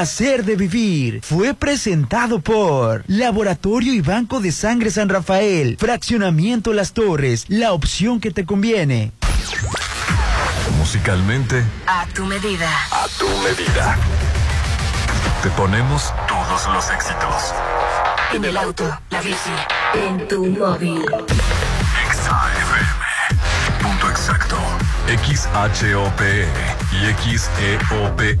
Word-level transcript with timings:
placer 0.00 0.46
de 0.46 0.56
vivir 0.56 1.20
fue 1.22 1.52
presentado 1.52 2.40
por 2.40 3.04
Laboratorio 3.06 3.92
y 3.92 4.00
Banco 4.00 4.40
de 4.40 4.50
Sangre 4.50 4.90
San 4.90 5.10
Rafael, 5.10 5.76
Fraccionamiento 5.78 6.72
Las 6.72 6.94
Torres, 6.94 7.44
la 7.48 7.74
opción 7.74 8.18
que 8.18 8.30
te 8.30 8.46
conviene. 8.46 9.12
Musicalmente, 10.78 11.62
A 11.86 12.06
tu 12.14 12.24
medida. 12.24 12.70
a 12.90 13.06
tu 13.18 13.28
medida. 13.42 13.98
Te 15.42 15.50
ponemos 15.50 16.14
todos 16.26 16.66
los 16.72 16.90
éxitos. 16.90 17.52
En 18.32 18.42
el 18.46 18.56
auto, 18.56 18.84
la 19.10 19.20
bici, 19.20 19.50
en 19.92 20.26
tu 20.28 20.46
móvil. 20.46 21.04
Exa 22.08 22.48
FM. 22.56 22.88
Punto 23.82 24.08
exacto. 24.08 24.56
XHOPE 25.08 26.48
y 26.90 27.36
XEOPE 27.36 28.40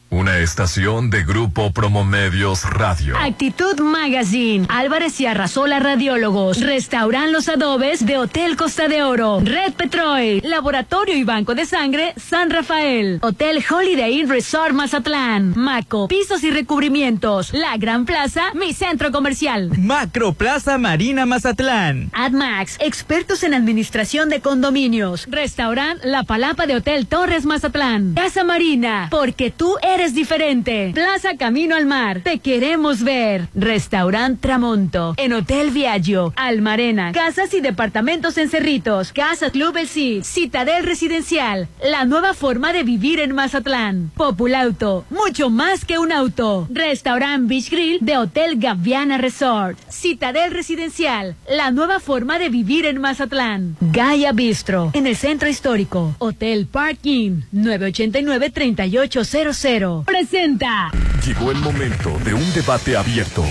Estación 0.41 1.11
de 1.11 1.23
Grupo 1.23 1.71
Promomedios 1.71 2.63
Radio. 2.63 3.15
Actitud 3.15 3.79
Magazine, 3.79 4.65
Álvarez 4.69 5.21
y 5.21 5.27
Arrasola 5.27 5.79
Radiólogos, 5.79 6.61
Restauran 6.61 7.31
Los 7.31 7.47
Adobes 7.47 8.03
de 8.07 8.17
Hotel 8.17 8.57
Costa 8.57 8.87
de 8.87 9.03
Oro, 9.03 9.39
Red 9.43 9.73
Petrol, 9.91 10.39
Laboratorio 10.43 11.17
y 11.17 11.25
Banco 11.25 11.53
de 11.53 11.65
Sangre 11.65 12.13
San 12.15 12.49
Rafael, 12.49 13.19
Hotel 13.21 13.61
Holiday 13.69 14.21
Inn 14.21 14.29
Resort 14.29 14.71
Mazatlán, 14.71 15.53
Maco, 15.57 16.07
Pisos 16.07 16.45
y 16.45 16.49
Recubrimientos, 16.49 17.51
La 17.51 17.75
Gran 17.75 18.05
Plaza, 18.05 18.53
mi 18.53 18.71
centro 18.71 19.11
comercial. 19.11 19.69
Macro 19.77 20.31
Plaza 20.31 20.77
Marina 20.77 21.25
Mazatlán. 21.25 22.09
AdMax, 22.13 22.77
expertos 22.79 23.43
en 23.43 23.53
administración 23.53 24.29
de 24.29 24.39
condominios. 24.39 25.25
Restaurant 25.29 25.99
La 26.05 26.23
Palapa 26.23 26.67
de 26.67 26.77
Hotel 26.77 27.05
Torres 27.05 27.45
Mazatlán. 27.45 28.13
Casa 28.13 28.45
Marina, 28.45 29.09
porque 29.11 29.51
tú 29.51 29.75
eres 29.81 30.13
diferente. 30.13 30.91
Plaza 30.93 31.35
Camino 31.37 31.75
al 31.75 31.85
Mar, 31.85 32.21
te 32.23 32.39
queremos 32.39 33.03
ver. 33.03 33.49
Restaurant 33.55 34.39
Tramonto. 34.39 35.15
En 35.17 35.33
Hotel 35.33 35.71
Viaggio, 35.71 36.31
Almarena. 36.37 37.11
Casas 37.11 37.53
y 37.53 37.59
departamentos 37.59 38.37
en 38.37 38.49
Cerritos. 38.49 39.11
Casa 39.11 39.49
Club 39.49 39.80
Citadel 39.87 40.83
Residencial. 40.83 41.67
La 41.83 42.05
nueva 42.05 42.35
forma 42.35 42.71
de 42.71 42.83
vivir 42.83 43.19
en 43.19 43.33
Mazatlán. 43.33 44.11
Populauto, 44.15 45.05
mucho 45.09 45.49
más 45.49 45.85
que 45.85 45.97
un 45.97 46.11
auto. 46.11 46.67
Restaurant 46.69 47.47
Beach 47.47 47.71
Grill 47.71 47.97
de 47.99 48.15
Hotel 48.17 48.59
Gaviana 48.59 49.17
Resort. 49.17 49.79
Citadel 49.89 50.51
Residencial, 50.51 51.35
la 51.49 51.71
nueva 51.71 51.99
forma 51.99 52.37
de 52.37 52.49
vivir 52.49 52.85
en 52.85 53.01
Mazatlán. 53.01 53.75
Gaia 53.81 54.33
Bistro, 54.33 54.91
en 54.93 55.07
el 55.07 55.15
centro 55.15 55.49
histórico. 55.49 56.13
Hotel 56.19 56.67
Parking, 56.67 57.41
989-3800. 57.51 60.05
Presenta. 60.05 60.91
Llegó 61.25 61.49
el 61.49 61.57
momento 61.57 62.15
de 62.23 62.35
un 62.35 62.53
debate 62.53 62.95
abierto. 62.95 63.43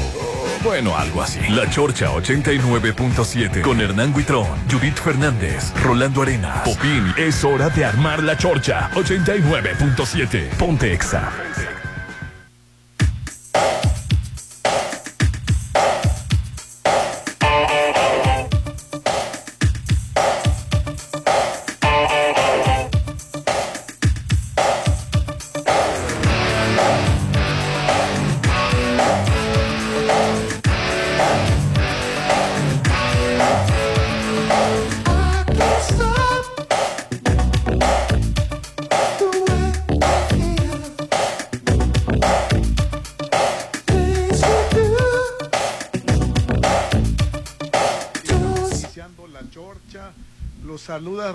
Bueno, 0.63 0.97
algo 0.97 1.23
así. 1.23 1.41
La 1.49 1.69
Chorcha 1.71 2.11
89.7 2.11 3.63
con 3.63 3.81
Hernán 3.81 4.13
Guitrón, 4.15 4.47
Judith 4.71 4.99
Fernández, 4.99 5.73
Rolando 5.83 6.23
Arenas, 6.23 6.69
Popín. 6.69 7.15
Es 7.17 7.43
hora 7.45 7.71
de 7.71 7.85
armar 7.85 8.23
la 8.23 8.37
Chorcha 8.37 8.91
89.7. 8.95 10.51
Ponte 10.57 10.93
Exa. 10.93 11.31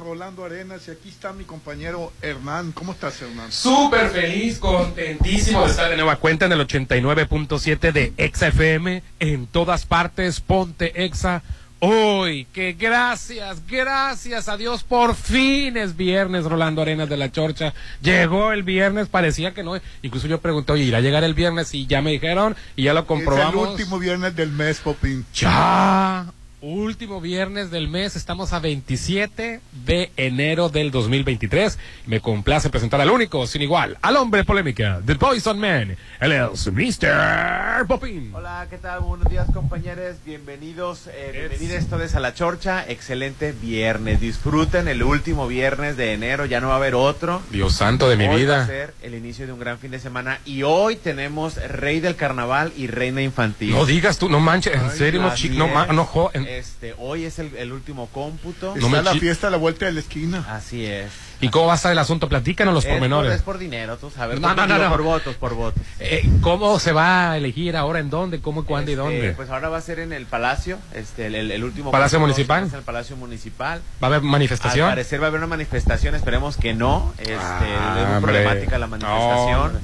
Rolando 0.06 0.46
Arenas 0.46 0.88
y 0.88 0.92
aquí 0.92 1.10
está 1.10 1.34
mi 1.34 1.46
compañero 1.46 2.14
Hernán. 2.22 2.72
¿Cómo 2.74 2.92
estás, 2.92 3.20
Hernán? 3.24 3.52
Súper 3.52 4.10
feliz, 4.12 4.60
contentísimo 4.60 5.64
de 5.64 5.72
estar 5.72 5.90
de 5.90 5.96
nueva 5.96 6.18
cuenta 6.18 6.46
en 6.46 6.52
el 6.52 6.60
89.7 6.60 7.92
de 7.92 8.14
Exa 8.18 8.48
FM. 8.50 9.02
En 9.20 9.48
todas 9.48 9.88
partes, 9.88 10.42
ponte 10.42 11.04
Exa. 11.06 11.42
Hoy, 11.80 12.46
que 12.54 12.74
gracias, 12.74 13.66
gracias 13.68 14.48
a 14.48 14.58
Dios, 14.58 14.84
por 14.84 15.16
fin 15.16 15.76
es 15.76 15.98
viernes, 15.98 16.46
Rolando 16.46 16.84
Arenas 16.84 17.10
de 17.10 17.18
la 17.18 17.32
Chorcha. 17.32 17.74
Llegó 18.02 18.52
el 18.52 18.62
viernes, 18.62 19.08
parecía 19.08 19.54
que 19.56 19.64
no. 19.64 19.74
Incluso 20.04 20.28
yo 20.28 20.40
pregunté, 20.40 20.72
oye, 20.72 20.84
¿irá 20.84 21.00
a 21.00 21.02
llegar 21.02 21.24
el 21.24 21.34
viernes? 21.34 21.74
Y 21.74 21.88
ya 21.88 22.02
me 22.04 22.12
dijeron, 22.12 22.56
y 22.76 22.84
ya 22.84 22.94
lo 22.94 23.00
Es 23.00 23.04
el 23.04 23.08
comprobamos. 23.08 23.70
último 23.72 23.98
viernes 24.00 24.36
del 24.36 24.52
mes, 24.52 24.78
Popín. 24.80 25.26
Ya. 25.34 26.28
Último 26.70 27.22
viernes 27.22 27.70
del 27.70 27.88
mes, 27.90 28.16
estamos 28.16 28.52
a 28.52 28.58
27 28.60 29.62
de 29.86 30.12
enero 30.18 30.68
del 30.70 30.90
2023. 30.90 31.78
Me 32.08 32.22
complace 32.22 32.72
presentar 32.72 33.00
al 33.02 33.12
único, 33.12 33.46
sin 33.46 33.62
igual, 33.62 34.00
al 34.02 34.18
hombre 34.18 34.44
polémica, 34.44 35.00
The 35.06 35.14
Poison 35.16 35.60
Man. 35.60 35.96
Él 36.20 36.32
es 36.32 36.66
Mr. 36.72 37.86
Popin. 37.88 38.32
Hola, 38.34 38.66
¿qué 38.68 38.80
tal? 38.80 39.02
Buenos 39.02 39.30
días, 39.30 39.46
compañeros. 39.54 40.16
Bienvenidos, 40.26 41.06
eh, 41.06 41.50
bienvenidos 41.52 41.86
todos 41.88 42.16
a 42.16 42.20
la 42.20 42.34
Chorcha. 42.34 42.84
Excelente 42.90 43.52
viernes. 43.52 44.20
Disfruten 44.20 44.88
el 44.88 45.04
último 45.04 45.48
viernes 45.48 45.98
de 45.98 46.14
enero. 46.14 46.48
Ya 46.48 46.62
no 46.62 46.70
va 46.70 46.74
a 46.74 46.78
haber 46.78 46.96
otro. 46.96 47.44
Dios 47.52 47.76
santo 47.76 48.10
de 48.10 48.18
mi 48.18 48.24
Hoy 48.24 48.44
Va 48.46 48.56
a 48.56 48.64
vida. 48.64 48.66
ser 48.66 48.94
el 49.04 49.14
inicio 49.14 49.46
de 49.46 49.54
un 49.54 49.60
gran 49.60 49.78
fin 49.78 49.92
de 49.92 50.00
semana. 50.00 50.40
Y 50.46 50.64
hoy 50.64 50.96
tenemos 50.96 51.58
Rey 51.58 52.00
del 52.00 52.16
Carnaval 52.16 52.74
y 52.76 52.88
Reina 52.88 53.22
Infantil. 53.22 53.70
No 53.70 53.86
digas 53.86 54.18
tú, 54.18 54.30
no 54.30 54.40
manches, 54.40 54.74
en 54.74 54.90
serio, 54.90 55.22
no, 55.22 55.68
no, 55.68 55.94
no, 55.94 56.06
jo- 56.06 56.32
en- 56.34 56.55
Este, 56.58 56.96
hoy 56.98 57.26
es 57.26 57.40
el, 57.40 57.56
el 57.58 57.72
último 57.72 58.08
cómputo. 58.12 58.76
No 58.76 58.88
Está 58.88 58.90
me 58.90 59.02
la 59.04 59.12
chi- 59.14 59.20
fiesta 59.20 59.48
a 59.48 59.50
la 59.52 59.58
vuelta 59.58 59.86
de 59.86 59.92
la 59.94 60.00
esquina. 60.00 60.46
Así 60.50 60.86
es. 60.86 61.12
¿Y 61.42 61.50
cómo 61.50 61.68
va 61.68 61.74
a 61.74 61.76
estar 61.76 61.92
el 61.92 62.00
asunto? 62.00 62.30
Platícanos 62.30 62.74
los 62.74 62.84
Es 62.86 62.90
por, 62.90 63.00
pormenores. 63.00 63.34
es 63.34 63.42
por 63.42 63.58
dinero, 63.58 63.98
tú 63.98 64.10
sabes. 64.10 64.40
No, 64.40 64.48
Por- 64.48 64.58
no, 64.58 64.68
no, 64.68 64.74
digo, 64.76 64.86
no. 64.86 64.92
Por 64.92 65.02
votos, 65.04 65.36
por 65.36 65.54
votos. 65.54 65.84
Eh, 66.00 66.28
¿Cómo 66.42 66.80
se 66.80 66.92
va 66.94 67.32
a 67.32 67.38
elegir 67.38 67.76
ahora? 67.76 68.00
¿En 68.00 68.10
dónde? 68.10 68.40
¿Cómo, 68.40 68.66
cuándo 68.66 68.92
y 68.92 68.94
Este, 68.94 69.04
dónde? 69.04 69.32
Pues 69.34 69.50
ahora 69.50 69.68
va 69.70 69.78
a 69.78 69.82
ser 69.82 70.00
en 70.00 70.14
el 70.14 70.26
Palacio, 70.26 70.78
este, 70.94 71.28
el, 71.28 71.36
el- 71.36 71.52
el 71.52 71.64
último 71.64 71.92
¿Palacio 71.92 72.20
cómputo 72.20 72.34
Municipal? 72.36 72.64
Es 72.68 72.74
el 72.74 72.82
Palacio 72.84 73.16
Municipal. 73.18 73.82
¿Va 74.02 74.08
a 74.08 74.10
haber 74.10 74.20
Al 74.20 74.24
manifestación? 74.26 74.90
parecer 74.90 75.20
va 75.22 75.26
a 75.26 75.28
haber 75.28 75.40
una 75.40 75.48
manifestación, 75.48 76.16
esperemos 76.16 76.56
que 76.58 76.74
no. 76.74 77.14
Este, 77.18 77.36
Ah, 77.38 77.60
es 78.00 78.08
muy 78.08 78.16
hombre. 78.16 78.22
problemática 78.34 78.78
la 78.78 78.88
No, 78.88 78.92
manifestación. 78.98 79.60
hombre. 79.62 79.82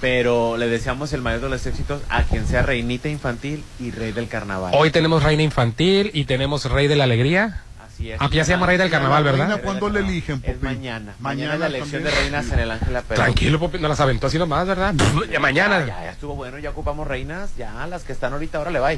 Pero 0.00 0.56
le 0.56 0.68
deseamos 0.68 1.12
el 1.12 1.20
mayor 1.20 1.40
de 1.42 1.48
los 1.50 1.66
éxitos 1.66 2.02
a 2.08 2.22
quien 2.24 2.46
sea 2.46 2.62
reinita 2.62 3.08
infantil 3.08 3.62
y 3.78 3.90
rey 3.90 4.12
del 4.12 4.28
carnaval. 4.28 4.72
Hoy 4.74 4.90
tenemos 4.90 5.22
reina 5.22 5.42
infantil 5.42 6.10
y 6.14 6.24
tenemos 6.24 6.64
rey 6.70 6.88
de 6.88 6.96
la 6.96 7.04
alegría. 7.04 7.62
Así 7.86 8.10
es. 8.10 8.20
Aunque 8.20 8.38
ya 8.38 8.44
se 8.44 8.52
llama 8.52 8.66
rey 8.66 8.78
del 8.78 8.90
carnaval, 8.90 9.24
La 9.24 9.32
reina, 9.32 9.46
¿verdad? 9.48 9.62
¿Cuándo 9.62 9.90
le 9.90 10.00
eligen, 10.00 10.40
Es 10.42 10.62
mañana. 10.62 11.14
Mañana, 11.18 11.18
Mañana 11.20 11.54
es 11.54 11.60
la 11.60 11.66
elección 11.66 12.02
también. 12.02 12.14
de 12.14 12.20
reinas 12.22 12.50
en 12.52 12.58
el 12.60 12.70
Ángela 12.70 13.02
Pérez. 13.02 13.22
Tranquilo, 13.22 13.58
Popi, 13.60 13.78
no 13.78 13.88
las 13.88 14.00
aventó 14.00 14.26
así 14.28 14.38
nomás, 14.38 14.66
¿verdad? 14.66 14.94
Ya 15.30 15.38
mañana. 15.38 15.80
Ya, 15.80 16.04
ya, 16.04 16.10
estuvo 16.12 16.34
bueno, 16.34 16.58
ya 16.58 16.70
ocupamos 16.70 17.06
reinas, 17.06 17.50
ya 17.58 17.86
las 17.86 18.04
que 18.04 18.12
están 18.12 18.32
ahorita, 18.32 18.56
ahora 18.58 18.70
le 18.70 18.78
va. 18.78 18.92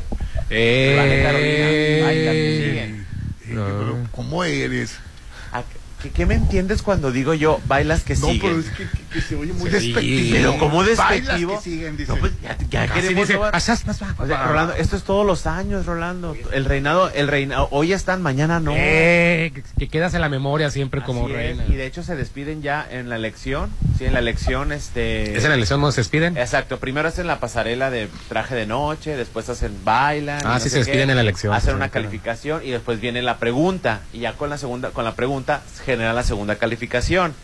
Eh. 0.50 0.98
Ay, 1.00 2.24
las 2.24 2.32
que 2.34 2.64
siguen. 2.64 3.00
Eh, 3.00 3.06
pero, 3.48 3.98
¿Cómo 4.12 4.44
eres? 4.44 4.98
¿A 6.02 6.04
¿Qué, 6.04 6.10
qué 6.10 6.26
me 6.26 6.34
entiendes 6.34 6.82
cuando 6.82 7.12
digo 7.12 7.32
yo 7.34 7.60
bailas 7.66 8.02
que 8.02 8.14
No, 8.16 8.26
siguen? 8.26 8.40
pero 8.40 8.58
es 8.60 8.66
que, 8.70 8.84
que- 8.98 9.02
que 9.12 9.20
se 9.20 9.36
oye 9.36 9.52
muy 9.52 9.70
Sí, 9.70 9.92
despectivo. 9.92 10.32
Pero 10.36 10.58
¿cómo 10.58 10.78
Bailas 10.78 10.98
despectivo? 10.98 11.56
que 11.58 11.62
siguen, 11.70 11.96
dice. 11.96 12.12
No, 12.12 12.18
pues 12.18 12.32
ya, 12.70 12.88
queremos. 12.88 13.28
Rolando, 14.18 14.74
esto 14.74 14.96
es 14.96 15.02
todos 15.04 15.26
los 15.26 15.46
años, 15.46 15.86
Rolando. 15.86 16.36
El 16.52 16.64
reinado, 16.64 17.10
el 17.10 17.28
reinado, 17.28 17.68
hoy 17.70 17.92
están, 17.92 18.22
mañana 18.22 18.60
no. 18.60 18.72
Eh, 18.74 19.52
que, 19.54 19.62
que 19.78 19.88
quedas 19.88 20.14
en 20.14 20.20
la 20.20 20.28
memoria 20.28 20.70
siempre 20.70 21.02
como 21.02 21.28
es, 21.28 21.34
reina. 21.34 21.64
Y 21.68 21.74
de 21.74 21.86
hecho 21.86 22.02
se 22.02 22.16
despiden 22.16 22.62
ya 22.62 22.86
en 22.90 23.08
la 23.08 23.16
elección. 23.16 23.70
Sí, 23.98 24.04
en 24.06 24.14
la 24.14 24.18
elección, 24.20 24.72
este. 24.72 25.36
¿Es 25.36 25.44
en 25.44 25.50
la 25.50 25.56
elección 25.56 25.80
donde 25.80 25.94
se 25.94 26.00
despiden? 26.00 26.36
Exacto, 26.36 26.78
primero 26.78 27.08
hacen 27.08 27.26
la 27.26 27.38
pasarela 27.40 27.90
de 27.90 28.08
traje 28.28 28.54
de 28.54 28.66
noche, 28.66 29.16
después 29.16 29.48
hacen 29.48 29.72
bailan. 29.84 30.40
Ah, 30.44 30.58
sí 30.60 30.68
se 30.70 30.78
despiden 30.78 31.06
qué, 31.06 31.10
en 31.12 31.16
la 31.16 31.22
elección, 31.22 31.52
Hacen 31.54 31.70
sí, 31.70 31.76
una 31.76 31.88
claro. 31.90 32.04
calificación 32.08 32.62
y 32.64 32.70
después 32.70 33.00
viene 33.00 33.22
la 33.22 33.38
pregunta. 33.38 34.00
Y 34.12 34.20
ya 34.20 34.32
con 34.34 34.50
la 34.50 34.58
segunda, 34.58 34.90
con 34.90 35.04
la 35.04 35.14
pregunta 35.14 35.62
genera 35.92 36.12
la 36.12 36.22
segunda 36.22 36.56
calificación. 36.56 37.34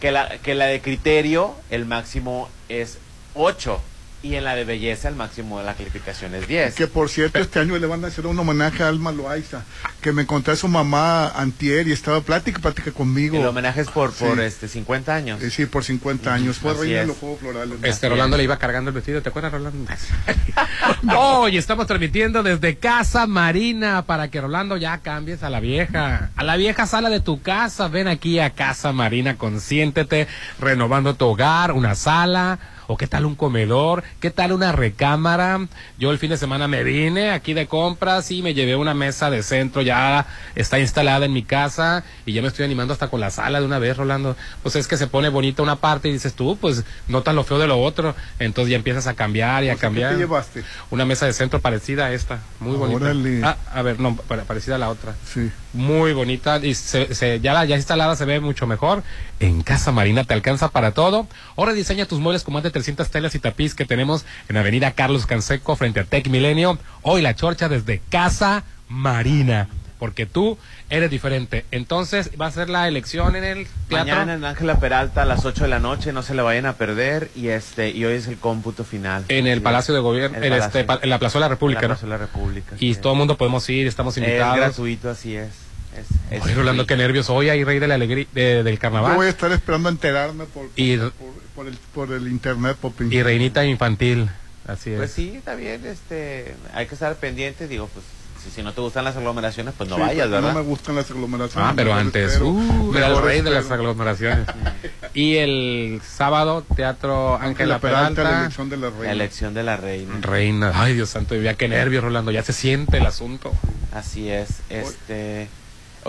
Que 0.00 0.10
la, 0.10 0.38
que 0.38 0.54
la 0.54 0.66
de 0.66 0.80
criterio, 0.82 1.54
el 1.70 1.86
máximo 1.86 2.50
es 2.68 2.98
8. 3.34 3.80
Y 4.22 4.34
en 4.34 4.44
la 4.44 4.56
de 4.56 4.64
belleza, 4.64 5.08
el 5.08 5.14
máximo 5.14 5.58
de 5.60 5.64
la 5.66 5.74
calificación 5.74 6.34
es 6.34 6.48
10. 6.48 6.74
Que 6.74 6.86
por 6.88 7.08
cierto, 7.08 7.38
este 7.38 7.60
año 7.60 7.78
le 7.78 7.86
van 7.86 8.04
a 8.04 8.08
hacer 8.08 8.26
un 8.26 8.36
homenaje 8.38 8.82
a 8.82 8.88
Alma 8.88 9.12
Loaiza, 9.12 9.62
que 10.00 10.10
me 10.10 10.22
encontré 10.22 10.54
a 10.54 10.56
su 10.56 10.66
mamá 10.66 11.28
antier 11.28 11.86
y 11.86 11.92
estaba 11.92 12.20
plática, 12.22 12.58
plática 12.58 12.90
conmigo. 12.90 13.38
El 13.38 13.46
homenaje 13.46 13.82
es 13.82 13.88
por, 13.88 14.12
por 14.12 14.36
Sí. 14.38 14.42
este 14.42 14.68
50 14.68 15.14
años. 15.14 15.42
Eh, 15.42 15.50
sí, 15.50 15.66
por 15.66 15.84
50 15.84 16.32
años. 16.34 16.56
Fue 16.58 16.74
reina 16.74 17.00
de 17.00 17.06
los 17.06 17.18
Juegos 17.18 17.38
Florales. 17.40 17.78
Este 17.82 18.08
Rolando 18.08 18.36
le 18.36 18.42
iba 18.44 18.58
cargando 18.58 18.88
el 18.90 18.94
vestido, 18.94 19.22
¿te 19.22 19.28
acuerdas, 19.28 19.52
Rolando? 19.52 19.86
Hoy 21.16 21.56
estamos 21.56 21.86
transmitiendo 21.86 22.42
desde 22.42 22.76
Casa 22.78 23.26
Marina 23.26 24.02
para 24.06 24.28
que 24.28 24.40
Rolando 24.40 24.76
ya 24.76 24.98
cambies 24.98 25.42
a 25.42 25.50
la 25.50 25.60
vieja, 25.60 26.30
a 26.34 26.42
la 26.42 26.56
vieja 26.56 26.86
sala 26.86 27.10
de 27.10 27.20
tu 27.20 27.42
casa. 27.42 27.88
Ven 27.88 28.08
aquí 28.08 28.40
a 28.40 28.50
Casa 28.50 28.92
Marina, 28.92 29.36
consiéntete, 29.36 30.26
renovando 30.58 31.14
tu 31.14 31.26
hogar, 31.26 31.72
una 31.72 31.94
sala. 31.94 32.58
¿O 32.88 32.96
qué 32.96 33.06
tal 33.08 33.26
un 33.26 33.34
comedor? 33.34 34.04
¿Qué 34.20 34.30
tal 34.30 34.52
una 34.52 34.70
recámara? 34.72 35.66
Yo 35.98 36.10
el 36.12 36.18
fin 36.18 36.30
de 36.30 36.36
semana 36.36 36.68
me 36.68 36.84
vine 36.84 37.30
aquí 37.30 37.52
de 37.52 37.66
compras 37.66 38.30
y 38.30 38.42
me 38.42 38.54
llevé 38.54 38.76
una 38.76 38.94
mesa 38.94 39.28
de 39.28 39.42
centro, 39.42 39.82
ya 39.82 40.26
está 40.54 40.78
instalada 40.78 41.26
en 41.26 41.32
mi 41.32 41.42
casa 41.42 42.04
y 42.26 42.32
ya 42.32 42.42
me 42.42 42.48
estoy 42.48 42.64
animando 42.64 42.92
hasta 42.92 43.08
con 43.08 43.20
la 43.20 43.30
sala 43.30 43.58
de 43.60 43.66
una 43.66 43.78
vez, 43.80 43.96
Rolando. 43.96 44.36
Pues 44.62 44.76
es 44.76 44.86
que 44.86 44.96
se 44.96 45.08
pone 45.08 45.28
bonita 45.30 45.62
una 45.62 45.76
parte 45.76 46.08
y 46.08 46.12
dices 46.12 46.34
tú, 46.34 46.56
pues 46.60 46.84
notas 47.08 47.34
lo 47.34 47.42
feo 47.44 47.58
de 47.58 47.66
lo 47.66 47.80
otro. 47.80 48.14
Entonces 48.38 48.70
ya 48.70 48.76
empiezas 48.76 49.06
a 49.08 49.14
cambiar 49.14 49.64
y 49.64 49.68
a 49.68 49.72
O 49.72 49.74
sea, 49.74 49.80
¿qué 49.80 49.80
cambiar. 49.86 50.12
te 50.12 50.18
llevaste? 50.18 50.64
Una 50.90 51.04
mesa 51.04 51.26
de 51.26 51.32
centro 51.32 51.60
parecida 51.60 52.06
a 52.06 52.12
esta, 52.12 52.38
muy 52.60 52.76
bonita. 52.76 53.06
Órale. 53.06 53.40
Ah, 53.42 53.56
a 53.72 53.82
ver, 53.82 53.98
no, 53.98 54.14
pa- 54.16 54.36
parecida 54.44 54.76
a 54.76 54.78
la 54.78 54.90
otra. 54.90 55.14
Sí. 55.32 55.50
Muy 55.76 56.12
bonita 56.12 56.58
y 56.64 56.74
se, 56.74 57.14
se- 57.14 57.40
ya 57.40 57.52
la 57.52 57.64
ya 57.64 57.76
instalada 57.76 58.16
se 58.16 58.24
ve 58.24 58.40
mucho 58.40 58.66
mejor. 58.66 59.02
En 59.40 59.62
Casa 59.62 59.92
Marina 59.92 60.24
te 60.24 60.34
alcanza 60.34 60.68
para 60.70 60.92
todo. 60.92 61.26
Ahora 61.56 61.72
diseña 61.72 62.06
tus 62.06 62.18
muebles 62.18 62.42
con 62.42 62.54
más 62.54 62.62
de 62.62 62.70
300 62.70 63.08
telas 63.10 63.34
y 63.34 63.38
tapiz 63.38 63.74
que 63.74 63.84
tenemos 63.84 64.24
en 64.48 64.56
Avenida 64.56 64.92
Carlos 64.92 65.26
Canseco 65.26 65.76
frente 65.76 66.00
a 66.00 66.04
Tech 66.04 66.28
Milenio. 66.28 66.78
Hoy 67.02 67.22
la 67.22 67.34
chorcha 67.36 67.68
desde 67.68 68.00
Casa 68.10 68.64
Marina. 68.88 69.68
Porque 69.98 70.26
tú 70.26 70.58
eres 70.90 71.10
diferente. 71.10 71.64
Entonces 71.70 72.30
va 72.38 72.46
a 72.48 72.50
ser 72.50 72.68
la 72.68 72.86
elección 72.86 73.34
en 73.34 73.44
el 73.44 73.66
teatro. 73.88 74.14
Mañana 74.14 74.34
en 74.34 74.44
Ángela 74.44 74.78
Peralta 74.78 75.22
a 75.22 75.24
las 75.24 75.46
8 75.46 75.64
de 75.64 75.68
la 75.70 75.78
noche, 75.78 76.12
no 76.12 76.22
se 76.22 76.34
le 76.34 76.42
vayan 76.42 76.66
a 76.66 76.74
perder. 76.74 77.30
Y 77.34 77.48
este 77.48 77.88
y 77.92 78.04
hoy 78.04 78.12
es 78.16 78.26
el 78.26 78.36
cómputo 78.36 78.84
final. 78.84 79.24
En 79.28 79.46
el. 79.46 79.62
Palacio 79.62 79.94
de 79.94 80.00
Gobierno, 80.00 80.36
El 80.36 80.44
en, 80.44 80.52
este, 80.52 80.80
en 80.80 81.08
la 81.08 81.18
Plaza 81.18 81.38
de 81.38 81.40
la 81.40 81.48
República, 81.48 81.80
En 81.80 81.88
la 81.88 81.94
¿no? 81.94 81.98
Plaza 81.98 82.06
de 82.06 82.10
la 82.10 82.18
República. 82.18 82.76
Y 82.78 82.92
sí. 82.92 83.00
todo 83.00 83.14
el 83.14 83.18
mundo 83.20 83.38
podemos 83.38 83.66
ir, 83.70 83.86
estamos 83.86 84.14
es 84.18 84.22
invitados. 84.22 84.56
gratuito, 84.58 85.08
así 85.08 85.34
es. 85.34 85.48
Es, 85.96 86.06
es 86.30 86.42
Ay, 86.46 86.54
Rolando, 86.54 86.86
qué 86.86 86.96
nervios. 86.96 87.30
Hoy 87.30 87.48
hay 87.48 87.64
rey 87.64 87.78
de 87.78 87.88
la 87.88 87.94
alegría 87.94 88.26
de- 88.32 88.62
del 88.62 88.74
Yo 88.74 88.80
carnaval 88.80 89.16
voy 89.16 89.26
a 89.26 89.30
estar 89.30 89.50
esperando 89.52 89.88
a 89.88 89.92
enterarme 89.92 90.44
por, 90.44 90.66
Y- 90.76 90.96
por, 90.98 91.12
por- 91.12 91.32
por 91.54 91.66
el, 91.68 91.78
por 91.94 92.12
el 92.12 92.28
internet, 92.28 92.76
Popín. 92.80 93.12
y 93.12 93.22
reinita 93.22 93.64
infantil. 93.64 94.28
Así 94.66 94.90
es. 94.90 94.96
Pues 94.98 95.12
sí, 95.12 95.34
está 95.36 95.54
bien, 95.54 95.84
este, 95.86 96.54
hay 96.74 96.86
que 96.86 96.94
estar 96.94 97.14
pendiente, 97.16 97.68
digo, 97.68 97.88
pues 97.94 98.04
si, 98.44 98.50
si 98.50 98.62
no 98.62 98.72
te 98.72 98.80
gustan 98.80 99.04
las 99.04 99.16
aglomeraciones, 99.16 99.74
pues 99.76 99.88
no 99.88 99.94
Sí, 99.96 100.02
vayas, 100.02 100.28
¿verdad? 100.28 100.52
No 100.52 100.58
me 100.60 100.66
gustan 100.66 100.96
las 100.96 101.10
aglomeraciones. 101.10 101.70
Ah, 101.70 101.72
pero 101.76 101.94
antes, 101.94 102.38
uh, 102.40 102.92
era 102.96 103.06
el 103.08 103.22
rey 103.22 103.40
de 103.42 103.50
las 103.50 103.70
aglomeraciones. 103.70 104.46
y 105.14 105.36
el 105.36 106.00
sábado, 106.04 106.64
Teatro 106.74 107.36
Ángela 107.36 107.78
Peralta, 107.78 108.22
la 108.24 108.40
elección 108.40 108.68
de 108.68 108.76
la 108.76 108.90
La 108.90 108.96
reina. 108.96 109.12
elección 109.12 109.54
de 109.54 109.62
la 109.62 109.76
reina. 109.76 110.14
Reina. 110.20 110.72
Ay, 110.74 110.94
Dios 110.94 111.08
santo, 111.10 111.34
ya 111.36 111.54
qué 111.54 111.68
nervios, 111.68 112.02
Rolando. 112.04 112.30
Ya 112.32 112.42
se 112.42 112.52
siente 112.52 112.98
el 112.98 113.06
asunto. 113.06 113.52
Así 113.94 114.28
es, 114.28 114.48
este, 114.68 115.42
hoy 115.42 115.48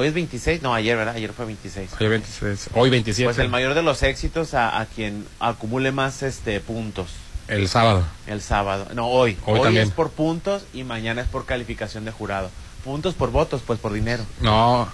es 0.03 0.13
26, 0.13 0.61
no, 0.61 0.73
ayer, 0.73 0.95
¿verdad? 0.97 1.15
Ayer 1.15 1.33
fue 1.33 1.45
26. 1.45 1.91
Hoy 1.99 2.07
26. 2.07 2.69
Hoy 2.73 2.89
27. 2.89 3.25
Pues 3.25 3.37
el 3.39 3.49
mayor 3.49 3.73
de 3.73 3.81
los 3.83 4.03
éxitos 4.03 4.53
a, 4.53 4.79
a 4.79 4.85
quien 4.85 5.25
acumule 5.39 5.91
más 5.91 6.23
este 6.23 6.59
puntos. 6.59 7.07
El 7.47 7.67
sábado. 7.69 8.03
El 8.27 8.41
sábado. 8.41 8.87
No, 8.93 9.07
hoy. 9.07 9.37
Hoy 9.45 9.59
Hoy, 9.59 9.63
también. 9.63 9.87
es 9.87 9.93
por 9.93 10.09
puntos 10.11 10.63
y 10.73 10.83
mañana 10.83 11.21
es 11.21 11.27
por 11.27 11.45
calificación 11.45 12.03
de 12.05 12.11
jurado. 12.11 12.49
Puntos 12.83 13.13
por 13.15 13.31
votos, 13.31 13.61
pues 13.65 13.79
por 13.79 13.93
dinero. 13.93 14.23
No. 14.41 14.87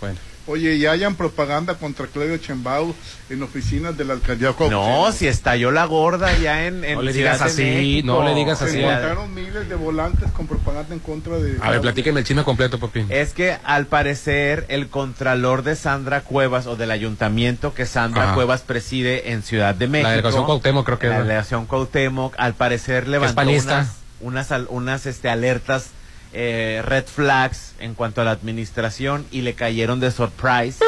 Bueno. 0.00 0.18
Oye, 0.46 0.74
y 0.74 0.84
hayan 0.84 1.14
propaganda 1.14 1.74
contra 1.74 2.06
Claudio 2.06 2.36
Chembao 2.36 2.94
en 3.30 3.42
oficinas 3.42 3.96
de 3.96 4.04
la 4.04 4.12
alcaldía 4.12 4.54
No, 4.70 5.10
si 5.10 5.26
estalló 5.26 5.70
la 5.70 5.86
gorda 5.86 6.36
ya 6.36 6.66
en, 6.66 6.84
en 6.84 6.96
No 6.96 7.02
le 7.02 7.14
digas 7.14 7.38
de 7.38 7.44
así, 7.46 8.02
no 8.04 8.22
le 8.22 8.34
digas 8.34 8.58
Se 8.58 8.66
así. 8.66 8.80
encontraron 8.80 9.32
miles 9.34 9.68
de 9.70 9.74
volantes 9.74 10.30
con 10.32 10.46
propaganda 10.46 10.92
en 10.92 11.00
contra 11.00 11.38
de... 11.38 11.56
A 11.62 11.70
ver, 11.70 11.80
platíquenme 11.80 12.20
el 12.20 12.26
chisme 12.26 12.44
completo, 12.44 12.78
Popín. 12.78 13.06
Es 13.08 13.32
que 13.32 13.56
al 13.64 13.86
parecer 13.86 14.66
el 14.68 14.88
contralor 14.88 15.62
de 15.62 15.76
Sandra 15.76 16.20
Cuevas 16.20 16.66
o 16.66 16.76
del 16.76 16.90
ayuntamiento 16.90 17.72
que 17.72 17.86
Sandra 17.86 18.24
Ajá. 18.24 18.34
Cuevas 18.34 18.60
preside 18.60 19.32
en 19.32 19.42
Ciudad 19.42 19.74
de 19.74 19.88
México. 19.88 20.08
La 20.08 20.16
delegación 20.16 20.44
Cuauhtémoc, 20.44 20.84
creo 20.84 20.98
que 20.98 21.08
La 21.08 21.20
delegación 21.20 21.64
Cuauhtémoc 21.64 22.34
al 22.36 22.52
parecer 22.52 23.08
levantó 23.08 23.40
unas, 23.40 23.88
unas, 24.20 24.52
al- 24.52 24.66
unas 24.68 25.06
este, 25.06 25.30
alertas 25.30 25.86
eh, 26.34 26.82
red 26.84 27.04
flags 27.06 27.72
en 27.78 27.94
cuanto 27.94 28.20
a 28.20 28.24
la 28.24 28.32
administración 28.32 29.24
y 29.30 29.40
le 29.42 29.54
cayeron 29.54 30.00
de 30.00 30.10
surprise. 30.10 30.78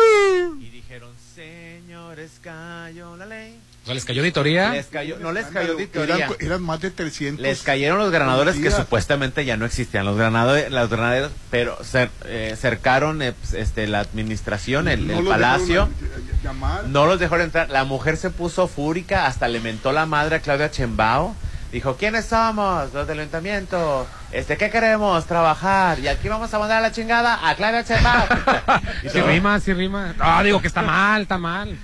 y 0.60 0.68
dijeron, 0.70 1.10
señores, 1.34 2.32
cayó 2.42 3.16
la 3.16 3.26
ley. 3.26 3.58
O 3.82 3.86
sea, 3.86 3.94
les 3.94 4.04
cayó 4.04 4.20
auditoría. 4.22 4.70
Les 4.72 4.86
cayó, 4.86 5.16
no 5.20 5.30
les 5.30 5.46
cayó 5.46 5.72
auditoría. 5.74 6.16
Eran, 6.16 6.32
eran 6.40 6.62
más 6.62 6.80
de 6.80 6.90
300. 6.90 7.40
Les 7.40 7.62
cayeron 7.62 7.98
los 7.98 8.10
granadores 8.10 8.56
que 8.56 8.72
supuestamente 8.72 9.44
ya 9.44 9.56
no 9.56 9.64
existían. 9.64 10.04
Los 10.04 10.16
granaderos, 10.16 10.72
los 10.72 10.90
granaderos 10.90 11.30
pero 11.52 11.78
cer- 11.78 12.10
eh, 12.24 12.56
cercaron 12.60 13.22
eh, 13.22 13.32
pues, 13.32 13.54
este, 13.54 13.86
la 13.86 14.00
administración, 14.00 14.88
el, 14.88 15.06
No 15.06 15.18
el 15.20 15.24
los 15.24 15.32
palacio. 15.32 15.88
dejaron 16.00 16.28
a- 16.38 16.42
llamar. 16.42 16.84
No 16.88 17.06
los 17.06 17.20
dejaron 17.20 17.44
entrar. 17.44 17.70
La 17.70 17.84
mujer 17.84 18.16
se 18.16 18.30
puso 18.30 18.66
fúrica, 18.66 19.26
hasta 19.26 19.46
le 19.46 19.60
mentó 19.60 19.92
la 19.92 20.04
madre 20.04 20.34
a 20.34 20.40
Claudia 20.40 20.68
Chembao. 20.68 21.36
Dijo, 21.76 21.94
¿quiénes 21.98 22.24
somos? 22.24 22.90
Los 22.94 23.06
del 23.06 23.18
ayuntamiento. 23.20 24.06
Este, 24.32 24.56
¿qué 24.56 24.70
queremos? 24.70 25.26
Trabajar. 25.26 25.98
Y 25.98 26.08
aquí 26.08 26.26
vamos 26.26 26.54
a 26.54 26.58
mandar 26.58 26.78
a 26.78 26.80
la 26.80 26.90
chingada 26.90 27.46
a 27.46 27.54
Claudia 27.54 27.82
Sheinbaum. 27.82 28.28
Y 29.04 29.10
si 29.10 29.20
rima, 29.20 29.60
si 29.60 29.74
rima. 29.74 30.14
No, 30.16 30.42
digo 30.42 30.62
que 30.62 30.68
está 30.68 30.80
mal, 30.80 31.20
está 31.20 31.36
mal. 31.36 31.76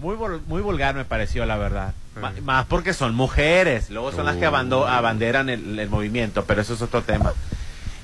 Muy, 0.00 0.16
vul- 0.16 0.40
muy 0.48 0.60
vulgar 0.60 0.96
me 0.96 1.04
pareció, 1.04 1.46
la 1.46 1.56
verdad. 1.56 1.94
Más 2.42 2.66
porque 2.66 2.92
son 2.94 3.14
mujeres. 3.14 3.90
Luego 3.90 4.10
son 4.10 4.26
las 4.26 4.34
que 4.34 4.46
abanderan 4.46 5.48
el, 5.50 5.78
el 5.78 5.88
movimiento, 5.88 6.44
pero 6.44 6.62
eso 6.62 6.74
es 6.74 6.82
otro 6.82 7.02
tema. 7.02 7.32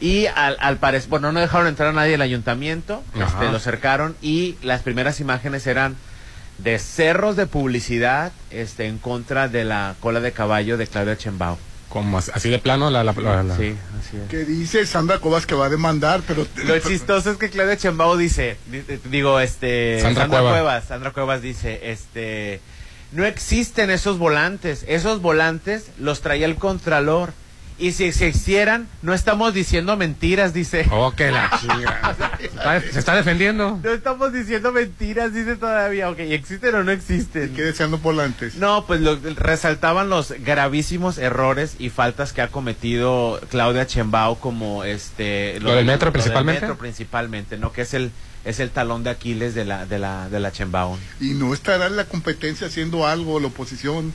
Y 0.01 0.27
al, 0.27 0.57
al 0.61 0.77
parecer, 0.77 1.11
bueno, 1.11 1.33
no 1.33 1.41
dejaron 1.41 1.67
entrar 1.67 1.89
a 1.89 1.93
nadie 1.93 2.15
al 2.15 2.23
ayuntamiento, 2.23 3.03
este, 3.21 3.51
lo 3.51 3.59
cercaron 3.59 4.15
y 4.23 4.57
las 4.63 4.83
primeras 4.83 5.19
imágenes 5.19 5.67
eran 5.67 5.97
de 6.59 6.79
cerros 6.79 7.37
de 7.37 7.47
publicidad 7.47 8.33
este, 8.51 8.87
en 8.87 8.99
contra 8.99 9.49
de 9.49 9.65
la 9.65 9.95
cola 10.01 10.21
de 10.21 10.33
caballo 10.33 10.77
de 10.77 10.87
Claudia 10.87 11.17
Chembao. 11.17 11.59
Como 11.89 12.19
as- 12.19 12.31
así 12.35 12.49
de 12.51 12.59
plano 12.59 12.91
la... 12.91 13.05
la, 13.05 13.13
la- 13.13 13.43
la- 13.43 13.57
Sí, 13.57 13.77
así 14.01 14.17
es. 14.17 14.29
Que 14.29 14.45
dice 14.45 14.85
Sandra 14.87 15.19
Cobas 15.21 15.47
que 15.47 15.55
va 15.55 15.67
a 15.67 15.69
demandar, 15.69 16.23
pero... 16.27 16.47
Lo 16.65 16.79
chistoso 16.81 17.31
es 17.31 17.37
que 17.39 17.51
Claudia 17.51 17.77
Chembao 17.77 18.17
dice, 18.17 18.57
di- 18.67 18.83
digo, 19.11 19.39
este, 19.41 20.01
Sandra 20.01 20.27
Cuevas. 20.29 20.85
Sandra 20.87 21.11
Cuevas 21.13 21.41
dice, 21.43 21.91
este, 21.93 22.61
no 23.13 23.25
existen 23.25 23.91
esos 23.91 24.19
volantes, 24.19 24.85
esos 24.89 25.21
volantes 25.23 25.87
los 25.99 26.21
traía 26.21 26.47
el 26.47 26.57
contralor. 26.57 27.33
Y 27.77 27.91
si 27.91 28.05
existieran, 28.05 28.87
no 29.03 29.15
estamos 29.15 29.53
diciendo 29.53 29.97
mentiras, 29.97 30.55
dice. 30.55 30.87
Oh, 30.93 31.13
que 31.17 31.31
la 31.33 31.51
chinga. 31.61 32.17
Está- 32.39 32.81
Se 32.81 32.99
está 33.01 33.17
defendiendo. 33.17 33.81
No 33.83 33.91
estamos 33.91 34.33
diciendo 34.33 34.71
mentiras, 34.71 35.35
dice 35.35 35.57
todavía. 35.57 36.09
Ok, 36.09 36.21
¿existen 36.21 36.75
o 36.77 36.85
no 36.85 36.93
existen? 36.93 37.53
¿Qué 37.55 37.63
deseando 37.63 37.99
volantes? 37.99 38.55
No, 38.57 38.87
pues 38.87 39.01
lo- 39.01 39.19
resaltaban 39.35 40.09
los 40.09 40.33
gravísimos 40.39 41.19
errores 41.19 41.75
y 41.81 41.91
faltas 41.91 42.33
que 42.33 42.43
ha 42.43 42.49
cometido 42.49 43.41
Claudia 43.51 43.87
Chembao 43.87 44.37
como 44.39 44.85
este 44.85 45.59
¿Lo 45.61 45.75
del 45.75 45.85
metro 45.85 46.13
principalmente? 46.13 46.61
metro 46.61 46.79
principalmente, 46.79 47.59
¿no? 47.59 47.73
Que 47.73 47.83
es 47.83 47.95
el 47.95 48.13
es 48.45 48.61
el 48.61 48.69
talón 48.71 49.03
de 49.05 49.11
Aquiles 49.11 49.55
de 49.55 49.65
la 49.65 49.87
de 49.87 49.99
la 49.99 50.29
de 50.29 50.39
la 50.39 50.53
Chembao. 50.53 50.97
Y 51.21 51.31
no 51.31 51.53
estará 51.55 51.87
en 51.87 51.97
la 51.97 52.05
competencia 52.05 52.67
haciendo 52.69 53.07
algo, 53.07 53.41
la 53.41 53.47
oposición. 53.49 54.13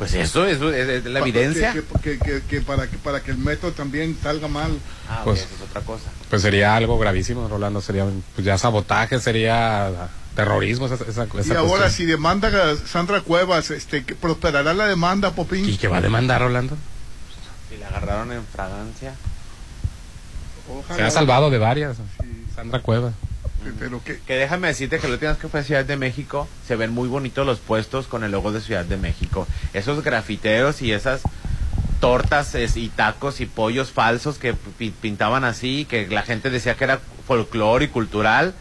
Pues 0.00 0.14
eso, 0.14 0.46
eso 0.46 0.72
es, 0.72 0.88
es 0.88 1.04
la 1.04 1.18
evidencia. 1.20 1.74
Que, 1.74 1.82
que- 2.00 2.18
que- 2.18 2.42
que 2.48 2.60
para, 2.62 2.86
que 2.86 2.96
para 2.96 3.22
que 3.22 3.32
el 3.32 3.36
metro 3.36 3.70
también 3.72 4.16
salga 4.22 4.48
mal. 4.48 4.72
Ah, 5.10 5.20
Pues- 5.24 5.40
eso 5.40 5.48
es 5.56 5.60
otra 5.68 5.82
cosa. 5.82 6.04
Pues 6.30 6.40
sería 6.40 6.74
algo 6.74 6.98
gravísimo, 6.98 7.46
Rolando. 7.48 7.82
Sería 7.82 8.06
pues 8.34 8.42
ya 8.44 8.56
sabotaje, 8.56 9.20
sería 9.20 10.08
terrorismo. 10.34 10.86
Esa, 10.86 10.94
esa, 10.94 11.26
y 11.34 11.38
esa 11.40 11.58
ahora, 11.58 11.82
cuestión. 11.82 11.90
si 11.90 12.06
demanda 12.06 12.48
a 12.48 12.76
Sandra 12.88 13.20
Cuevas, 13.20 13.70
este, 13.70 14.02
que 14.04 14.14
prosperará 14.14 14.72
la 14.72 14.86
demanda, 14.86 15.32
Popín. 15.32 15.68
¿Y 15.68 15.76
que 15.76 15.86
va 15.88 15.98
a 15.98 16.00
demandar, 16.00 16.40
Rolando? 16.40 16.78
Si 17.68 17.76
la 17.76 17.88
agarraron 17.88 18.32
en 18.32 18.42
fragancia. 18.46 19.12
Ojalá. 20.66 20.96
Se 20.96 21.02
ha 21.02 21.10
salvado 21.10 21.50
de 21.50 21.58
varias. 21.58 21.98
Sandra 22.54 22.80
Cueva. 22.80 23.12
Pero 23.78 24.02
que, 24.02 24.18
Que 24.20 24.36
déjame 24.36 24.68
decirte 24.68 24.98
que 24.98 25.06
última 25.06 25.32
vez 25.32 25.40
que 25.40 25.48
fue 25.48 25.60
a 25.60 25.64
Ciudad 25.64 25.84
de 25.84 25.96
México 25.96 26.48
se 26.66 26.76
ven 26.76 26.92
muy 26.92 27.08
bonitos 27.08 27.46
los 27.46 27.58
puestos 27.58 28.06
con 28.06 28.24
el 28.24 28.32
logo 28.32 28.52
de 28.52 28.60
Ciudad 28.60 28.84
de 28.84 28.96
México. 28.96 29.46
Esos 29.74 30.02
grafiteros 30.02 30.80
y 30.82 30.92
esas 30.92 31.20
tortas 32.00 32.54
es, 32.54 32.76
y 32.76 32.88
tacos 32.88 33.40
y 33.40 33.46
pollos 33.46 33.90
falsos 33.92 34.38
que 34.38 34.54
pi- 34.54 34.90
pintaban 34.90 35.44
así, 35.44 35.84
que 35.88 36.06
la 36.08 36.22
gente 36.22 36.48
decía 36.50 36.74
que 36.76 36.84
era 36.84 37.00
folclore 37.26 37.86
y 37.86 37.88
cultural. 37.88 38.54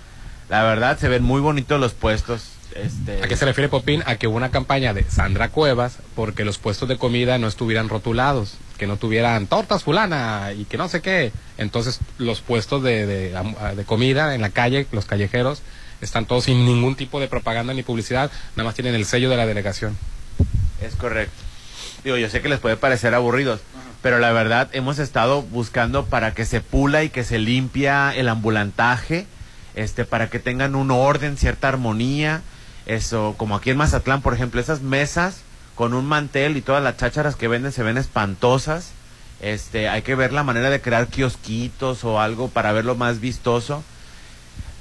La 0.50 0.64
verdad, 0.64 0.98
se 0.98 1.08
ven 1.08 1.24
muy 1.24 1.40
bonitos 1.42 1.80
los 1.80 1.94
puestos. 1.94 2.52
Este, 2.76 3.24
¿A 3.24 3.28
qué 3.28 3.36
se 3.38 3.46
refiere 3.46 3.70
Popín? 3.70 4.04
A 4.06 4.16
que 4.18 4.28
hubo 4.28 4.36
una 4.38 4.52
campaña 4.52 4.94
de 4.94 5.04
Sandra 5.10 5.50
Cuevas 5.50 5.98
porque 6.16 6.44
los 6.46 6.58
puestos 6.58 6.88
de 6.90 6.98
comida 6.98 7.38
no 7.38 7.48
estuvieran 7.48 7.88
rotulados, 7.90 8.58
que 8.80 8.88
no 8.88 8.98
tuvieran 8.98 9.46
tortas 9.46 9.84
fulana 9.84 10.54
y 10.58 10.66
que 10.66 10.78
no 10.78 10.90
sé 10.90 11.02
qué. 11.02 11.32
Entonces 11.60 12.00
los 12.18 12.42
puestos 12.42 12.82
de, 12.82 13.06
de, 13.06 13.38
am- 13.38 13.54
de 13.76 13.84
comida 13.84 14.34
en 14.34 14.42
la 14.42 14.50
calle, 14.50 14.88
los 14.92 15.06
callejeros, 15.06 15.62
están 16.02 16.26
todos 16.26 16.46
sin 16.46 16.66
ningún 16.66 16.96
tipo 16.96 17.20
de 17.20 17.28
propaganda 17.28 17.74
ni 17.76 17.84
publicidad, 17.84 18.32
nada 18.56 18.68
más 18.68 18.74
tienen 18.74 18.96
el 18.96 19.06
sello 19.06 19.30
de 19.30 19.38
la 19.38 19.46
delegación. 19.46 19.96
Es 20.82 20.96
correcto. 20.96 21.36
Digo, 22.04 22.16
yo 22.18 22.30
sé 22.30 22.42
que 22.42 22.48
les 22.50 22.60
puede 22.60 22.78
parecer 22.78 23.14
aburridos, 23.14 23.60
pero 24.02 24.18
la 24.20 24.32
verdad 24.32 24.70
hemos 24.72 24.98
estado 24.98 25.42
buscando 25.42 26.06
para 26.06 26.34
que 26.34 26.46
se 26.46 26.62
pula 26.62 27.04
y 27.04 27.10
que 27.10 27.26
se 27.26 27.38
limpia 27.38 28.16
el 28.16 28.30
ambulantaje, 28.30 29.28
este, 29.76 30.06
para 30.06 30.30
que 30.30 30.40
tengan 30.40 30.76
un 30.76 30.90
orden, 30.92 31.36
cierta 31.36 31.68
armonía. 31.68 32.42
Eso, 32.86 33.36
como 33.38 33.56
aquí 33.58 33.70
en 33.72 33.78
Mazatlán, 33.78 34.22
por 34.22 34.34
ejemplo, 34.34 34.62
esas 34.62 34.82
mesas 34.82 35.42
con 35.80 35.94
un 35.94 36.06
mantel 36.06 36.58
y 36.58 36.62
todas 36.62 36.84
las 36.84 36.98
chácharas 36.98 37.38
que 37.38 37.48
venden 37.48 37.72
se 37.72 37.84
ven 37.84 37.98
espantosas. 37.98 38.92
Este, 39.40 39.88
hay 39.88 40.02
que 40.02 40.14
ver 40.14 40.34
la 40.34 40.44
manera 40.44 40.70
de 40.70 40.82
crear 40.82 41.08
kiosquitos 41.08 42.04
o 42.04 42.20
algo 42.20 42.50
para 42.50 42.74
verlo 42.74 42.96
más 42.96 43.22
vistoso. 43.22 43.82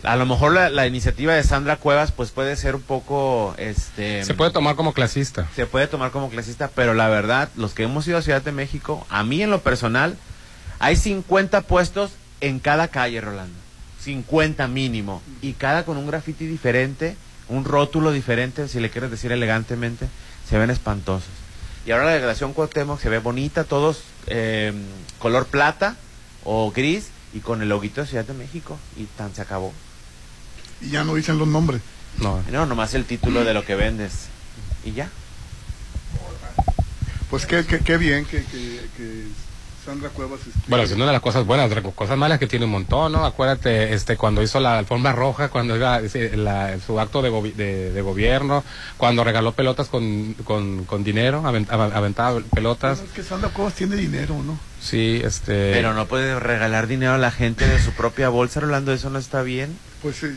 A 0.03 0.17
lo 0.17 0.27
mejor 0.27 0.55
la, 0.55 0.71
la 0.71 0.89
iniciativa 0.89 1.35
de 1.35 1.45
Sandra 1.45 1.77
Cuevas 1.77 2.11
pues 2.11 2.33
puede 2.33 2.57
ser 2.57 2.75
un 2.75 2.83
poco 2.83 3.55
este 3.59 4.25
Se 4.25 4.35
puede 4.35 4.51
tomar 4.51 4.75
como 4.75 4.93
clasista. 4.93 5.47
se 5.55 5.67
puede 5.67 5.87
tomar 5.87 6.11
como 6.11 6.31
clasista, 6.31 6.69
pero 6.75 6.95
la 6.95 7.07
verdad, 7.07 7.49
los 7.55 7.75
que 7.75 7.85
hemos 7.85 8.09
ido 8.09 8.19
a 8.19 8.23
Ciudad 8.23 8.43
de 8.43 8.51
México, 8.51 9.07
a 9.09 9.23
mí 9.23 9.41
en 9.41 9.51
lo 9.51 9.61
personal, 9.61 10.17
hay 10.81 10.97
50 10.97 11.61
puestos 11.61 12.11
en 12.41 12.59
cada 12.59 12.89
calle, 12.89 13.21
Rolando. 13.21 13.55
50 14.03 14.67
mínimo. 14.67 15.23
Y 15.43 15.53
cada 15.53 15.85
con 15.85 15.97
un 15.97 16.09
graffiti 16.09 16.49
diferente, 16.49 17.17
un 17.49 17.65
rótulo 17.65 18.11
diferente, 18.11 18.67
si 18.67 18.81
le 18.81 18.91
quieres 18.91 19.13
decir 19.13 19.31
elegantemente, 19.31 20.09
se 20.49 20.59
ven 20.59 20.71
espantosos. 20.71 21.29
Y 21.87 21.91
ahora 21.91 22.07
la 22.07 22.13
delegación 22.13 22.53
Cuauhtémoc 22.53 23.01
se 23.01 23.09
ve 23.09 23.19
bonita, 23.19 23.65
todos 23.65 24.03
eh, 24.27 24.73
color 25.19 25.47
plata 25.47 25.97
o 26.45 26.71
gris 26.71 27.09
y 27.33 27.41
con 27.41 27.63
el 27.63 27.69
loguito 27.69 28.01
de 28.01 28.07
Ciudad 28.07 28.25
de 28.25 28.35
México. 28.35 28.79
Y 28.97 29.05
tan 29.05 29.35
se 29.35 29.43
acabó. 29.43 29.73
y 30.81 30.91
ya 30.91 31.05
no 31.05 31.15
dicen 31.15 31.39
los 31.39 31.49
nombres. 31.49 31.81
No. 32.19 32.43
No, 32.51 32.67
nomás 32.67 32.95
el 32.95 33.05
título 33.05 33.45
de 33.45 33.55
lo 33.55 33.65
que 33.65 33.75
vendes. 33.75 34.29
Y 34.85 34.93
ya. 34.93 35.11
Pues 37.31 37.47
qué, 37.47 37.65
qué, 37.65 37.81
qué 37.81 37.99
bien 37.99 38.25
que, 38.25 38.43
que, 38.45 38.81
que 38.97 39.27
Sandra 39.89 40.11
Cuevas... 40.11 40.41
este, 40.41 40.53
Bueno, 40.69 40.85
es 40.85 40.93
una 40.93 41.07
de 41.07 41.13
las 41.13 41.23
cosas 41.23 41.47
buenas, 41.47 41.71
cosas 41.95 42.19
malas 42.19 42.39
que 42.39 42.47
tiene 42.47 42.67
un 42.67 42.71
montón, 42.73 43.11
¿no? 43.13 43.25
Acuérdate, 43.25 43.95
este, 43.95 44.19
cuando 44.19 44.43
hizo 44.43 44.61
la 44.61 44.77
alfombra 44.79 45.13
roja, 45.13 45.49
cuando 45.49 45.75
iba 45.77 45.99
ese, 46.01 46.37
la- 46.37 46.79
su 46.79 47.01
acto 47.01 47.23
de, 47.23 47.31
gobi- 47.31 47.55
de, 47.55 47.91
de 47.93 48.03
gobierno, 48.03 48.63
cuando 48.99 49.25
regaló 49.25 49.53
pelotas 49.53 49.89
con, 49.89 50.35
con, 50.45 50.85
con 50.85 51.05
dinero, 51.05 51.43
avent- 51.43 51.71
av- 51.71 51.97
aventaba 51.97 52.39
pelotas, 52.55 52.99
bueno, 52.99 53.11
es 53.11 53.17
que 53.17 53.23
Sandra 53.23 53.49
Cuevas 53.49 53.73
tiene 53.75 53.97
dinero, 53.97 54.35
¿no? 54.45 54.59
sí, 54.81 55.21
este... 55.25 55.73
Pero 55.73 55.95
no 55.95 56.07
puede 56.07 56.39
regalar 56.39 56.87
dinero 56.87 57.15
a 57.15 57.19
la 57.19 57.31
gente 57.31 57.67
de 57.67 57.81
su 57.81 57.93
propia 57.93 58.29
bolsa, 58.29 58.61
Rolando, 58.61 58.93
eso 58.93 59.09
no 59.09 59.19
está 59.19 59.41
bien. 59.43 59.77
Pues 60.03 60.23
eh, 60.23 60.35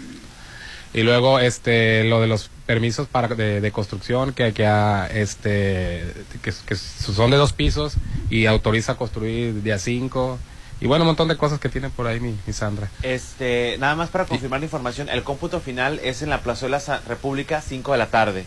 Y 0.93 1.03
luego, 1.03 1.39
este, 1.39 2.03
lo 2.03 2.19
de 2.19 2.27
los 2.27 2.49
permisos 2.65 3.07
para 3.07 3.29
de, 3.29 3.61
de 3.61 3.71
construcción 3.71 4.33
que, 4.33 4.53
que, 4.53 4.65
ha, 4.65 5.07
este, 5.07 6.03
que, 6.41 6.53
que 6.65 6.75
son 6.75 7.31
de 7.31 7.37
dos 7.37 7.53
pisos 7.53 7.93
y 8.29 8.45
autoriza 8.45 8.95
construir 8.95 9.53
de 9.55 9.73
a 9.73 9.79
cinco. 9.79 10.37
Y 10.81 10.87
bueno, 10.87 11.03
un 11.03 11.07
montón 11.07 11.27
de 11.27 11.37
cosas 11.37 11.59
que 11.59 11.69
tiene 11.69 11.89
por 11.89 12.07
ahí 12.07 12.19
mi, 12.19 12.35
mi 12.45 12.53
Sandra. 12.53 12.89
Este, 13.03 13.77
nada 13.79 13.95
más 13.95 14.09
para 14.09 14.25
confirmar 14.25 14.59
la 14.59 14.65
información, 14.65 15.09
el 15.09 15.23
cómputo 15.23 15.59
final 15.61 15.99
es 16.03 16.23
en 16.23 16.29
la 16.29 16.41
Plazuela 16.41 16.79
República, 17.07 17.61
5 17.61 17.91
de 17.91 17.97
la 17.97 18.07
tarde. 18.07 18.45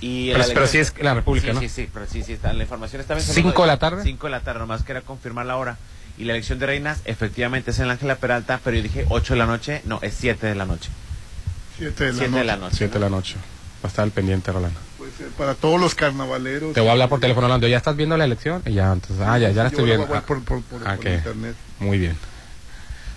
Y 0.00 0.28
Pero, 0.28 0.38
la 0.38 0.46
pero 0.46 0.66
sí 0.66 0.78
es 0.78 0.92
la 1.00 1.14
República, 1.14 1.48
sí, 1.48 1.54
¿no? 1.54 1.60
Sí, 1.60 1.68
sí, 1.68 1.88
pero 1.92 2.06
sí, 2.06 2.22
sí, 2.22 2.32
está, 2.32 2.52
la 2.52 2.62
información 2.62 3.00
está 3.00 3.14
bien. 3.14 3.26
¿Cinco 3.26 3.62
de 3.62 3.68
la 3.68 3.78
tarde? 3.78 4.02
5 4.02 4.26
de 4.26 4.30
la 4.30 4.40
tarde, 4.40 4.60
nomás 4.60 4.82
quería 4.82 5.02
confirmar 5.02 5.46
la 5.46 5.56
hora. 5.56 5.78
Y 6.18 6.24
la 6.24 6.32
elección 6.32 6.58
de 6.58 6.66
reinas, 6.66 7.00
efectivamente, 7.04 7.70
es 7.70 7.78
en 7.78 7.88
la 7.88 7.94
Ángela 7.94 8.16
Peralta, 8.16 8.60
pero 8.64 8.76
yo 8.76 8.82
dije 8.82 9.04
8 9.08 9.34
de 9.34 9.38
la 9.38 9.46
noche, 9.46 9.82
no, 9.84 9.98
es 10.02 10.14
7 10.14 10.46
de 10.46 10.54
la 10.54 10.64
noche. 10.64 10.90
Siete 11.78 12.04
de 12.04 12.12
la 12.12 12.18
7 12.18 12.28
noche. 12.30 12.38
de 12.38 12.44
la 12.44 12.56
noche. 12.56 12.76
Siete 12.76 12.94
de 12.94 13.00
la 13.00 13.08
noche. 13.10 13.34
Va 13.36 13.84
a 13.84 13.88
estar 13.88 14.02
al 14.04 14.10
pendiente, 14.10 14.50
Rolando. 14.52 14.78
Pues, 14.98 15.10
eh, 15.20 15.28
para 15.36 15.54
todos 15.54 15.80
los 15.80 15.94
carnavaleros. 15.94 16.72
Te 16.72 16.80
voy 16.80 16.88
a 16.88 16.92
hablar 16.92 17.08
por 17.08 17.20
teléfono, 17.20 17.46
Rolando. 17.46 17.66
¿Ya 17.68 17.76
estás 17.76 17.96
viendo 17.96 18.16
la 18.16 18.24
elección? 18.24 18.62
Y 18.66 18.72
ya, 18.74 18.92
entonces, 18.92 19.24
ah, 19.26 19.38
ya, 19.38 19.50
ya 19.50 19.62
la 19.62 19.68
estoy 19.68 19.84
viendo. 19.84 20.06
voy 20.06 20.16
a 20.16 20.20
ver 20.20 20.22
Ah, 20.22 20.26
por, 20.26 20.42
por, 20.42 20.62
por- 20.62 20.88
ah, 20.88 20.96
por 20.96 21.06
internet. 21.06 21.54
Muy 21.78 21.98
bien. 21.98 22.16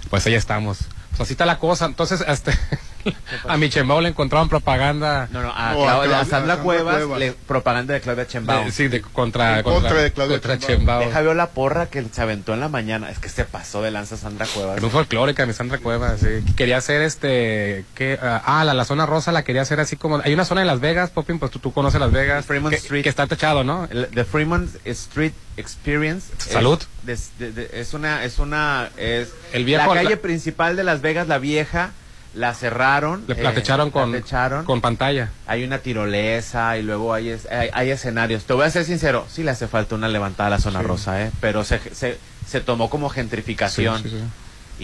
Pues 0.09 0.25
ahí 0.25 0.33
estamos. 0.35 0.79
Pues 1.11 1.21
así 1.21 1.33
está 1.33 1.45
la 1.45 1.57
cosa. 1.59 1.85
Entonces, 1.85 2.23
este, 2.27 2.51
a 3.47 3.57
mi 3.57 3.69
Chembao 3.69 4.01
le 4.01 4.09
encontraron 4.09 4.49
propaganda. 4.49 5.27
No, 5.31 5.41
no, 5.41 5.51
a, 5.55 5.73
No, 5.73 5.79
Claudia- 5.83 6.09
Sandra 6.09 6.19
a 6.19 6.25
Sandra 6.25 6.57
Cuevas, 6.57 6.95
Cuevas. 6.97 7.19
le- 7.19 7.31
propaganda 7.33 7.93
de 7.93 8.01
Claudia 8.01 8.27
Chembao. 8.27 8.65
de- 8.65 8.71
sí, 8.71 8.87
de, 8.87 9.01
contra, 9.01 9.57
En 9.59 9.63
contra 9.63 9.93
de 9.93 10.11
Claudia 10.11 10.39
contra. 10.39 10.55
Sheinbaum. 10.55 11.05
Deja 11.05 11.21
veo 11.21 11.33
la 11.33 11.49
porra 11.51 11.85
que 11.87 12.03
se 12.11 12.21
aventó 12.21 12.53
en 12.53 12.59
la 12.59 12.67
mañana. 12.69 13.09
Es 13.09 13.19
que 13.19 13.29
se 13.29 13.45
pasó 13.45 13.81
de 13.81 13.91
lanza 13.91 14.17
Sandra 14.17 14.45
Cuevas. 14.47 14.75
Pero 14.75 14.87
un 14.87 14.91
folclórica, 14.91 15.45
mi 15.45 15.53
Sandra 15.53 15.77
Cuevas, 15.79 16.19
sí. 16.19 16.43
Quería 16.55 16.77
hacer 16.77 17.01
este, 17.01 17.85
que, 17.95 18.17
ah, 18.21 18.63
la, 18.65 18.73
la 18.73 18.85
zona 18.85 19.05
rosa 19.05 19.31
la 19.31 19.43
quería 19.43 19.61
hacer 19.61 19.79
así 19.79 19.95
como, 19.95 20.21
hay 20.23 20.33
una 20.33 20.45
zona 20.45 20.61
en 20.61 20.67
Las 20.67 20.79
Vegas, 20.79 21.09
Popin, 21.09 21.39
pues 21.39 21.51
tú, 21.51 21.59
tú 21.59 21.71
conoces 21.73 21.99
Las 21.99 22.11
Vegas. 22.11 22.45
Fremont 22.45 22.71
que, 22.73 22.77
Street. 22.79 23.03
Que 23.03 23.09
está 23.09 23.27
techado, 23.27 23.63
¿no? 23.63 23.87
El- 23.91 24.07
The 24.07 24.25
Fremont 24.25 24.69
Street 24.85 25.33
Experience. 25.57 26.27
Salud. 26.37 26.79
de- 27.03 27.17
de- 27.51 27.69
Es, 27.73 27.93
una, 27.93 28.23
es 28.23 28.39
una, 28.39 28.89
es 28.97 29.29
El 29.51 29.65
viejo- 29.65 29.93
la 29.93 30.01
calle 30.01 30.15
la- 30.15 30.21
principal 30.21 30.75
de 30.75 30.83
Las 30.83 31.01
Vegas, 31.01 31.27
la 31.27 31.37
vieja, 31.39 31.91
la 32.33 32.53
cerraron. 32.53 33.23
Le 33.27 33.35
eh, 33.39 33.43
la 33.43 33.53
techaron 33.53 33.89
con, 33.91 34.11
la 34.11 34.19
techaron. 34.19 34.65
con 34.65 34.81
pantalla. 34.81 35.29
Hay 35.47 35.63
una 35.63 35.79
tirolesa 35.79 36.77
y 36.77 36.83
luego 36.83 37.13
hay, 37.13 37.29
es- 37.29 37.47
hay, 37.51 37.69
hay 37.73 37.89
escenarios. 37.91 38.45
Te 38.45 38.53
voy 38.53 38.65
a 38.65 38.69
ser 38.69 38.85
sincero, 38.85 39.25
sí 39.29 39.43
le 39.43 39.51
hace 39.51 39.67
falta 39.67 39.95
una 39.95 40.07
levantada 40.07 40.47
a 40.47 40.49
la 40.51 40.59
zona 40.59 40.79
Sí. 40.81 40.85
rosa, 40.85 41.21
¿eh? 41.23 41.31
pero 41.41 41.63
se, 41.63 41.79
se, 41.95 42.17
se 42.47 42.61
tomó 42.61 42.89
como 42.89 43.09
gentrificación 43.09 44.01
Sí, 44.03 44.09
sí, 44.09 44.17
sí. 44.19 44.23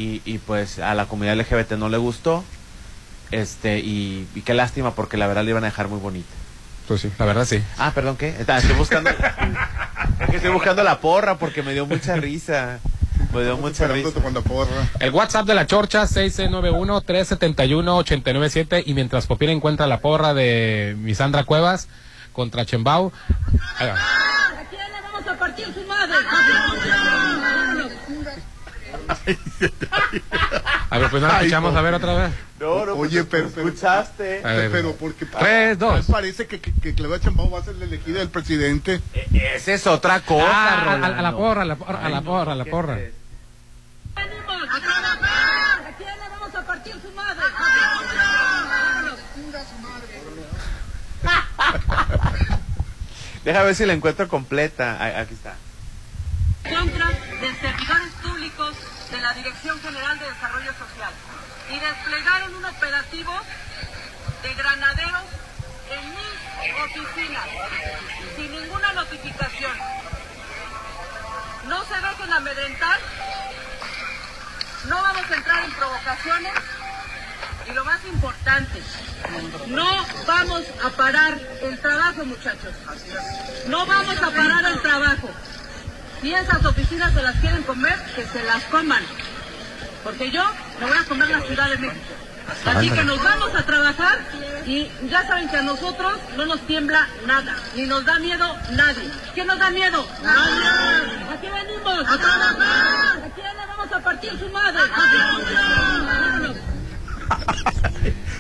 Y, 0.02 0.22
y 0.26 0.38
pues 0.40 0.80
a 0.80 0.94
la 0.94 1.06
comunidad 1.06 1.38
LGBT 1.38 1.74
no 1.74 1.88
le 1.90 1.98
gustó. 1.98 2.44
Este, 3.32 3.80
y, 3.80 4.28
y 4.36 4.42
qué 4.42 4.54
lástima 4.54 4.92
porque 4.94 5.18
la 5.18 5.28
verdad 5.28 5.44
le 5.44 5.52
iban 5.52 5.64
a 5.64 5.68
dejar 5.68 5.88
muy 5.88 6.00
bonita. 6.00 6.30
Pues 6.88 7.02
sí, 7.02 7.12
la 7.18 7.26
verdad 7.26 7.46
sí. 7.46 7.62
Ah, 7.78 7.92
perdón, 7.96 8.16
¿qué? 8.18 8.36
Ah, 8.48 8.58
Estoy 8.60 8.76
buscando. 8.76 9.10
es 10.20 10.30
que 10.30 10.36
estoy 10.36 10.52
buscando 10.52 10.84
la 10.84 11.00
porra 11.00 11.38
porque 11.38 11.64
me 11.64 11.74
dio 11.74 11.86
mucha 11.86 12.16
risa. 12.16 12.80
Me 13.34 13.44
dio 13.44 13.58
mucha 13.58 13.88
risa. 13.88 14.10
El 15.00 15.12
WhatsApp 15.12 15.46
de 15.46 15.56
la 15.56 15.66
Chorcha, 15.66 16.04
6691-371-897. 16.04 18.84
Y 18.86 18.94
mientras 18.94 19.28
Popín 19.28 19.50
encuentra 19.50 19.88
la 19.88 20.00
porra 20.00 20.34
de 20.34 20.96
Misandra 21.00 21.44
Cuevas 21.44 21.90
contra 22.34 22.66
Chembao. 22.66 23.12
Ahí 23.78 23.88
va. 23.88 23.96
¿A 23.96 24.66
quién 24.70 24.82
le 24.82 25.02
vamos 25.02 25.28
a 25.28 25.38
partir 25.38 25.66
su 25.74 25.84
madre? 25.86 26.14
A 30.90 30.98
ver, 31.00 31.10
pues 31.10 31.22
no 31.22 31.28
la 31.28 31.38
Ay, 31.38 31.46
escuchamos 31.48 31.76
a 31.76 31.82
ver 31.82 31.94
otra 31.96 32.14
vez. 32.14 32.32
No, 32.60 32.86
no, 32.86 32.94
Oye, 32.94 33.24
pues, 33.24 33.44
pero, 33.44 33.50
pero, 33.56 33.68
escuchaste. 33.70 34.40
Pero 34.44 34.96
porque 34.96 35.26
Tres, 35.26 35.78
dos. 35.80 36.06
tal 36.06 36.14
parece 36.14 36.48
que, 36.48 36.62
que, 36.62 36.72
que 36.74 36.94
Claudia 36.96 37.20
Chambao 37.20 37.50
va 37.50 37.60
a 37.60 37.64
ser 37.64 37.76
la 37.76 37.86
elegida 37.86 38.20
del 38.20 38.30
presidente. 38.30 39.02
E- 39.14 39.54
Esa 39.56 39.74
es 39.74 39.88
otra 39.88 40.22
cosa, 40.22 40.46
Ah, 40.48 40.92
a, 40.92 41.06
a- 41.08 41.20
a 41.20 41.22
la 41.22 41.32
porra, 41.32 41.64
a 41.64 41.66
la 41.66 41.76
porra, 41.76 42.06
a 42.06 42.10
la 42.10 42.22
porra, 42.22 42.52
a 42.52 42.56
la 42.56 42.66
porra. 42.66 42.96
¡Venimos! 42.96 43.16
¡A 44.70 44.80
trabajar! 44.80 45.80
¿A 45.88 45.98
quién 45.98 46.10
le 46.10 46.30
vamos 46.30 46.56
a 46.56 46.62
partir 46.66 46.94
su 47.02 47.12
madre? 47.14 47.42
Deja 53.44 53.64
ver 53.64 53.76
si 53.76 53.86
la 53.86 53.94
encuentro 53.94 54.28
completa. 54.28 55.20
Aquí 55.20 55.34
está. 55.34 55.56
contra 56.64 57.08
de 57.10 57.16
servidores 57.62 58.12
públicos 58.14 58.15
de 58.15 58.15
la 59.26 59.34
Dirección 59.34 59.82
General 59.82 60.20
de 60.20 60.26
Desarrollo 60.30 60.72
Social 60.78 61.12
y 61.72 61.80
desplegaron 61.80 62.54
un 62.58 62.66
operativo 62.66 63.34
de 64.44 64.54
granaderos 64.54 65.24
en 65.90 66.10
mis 66.12 66.84
oficinas 66.84 67.44
sin 68.36 68.52
ninguna 68.52 68.94
notificación. 68.94 69.72
No 71.68 71.84
se 71.86 71.96
dejen 71.96 72.34
amedrentar, 72.34 73.00
no 74.90 75.02
vamos 75.02 75.32
a 75.32 75.36
entrar 75.36 75.64
en 75.64 75.72
provocaciones 75.72 76.54
y 77.68 77.72
lo 77.74 77.84
más 77.84 78.06
importante, 78.06 78.80
no 79.70 80.06
vamos 80.28 80.64
a 80.84 80.90
parar 80.92 81.34
el 81.64 81.80
trabajo 81.80 82.26
muchachos, 82.26 82.76
no 83.70 83.88
vamos 83.88 84.22
a 84.22 84.30
parar 84.30 84.66
el 84.66 84.82
trabajo. 84.84 85.32
Si 86.26 86.34
esas 86.34 86.66
oficinas 86.66 87.14
se 87.14 87.22
las 87.22 87.36
quieren 87.36 87.62
comer, 87.62 87.94
que 88.16 88.26
se 88.26 88.44
las 88.46 88.64
coman. 88.64 89.04
Porque 90.04 90.32
yo 90.32 90.44
me 90.80 90.88
voy 90.88 90.98
a 90.98 91.04
comer 91.04 91.30
la 91.30 91.40
Ciudad 91.42 91.70
de 91.70 91.78
México. 91.78 92.02
Así 92.66 92.90
que 92.90 93.04
nos 93.04 93.24
vamos 93.24 93.54
a 93.54 93.64
trabajar 93.64 94.18
y 94.66 94.88
ya 95.08 95.22
saben 95.28 95.48
que 95.50 95.58
a 95.58 95.62
nosotros 95.62 96.14
no 96.36 96.48
nos 96.48 96.62
tiembla 96.62 97.08
nada, 97.28 97.56
ni 97.76 97.84
nos 97.86 98.04
da 98.06 98.18
miedo 98.18 98.56
nadie. 98.72 99.08
¿Qué 99.36 99.46
nos 99.46 99.60
da 99.60 99.70
miedo? 99.70 100.04
Nadie. 100.24 100.68
¿A 101.32 101.40
qué 101.42 101.52
venimos? 101.52 102.00
A 102.10 102.18
trabajar. 102.18 103.18
¿A 103.24 103.36
quién 103.36 103.46
le 103.58 103.66
vamos 103.68 103.92
a 103.94 104.00
partir 104.00 104.32
su 104.40 104.50
madre? 104.50 104.80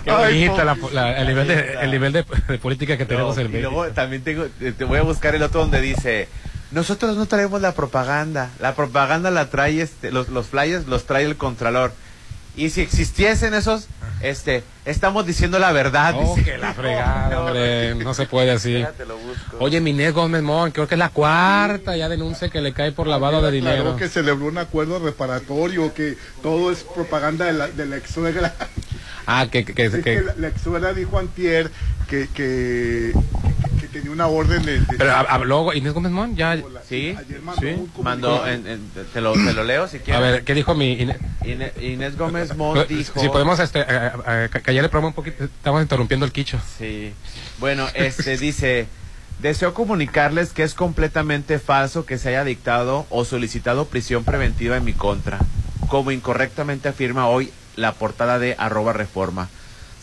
Qué 0.04 0.12
bonita 0.12 0.63
la, 0.65 0.77
la- 0.92 1.18
el 1.22 1.27
nivel, 1.27 1.48
de, 1.48 1.77
el 1.82 1.92
nivel 1.92 2.13
de, 2.13 2.25
de 2.48 2.58
política 2.58 2.98
que 2.98 3.06
tenemos 3.06 3.36
No, 3.36 3.42
en 3.42 3.48
y 3.48 3.50
México. 3.51 3.70
luego 3.72 3.94
también 3.94 4.24
tengo, 4.24 4.46
te 4.58 4.72
te 4.72 4.84
voy 4.86 4.98
a 4.98 5.04
buscar 5.04 5.36
el 5.36 5.44
otro 5.44 5.62
donde 5.62 5.82
dice, 5.82 6.30
nosotros 6.75 7.17
no 7.17 7.25
traemos 7.25 7.62
la 7.62 7.74
propaganda, 7.74 8.51
la 8.60 8.75
propaganda 8.75 9.32
la 9.32 9.50
trae 9.50 9.82
este, 9.82 10.12
los, 10.12 10.29
los 10.29 10.46
flyers 10.48 10.86
los 10.88 11.05
trae 11.05 11.24
el 11.25 11.38
contralor. 11.38 11.94
Y 12.58 12.70
si 12.70 12.79
existiesen 12.82 13.53
esos, 13.53 13.88
este, 14.22 14.63
estamos 14.86 15.25
diciendo 15.25 15.60
la 15.60 15.74
verdad. 15.74 16.15
Oh, 16.17 16.36
dice. 16.36 16.51
que 16.51 16.58
la 16.58 16.74
fregada, 16.74 17.29
No, 17.29 17.36
no, 17.41 17.46
hombre, 17.48 17.96
no 17.96 18.13
se 18.13 18.27
puede 18.27 18.51
así. 18.51 18.75
Espérate, 18.75 19.05
lo 19.05 19.17
busco. 19.17 19.58
Oye, 19.60 19.82
Minés 19.82 20.13
Gómez 20.13 20.41
Mon, 20.41 20.72
creo 20.72 20.88
que 20.88 20.96
es 20.96 21.00
la 21.00 21.10
cuarta, 21.10 21.98
ya 21.98 22.08
denuncia 22.08 22.48
que 22.50 22.62
le 22.62 22.72
cae 22.74 22.94
por 22.94 23.08
lavado 23.08 23.41
de 23.41 23.51
dinero. 23.51 23.82
Claro 23.84 23.98
que 23.98 24.08
celebró 24.08 24.46
un 24.46 24.58
acuerdo 24.58 25.00
reparatorio, 25.00 25.94
que 25.94 26.18
todo 26.42 26.72
es 26.72 26.83
propaganda 26.83 27.44
de 27.46 27.53
la, 27.53 27.68
de 27.68 27.85
la 27.88 27.98
ex 27.98 28.11
suegra. 28.11 28.53
Ah, 29.27 29.48
que, 29.51 29.66
que, 29.66 29.74
que- 29.74 29.85
Es 29.85 29.92
que 29.96 30.01
que- 30.01 30.22
la, 30.22 30.35
la 30.38 30.48
ex 30.50 30.61
suegra 30.61 30.94
dijo 30.94 31.20
antier 31.20 31.72
que, 32.07 32.29
que, 32.33 33.11
que 33.75 33.75
tenía 33.96 34.12
una 34.12 34.27
orden 34.27 34.64
de... 34.64 34.79
de- 34.81 34.98
pero 34.98 35.12
hab- 35.12 35.27
habló 35.29 35.74
Inés 35.74 35.94
Gómez 35.94 36.12
Mon, 36.12 36.36
ya. 36.36 36.58
Sí, 36.88 37.16
Ayer 37.18 37.42
mandó 37.42 37.62
sí. 37.62 37.68
un. 37.68 38.03
Mandó, 38.03 38.46
en- 38.48 38.68
en- 38.68 38.90
te, 39.14 39.22
lo, 39.22 39.34
te 39.34 39.53
lo 39.53 39.64
leo 39.64 39.88
si 39.88 39.98
A 39.98 40.01
quieres. 40.01 40.22
ver, 40.22 40.44
¿qué 40.44 40.53
dijo 40.53 40.75
mi 40.75 40.94
Inés? 40.94 41.18
Inés 41.81 42.18
Gómez 42.18 42.55
Mont 42.58 42.88
dijo... 42.88 43.20
Si 43.20 43.29
podemos 43.29 43.60
este, 43.60 43.81
eh, 43.81 44.50
ca- 44.51 44.60
callar 44.62 44.84
el 44.84 44.90
programa 44.90 45.10
un 45.10 45.14
poquito, 45.14 45.46
estamos 45.46 45.81
interrumpiendo 45.81 46.25
el 46.25 46.31
quicho. 46.31 46.60
Sí. 46.77 47.14
Bueno, 47.60 47.88
este 47.94 48.38
dice, 48.38 48.88
deseo 49.40 49.74
comunicarles 49.74 50.51
que 50.51 50.64
es 50.64 50.74
completamente 50.74 51.58
falso 51.60 52.05
que 52.05 52.18
se 52.18 52.29
haya 52.29 52.44
dictado 52.44 53.05
o 53.10 53.24
solicitado 53.24 53.86
prisión 53.86 54.24
preventiva 54.25 54.75
en 54.75 54.84
mi 54.84 54.94
contra, 54.94 55.40
como 55.88 56.12
incorrectamente 56.12 56.90
afirma 56.90 57.27
hoy 57.27 57.51
la 57.77 57.94
portada 57.94 58.40
de 58.40 58.55
arroba 58.58 58.92
reforma. 58.94 59.50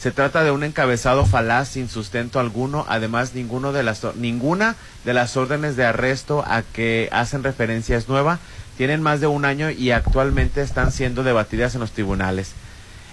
Se 0.03 0.11
trata 0.11 0.43
de 0.43 0.51
un 0.51 0.65
encabezado 0.65 1.25
falaz 1.25 1.69
sin 1.69 1.89
sustento 1.89 2.41
alguno, 2.41 2.85
además 2.89 3.35
ninguno 3.35 3.71
de 3.71 3.85
las, 3.85 4.03
ninguna 4.17 4.75
de 5.05 5.15
las 5.15 5.37
órdenes 5.37 5.77
de 5.77 5.85
arresto 5.85 6.43
a 6.45 6.63
que 6.63 7.09
hacen 7.13 7.45
referencia 7.45 7.97
es 7.97 8.09
nueva, 8.09 8.41
tienen 8.77 9.01
más 9.01 9.21
de 9.21 9.29
un 9.29 9.45
año 9.45 9.71
y 9.71 9.93
actualmente 9.93 10.61
están 10.61 10.91
siendo 10.91 11.23
debatidas 11.23 11.77
en 11.77 11.83
los 11.83 11.93
tribunales. 11.93 12.51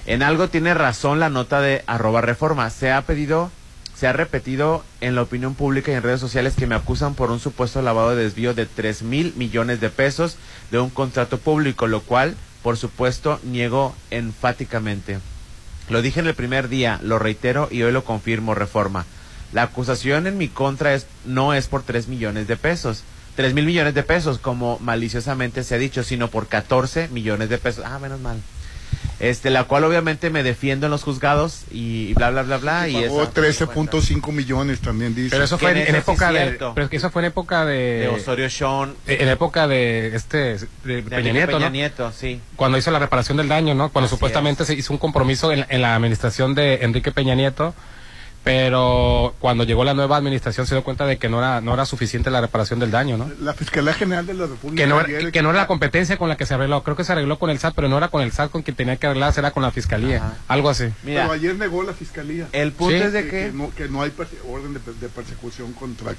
En 0.08 0.24
algo 0.24 0.50
tiene 0.50 0.74
razón 0.74 1.20
la 1.20 1.30
nota 1.30 1.62
de 1.62 1.84
arroba 1.86 2.22
reforma. 2.22 2.72
Se 2.72 2.92
ha 2.92 3.04
pedido, 3.04 3.52
se 3.94 4.08
ha 4.08 4.14
repetido 4.14 4.84
en 5.00 5.14
la 5.14 5.22
opinión 5.22 5.54
pública 5.54 5.92
y 5.92 5.94
en 5.94 6.02
redes 6.02 6.20
sociales 6.20 6.56
que 6.56 6.66
me 6.66 6.74
acusan 6.74 7.14
por 7.14 7.30
un 7.30 7.40
supuesto 7.40 7.84
lavado 7.84 8.16
de 8.16 8.24
desvío 8.24 8.56
de 8.56 8.66
3 8.66 9.04
mil 9.04 9.36
millones 9.36 9.80
de 9.80 9.92
pesos 9.92 10.38
de 10.72 10.80
un 10.80 10.90
contrato 10.90 11.38
público, 11.38 11.86
lo 11.86 12.02
cual, 12.02 12.36
por 12.64 12.78
supuesto, 12.78 13.40
niego 13.44 13.94
enfáticamente. 14.10 15.20
Lo 15.90 16.04
dije 16.04 16.20
en 16.20 16.28
el 16.28 16.36
primer 16.36 16.70
día, 16.70 17.00
lo 17.04 17.18
reitero 17.18 17.68
y 17.72 17.82
hoy 17.82 17.92
lo 17.92 18.04
confirmo, 18.04 18.54
reforma. 18.54 19.06
La 19.54 19.64
acusación 19.64 20.28
en 20.28 20.38
mi 20.38 20.48
contra 20.48 20.94
es, 20.94 21.08
no 21.26 21.54
es 21.56 21.68
por 21.68 21.82
3 21.82 22.08
millones 22.08 22.48
de 22.48 22.58
pesos. 22.58 23.04
3 23.36 23.54
mil 23.54 23.66
millones 23.66 23.94
de 23.96 24.04
pesos, 24.04 24.38
como 24.38 24.78
maliciosamente 24.80 25.64
se 25.64 25.76
ha 25.76 25.78
dicho, 25.78 26.04
sino 26.04 26.30
por 26.30 26.48
14 26.48 27.08
millones 27.08 27.50
de 27.50 27.58
pesos. 27.58 27.86
Ah, 27.88 27.98
menos 27.98 28.20
mal. 28.20 28.40
Este, 29.20 29.50
la 29.50 29.66
cual 29.66 29.84
obviamente 29.84 30.30
me 30.30 30.44
defiendo 30.44 30.88
en 30.88 30.92
los 30.92 31.04
juzgados 31.04 31.64
y 31.72 32.14
bla, 32.14 32.30
bla, 32.30 32.44
bla, 32.44 32.58
bla. 32.58 32.88
Y 32.88 32.94
Pagó 32.94 33.24
eso, 33.24 33.34
13.5 33.34 34.32
millones 34.32 34.80
también 34.80 35.14
dice. 35.14 35.32
Pero 35.32 35.44
eso 35.44 35.58
fue 35.58 35.72
en, 35.72 35.96
época 35.96 36.32
de, 36.32 36.40
cierto. 36.40 36.72
pero 36.74 36.86
es 36.86 36.90
que 36.90 36.98
eso 36.98 37.10
fue 37.10 37.24
en 37.24 37.26
época 37.26 37.66
de, 37.66 38.00
de 38.00 38.08
Osorio 38.08 38.50
Sean, 38.50 38.96
en 39.08 39.28
época 39.28 39.68
de 39.68 40.16
este 40.16 40.38
de 40.38 40.68
de 40.86 41.04
Peña 41.04 41.34
Nieto, 41.34 41.52
Peña 41.52 41.66
¿no? 41.66 41.70
Nieto, 41.72 42.12
sí. 42.14 42.40
Cuando 42.56 42.78
hizo 42.78 42.92
la 42.92 43.00
reparación 43.00 43.38
del 43.38 43.50
daño, 43.50 43.76
¿no? 43.76 43.90
Cuando 43.90 44.06
Así 44.06 44.16
supuestamente 44.16 44.64
se 44.64 44.74
hizo 44.76 44.94
un 44.94 45.00
compromiso 45.00 45.52
en, 45.52 45.66
en 45.68 45.82
la 45.82 45.96
administración 45.96 46.56
de 46.56 46.76
Enrique 46.76 47.12
Peña 47.12 47.36
Nieto, 47.36 47.74
pero 48.44 49.36
cuando 49.40 49.64
llegó 49.66 49.84
la 49.84 49.94
nueva 49.94 50.16
administración 50.18 50.66
se 50.66 50.74
dio 50.76 50.84
cuenta 50.84 51.06
de 51.06 51.18
que 51.18 51.28
no 51.30 51.40
era 51.40 51.60
no 51.62 51.74
era 51.74 51.86
suficiente 51.86 52.30
la 52.32 52.40
reparación 52.42 52.80
del 52.80 52.90
daño, 52.90 53.18
¿no? 53.18 53.30
La 53.42 53.54
Fiscalía 53.54 53.94
General 53.94 54.26
de 54.26 54.34
la 54.34 54.48
República. 54.48 54.82
Que 54.82 54.88
no, 54.88 55.02
era, 55.02 55.32
que 55.32 55.42
no 55.42 55.50
era 55.50 55.60
la 55.60 55.68
competencia 55.68 56.18
con 56.18 56.30
la 56.30 56.38
que 56.38 56.46
se 56.46 56.54
arregló. 56.54 56.84
Creo 56.84 56.96
que 56.96 57.04
se 57.04 57.12
arregló 57.12 57.38
con 57.38 57.50
el 57.50 57.60
SAT, 57.60 57.74
pero 57.76 57.90
no 57.90 57.98
era 57.98 58.08
con 58.08 58.22
el 58.22 58.32
SAT 58.32 58.50
con 58.52 58.62
quien 58.64 58.76
tenía 58.78 58.96
que 58.96 59.08
arreglarse, 59.08 59.40
era 59.42 59.52
con 59.52 59.62
la 59.64 59.72
fiscalía. 59.72 60.18
Ajá. 60.18 60.34
Algo 60.48 60.70
así. 60.70 60.86
Mira, 61.04 61.24
Pero 61.24 61.34
ayer 61.34 61.56
negó 61.56 61.84
la 61.84 61.94
Fiscalía. 61.94 62.48
el 62.54 62.72
punto 62.72 62.96
Sí. 62.98 63.04
es 63.04 63.14
de 63.14 63.24
que, 63.26 63.30
que... 63.30 63.46
que 63.48 63.52
no, 63.54 63.72
que 63.76 63.88
no 63.90 64.02
hay 64.02 64.14
orden 64.50 64.74
de, 64.74 64.80
de 65.00 65.10
persecución 65.10 65.74
contra, 65.74 66.14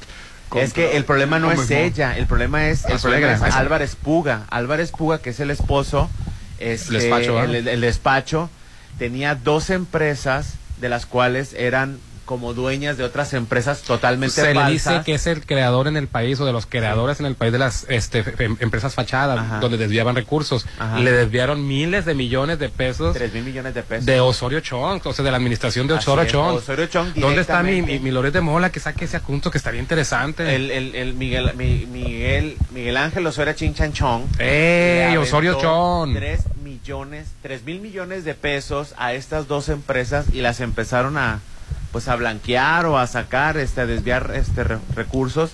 Es 0.56 0.72
que 0.72 0.96
el 0.96 1.04
problema 1.04 1.38
no 1.38 1.50
es 1.50 1.70
ella, 1.70 2.16
el 2.16 2.26
problema 2.26 2.68
es, 2.68 2.84
el 2.84 2.98
problema. 2.98 3.32
Álvarez 3.52 3.96
Puga. 3.96 4.44
Álvarez 4.50 4.90
Puga, 4.92 5.18
que 5.20 5.30
es 5.30 5.40
el 5.40 5.50
esposo, 5.50 6.10
este, 6.58 6.94
El 6.96 7.00
despacho, 7.00 7.34
¿verdad? 7.34 7.54
el, 7.54 7.68
el 7.68 7.80
despacho, 7.80 8.50
tenía 8.98 9.34
dos 9.34 9.70
empresas 9.70 10.54
de 10.80 10.88
las 10.88 11.06
cuales 11.06 11.54
eran 11.54 11.98
como 12.30 12.54
dueñas 12.54 12.96
de 12.96 13.02
otras 13.02 13.32
empresas 13.34 13.82
totalmente 13.82 14.36
Se 14.36 14.46
le 14.46 14.54
falsas. 14.54 14.70
dice 14.94 15.02
que 15.04 15.14
es 15.14 15.26
el 15.26 15.44
creador 15.44 15.88
en 15.88 15.96
el 15.96 16.06
país 16.06 16.38
o 16.38 16.44
de 16.46 16.52
los 16.52 16.64
creadores 16.64 17.18
en 17.18 17.26
el 17.26 17.34
país 17.34 17.50
de 17.50 17.58
las 17.58 17.86
este, 17.88 18.22
em- 18.38 18.56
empresas 18.60 18.94
fachadas 18.94 19.36
Ajá. 19.40 19.58
donde 19.58 19.76
desviaban 19.78 20.14
recursos. 20.14 20.64
Ajá. 20.78 21.00
Le 21.00 21.10
desviaron 21.10 21.66
miles 21.66 22.04
de 22.04 22.14
millones 22.14 22.60
de 22.60 22.68
pesos 22.68 23.14
Tres 23.16 23.34
mil 23.34 23.42
millones 23.42 23.74
de 23.74 23.82
pesos. 23.82 24.06
de 24.06 24.20
Osorio 24.20 24.60
Chong, 24.60 25.00
o 25.04 25.12
sea, 25.12 25.24
de 25.24 25.30
la 25.32 25.38
administración 25.38 25.88
de 25.88 25.94
Osorio 25.94 26.24
Chong. 26.26 26.54
Osorio 26.58 26.86
Chong 26.86 27.14
¿Dónde 27.16 27.40
está 27.40 27.64
mi, 27.64 27.82
mi, 27.82 27.98
mi 27.98 28.12
Loret 28.12 28.32
de 28.32 28.40
Mola 28.40 28.70
que 28.70 28.78
saque 28.78 29.06
ese 29.06 29.16
asunto 29.16 29.50
que 29.50 29.58
estaría 29.58 29.80
interesante? 29.80 30.54
el, 30.54 30.70
el, 30.70 30.94
el 30.94 31.14
Miguel, 31.14 31.50
mi- 31.56 31.84
Miguel, 31.86 32.56
Miguel 32.70 32.96
Ángel 32.96 33.26
Osorio 33.26 33.54
Chinchan 33.54 33.92
Chong. 33.92 34.22
¡Ey, 34.38 35.10
le 35.10 35.18
Osorio 35.18 35.58
Chong! 35.60 36.14
Tres 36.14 36.42
millones 36.62 37.26
3 37.42 37.64
mil 37.64 37.80
millones 37.80 38.24
de 38.24 38.34
pesos 38.34 38.94
a 38.98 39.14
estas 39.14 39.48
dos 39.48 39.68
empresas 39.68 40.26
y 40.32 40.42
las 40.42 40.60
empezaron 40.60 41.18
a 41.18 41.40
pues 41.92 42.08
a 42.08 42.16
blanquear 42.16 42.86
o 42.86 42.98
a 42.98 43.06
sacar, 43.06 43.56
este, 43.56 43.80
a 43.82 43.86
desviar 43.86 44.32
este 44.34 44.64
re- 44.64 44.78
recursos. 44.94 45.50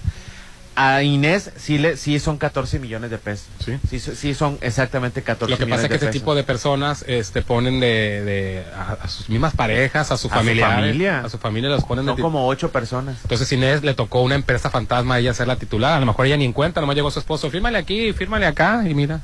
A 0.78 1.02
Inés 1.02 1.52
sí 1.56 1.78
le 1.78 1.96
sí 1.96 2.18
son 2.18 2.36
14 2.36 2.78
millones 2.78 3.10
de 3.10 3.16
pesos. 3.16 3.46
Sí. 3.64 3.78
Sí, 3.88 3.98
sí 3.98 4.34
son 4.34 4.58
exactamente 4.60 5.22
14 5.22 5.50
Lo 5.50 5.56
que 5.56 5.64
millones 5.64 5.78
pasa 5.78 5.86
es 5.86 5.88
que 5.88 5.94
este 5.94 6.06
pesos. 6.08 6.20
tipo 6.20 6.34
de 6.34 6.42
personas 6.44 7.02
este, 7.08 7.40
ponen 7.40 7.80
de, 7.80 7.86
de- 8.22 8.64
a, 8.76 8.98
a 9.02 9.08
sus 9.08 9.30
mismas 9.30 9.54
parejas, 9.54 10.12
a 10.12 10.18
sus 10.18 10.30
A 10.30 10.34
su 10.34 10.40
familia. 10.40 11.20
a 11.20 11.28
su 11.30 11.38
familia 11.38 11.70
los 11.70 11.82
ponen 11.84 12.04
son 12.04 12.20
como 12.20 12.46
ocho 12.46 12.70
personas. 12.72 13.16
Entonces 13.22 13.50
Inés 13.52 13.82
le 13.84 13.94
tocó 13.94 14.20
una 14.20 14.34
empresa 14.34 14.68
fantasma 14.68 15.14
a 15.14 15.18
ella 15.20 15.32
ser 15.32 15.46
la 15.48 15.56
titular. 15.56 15.94
A 15.96 16.00
lo 16.00 16.04
mejor 16.04 16.26
ella 16.26 16.36
ni 16.36 16.44
en 16.44 16.52
cuenta, 16.52 16.82
nomás 16.82 16.94
llegó 16.94 17.10
su 17.10 17.20
esposo, 17.20 17.50
fírmale 17.50 17.78
aquí, 17.78 18.12
fírmale 18.12 18.44
acá 18.44 18.84
y 18.86 18.92
mira. 18.92 19.20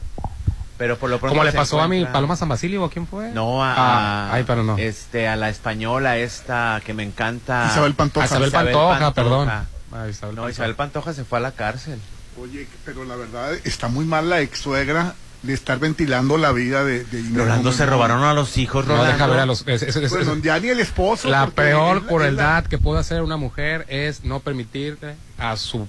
Pero 0.83 0.99
por 0.99 1.11
lo 1.11 1.21
pronto 1.21 1.35
Como 1.37 1.45
le 1.45 1.53
pasó 1.53 1.81
a 1.81 1.87
mi 1.87 2.05
Paloma 2.07 2.35
San 2.35 2.49
Basilio, 2.49 2.83
¿o 2.83 2.91
quién 2.91 3.07
fue? 3.07 3.31
No, 3.31 3.63
a, 3.63 3.73
Ah, 3.77 4.31
ay, 4.33 4.43
pero 4.45 4.65
no. 4.65 4.77
Este, 4.79 5.29
a 5.29 5.37
la 5.37 5.49
española 5.49 6.17
esta 6.19 6.83
que 6.85 6.93
me 6.93 7.05
encanta. 7.05 7.69
Isabel 7.71 7.95
Pantoja. 7.95 8.27
Isabel 8.27 8.51
Pantoja, 8.51 9.15
perdón. 9.15 9.49
Ah, 9.49 9.65
Isabel 10.11 10.35
No, 10.35 10.43
Pantoja. 10.43 10.51
Isabel 10.51 10.75
Pantoja 10.75 11.13
se 11.15 11.25
fue 11.25 11.39
a 11.39 11.41
la 11.41 11.53
cárcel. 11.53 12.01
Oye, 12.37 12.67
pero 12.85 13.05
la 13.05 13.15
verdad 13.15 13.53
está 13.63 13.87
muy 13.87 14.05
mal 14.07 14.29
la 14.29 14.41
ex 14.41 14.59
suegra 14.59 15.15
de 15.45 15.55
estar 15.55 15.79
ventilando 15.79 16.37
la 16.37 16.51
vida 16.51 16.83
de, 16.83 17.05
de 17.05 17.39
Rolando 17.39 17.71
se 17.71 17.87
robaron 17.87 18.25
a 18.25 18.35
los 18.35 18.59
hijos, 18.59 18.85
No 18.85 19.05
deja 19.05 19.25
ver 19.29 19.39
a 19.39 19.47
los... 19.47 19.63
es- 19.69 19.83
es- 19.83 19.95
es- 19.95 20.11
Bueno, 20.11 20.33
es- 20.33 20.43
ya 20.43 20.59
ni 20.59 20.67
el 20.71 20.81
esposo. 20.81 21.29
la 21.29 21.47
peor 21.47 21.99
es 21.99 22.03
la- 22.03 22.09
crueldad 22.09 22.65
que 22.67 22.79
puede 22.79 22.99
hacer 22.99 23.23
una 23.23 23.37
mujer 23.37 23.87
es 23.89 24.25
no 24.25 24.41
permitirle 24.41 25.15
a 25.39 25.57
sus 25.57 25.83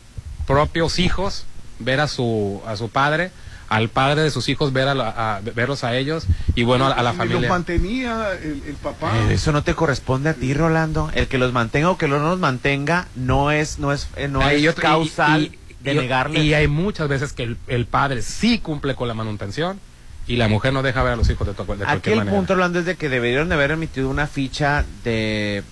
propios 0.45 0.99
hijos 0.99 1.45
ver 1.79 1.99
a 1.99 2.08
su 2.08 2.62
a 2.67 2.75
su 2.77 2.89
padre, 2.89 3.32
al 3.75 3.89
padre 3.89 4.21
de 4.21 4.29
sus 4.31 4.49
hijos 4.49 4.71
ver 4.73 4.88
a, 4.88 4.93
la- 4.93 5.09
a- 5.38 5.39
verlos 5.41 5.83
a 5.83 5.95
ellos 5.95 6.25
y 6.55 6.63
bueno 6.63 6.86
a, 6.88 6.91
a 6.93 7.03
la 7.03 7.13
familia. 7.13 7.41
los 7.41 7.49
mantenía 7.49 8.33
el, 8.41 8.62
el 8.67 8.75
papá. 8.75 9.12
Eh, 9.29 9.33
Eso 9.33 9.51
no 9.51 9.63
te 9.63 9.73
corresponde 9.73 10.29
a 10.29 10.33
ti, 10.33 10.53
Rolando. 10.53 11.09
El 11.15 11.27
que 11.27 11.38
los 11.38 11.51
mantenga 11.53 11.89
o 11.89 11.97
que 11.97 12.07
no 12.07 12.19
los 12.19 12.39
mantenga 12.39 13.07
no 13.15 13.51
es 13.51 13.79
no 13.79 13.91
es 13.91 14.07
eh, 14.15 14.27
no 14.27 14.41
Ay, 14.41 14.65
es 14.65 14.71
otro- 14.71 14.83
y- 14.83 14.88
causal 14.88 15.41
y- 15.43 15.57
de 15.83 15.93
y- 15.93 15.97
negarle. 15.97 16.39
Y 16.43 16.53
hay 16.53 16.67
muchas 16.67 17.07
veces 17.07 17.33
que 17.33 17.43
el, 17.43 17.57
el 17.67 17.86
padre 17.86 18.21
sí 18.21 18.59
cumple 18.59 18.95
con 18.95 19.07
la 19.07 19.13
manutención 19.13 19.79
y 20.27 20.38
la 20.38 20.47
mujer 20.47 20.71
no 20.71 20.83
deja 20.83 21.03
ver 21.03 21.13
a 21.13 21.15
los 21.17 21.29
hijos 21.29 21.45
de, 21.47 21.53
to- 21.53 21.65
de 21.65 21.73
Aquí 21.73 21.83
cualquier 21.83 22.13
el 22.13 22.19
manera. 22.19 22.38
punto, 22.38 22.55
Rolando, 22.55 22.79
es 22.79 22.86
de 22.86 22.95
que 22.95 23.09
deberían 23.09 23.49
de 23.49 23.55
haber 23.55 23.71
emitido 23.71 24.07
una 24.09 24.27
ficha 24.27 24.86
de, 25.03 25.63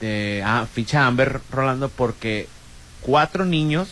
de 0.00 0.42
ah, 0.44 0.66
ficha 0.72 1.06
Amber, 1.06 1.40
Rolando, 1.52 1.88
porque 1.90 2.48
cuatro 3.02 3.44
niños, 3.44 3.88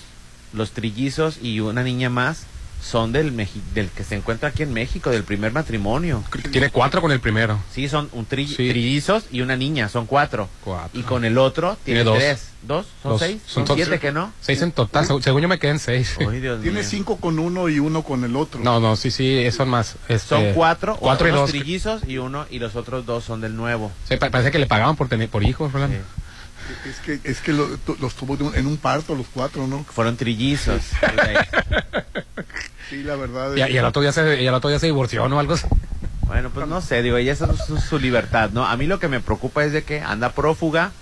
los 0.52 0.72
trillizos 0.72 1.38
y 1.40 1.60
una 1.60 1.82
niña 1.84 2.10
más, 2.10 2.46
son 2.88 3.12
del 3.12 3.32
Meji- 3.34 3.62
del 3.74 3.88
que 3.90 4.02
se 4.02 4.14
encuentra 4.16 4.48
aquí 4.48 4.62
en 4.62 4.72
México, 4.72 5.10
del 5.10 5.22
primer 5.24 5.52
matrimonio. 5.52 6.24
Tiene 6.50 6.70
cuatro 6.70 7.00
con 7.02 7.12
el 7.12 7.20
primero. 7.20 7.58
Sí, 7.72 7.88
son 7.88 8.08
un 8.12 8.26
tri- 8.26 8.46
Sí. 8.46 8.68
trillizos 8.68 9.24
y 9.30 9.42
una 9.42 9.56
niña, 9.56 9.88
son 9.88 10.06
cuatro. 10.06 10.48
Cuatro. 10.64 10.98
Y 10.98 11.02
con 11.02 11.24
el 11.24 11.36
otro 11.38 11.76
tiene, 11.84 12.00
Tiene 12.02 12.04
dos. 12.10 12.18
tres. 12.18 12.44
¿Dos? 12.62 12.86
¿Son 13.02 13.12
Dos. 13.12 13.20
seis? 13.20 13.40
Son 13.46 13.54
¿Son, 13.54 13.64
to- 13.66 13.74
siete 13.76 14.00
que 14.00 14.10
no? 14.10 14.32
Seis 14.40 14.60
en 14.62 14.72
total, 14.72 15.06
seg- 15.06 15.20
según 15.22 15.42
yo 15.42 15.48
me 15.48 15.58
quedé 15.60 15.72
en 15.72 15.78
seis. 15.78 16.16
Dios 16.18 16.60
Tiene 16.62 16.80
mío. 16.80 16.88
cinco 16.88 17.16
con 17.18 17.38
uno 17.38 17.68
y 17.68 17.78
uno 17.78 18.02
con 18.02 18.24
el 18.24 18.34
otro. 18.34 18.58
No, 18.60 18.80
no, 18.80 18.96
sí, 18.96 19.10
sí, 19.12 19.48
son 19.52 19.68
más. 19.68 19.94
este, 20.08 20.28
Son 20.28 20.52
cuatro, 20.54 20.96
Cuatro 20.96 21.28
y 21.28 21.30
dos. 21.30 21.50
trillizos 21.50 22.02
y 22.08 22.18
uno, 22.18 22.46
y 22.50 22.58
los 22.58 22.74
otros 22.74 23.06
dos 23.06 23.22
son 23.22 23.40
del 23.40 23.54
nuevo. 23.54 23.92
Sí, 24.08 24.16
pa- 24.16 24.30
parece 24.30 24.50
que 24.50 24.58
le 24.58 24.66
pagaban 24.66 24.96
por 24.96 25.08
tener 25.08 25.28
por 25.28 25.44
hijos, 25.44 25.72
Rolando. 25.72 25.98
Es 26.88 26.96
que, 27.00 27.20
es 27.24 27.40
que 27.40 27.52
lo- 27.52 27.68
los 28.00 28.14
tuvo 28.14 28.34
un- 28.34 28.54
en 28.54 28.66
un 28.66 28.76
parto 28.76 29.14
los 29.14 29.26
cuatro, 29.32 29.66
¿no? 29.66 29.84
Fueron 29.84 30.16
trillizos. 30.16 30.82
Sí, 32.90 33.02
la 33.04 33.16
verdad. 33.16 33.54
Y, 33.56 33.60
es- 33.62 33.70
y 33.70 33.76
el 33.76 33.84
otro 33.84 34.02
día 34.02 34.12
se, 34.12 34.42
y 34.42 34.46
el 34.46 34.54
otro 34.54 34.70
día 34.70 34.78
se 34.78 34.86
divorció, 34.86 35.28
¿no? 35.28 35.38
Algo 35.38 35.54
así. 35.54 35.66
Bueno, 36.26 36.50
pues 36.50 36.66
no 36.68 36.80
sé, 36.82 37.02
digo, 37.02 37.16
ella 37.16 37.32
es 37.32 37.38
su, 37.66 37.78
su 37.78 37.98
libertad, 37.98 38.50
¿no? 38.52 38.66
A 38.66 38.76
mí 38.76 38.86
lo 38.86 38.98
que 38.98 39.08
me 39.08 39.20
preocupa 39.20 39.64
es 39.64 39.72
de 39.72 39.82
que 39.82 40.00
anda 40.00 40.30
prófuga 40.32 40.92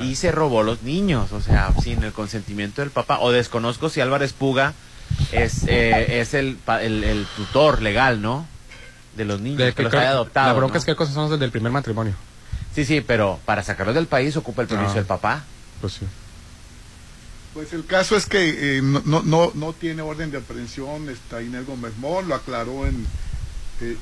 y 0.00 0.14
se 0.16 0.30
robó 0.30 0.62
los 0.62 0.82
niños, 0.82 1.32
o 1.32 1.40
sea, 1.40 1.72
sin 1.82 2.02
el 2.04 2.12
consentimiento 2.12 2.80
del 2.82 2.90
papá. 2.90 3.18
O 3.20 3.32
desconozco 3.32 3.88
si 3.88 4.00
Álvarez 4.00 4.32
Puga 4.32 4.74
es, 5.32 5.64
eh, 5.66 6.20
es 6.20 6.34
el, 6.34 6.56
pa- 6.56 6.82
el, 6.82 7.02
el 7.02 7.26
tutor 7.36 7.82
legal, 7.82 8.22
¿no? 8.22 8.46
De 9.16 9.24
los 9.24 9.40
niños, 9.40 9.58
De- 9.58 9.72
que 9.72 9.82
los 9.82 9.90
creo- 9.90 10.00
haya 10.02 10.10
adoptado. 10.10 10.46
la 10.48 10.52
bronca 10.52 10.74
¿no? 10.74 10.78
es 10.78 10.84
que 10.84 10.94
cosas 10.94 11.14
son 11.14 11.28
los 11.30 11.40
del 11.40 11.50
primer 11.50 11.72
matrimonio. 11.72 12.14
Sí, 12.74 12.84
sí, 12.84 13.00
pero 13.00 13.40
para 13.44 13.62
sacarlos 13.62 13.94
del 13.94 14.06
país 14.06 14.36
ocupa 14.36 14.62
el 14.62 14.68
permiso 14.68 14.92
Ah. 14.92 14.94
del 14.96 15.04
papá. 15.06 15.44
Pues 15.80 15.94
sí. 15.94 16.06
Pues 17.54 17.72
el 17.72 17.86
caso 17.86 18.16
es 18.16 18.26
que 18.26 18.78
eh, 18.78 18.82
no, 18.82 19.02
no, 19.04 19.22
no, 19.22 19.50
no 19.54 19.72
tiene 19.72 20.02
orden 20.02 20.30
de 20.30 20.38
aprehensión, 20.38 21.08
está 21.08 21.42
Inés 21.42 21.66
Gómez 21.66 21.92
Mont, 21.98 22.28
lo 22.28 22.34
aclaró 22.36 22.86
en... 22.86 23.06
eh, 23.80 23.96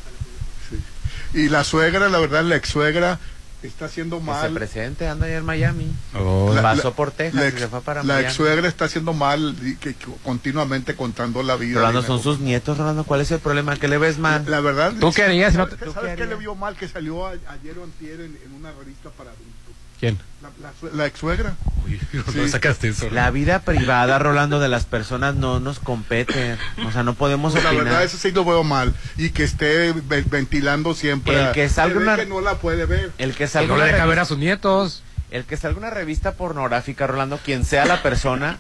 sí. 0.69 1.39
Y 1.39 1.49
la 1.49 1.65
suegra, 1.65 2.09
la 2.09 2.19
verdad, 2.19 2.45
la 2.45 2.57
ex 2.57 2.69
suegra 2.69 3.19
está 3.67 3.87
haciendo 3.87 4.17
Que 4.19 4.25
se 4.25 4.31
mal. 4.31 4.53
presente, 4.55 5.07
anda 5.09 5.27
allá 5.27 5.39
en 5.39 5.45
Miami. 5.45 5.93
Oh, 6.15 6.53
La- 6.55 6.63
Pasó 6.63 6.91
la- 6.91 6.95
por 6.97 7.11
Texas 7.11 7.35
La 7.41 7.45
y 7.47 7.49
ex, 7.51 7.61
se 7.61 7.69
fue 7.69 7.81
para 7.81 8.03
la 8.03 8.15
Miami. 8.15 8.25
ex 8.27 8.35
suegra 8.35 8.69
está 8.69 8.85
haciendo 8.87 9.13
mal 9.13 9.57
y 9.63 9.77
que, 9.77 9.95
que 9.95 10.07
continuamente 10.25 10.95
contando 10.97 11.43
la 11.43 11.57
vida. 11.57 11.79
Rolando, 11.81 12.03
son 12.03 12.23
sus 12.23 12.41
nietos, 12.41 12.79
Rolando. 12.79 13.05
¿Cuál 13.05 13.21
es 13.21 13.31
el 13.31 13.39
problema? 13.41 13.77
¿Qué 13.77 13.89
le 13.89 13.99
ves 13.99 14.19
mal? 14.19 14.45
La 14.49 14.61
verdad. 14.61 14.93
¿Tú 14.99 15.13
querías? 15.13 15.55
¿Sabes, 15.55 15.73
No 15.73 15.77
te- 15.79 15.93
¿sabes 15.93 16.13
¿Tú 16.17 16.19
qué 16.23 16.27
le 16.27 16.35
vio 16.37 16.55
mal 16.55 16.77
que 16.77 16.89
salió 16.89 17.27
a- 17.27 17.33
ayer 17.49 17.79
o 17.79 17.85
antier 17.85 18.21
en, 18.21 18.39
en 18.45 18.53
una 18.59 18.73
revista 18.73 19.11
para 19.11 19.31
adultos? 19.31 19.53
¿Quién? 20.01 20.19
La, 20.43 20.51
la, 20.61 20.95
la 20.95 21.07
ex 21.07 21.19
suegra. 21.19 21.57
Uy, 21.87 22.01
Sí. 22.13 22.19
no 22.39 22.49
sacaste 22.49 22.89
eso. 22.89 23.09
La 23.11 23.31
vida 23.31 23.61
privada, 23.61 24.19
Rolando, 24.19 24.59
de 24.61 24.69
las 24.69 24.85
personas 24.85 25.35
no 25.35 25.61
nos 25.61 25.79
compete. 25.79 26.57
O 26.87 26.91
sea, 26.93 27.03
no 27.03 27.15
podemos 27.15 27.53
Pues 27.53 27.65
la 27.65 27.71
opinar. 27.71 27.85
verdad, 27.87 28.03
eso 28.05 28.17
sí 28.19 28.33
lo 28.33 28.45
veo 28.45 28.65
mal. 28.65 28.95
Y 29.17 29.31
que 29.31 29.45
esté 29.45 29.93
ve- 29.93 30.25
ventilando 30.27 30.95
siempre. 30.95 31.41
El 31.49 31.53
que 31.53 31.69
salga 31.69 31.99
una- 32.01 32.17
que 32.17 32.27
no 32.27 32.41
la 32.41 32.55
puede 32.57 32.87
ver. 32.87 33.13
El 33.19 33.33
que 33.33 33.39
Que 33.39 33.47
salga 33.49 33.69
no 33.69 33.75
le 33.77 33.83
una 33.83 33.85
deja 33.87 33.97
revista- 33.99 34.09
ver 34.11 34.19
a 34.19 34.25
sus 34.25 34.39
nietos. 34.39 35.03
el 35.31 35.45
que 35.45 35.57
salga 35.57 35.79
una 35.79 35.91
revista 35.91 36.33
pornográfica, 36.35 37.07
Rolando, 37.07 37.39
quien 37.39 37.65
sea 37.65 37.85
la 37.85 38.03
persona, 38.03 38.59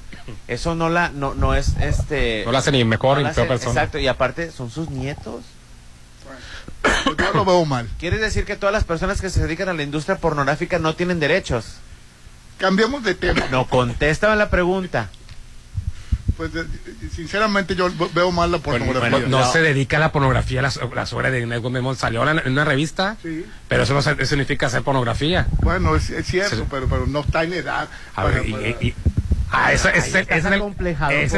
eso 0.48 0.74
no 0.74 0.88
la 0.88 1.10
no 1.10 1.34
no 1.34 1.54
es 1.54 1.74
este 1.80 2.42
No 2.44 2.52
la 2.52 2.58
hace 2.58 2.72
ni 2.72 2.84
mejor 2.84 3.18
no 3.18 3.22
ni 3.22 3.28
la 3.28 3.32
peor 3.34 3.44
hace- 3.46 3.48
persona. 3.48 3.72
Exacto, 3.72 3.98
y 3.98 4.08
aparte 4.08 4.50
son 4.50 4.70
sus 4.70 4.90
nietos. 4.90 5.42
Pues 7.04 7.16
yo 7.16 7.32
lo 7.32 7.44
veo 7.44 7.64
mal. 7.64 7.88
¿Quieres 7.98 8.20
decir 8.20 8.44
que 8.44 8.56
todas 8.56 8.72
las 8.72 8.84
personas 8.84 9.20
que 9.20 9.30
se 9.30 9.40
dedican 9.42 9.68
a 9.68 9.74
la 9.74 9.82
industria 9.82 10.16
pornográfica 10.16 10.78
no 10.78 10.94
tienen 10.94 11.20
derechos? 11.20 11.76
Cambiemos 12.58 13.02
de 13.04 13.14
tema. 13.14 13.46
No 13.50 13.66
contestaba 13.66 14.34
la 14.36 14.48
pregunta. 14.50 15.10
Pues 16.36 16.52
de- 16.52 16.66
sinceramente 17.14 17.74
yo 17.74 17.90
veo 18.14 18.30
mal 18.30 18.52
la 18.52 18.58
pornografía. 18.58 19.08
Bueno, 19.10 19.28
no, 19.28 19.38
no. 19.40 19.52
se 19.52 19.62
dedica 19.62 19.96
a 19.96 20.00
la 20.00 20.12
pornografía, 20.12 20.60
la, 20.60 20.70
suegra 20.70 21.30
de 21.30 21.40
Inés 21.40 21.62
Gómez 21.62 21.82
Mont 21.82 21.98
salió 21.98 22.28
en 22.28 22.38
en 22.40 22.52
una 22.52 22.64
revista, 22.64 23.16
Sí. 23.22 23.46
pero 23.68 23.84
eso 23.84 23.94
no 23.94 24.02
significa 24.02 24.66
hacer 24.66 24.82
pornografía. 24.82 25.46
Bueno, 25.62 25.96
es, 25.96 26.10
es 26.10 26.26
cierto, 26.26 26.56
Sí. 26.56 26.62
pero, 26.70 26.88
pero 26.88 27.06
no 27.06 27.20
está 27.20 27.42
en 27.44 27.54
edad. 27.54 27.88
A 28.14 28.22
para- 28.22 28.28
ver, 28.40 28.48
y- 28.48 28.52
para- 28.52 28.68
y- 28.68 28.76
y- 28.88 28.94
ah, 29.50 29.72
eso- 29.72 29.88
Ay, 29.88 29.98
ese, 29.98 30.08
es 30.08 30.14
el, 30.14 30.20
ese 30.28 30.36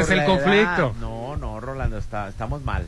es 0.01 0.09
el 0.09 0.25
conflicto. 0.25 0.53
edad. 0.53 0.91
No, 0.99 1.37
no, 1.37 1.59
Rolando, 1.61 1.97
está, 1.97 2.27
estamos 2.27 2.63
mal. 2.65 2.85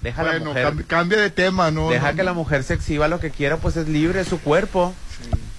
Deja 0.00 0.22
a 0.22 0.24
la 0.24 0.30
bueno, 0.30 0.46
mujer, 0.46 0.66
cam- 0.72 0.86
cambia 0.86 1.18
de 1.18 1.28
tema, 1.28 1.70
¿no? 1.70 1.90
deja 1.90 2.12
no, 2.12 2.16
que 2.16 2.22
la 2.22 2.32
mujer 2.32 2.62
se 2.64 2.72
exhiba 2.72 3.06
lo 3.08 3.20
que 3.20 3.30
quiera, 3.30 3.58
pues 3.58 3.76
es 3.76 3.86
libre, 3.86 4.20
es 4.20 4.28
su 4.28 4.40
cuerpo. 4.40 4.94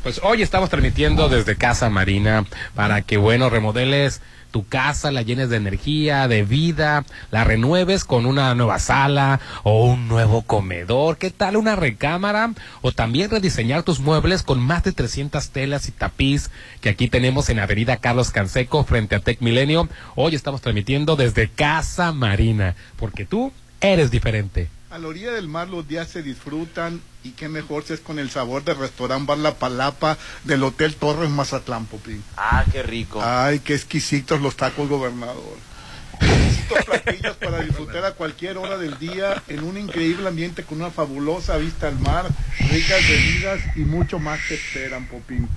Pues 0.04 0.20
hoy 0.24 0.42
estamos 0.42 0.72
transmitiendo 0.72 1.30
desde 1.30 1.56
Casa 1.56 1.92
Marina 1.92 2.46
para 2.74 3.04
que, 3.04 3.18
bueno, 3.18 3.52
remodeles 3.52 4.22
tu 4.50 4.66
casa, 4.68 5.12
la 5.12 5.22
llenes 5.22 5.52
de 5.52 5.58
energía, 5.58 6.28
de 6.28 6.42
vida, 6.42 7.06
la 7.30 7.44
renueves 7.44 8.04
con 8.04 8.26
una 8.26 8.56
nueva 8.56 8.80
sala 8.80 9.40
o 9.62 9.86
un 9.86 10.08
nuevo 10.08 10.42
comedor. 10.42 11.18
¿Qué 11.20 11.30
tal 11.30 11.56
una 11.56 11.76
recámara? 11.76 12.52
O 12.82 12.92
también 12.92 13.30
rediseñar 13.30 13.84
tus 13.84 14.00
muebles 14.00 14.42
con 14.42 14.60
más 14.60 14.84
de 14.84 14.92
300 14.92 15.52
telas 15.52 15.88
y 15.88 15.92
tapiz 15.92 16.50
que 16.82 16.90
aquí 16.90 17.08
tenemos 17.08 17.50
en 17.50 17.60
Avenida 17.60 17.98
Carlos 17.98 18.32
Canseco 18.32 18.84
frente 18.84 19.16
a 19.16 19.20
Tech 19.20 19.40
Milenio. 19.40 19.88
Hoy 20.16 20.34
estamos 20.34 20.62
transmitiendo 20.62 21.16
desde 21.16 21.48
Casa 21.48 22.12
Marina 22.12 22.76
porque 22.98 23.26
tú 23.26 23.54
eres 23.82 24.10
diferente. 24.10 24.68
A 24.92 24.98
la 24.98 25.08
orilla 25.08 25.32
del 25.32 25.48
mar 25.48 25.70
los 25.70 25.88
días 25.88 26.10
se 26.10 26.22
disfrutan 26.22 27.02
y 27.24 27.32
qué 27.32 27.48
mejor 27.48 27.86
si 27.86 27.94
es 27.94 28.02
con 28.02 28.20
el 28.20 28.30
sabor 28.30 28.66
del 28.66 28.76
restaurante 28.76 29.26
Bar 29.26 29.38
La 29.38 29.56
Palapa 29.56 30.18
del 30.44 30.62
Hotel 30.64 30.96
Torres 30.96 31.30
Mazatlán, 31.30 31.86
Popín. 31.86 32.22
Ah, 32.36 32.66
qué 32.70 32.84
rico. 32.84 33.22
Ay, 33.24 33.60
qué 33.60 33.74
exquisitos 33.74 34.42
los 34.42 34.58
tacos, 34.58 34.90
gobernador. 34.90 35.58
Exquisitos 36.20 36.84
platillos 36.84 37.38
para 37.38 37.62
disfrutar 37.62 38.04
a 38.04 38.16
cualquier 38.16 38.58
hora 38.58 38.78
del 38.78 39.00
día 39.00 39.42
en 39.48 39.64
un 39.64 39.78
increíble 39.78 40.28
ambiente 40.28 40.64
con 40.64 40.82
una 40.82 40.92
fabulosa 40.92 41.56
vista 41.56 41.88
al 41.88 41.98
mar, 41.98 42.26
ricas 42.70 43.08
bebidas 43.08 43.62
y 43.78 43.86
mucho 43.86 44.20
más 44.20 44.42
te 44.50 44.56
esperan, 44.56 45.08
Popín. 45.08 45.48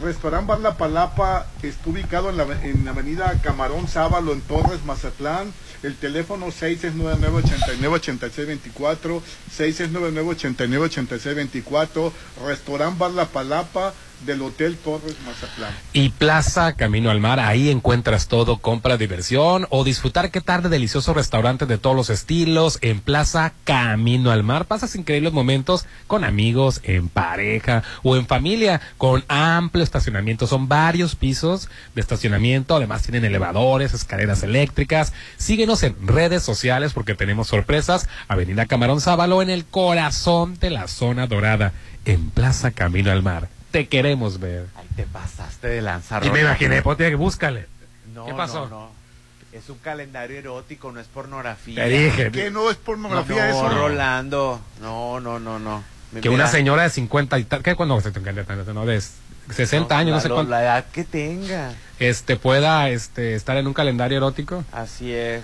Restaurant 0.00 0.48
Bar 0.48 0.58
La 0.58 0.76
Palapa 0.76 1.46
está 1.62 1.90
ubicado 1.90 2.30
en 2.30 2.36
la, 2.36 2.44
en 2.64 2.84
la 2.84 2.90
avenida 2.90 3.40
Camarón 3.40 3.86
Sábalo 3.86 4.32
en 4.32 4.40
Torres, 4.40 4.84
Mazatlán. 4.84 5.52
El 5.82 5.96
teléfono 5.96 6.48
669-89-8624, 6.48 9.22
669-89-8624. 9.56 12.12
Restaurant 12.44 12.98
Bar 12.98 13.12
La 13.12 13.26
Palapa, 13.26 13.94
del 14.24 14.42
Hotel 14.42 14.76
Torres 14.76 15.16
Mazatlán. 15.26 15.72
Y 15.92 16.10
Plaza 16.10 16.72
Camino 16.74 17.10
al 17.10 17.20
Mar, 17.20 17.40
ahí 17.40 17.70
encuentras 17.70 18.28
todo, 18.28 18.58
compra, 18.58 18.96
diversión 18.96 19.66
o 19.70 19.84
disfrutar 19.84 20.30
qué 20.30 20.40
tarde 20.40 20.68
deliciosos 20.68 21.14
restaurantes 21.14 21.68
de 21.68 21.78
todos 21.78 21.94
los 21.94 22.10
estilos 22.10 22.78
en 22.80 23.00
Plaza 23.00 23.52
Camino 23.64 24.30
al 24.30 24.42
Mar. 24.42 24.66
Pasas 24.66 24.94
increíbles 24.96 25.32
momentos 25.32 25.86
con 26.06 26.24
amigos, 26.24 26.80
en 26.82 27.08
pareja 27.08 27.82
o 28.02 28.16
en 28.16 28.26
familia, 28.26 28.80
con 28.96 29.24
amplio 29.28 29.84
estacionamiento. 29.84 30.46
Son 30.46 30.68
varios 30.68 31.14
pisos 31.14 31.68
de 31.94 32.00
estacionamiento, 32.00 32.76
además 32.76 33.02
tienen 33.02 33.24
elevadores, 33.24 33.94
escaleras 33.94 34.42
eléctricas. 34.42 35.12
Síguenos 35.36 35.82
en 35.82 35.96
redes 36.06 36.42
sociales 36.42 36.92
porque 36.92 37.14
tenemos 37.14 37.48
sorpresas. 37.48 38.08
Avenida 38.28 38.66
Camarón 38.66 39.00
Sábalo 39.00 39.42
en 39.42 39.50
el 39.50 39.64
corazón 39.64 40.58
de 40.58 40.70
la 40.70 40.88
zona 40.88 41.26
dorada, 41.26 41.72
en 42.04 42.30
Plaza 42.30 42.70
Camino 42.70 43.10
al 43.10 43.22
Mar 43.22 43.48
te 43.70 43.88
queremos 43.88 44.40
ver. 44.40 44.66
Ay, 44.76 44.86
te 44.96 45.04
pasaste 45.04 45.68
de 45.68 45.82
lanzar. 45.82 46.24
Y 46.24 46.30
me 46.30 46.40
imaginé, 46.40 46.82
que 46.82 47.14
búscale. 47.14 47.66
No, 48.14 48.26
¿Qué 48.26 48.34
pasó? 48.34 48.68
No, 48.68 48.80
no. 48.80 48.98
Es 49.52 49.70
un 49.70 49.78
calendario 49.78 50.38
erótico, 50.38 50.92
no 50.92 51.00
es 51.00 51.06
pornografía. 51.06 51.84
Te 51.84 51.88
dije. 51.88 52.30
¿Qué 52.30 52.50
no 52.50 52.70
es 52.70 52.76
pornografía 52.76 53.48
no, 53.48 53.66
eso? 53.66 53.68
Rolando. 53.68 54.60
No, 54.80 55.20
no, 55.20 55.38
no, 55.38 55.58
no. 55.58 55.82
Que 56.20 56.28
una 56.28 56.46
señora 56.46 56.84
de 56.84 56.90
50 56.90 57.38
y 57.38 57.44
tal, 57.44 57.62
¿qué 57.62 57.74
cuando 57.74 58.00
se 58.00 58.10
te 58.10 58.20
no 58.20 58.86
de 58.86 59.02
60 59.50 59.96
años, 59.96 60.14
no 60.14 60.20
sé 60.20 60.28
cuánto. 60.28 60.50
La 60.50 60.62
edad 60.62 60.84
que 60.92 61.04
tenga. 61.04 61.72
Este 61.98 62.36
pueda 62.36 62.88
este 62.90 63.34
estar 63.34 63.56
en 63.56 63.66
un 63.66 63.74
calendario 63.74 64.18
erótico. 64.18 64.64
Así 64.72 65.12
es. 65.12 65.42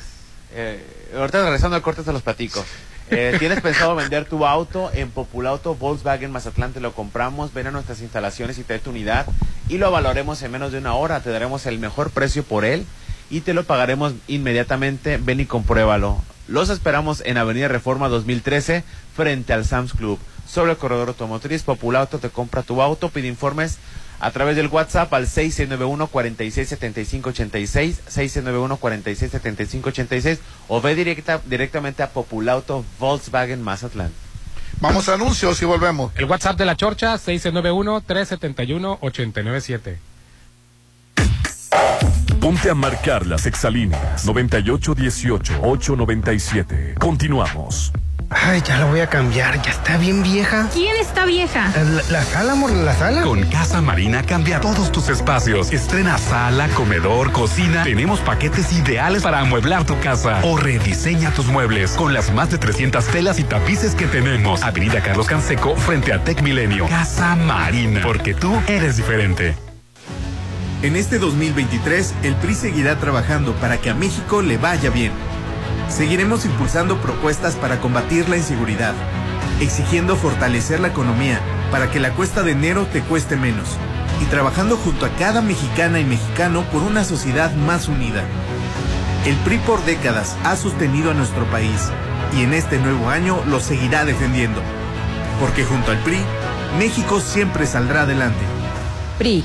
Eh, 0.53 1.11
ahorita 1.17 1.43
regresando 1.43 1.77
al 1.77 1.83
corte 1.83 2.05
se 2.05 2.13
los 2.13 2.23
platico. 2.23 2.65
Eh, 3.11 3.37
¿Tienes 3.39 3.61
pensado 3.61 3.95
vender 3.95 4.25
tu 4.25 4.47
auto? 4.47 4.91
En 4.93 5.11
Populauto 5.11 5.75
Volkswagen 5.75 6.31
Mazatlán 6.31 6.73
te 6.73 6.81
lo 6.81 6.93
compramos. 6.93 7.53
Ven 7.53 7.67
a 7.67 7.71
nuestras 7.71 8.01
instalaciones 8.01 8.59
y 8.59 8.65
trae 8.65 8.79
tu 8.79 8.91
unidad 8.91 9.27
y 9.69 9.79
lo 9.79 9.91
valoremos 9.91 10.43
en 10.43 10.53
menos 10.53 10.73
de 10.73 10.79
una 10.79 10.95
hora. 10.95 11.21
Te 11.21 11.31
daremos 11.31 11.67
el 11.67 11.79
mejor 11.79 12.11
precio 12.11 12.43
por 12.43 12.65
él 12.65 12.87
y 13.31 13.41
te 13.41 13.55
lo 13.55 13.65
pagaremos 13.65 14.15
inmediatamente. 14.27 15.19
Ven 15.19 15.41
y 15.41 15.47
compruébalo. 15.47 16.23
Los 16.49 16.71
esperamos 16.71 17.23
en 17.25 17.39
Avenida 17.39 17.69
Reforma 17.69 18.09
2013 18.09 18.85
frente 19.15 19.53
al 19.53 19.65
Sam's 19.65 19.93
Club. 19.93 20.19
Sobre 20.47 20.73
el 20.73 20.77
corredor 20.77 21.09
automotriz, 21.09 21.63
Populauto 21.63 22.19
te 22.19 22.31
compra 22.31 22.63
tu 22.63 22.83
auto. 22.83 23.09
Pide 23.09 23.29
informes 23.29 23.79
a 24.25 24.31
través 24.31 24.57
del 24.57 24.69
WhatsApp 24.69 25.13
al 25.13 25.27
691 25.27 26.07
467586 26.07 28.01
691 28.07 28.79
467586 28.79 30.39
o 30.69 30.81
ve 30.81 30.95
directa, 30.95 31.43
directamente 31.45 32.03
a 32.03 32.09
Populauto 32.09 32.87
Volkswagen 32.99 33.61
Mazatlán. 33.61 34.11
Vamos 34.81 35.11
a 35.11 35.15
anuncios 35.15 35.61
y 35.61 35.67
volvemos. 35.67 36.11
El 36.17 36.25
WhatsApp 36.25 36.57
de 36.57 36.65
la 36.65 36.75
Chorcha 36.75 37.17
691-371-897. 37.17 39.99
Ponte 42.41 42.71
a 42.71 42.75
marcar 42.75 43.27
las 43.27 43.45
exalíneas 43.45 44.27
9818-897. 44.27 46.99
Continuamos. 46.99 47.93
Ay, 48.31 48.63
ya 48.67 48.79
la 48.79 48.87
voy 48.87 49.01
a 49.01 49.07
cambiar, 49.09 49.61
ya 49.63 49.71
está 49.71 49.97
bien 49.97 50.23
vieja. 50.23 50.69
¿Quién 50.73 50.97
está 50.97 51.25
vieja? 51.25 51.71
La, 51.77 52.03
la 52.11 52.25
sala, 52.25 52.53
amor, 52.53 52.73
la 52.73 52.95
sala. 52.95 53.23
Con 53.23 53.43
Casa 53.45 53.81
Marina 53.81 54.23
cambia 54.23 54.61
todos 54.61 54.91
tus 54.91 55.09
espacios. 55.09 55.73
Estrena 55.73 56.19
sala, 56.19 56.69
comedor, 56.69 57.33
cocina. 57.33 57.85
Tenemos 57.85 58.21
paquetes 58.21 58.73
ideales 58.73 59.23
para 59.23 59.41
amueblar 59.41 59.85
tu 59.85 59.99
casa. 60.01 60.41
O 60.43 60.57
rediseña 60.57 61.31
tus 61.31 61.47
muebles 61.47 61.93
con 61.93 62.13
las 62.13 62.33
más 62.33 62.51
de 62.51 62.59
300 62.59 63.07
telas 63.07 63.39
y 63.39 63.45
tapices 63.45 63.95
que 63.95 64.07
tenemos. 64.07 64.63
Avenida 64.63 65.01
Carlos 65.03 65.27
Canseco 65.27 65.77
frente 65.77 66.13
a 66.13 66.23
Tec 66.25 66.43
Milenio. 66.43 66.89
Casa 66.89 67.37
Marina, 67.37 68.01
porque 68.03 68.35
tú 68.35 68.55
eres 68.67 68.97
diferente. 68.97 69.55
En 70.83 70.97
este 70.97 71.19
2023, 71.19 72.15
el 72.25 72.35
PRI 72.37 72.55
seguirá 72.55 72.97
trabajando 72.99 73.55
para 73.55 73.79
que 73.79 73.89
a 73.89 73.95
México 73.95 74.43
le 74.43 74.59
vaya 74.59 74.91
bien. 74.91 75.13
Seguiremos 75.89 76.45
impulsando 76.45 77.01
propuestas 77.01 77.55
para 77.57 77.81
combatir 77.81 78.29
la 78.29 78.37
inseguridad, 78.37 78.95
exigiendo 79.61 80.17
fortalecer 80.17 80.81
la 80.81 80.89
economía 80.89 81.41
para 81.71 81.91
que 81.91 82.01
la 82.01 82.13
cuesta 82.13 82.43
de 82.43 82.53
enero 82.53 82.87
te 82.93 83.03
cueste 83.03 83.37
menos 83.37 83.69
y 84.21 84.25
trabajando 84.27 84.77
junto 84.77 85.07
a 85.07 85.11
cada 85.17 85.43
mexicana 85.43 86.01
y 86.01 86.05
mexicano 86.05 86.63
por 86.73 86.83
una 86.83 87.05
sociedad 87.05 87.55
más 87.55 87.89
unida. 87.89 88.25
El 89.27 89.37
PRI 89.37 89.59
por 89.59 89.85
décadas 89.85 90.37
ha 90.45 90.57
sostenido 90.57 91.11
a 91.11 91.15
nuestro 91.15 91.45
país 91.47 91.91
y 92.37 92.43
en 92.43 92.53
este 92.55 92.79
nuevo 92.79 93.09
año 93.09 93.43
lo 93.47 93.61
seguirá 93.61 94.05
defendiendo. 94.05 94.61
Porque 95.41 95.65
junto 95.65 95.91
al 95.91 95.99
PRI, 95.99 96.19
México 96.79 97.21
siempre 97.21 97.67
saldrá 97.67 98.03
adelante. 98.03 98.45
PRI. 99.19 99.45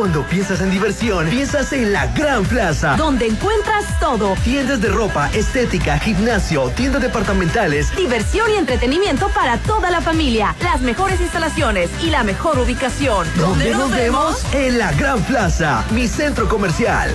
Cuando 0.00 0.22
piensas 0.22 0.62
en 0.62 0.70
diversión, 0.70 1.28
piensas 1.28 1.74
en 1.74 1.92
la 1.92 2.06
Gran 2.06 2.42
Plaza, 2.46 2.96
donde 2.96 3.26
encuentras 3.26 3.84
todo. 4.00 4.34
Tiendas 4.42 4.80
de 4.80 4.88
ropa, 4.88 5.28
estética, 5.34 5.98
gimnasio, 5.98 6.70
tiendas 6.70 7.02
departamentales, 7.02 7.94
diversión 7.94 8.50
y 8.50 8.54
entretenimiento 8.54 9.28
para 9.34 9.58
toda 9.58 9.90
la 9.90 10.00
familia, 10.00 10.56
las 10.62 10.80
mejores 10.80 11.20
instalaciones 11.20 11.90
y 12.02 12.08
la 12.08 12.24
mejor 12.24 12.58
ubicación. 12.58 13.26
¿Dónde 13.36 13.72
nos 13.72 13.90
vemos? 13.90 14.42
En 14.54 14.78
la 14.78 14.90
Gran 14.92 15.22
Plaza, 15.24 15.84
mi 15.90 16.08
centro 16.08 16.48
comercial. 16.48 17.14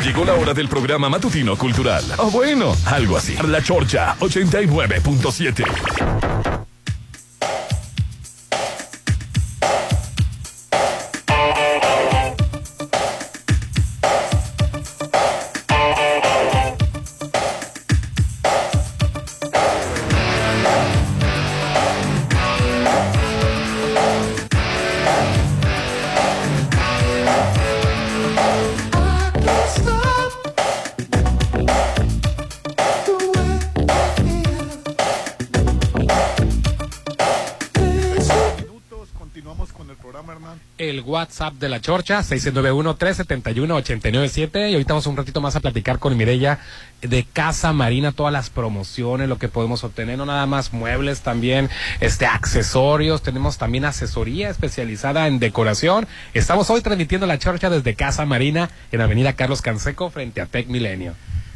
Llegó 0.02 0.24
la 0.24 0.34
hora 0.34 0.54
del 0.54 0.68
programa 0.68 1.08
matutino 1.08 1.56
cultural. 1.56 2.02
O 2.16 2.32
bueno, 2.32 2.76
algo 2.86 3.16
así. 3.16 3.36
La 3.46 3.62
Chorcha 3.62 4.16
89.7. 4.18 6.64
WhatsApp 41.04 41.54
de 41.54 41.68
la 41.68 41.80
Chorcha, 41.80 42.20
691-371-897. 42.20 44.70
Y 44.70 44.74
ahorita 44.74 44.94
vamos 44.94 45.06
un 45.06 45.16
ratito 45.16 45.40
más 45.40 45.56
a 45.56 45.60
platicar 45.60 45.98
con 45.98 46.16
Mirella 46.16 46.58
de 47.02 47.24
Casa 47.24 47.72
Marina, 47.72 48.12
todas 48.12 48.32
las 48.32 48.50
promociones, 48.50 49.28
lo 49.28 49.38
que 49.38 49.48
podemos 49.48 49.84
obtener, 49.84 50.18
no 50.18 50.26
nada 50.26 50.46
más 50.46 50.72
muebles, 50.72 51.20
también 51.20 51.68
este 52.00 52.26
accesorios. 52.26 53.22
Tenemos 53.22 53.58
también 53.58 53.84
asesoría 53.84 54.50
especializada 54.50 55.26
en 55.26 55.38
decoración. 55.38 56.06
Estamos 56.32 56.70
hoy 56.70 56.80
transmitiendo 56.80 57.26
la 57.26 57.38
Chorcha 57.38 57.70
desde 57.70 57.94
Casa 57.94 58.24
Marina 58.24 58.70
en 58.92 59.00
Avenida 59.00 59.34
Carlos 59.34 59.62
Canseco 59.62 60.10
frente 60.10 60.40
a 60.40 60.46
Tec 60.46 60.68
Milenio. 60.68 61.14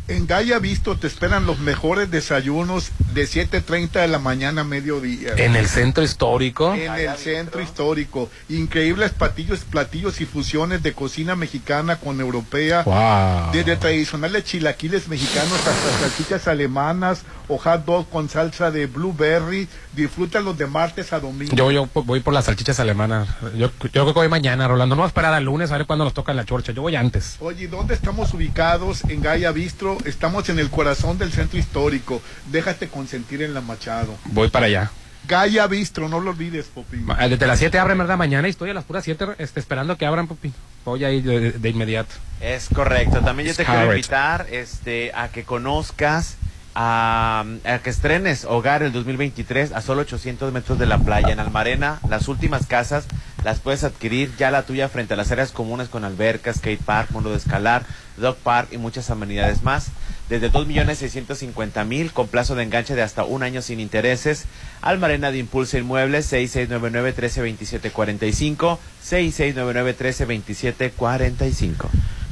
En 0.08 0.26
Gaya 0.26 0.58
Visto 0.58 0.96
te 0.96 1.06
esperan 1.06 1.44
los 1.44 1.58
mejores 1.58 2.10
desayunos 2.10 2.92
de 3.12 3.24
7.30 3.24 4.00
de 4.00 4.08
la 4.08 4.18
mañana 4.18 4.62
a 4.62 4.64
mediodía. 4.64 5.34
En 5.36 5.54
el 5.54 5.68
centro 5.68 6.02
histórico. 6.02 6.72
En 6.72 6.94
el 6.94 7.14
centro 7.18 7.60
histórico. 7.60 8.30
Increíbles 8.48 9.10
platillos, 9.10 9.60
platillos 9.60 10.22
y 10.22 10.24
fusiones 10.24 10.82
de 10.82 10.94
cocina 10.94 11.36
mexicana 11.36 11.96
con 11.96 12.22
europea. 12.22 12.84
Wow. 12.84 13.52
Desde 13.52 13.76
tradicionales 13.76 14.44
chilaquiles 14.44 15.08
mexicanos 15.08 15.52
hasta 15.58 16.00
salchichas 16.00 16.48
alemanas 16.48 17.24
o 17.48 17.58
hot 17.58 17.84
dog 17.84 18.08
con 18.08 18.30
salsa 18.30 18.70
de 18.70 18.86
blueberry. 18.86 19.68
Disfrútalos 19.94 20.56
de 20.56 20.66
martes 20.66 21.12
a 21.12 21.20
domingo. 21.20 21.54
Yo, 21.54 21.70
yo 21.70 21.86
voy 21.92 22.20
por 22.20 22.32
las 22.32 22.46
salchichas 22.46 22.80
alemanas. 22.80 23.28
Yo, 23.56 23.68
yo 23.68 23.90
creo 23.90 24.06
que 24.06 24.12
voy 24.12 24.28
mañana, 24.28 24.68
Rolando. 24.68 24.94
No 24.94 25.00
vamos 25.00 25.10
a 25.10 25.12
esperar 25.12 25.34
al 25.34 25.44
lunes 25.44 25.70
a 25.70 25.76
ver 25.76 25.86
cuándo 25.86 26.06
nos 26.06 26.14
toca 26.14 26.32
la 26.32 26.46
chorcha. 26.46 26.72
Yo 26.72 26.80
voy 26.80 26.96
antes. 26.96 27.36
Oye, 27.40 27.68
¿dónde 27.68 27.92
estamos 27.92 28.32
ubicados? 28.32 29.04
En 29.04 29.20
Gaya 29.20 29.52
Bistro. 29.52 29.97
Estamos 30.04 30.48
en 30.48 30.58
el 30.58 30.70
corazón 30.70 31.18
del 31.18 31.32
centro 31.32 31.58
histórico. 31.58 32.22
Déjate 32.50 32.88
consentir 32.88 33.42
en 33.42 33.54
la 33.54 33.60
Machado. 33.60 34.16
Voy 34.26 34.48
para 34.48 34.66
allá. 34.66 34.90
Gaya 35.26 35.66
Bistro, 35.66 36.08
no 36.08 36.20
lo 36.20 36.30
olvides, 36.30 36.66
Popi. 36.66 36.96
Ma- 36.98 37.16
Desde 37.28 37.46
las 37.46 37.58
7 37.58 37.78
abren, 37.78 37.98
¿verdad? 37.98 38.16
Mañana 38.16 38.48
y 38.48 38.50
estoy 38.50 38.70
a 38.70 38.74
las 38.74 38.84
puras 38.84 39.04
7 39.04 39.26
este, 39.38 39.60
esperando 39.60 39.96
que 39.98 40.06
abran, 40.06 40.26
Popi. 40.26 40.52
Voy 40.86 41.04
ahí 41.04 41.20
de, 41.20 41.52
de 41.52 41.68
inmediato. 41.68 42.14
Es 42.40 42.68
correcto. 42.72 43.20
También 43.20 43.48
yo 43.50 43.54
te 43.54 43.64
quiero 43.64 43.80
Correct. 43.86 43.96
invitar 43.98 44.46
este, 44.50 45.12
a 45.14 45.28
que 45.28 45.44
conozcas, 45.44 46.36
a, 46.80 47.44
que 47.82 47.90
estrenes 47.90 48.44
Hogar 48.44 48.84
el 48.84 48.92
2023 48.92 49.72
a 49.72 49.82
solo 49.82 50.02
800 50.02 50.52
metros 50.52 50.78
de 50.78 50.86
la 50.86 50.98
playa 50.98 51.32
en 51.32 51.40
Almarena. 51.40 51.98
Las 52.08 52.28
últimas 52.28 52.66
casas 52.66 53.06
las 53.42 53.58
puedes 53.58 53.82
adquirir 53.82 54.30
ya 54.36 54.52
la 54.52 54.62
tuya 54.62 54.88
frente 54.88 55.14
a 55.14 55.16
las 55.16 55.32
áreas 55.32 55.50
comunes 55.50 55.88
con 55.88 56.04
albercas, 56.04 56.58
skate 56.58 56.80
park, 56.80 57.10
mundo 57.10 57.30
de 57.30 57.38
escalar, 57.38 57.84
dog 58.16 58.36
park 58.36 58.68
y 58.70 58.78
muchas 58.78 59.10
amenidades 59.10 59.64
más. 59.64 59.88
Desde 60.28 60.52
2.650.000 60.52 62.12
con 62.12 62.28
plazo 62.28 62.54
de 62.54 62.62
enganche 62.62 62.94
de 62.94 63.02
hasta 63.02 63.24
un 63.24 63.42
año 63.42 63.60
sin 63.60 63.80
intereses. 63.80 64.44
Almarena 64.80 65.32
de 65.32 65.38
Impulso 65.38 65.78
Inmuebles 65.78 66.32
6699-132745 66.32 68.78
6699-132745 69.04 71.88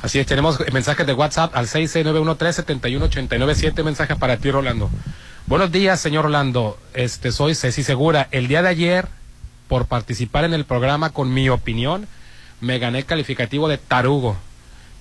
Así 0.06 0.20
es, 0.20 0.26
tenemos 0.28 0.60
mensajes 0.72 1.04
de 1.04 1.14
WhatsApp 1.14 1.56
al 1.56 1.66
6691371897 1.66 3.82
mensajes 3.82 4.16
para 4.16 4.36
ti, 4.36 4.52
Rolando. 4.52 4.88
Buenos 5.48 5.72
días, 5.72 5.98
señor 5.98 6.26
Rolando. 6.26 6.78
Este, 6.94 7.32
soy 7.32 7.56
Ceci 7.56 7.82
Segura. 7.82 8.28
El 8.30 8.46
día 8.46 8.62
de 8.62 8.68
ayer, 8.68 9.08
por 9.66 9.86
participar 9.86 10.44
en 10.44 10.54
el 10.54 10.64
programa 10.64 11.10
con 11.10 11.34
mi 11.34 11.48
opinión, 11.48 12.06
me 12.60 12.78
gané 12.78 12.98
el 12.98 13.04
calificativo 13.04 13.66
de 13.66 13.78
tarugo. 13.78 14.36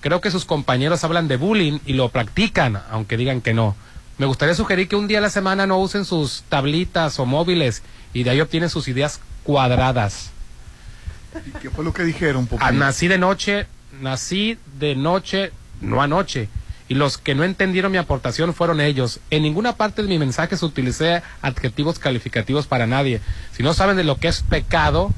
Creo 0.00 0.20
que 0.20 0.32
sus 0.32 0.44
compañeros 0.44 1.04
hablan 1.04 1.28
de 1.28 1.36
bullying 1.36 1.78
y 1.86 1.92
lo 1.92 2.08
practican, 2.08 2.82
aunque 2.90 3.16
digan 3.16 3.42
que 3.42 3.54
no. 3.54 3.76
Me 4.18 4.26
gustaría 4.26 4.56
sugerir 4.56 4.88
que 4.88 4.96
un 4.96 5.06
día 5.06 5.18
a 5.18 5.22
la 5.22 5.30
semana 5.30 5.68
no 5.68 5.78
usen 5.78 6.04
sus 6.04 6.42
tablitas 6.48 7.20
o 7.20 7.26
móviles 7.26 7.84
y 8.12 8.24
de 8.24 8.30
ahí 8.30 8.40
obtienen 8.40 8.70
sus 8.70 8.88
ideas 8.88 9.20
cuadradas. 9.44 10.32
¿Y 11.46 11.50
qué 11.60 11.70
fue 11.70 11.84
lo 11.84 11.92
que 11.92 12.02
dijeron? 12.02 12.48
Ah, 12.58 12.72
nací 12.72 13.06
de 13.06 13.18
noche, 13.18 13.68
nací 14.00 14.58
de 14.78 14.94
noche, 14.94 15.52
no 15.80 16.02
anoche. 16.02 16.48
Y 16.88 16.94
los 16.94 17.18
que 17.18 17.34
no 17.34 17.42
entendieron 17.42 17.90
mi 17.90 17.98
aportación 17.98 18.54
fueron 18.54 18.80
ellos. 18.80 19.20
En 19.30 19.42
ninguna 19.42 19.76
parte 19.76 20.02
de 20.02 20.08
mi 20.08 20.18
mensaje 20.18 20.56
utilicé 20.64 21.22
adjetivos 21.42 21.98
calificativos 21.98 22.66
para 22.66 22.86
nadie. 22.86 23.20
Si 23.52 23.62
no 23.62 23.74
saben 23.74 23.96
de 23.96 24.04
lo 24.04 24.18
que 24.18 24.28
es 24.28 24.42
pecado, 24.42 25.12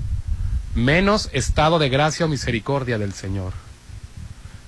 menos 0.74 1.28
estado 1.32 1.78
de 1.78 1.90
gracia 1.90 2.26
o 2.26 2.28
misericordia 2.28 2.98
del 2.98 3.12
Señor. 3.12 3.52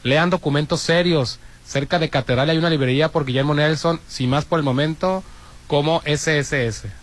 Lean 0.02 0.28
documentos 0.30 0.80
serios. 0.80 1.38
Cerca 1.66 1.98
de 1.98 2.10
Catedral 2.10 2.50
hay 2.50 2.58
una 2.58 2.70
librería 2.70 3.10
por 3.10 3.24
Guillermo 3.24 3.54
Nelson, 3.54 4.00
sin 4.08 4.28
más 4.28 4.44
por 4.44 4.58
el 4.58 4.64
momento, 4.64 5.22
como 5.68 6.02
SSS. 6.04 6.99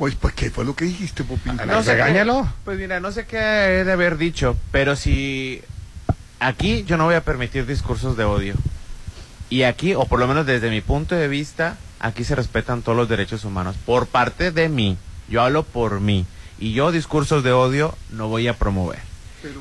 Pues, 0.00 0.14
pues, 0.14 0.32
¿qué 0.32 0.48
fue 0.48 0.64
lo 0.64 0.74
que 0.74 0.86
dijiste, 0.86 1.24
Popi? 1.24 1.50
No, 1.50 1.82
regáñalo. 1.82 2.50
Pues 2.64 2.78
mira, 2.78 3.00
no 3.00 3.12
sé 3.12 3.26
qué 3.26 3.36
he 3.36 3.84
de 3.84 3.92
haber 3.92 4.16
dicho, 4.16 4.56
pero 4.72 4.96
si 4.96 5.60
aquí 6.38 6.84
yo 6.84 6.96
no 6.96 7.04
voy 7.04 7.16
a 7.16 7.22
permitir 7.22 7.66
discursos 7.66 8.16
de 8.16 8.24
odio. 8.24 8.54
Y 9.50 9.64
aquí, 9.64 9.92
o 9.92 10.06
por 10.06 10.18
lo 10.18 10.26
menos 10.26 10.46
desde 10.46 10.70
mi 10.70 10.80
punto 10.80 11.14
de 11.16 11.28
vista, 11.28 11.76
aquí 11.98 12.24
se 12.24 12.34
respetan 12.34 12.80
todos 12.80 12.96
los 12.96 13.10
derechos 13.10 13.44
humanos. 13.44 13.76
Por 13.84 14.06
parte 14.06 14.52
de 14.52 14.70
mí, 14.70 14.96
yo 15.28 15.42
hablo 15.42 15.64
por 15.64 16.00
mí. 16.00 16.24
Y 16.58 16.72
yo 16.72 16.92
discursos 16.92 17.44
de 17.44 17.52
odio 17.52 17.94
no 18.08 18.28
voy 18.28 18.48
a 18.48 18.56
promover. 18.56 19.00
Pero 19.42 19.60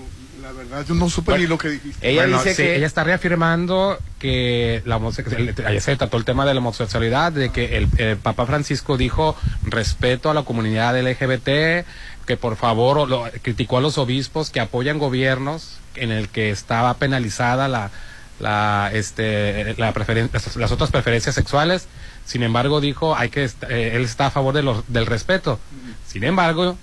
la 0.52 0.58
verdad, 0.58 0.86
yo 0.88 0.96
no 0.96 1.10
supe 1.10 1.38
ni 1.38 1.48
lo 1.48 1.58
que 1.58 1.70
dijiste. 1.70 2.10
Ella 2.10 2.22
Bueno, 2.24 2.38
dice 2.38 2.56
sí, 2.56 2.64
que 2.64 2.76
ella 2.76 2.88
está 2.88 3.04
reafirmando 3.04 3.98
que 4.20 4.82
la 4.86 4.98
homosexualidad, 4.98 5.66
ayer 5.66 5.82
se 5.82 5.96
trató 5.96 6.18
el 6.18 6.26
tema 6.26 6.46
de 6.46 6.54
la 6.54 6.60
homosexualidad, 6.60 7.32
de 7.32 7.50
que 7.52 7.78
el, 7.78 7.88
el 7.98 8.18
Papa 8.18 8.46
Francisco 8.46 8.98
dijo 8.98 9.36
respeto 9.64 10.30
a 10.30 10.34
la 10.34 10.44
comunidad 10.44 11.00
LGBT, 11.00 11.86
que 12.26 12.38
por 12.40 12.56
favor 12.56 13.08
lo- 13.08 13.26
criticó 13.42 13.78
a 13.78 13.82
los 13.82 13.98
obispos 13.98 14.50
que 14.50 14.60
apoyan 14.60 14.98
gobiernos 15.00 15.78
en 15.96 16.12
el 16.12 16.30
que 16.30 16.50
estaba 16.50 16.94
penalizada 16.96 17.68
la 17.68 17.92
la 18.40 18.90
este 18.94 19.74
la 19.78 19.94
preferen- 19.94 20.30
las, 20.32 20.56
las 20.56 20.72
otras 20.72 20.92
preferencias 20.92 21.36
sexuales. 21.36 21.88
Sin 22.26 22.42
embargo, 22.44 22.80
dijo 22.80 23.16
hay 23.16 23.30
que 23.30 23.44
est- 23.44 23.64
eh, 23.70 23.96
él 23.96 24.04
está 24.04 24.28
a 24.28 24.32
favor 24.32 24.54
de 24.54 24.64
los, 24.64 24.84
del 24.88 25.06
respeto. 25.06 25.60
Sin 26.08 26.24
embargo, 26.24 26.78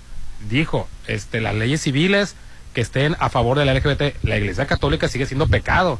dijo 0.49 0.87
este 1.07 1.41
las 1.41 1.55
leyes 1.55 1.81
civiles 1.81 2.35
que 2.77 2.81
estén 2.81 3.15
a 3.17 3.29
favor 3.29 3.57
de 3.57 3.65
la 3.65 3.73
LGBT. 3.73 4.23
La 4.23 4.37
Iglesia 4.37 4.67
Católica 4.67 5.07
sigue 5.07 5.25
siendo 5.25 5.47
pecado. 5.47 5.99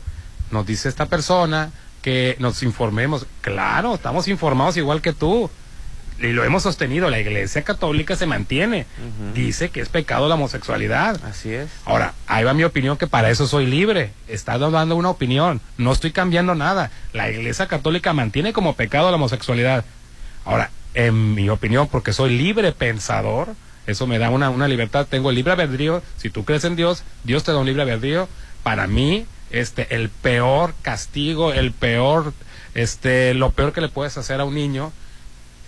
Nos 0.52 0.68
dice 0.68 0.88
esta 0.88 1.08
persona 1.08 1.72
que 2.04 2.36
nos 2.38 2.62
informemos. 2.62 3.26
Claro, 3.42 3.96
estamos 3.96 4.28
informados 4.28 4.78
igual 4.78 5.02
que 5.02 5.12
tú. 5.12 5.50
Y 6.20 6.28
lo 6.34 6.44
hemos 6.44 6.62
sostenido. 6.62 7.10
La 7.10 7.20
Iglesia 7.20 7.64
Católica 7.64 8.16
se 8.16 8.28
mantiene. 8.28 8.86
Dice 9.34 9.70
que 9.70 9.82
es 9.82 9.90
pecado 9.90 10.30
la 10.30 10.36
homosexualidad. 10.36 11.20
Así 11.26 11.52
es. 11.52 11.68
Ahora, 11.84 12.14
ahí 12.28 12.44
va 12.44 12.54
mi 12.54 12.64
opinión 12.64 12.96
que 12.96 13.08
para 13.08 13.32
eso 13.32 13.48
soy 13.48 13.66
libre. 13.66 14.12
Está 14.28 14.60
dando 14.60 14.96
una 14.96 15.10
opinión. 15.10 15.62
No 15.80 15.92
estoy 15.92 16.12
cambiando 16.12 16.54
nada. 16.54 16.92
La 17.12 17.32
Iglesia 17.32 17.66
Católica 17.66 18.14
mantiene 18.14 18.54
como 18.54 18.76
pecado 18.76 19.10
la 19.10 19.16
homosexualidad. 19.16 19.84
Ahora, 20.46 20.70
en 20.94 21.34
mi 21.34 21.50
opinión, 21.50 21.88
porque 21.88 22.14
soy 22.14 22.38
libre 22.38 22.72
pensador, 22.72 23.56
eso 23.88 24.06
me 24.08 24.20
da 24.20 24.30
una, 24.30 24.50
una 24.52 24.68
libertad. 24.68 25.08
Tengo 25.10 25.30
el 25.32 25.36
libre 25.38 25.54
albedrío. 25.54 26.04
Si 26.18 26.30
tú 26.30 26.46
crees 26.46 26.64
en 26.66 26.76
Dios, 26.76 27.04
Dios 27.24 27.44
te 27.44 27.52
da 27.52 27.58
un 27.58 27.66
libre 27.66 27.82
albedrío. 27.82 28.30
Para 28.64 28.86
mí, 28.88 29.26
este, 29.50 29.96
el 29.96 30.10
peor 30.10 30.74
castigo, 30.82 31.54
el 31.54 31.72
peor, 31.72 32.34
este, 32.76 33.34
lo 33.34 33.52
peor 33.52 33.74
que 33.74 33.82
le 33.82 33.90
puedes 33.90 34.18
hacer 34.18 34.40
a 34.42 34.46
un 34.46 34.54
niño 34.56 34.92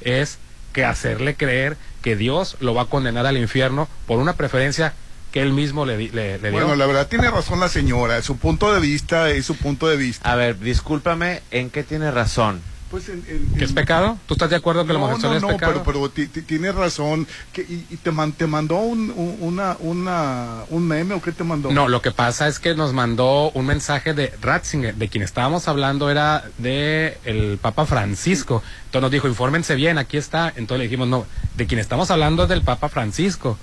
es 0.02 0.38
que 0.74 0.86
hacerle 0.86 1.36
creer 1.36 1.78
que 2.02 2.16
Dios 2.16 2.58
lo 2.60 2.74
va 2.74 2.84
a 2.84 2.86
condenar 2.86 3.26
al 3.26 3.38
infierno 3.38 3.88
por 4.06 4.20
una 4.20 4.34
preferencia 4.34 4.94
que 5.32 5.42
él 5.42 5.52
mismo 5.54 5.86
le, 5.86 5.98
di- 5.98 6.10
le, 6.10 6.34
le 6.40 6.50
dio. 6.50 6.52
Bueno, 6.52 6.76
la 6.76 6.86
verdad 6.88 7.08
tiene 7.08 7.30
razón 7.30 7.60
la 7.60 7.70
señora. 7.70 8.22
Su 8.22 8.38
punto 8.38 8.74
de 8.74 8.80
vista 8.80 9.30
es 9.30 9.46
su 9.46 9.56
punto 9.56 9.88
de 9.88 9.96
vista. 9.98 10.32
A 10.32 10.36
ver, 10.36 10.60
discúlpame, 10.60 11.42
¿en 11.52 11.70
qué 11.70 11.84
tiene 11.84 12.10
razón? 12.12 12.62
Pues 12.90 13.08
en- 13.08 13.24
en- 13.28 13.48
¿Que 13.56 13.66
es 13.66 13.72
pecado? 13.74 14.18
¿Tú 14.26 14.34
estás 14.34 14.50
de 14.50 14.56
acuerdo 14.56 14.84
que 14.84 14.94
la 14.94 14.98
No, 15.00 15.06
homosexualidad 15.06 15.42
no, 15.42 15.48
es 15.50 15.54
no, 15.54 15.58
pecado? 15.60 15.84
pero, 15.86 16.10
pero 16.10 16.10
ti- 16.10 16.42
tienes 16.42 16.74
razón. 16.74 17.28
Que, 17.54 17.62
y, 17.62 17.86
y 17.92 17.98
te, 17.98 18.10
man- 18.12 18.32
te 18.32 18.48
mandó 18.48 18.78
un, 18.78 19.12
un- 19.12 19.38
una, 19.42 19.78
una, 19.80 20.64
un 20.72 20.88
meme 20.88 21.14
o 21.14 21.22
qué 21.22 21.32
te 21.32 21.44
mandó? 21.44 21.72
No, 21.72 21.88
lo 21.88 22.02
que 22.02 22.10
pasa 22.12 22.48
es 22.48 22.58
que 22.58 22.74
nos 22.74 22.92
mandó 22.94 23.52
un 23.52 23.68
mensaje 23.68 24.16
de 24.16 24.34
Ratzinger, 24.42 24.96
de 24.96 25.08
quien 25.08 25.24
estábamos 25.24 25.68
hablando 25.68 26.10
era 26.10 26.46
de 26.58 27.20
el 27.26 27.60
Papa 27.62 27.86
Francisco. 27.86 28.64
Entonces 28.86 29.02
nos 29.04 29.12
dijo, 29.12 29.28
infórmense 29.28 29.76
bien, 29.76 30.00
aquí 30.00 30.18
está. 30.18 30.48
Entonces 30.56 30.80
le 30.80 30.84
dijimos, 30.86 31.08
no, 31.08 31.28
de 31.58 31.68
quien 31.68 31.80
estamos 31.80 32.10
hablando 32.10 32.44
es 32.44 32.50
del 32.50 32.64
Papa 32.64 32.90
Francisco. 32.90 33.60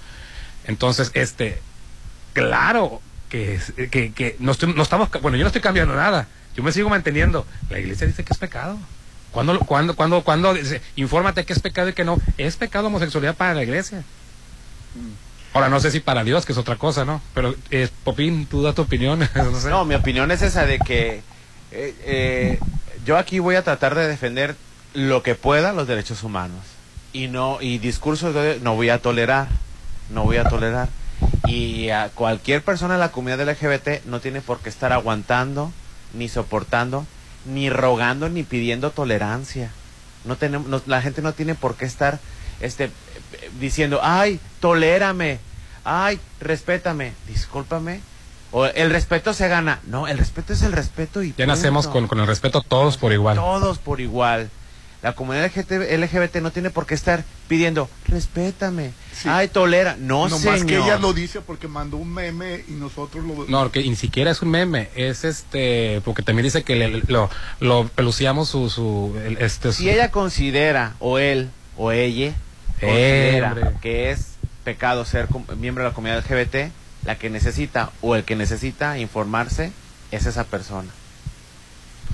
Entonces, 0.66 1.10
este, 1.14 1.60
claro 2.32 3.00
que, 3.28 3.58
que, 3.90 4.12
que 4.12 4.36
no, 4.38 4.52
estoy- 4.52 4.72
no 4.72 4.82
estamos, 4.84 5.10
bueno, 5.20 5.36
yo 5.36 5.42
no 5.42 5.48
estoy 5.48 5.62
cambiando 5.62 5.94
nada. 5.96 6.28
Yo 6.56 6.62
me 6.62 6.70
sigo 6.72 6.88
manteniendo. 6.88 7.44
La 7.70 7.78
iglesia 7.80 8.06
dice 8.06 8.22
que 8.24 8.32
es 8.32 8.38
pecado. 8.38 8.78
¿Cuándo, 9.30 9.58
cuándo, 9.60 9.94
cuándo, 9.94 10.22
cuándo 10.22 10.54
dice, 10.54 10.80
infórmate 10.96 11.44
que 11.44 11.52
es 11.52 11.60
pecado 11.60 11.90
y 11.90 11.92
que 11.92 12.04
no? 12.04 12.18
Es 12.38 12.56
pecado 12.56 12.86
homosexualidad 12.86 13.34
para 13.34 13.54
la 13.54 13.62
iglesia. 13.62 14.02
Ahora, 15.52 15.68
no 15.68 15.80
sé 15.80 15.90
si 15.90 16.00
para 16.00 16.24
Dios, 16.24 16.44
que 16.44 16.52
es 16.52 16.58
otra 16.58 16.76
cosa, 16.76 17.04
¿no? 17.04 17.22
Pero, 17.34 17.54
eh, 17.70 17.88
Popín, 18.04 18.46
tú 18.46 18.62
da 18.62 18.72
tu 18.72 18.82
opinión. 18.82 19.28
No, 19.68 19.84
mi 19.84 19.94
opinión 19.94 20.30
es 20.30 20.42
esa 20.42 20.66
de 20.66 20.78
que 20.78 21.22
eh, 21.72 21.94
eh, 22.04 22.58
yo 23.04 23.16
aquí 23.16 23.38
voy 23.38 23.56
a 23.56 23.64
tratar 23.64 23.94
de 23.94 24.06
defender 24.06 24.56
lo 24.94 25.22
que 25.22 25.34
pueda 25.34 25.72
los 25.72 25.86
derechos 25.86 26.22
humanos 26.22 26.60
y 27.12 27.28
no 27.28 27.58
y 27.60 27.78
discursos 27.78 28.34
de, 28.34 28.60
no 28.62 28.74
voy 28.74 28.90
a 28.90 29.00
tolerar, 29.00 29.48
no 30.10 30.24
voy 30.24 30.36
a 30.36 30.44
tolerar. 30.44 30.88
Y 31.46 31.90
a 31.90 32.10
cualquier 32.10 32.62
persona 32.62 32.94
de 32.94 33.00
la 33.00 33.12
comunidad 33.12 33.48
LGBT 33.48 34.04
no 34.04 34.20
tiene 34.20 34.40
por 34.40 34.58
qué 34.58 34.68
estar 34.68 34.92
aguantando, 34.92 35.72
ni 36.12 36.28
soportando, 36.28 37.06
ni 37.46 37.70
rogando, 37.70 38.28
ni 38.28 38.42
pidiendo 38.42 38.90
tolerancia. 38.90 39.70
No 40.24 40.36
tenemos, 40.36 40.68
no- 40.68 40.82
la 40.86 41.00
gente 41.02 41.22
no 41.22 41.32
tiene 41.32 41.54
por 41.54 41.76
qué 41.76 41.84
estar 41.84 42.18
este, 42.60 42.90
diciendo, 43.60 44.00
ay, 44.02 44.40
tolérame, 44.60 45.38
ay, 45.84 46.18
respétame, 46.40 47.12
discúlpame. 47.28 48.00
O 48.52 48.64
el 48.66 48.90
respeto 48.90 49.32
se 49.34 49.48
gana. 49.48 49.80
No, 49.86 50.06
el 50.08 50.18
respeto 50.18 50.52
es 50.52 50.62
el 50.62 50.72
respeto 50.72 51.22
y 51.22 51.34
Ya 51.36 51.46
nacemos 51.46 51.88
con, 51.88 52.06
con 52.06 52.20
el 52.20 52.26
respeto 52.26 52.62
todos 52.62 52.96
por 52.96 53.12
igual. 53.12 53.36
Todos 53.36 53.78
por 53.78 54.00
igual. 54.00 54.50
La 55.02 55.14
comunidad 55.14 55.46
LGBT, 55.54 55.72
LGBT 55.98 56.36
no 56.42 56.50
tiene 56.50 56.70
por 56.70 56.86
qué 56.86 56.94
estar 56.94 57.22
pidiendo, 57.48 57.88
respétame, 58.08 58.92
ay, 59.26 59.46
tolera. 59.48 59.96
No, 60.00 60.28
No 60.28 60.38
señor. 60.38 60.54
más 60.56 60.64
que 60.64 60.76
ella 60.78 60.98
lo 60.98 61.12
dice 61.12 61.40
porque 61.42 61.68
mandó 61.68 61.96
un 61.98 62.12
meme 62.12 62.64
y 62.66 62.72
nosotros 62.72 63.24
lo... 63.24 63.44
No, 63.46 63.70
que 63.70 63.82
ni 63.82 63.94
siquiera 63.94 64.30
es 64.30 64.42
un 64.42 64.48
meme, 64.50 64.88
es 64.96 65.24
este, 65.24 66.00
porque 66.04 66.22
también 66.22 66.44
dice 66.44 66.64
que 66.64 66.74
le- 66.76 67.02
lo, 67.06 67.30
lo 67.60 67.86
peluciamos 67.88 68.48
su, 68.48 68.68
su, 68.70 69.14
el- 69.24 69.38
este, 69.38 69.70
su- 69.72 69.82
Si 69.82 69.90
ella 69.90 70.10
considera, 70.10 70.94
o 70.98 71.18
él, 71.18 71.50
o 71.76 71.92
ella, 71.92 72.28
Eh, 72.28 72.32
considera 72.80 73.48
hombre. 73.52 73.70
que 73.82 74.10
es 74.10 74.28
pecado 74.64 75.04
ser 75.04 75.28
com- 75.28 75.44
miembro 75.58 75.84
de 75.84 75.90
la 75.90 75.94
comunidad 75.94 76.18
LGBT, 76.28 76.72
la 77.04 77.16
que 77.16 77.30
necesita 77.30 77.90
o 78.00 78.16
el 78.16 78.24
que 78.24 78.34
necesita 78.34 78.98
informarse 78.98 79.70
es 80.10 80.26
esa 80.26 80.44
persona. 80.44 80.88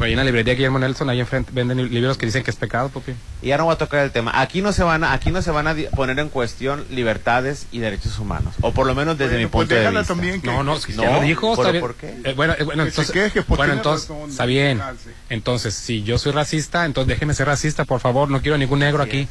Ahí 0.01 0.13
en 0.13 0.17
la 0.19 0.25
librería 0.25 0.55
Guillermo 0.55 0.79
Nelson, 0.81 1.09
ahí 1.11 1.21
enfrente 1.21 1.53
venden 1.55 1.79
li- 1.79 1.89
libros 1.89 2.17
que 2.19 2.27
dicen 2.27 2.43
que 2.43 2.51
es 2.51 2.57
pecado, 2.57 2.89
papi. 2.89 3.13
Y 3.41 3.49
ya 3.49 3.59
no 3.59 3.67
voy 3.67 3.75
a 3.75 3.79
tocar 3.79 4.01
el 4.05 4.11
tema. 4.11 4.33
Aquí 4.41 4.61
no 4.61 4.73
se 4.73 4.83
van 4.83 5.05
a, 5.05 5.13
aquí 5.13 5.31
no 5.31 5.43
se 5.43 5.51
van 5.53 5.69
a 5.69 5.77
poner 5.95 6.19
en 6.19 6.29
cuestión 6.29 6.85
libertades 6.91 7.67
y 7.71 7.79
derechos 7.79 8.19
humanos, 8.19 8.55
o 8.63 8.73
por 8.73 8.87
lo 8.87 8.95
menos 8.97 9.17
desde 9.19 9.35
Bueno, 9.35 9.47
mi 9.47 9.51
pues 9.53 9.63
punto 9.63 9.75
de 9.75 9.81
déjala 9.81 10.01
vista. 10.01 10.15
también 10.15 10.41
que- 10.41 10.47
No, 10.49 10.65
no, 10.65 10.77
si 10.79 10.93
No, 10.95 11.03
ya 11.05 11.13
lo 11.19 11.23
dijo, 11.23 11.51
¿pero 11.55 11.61
está 11.63 11.71
bien. 11.73 11.81
por 11.83 11.95
qué? 11.95 12.17
Eh, 12.25 12.33
bueno, 12.35 12.55
eh, 12.59 12.65
bueno, 12.65 12.85
Que 12.85 12.91
se 12.91 13.01
entonces, 13.03 13.13
queje, 13.13 13.43
pues 13.43 13.57
bueno, 13.59 13.75
entonces, 13.75 14.09
razón, 14.09 14.31
está 14.31 14.45
bien. 14.47 14.83
Entonces, 15.31 15.75
si 15.75 16.03
yo 16.03 16.19
soy 16.19 16.33
racista, 16.33 16.85
entonces 16.85 17.09
déjeme 17.09 17.35
ser 17.35 17.47
racista, 17.47 17.85
por 17.85 18.01
favor, 18.01 18.29
no 18.31 18.41
quiero 18.43 18.59
ningún 18.59 18.81
negro 18.81 19.03
aquí. 19.03 19.29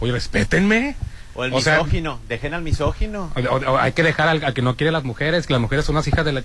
Oye, 0.00 0.12
respétenme. 0.12 0.94
O 1.34 1.44
el 1.44 1.52
O 1.54 1.60
sea, 1.62 1.78
misógino, 1.78 2.20
dejen 2.28 2.52
al 2.54 2.62
misógino. 2.62 3.32
O- 3.34 3.40
o- 3.54 3.72
o 3.72 3.78
hay 3.78 3.92
que 3.92 4.02
dejar 4.02 4.28
al, 4.28 4.44
al 4.44 4.52
que 4.52 4.60
no 4.62 4.76
quiere 4.76 4.92
las 4.92 5.02
mujeres, 5.04 5.46
que 5.46 5.54
las 5.54 5.62
mujeres 5.62 5.84
son 5.86 5.94
unas 5.96 6.06
hijas 6.06 6.24
de 6.26 6.32
la... 6.32 6.42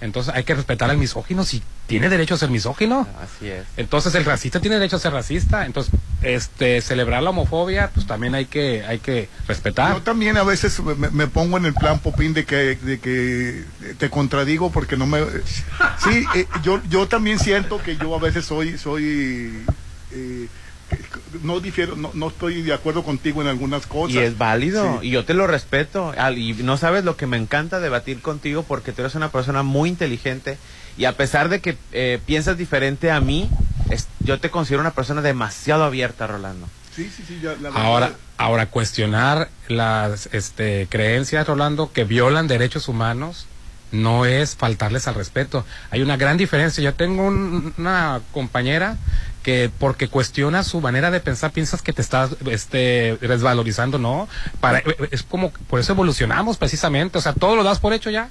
Entonces 0.00 0.34
hay 0.34 0.44
que 0.44 0.54
respetar 0.54 0.90
al 0.90 0.98
misógino 0.98 1.44
si 1.44 1.62
tiene 1.86 2.08
derecho 2.08 2.34
a 2.34 2.38
ser 2.38 2.50
misógino. 2.50 3.06
Así 3.20 3.48
es. 3.48 3.64
Entonces 3.76 4.14
el 4.14 4.24
racista 4.24 4.60
tiene 4.60 4.76
derecho 4.76 4.96
a 4.96 4.98
ser 4.98 5.12
racista. 5.12 5.64
Entonces, 5.64 5.92
este, 6.22 6.80
celebrar 6.82 7.22
la 7.22 7.30
homofobia, 7.30 7.90
pues 7.94 8.06
también 8.06 8.34
hay 8.34 8.46
que, 8.46 8.84
hay 8.84 8.98
que 8.98 9.28
respetar. 9.48 9.94
Yo 9.94 10.02
también 10.02 10.36
a 10.36 10.42
veces 10.42 10.80
me, 10.80 11.08
me 11.10 11.26
pongo 11.26 11.56
en 11.56 11.66
el 11.66 11.74
plan 11.74 11.98
popín 11.98 12.34
de 12.34 12.44
que, 12.44 12.76
de 12.76 12.98
que 12.98 13.64
te 13.98 14.10
contradigo 14.10 14.70
porque 14.70 14.96
no 14.96 15.06
me... 15.06 15.20
Sí, 16.04 16.24
eh, 16.34 16.46
yo, 16.62 16.80
yo 16.88 17.08
también 17.08 17.38
siento 17.38 17.82
que 17.82 17.96
yo 17.96 18.14
a 18.14 18.18
veces 18.18 18.44
soy... 18.44 18.76
soy 18.78 19.64
eh, 20.12 20.48
no 21.42 21.60
difiero, 21.60 21.96
no, 21.96 22.10
no 22.14 22.28
estoy 22.28 22.62
de 22.62 22.72
acuerdo 22.72 23.02
contigo 23.02 23.42
en 23.42 23.48
algunas 23.48 23.86
cosas. 23.86 24.14
Y 24.14 24.18
es 24.18 24.38
válido, 24.38 25.00
Sí. 25.00 25.08
y 25.08 25.10
yo 25.10 25.24
te 25.24 25.34
lo 25.34 25.46
respeto. 25.46 26.12
Al- 26.16 26.38
Y 26.38 26.54
no 26.54 26.76
sabes 26.76 27.04
lo 27.04 27.16
que 27.16 27.26
me 27.26 27.36
encanta 27.36 27.80
debatir 27.80 28.20
contigo 28.22 28.62
porque 28.62 28.92
tú 28.92 29.02
eres 29.02 29.14
una 29.14 29.30
persona 29.30 29.62
muy 29.62 29.88
inteligente 29.88 30.58
y 30.96 31.04
a 31.04 31.12
pesar 31.16 31.48
de 31.48 31.60
que 31.60 31.76
eh, 31.92 32.20
piensas 32.24 32.56
diferente 32.56 33.10
a 33.10 33.20
mí, 33.20 33.50
es- 33.90 34.08
yo 34.20 34.38
te 34.40 34.50
considero 34.50 34.80
una 34.80 34.92
persona 34.94 35.22
demasiado 35.22 35.84
abierta, 35.84 36.26
Rolando. 36.26 36.68
Sí, 36.94 37.10
sí, 37.14 37.24
sí, 37.26 37.40
ya, 37.42 37.50
la 37.50 37.70
verdad- 37.70 37.82
Ahora, 37.84 38.12
ahora 38.38 38.66
cuestionar 38.70 39.50
las 39.68 40.28
este, 40.32 40.86
creencias, 40.88 41.46
Rolando, 41.46 41.92
que 41.92 42.04
violan 42.04 42.46
derechos 42.48 42.88
humanos, 42.88 43.46
no 43.92 44.24
es 44.26 44.56
faltarles 44.56 45.06
al 45.06 45.14
respeto. 45.14 45.64
Hay 45.90 46.02
una 46.02 46.16
gran 46.16 46.36
diferencia. 46.36 46.82
Yo 46.82 46.94
tengo 46.94 47.24
un- 47.26 47.72
una 47.76 48.20
compañera 48.32 48.96
que 49.46 49.70
porque 49.78 50.08
cuestiona 50.08 50.64
su 50.64 50.80
manera 50.80 51.12
de 51.12 51.20
pensar 51.20 51.52
piensas 51.52 51.80
que 51.80 51.92
te 51.92 52.02
estás 52.02 52.30
este 52.50 53.16
desvalorizando, 53.20 53.96
no. 53.96 54.26
Para 54.60 54.82
es 55.12 55.22
como 55.22 55.52
por 55.52 55.78
eso 55.78 55.92
evolucionamos 55.92 56.56
precisamente, 56.56 57.16
o 57.16 57.20
sea, 57.20 57.32
todo 57.32 57.54
lo 57.54 57.62
das 57.62 57.78
por 57.78 57.92
hecho 57.92 58.10
ya 58.10 58.28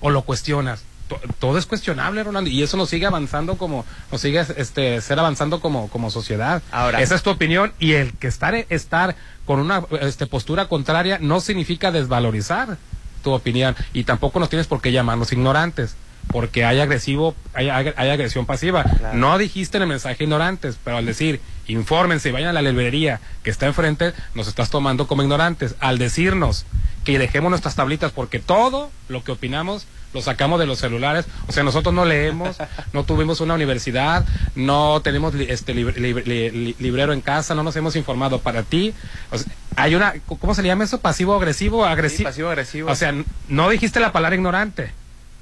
o 0.00 0.08
lo 0.08 0.22
cuestionas. 0.22 0.84
To- 1.08 1.20
Todo 1.38 1.58
es 1.58 1.66
cuestionable, 1.66 2.24
Rolando, 2.24 2.48
y 2.48 2.62
eso 2.62 2.78
nos 2.78 2.88
sigue 2.88 3.04
avanzando 3.04 3.56
como, 3.58 3.84
nos 4.10 4.22
sigue 4.22 4.42
este, 4.56 5.02
ser 5.02 5.18
avanzando 5.18 5.60
como, 5.60 5.88
como 5.90 6.10
sociedad. 6.10 6.62
Ahora- 6.72 7.02
Esa 7.02 7.14
es 7.14 7.22
tu 7.22 7.28
opinión, 7.28 7.74
y 7.78 7.92
el 7.92 8.14
que 8.14 8.26
estar, 8.28 8.54
estar 8.70 9.16
con 9.44 9.60
una 9.60 9.82
este, 10.00 10.26
postura 10.26 10.66
contraria 10.66 11.18
no 11.20 11.40
significa 11.40 11.90
desvalorizar 11.92 12.78
tu 13.22 13.32
opinión, 13.32 13.76
y 13.92 14.04
tampoco 14.04 14.40
nos 14.40 14.48
tienes 14.48 14.66
por 14.66 14.80
qué 14.80 14.92
llamarnos 14.92 15.30
ignorantes, 15.32 15.94
porque 16.30 16.64
hay 16.64 16.80
agresivo, 16.80 17.34
hay, 17.54 17.66
ag- 17.68 17.94
hay 17.96 18.10
agresión 18.10 18.46
pasiva. 18.46 18.84
No 19.14 19.38
dijiste 19.38 19.76
en 19.78 19.82
el 19.82 19.88
mensaje 19.88 20.24
ignorantes, 20.24 20.78
pero 20.84 20.96
al 20.98 21.06
decir, 21.06 21.40
infórmense 21.66 22.28
y 22.28 22.32
vayan 22.32 22.48
a 22.50 22.52
la 22.52 22.62
librería 22.62 23.20
que 23.42 23.50
está 23.50 23.66
enfrente, 23.66 24.12
nos 24.34 24.46
estás 24.48 24.70
tomando 24.70 25.06
como 25.06 25.22
ignorantes. 25.22 25.74
Al 25.80 25.98
decirnos 25.98 26.66
que 27.04 27.18
dejemos 27.18 27.50
nuestras 27.50 27.74
tablitas, 27.76 28.12
porque 28.12 28.38
todo 28.38 28.90
lo 29.08 29.24
que 29.24 29.32
opinamos 29.32 29.86
lo 30.14 30.22
sacamos 30.22 30.58
de 30.58 30.64
los 30.66 30.78
celulares. 30.78 31.26
O 31.48 31.52
sea, 31.52 31.62
nosotros 31.62 31.94
no 31.94 32.04
leemos, 32.06 32.56
no 32.92 33.04
tuvimos 33.04 33.40
una 33.40 33.54
universidad, 33.54 34.24
no 34.54 35.00
tenemos 35.02 35.34
li- 35.34 35.46
este 35.48 35.74
lib- 35.74 35.94
li- 35.96 36.50
li- 36.50 36.76
librero 36.78 37.12
en 37.12 37.20
casa, 37.20 37.54
no 37.54 37.62
nos 37.62 37.76
hemos 37.76 37.94
informado 37.96 38.40
para 38.40 38.62
ti. 38.62 38.92
O 39.30 39.38
sea, 39.38 39.50
hay 39.76 39.94
una, 39.94 40.14
¿cómo 40.26 40.54
se 40.54 40.62
le 40.62 40.68
llama 40.68 40.84
eso? 40.84 41.00
Pasivo 41.00 41.34
agresivo, 41.34 41.84
agresivo. 41.86 42.28
pasivo 42.28 42.48
agresivo. 42.48 42.90
O 42.90 42.94
sea, 42.94 43.14
no 43.48 43.68
dijiste 43.70 44.00
la 44.00 44.12
palabra 44.12 44.34
ignorante, 44.36 44.90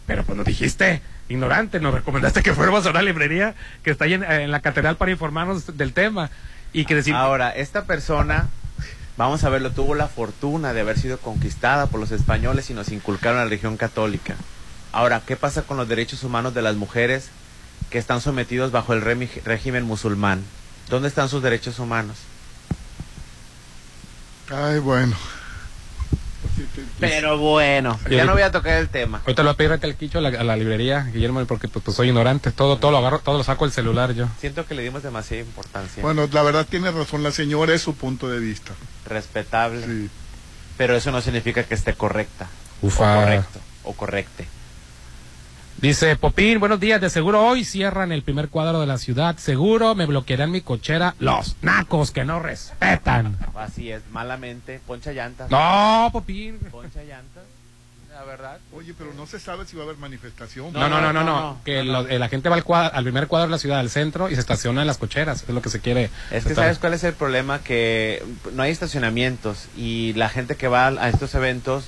pero 0.06 0.24
pues 0.24 0.36
no 0.36 0.44
dijiste 0.44 1.02
ignorante, 1.28 1.80
nos 1.80 1.94
recomendaste 1.94 2.42
que 2.42 2.54
fuéramos 2.54 2.86
a 2.86 2.90
una 2.90 3.02
librería 3.02 3.54
que 3.82 3.90
está 3.90 4.04
ahí 4.04 4.14
en, 4.14 4.22
en 4.22 4.50
la 4.50 4.60
catedral 4.60 4.96
para 4.96 5.10
informarnos 5.10 5.76
del 5.76 5.92
tema 5.92 6.30
y 6.72 6.84
que 6.84 6.94
decir 6.94 7.14
Ahora, 7.14 7.50
esta 7.50 7.84
persona, 7.84 8.48
vamos 9.16 9.44
a 9.44 9.48
verlo, 9.48 9.70
tuvo 9.70 9.94
la 9.94 10.08
fortuna 10.08 10.72
de 10.72 10.82
haber 10.82 10.98
sido 10.98 11.18
conquistada 11.18 11.86
por 11.86 12.00
los 12.00 12.12
españoles 12.12 12.70
y 12.70 12.74
nos 12.74 12.90
inculcaron 12.90 13.38
la 13.38 13.44
religión 13.44 13.76
católica. 13.76 14.36
Ahora, 14.92 15.22
¿qué 15.26 15.36
pasa 15.36 15.62
con 15.62 15.76
los 15.76 15.88
derechos 15.88 16.22
humanos 16.22 16.54
de 16.54 16.62
las 16.62 16.76
mujeres 16.76 17.30
que 17.90 17.98
están 17.98 18.20
sometidos 18.20 18.72
bajo 18.72 18.92
el 18.92 19.02
régimen 19.02 19.84
musulmán? 19.84 20.42
¿Dónde 20.88 21.08
están 21.08 21.28
sus 21.28 21.42
derechos 21.42 21.78
humanos? 21.78 22.16
Ay, 24.50 24.78
bueno. 24.78 25.16
Pero 27.00 27.38
bueno, 27.38 27.98
ya 28.10 28.24
no 28.24 28.32
voy 28.32 28.42
a 28.42 28.50
tocar 28.50 28.78
el 28.78 28.88
tema. 28.88 29.20
Ahorita 29.24 29.42
lo 29.42 29.48
voy 29.48 29.54
a 29.54 29.56
pedir 29.56 29.72
al 29.72 29.96
quicho 29.96 30.18
a 30.18 30.22
la, 30.22 30.28
a 30.28 30.44
la 30.44 30.56
librería, 30.56 31.04
Guillermo, 31.12 31.44
porque 31.46 31.68
pues, 31.68 31.84
pues, 31.84 31.96
soy 31.96 32.08
ignorante. 32.08 32.52
Todo, 32.52 32.78
todo 32.78 32.90
lo 32.90 32.98
agarro, 32.98 33.18
todo 33.20 33.38
lo 33.38 33.44
saco 33.44 33.64
del 33.64 33.72
celular 33.72 34.12
yo. 34.14 34.28
Siento 34.40 34.66
que 34.66 34.74
le 34.74 34.82
dimos 34.82 35.02
demasiada 35.02 35.42
importancia. 35.42 36.02
Bueno, 36.02 36.28
la 36.32 36.42
verdad 36.42 36.66
tiene 36.68 36.90
razón 36.90 37.22
la 37.22 37.30
señora, 37.30 37.74
es 37.74 37.82
su 37.82 37.94
punto 37.94 38.28
de 38.28 38.38
vista. 38.38 38.72
Respetable. 39.06 40.08
Pero 40.76 40.96
eso 40.96 41.10
no 41.10 41.20
significa 41.20 41.64
que 41.64 41.74
esté 41.74 41.94
correcta. 41.94 42.48
Ufa. 42.82 43.18
O 43.18 43.20
correcto. 43.22 43.60
O 43.84 43.92
correcte. 43.94 44.48
Dice 45.80 46.16
Popín, 46.16 46.58
buenos 46.58 46.80
días. 46.80 47.00
De 47.00 47.10
seguro 47.10 47.44
hoy 47.44 47.64
cierran 47.64 48.10
el 48.10 48.22
primer 48.22 48.48
cuadro 48.48 48.80
de 48.80 48.86
la 48.86 48.96
ciudad. 48.96 49.36
Seguro 49.36 49.94
me 49.94 50.06
bloquearán 50.06 50.50
mi 50.50 50.62
cochera 50.62 51.14
los 51.18 51.56
nacos 51.60 52.10
que 52.10 52.24
no 52.24 52.40
respetan. 52.40 53.36
Así 53.54 53.90
es, 53.92 54.02
malamente. 54.10 54.80
Poncha 54.86 55.12
llantas. 55.12 55.50
No, 55.50 56.08
Popín. 56.12 56.58
Poncha 56.70 57.02
llantas. 57.02 57.44
La 58.10 58.24
verdad. 58.24 58.58
Oye, 58.72 58.94
pero 58.96 59.12
no 59.12 59.26
se 59.26 59.38
sabe 59.38 59.66
si 59.66 59.76
va 59.76 59.82
a 59.82 59.84
haber 59.84 59.98
manifestación. 59.98 60.72
No, 60.72 60.88
no, 60.88 61.02
no, 61.02 61.12
no, 61.12 61.22
no. 61.22 61.60
Que 61.66 61.84
lo- 61.84 62.08
eh, 62.08 62.18
la 62.18 62.30
gente 62.30 62.48
va 62.48 62.56
al, 62.56 62.64
cuadro- 62.64 62.90
al 62.94 63.04
primer 63.04 63.26
cuadro 63.28 63.48
de 63.48 63.50
la 63.52 63.58
ciudad, 63.58 63.78
al 63.78 63.90
centro, 63.90 64.30
y 64.30 64.34
se 64.34 64.40
estaciona 64.40 64.80
en 64.80 64.86
las 64.86 64.96
cocheras. 64.96 65.42
Es 65.42 65.50
lo 65.50 65.60
que 65.60 65.68
se 65.68 65.80
quiere. 65.80 66.04
Es 66.30 66.44
que 66.44 66.52
estar- 66.54 66.64
sabes 66.64 66.78
cuál 66.78 66.94
es 66.94 67.04
el 67.04 67.12
problema 67.12 67.58
que 67.58 68.24
no 68.54 68.62
hay 68.62 68.70
estacionamientos 68.72 69.66
y 69.76 70.14
la 70.14 70.30
gente 70.30 70.56
que 70.56 70.66
va 70.68 70.86
a 70.86 71.08
estos 71.10 71.34
eventos 71.34 71.84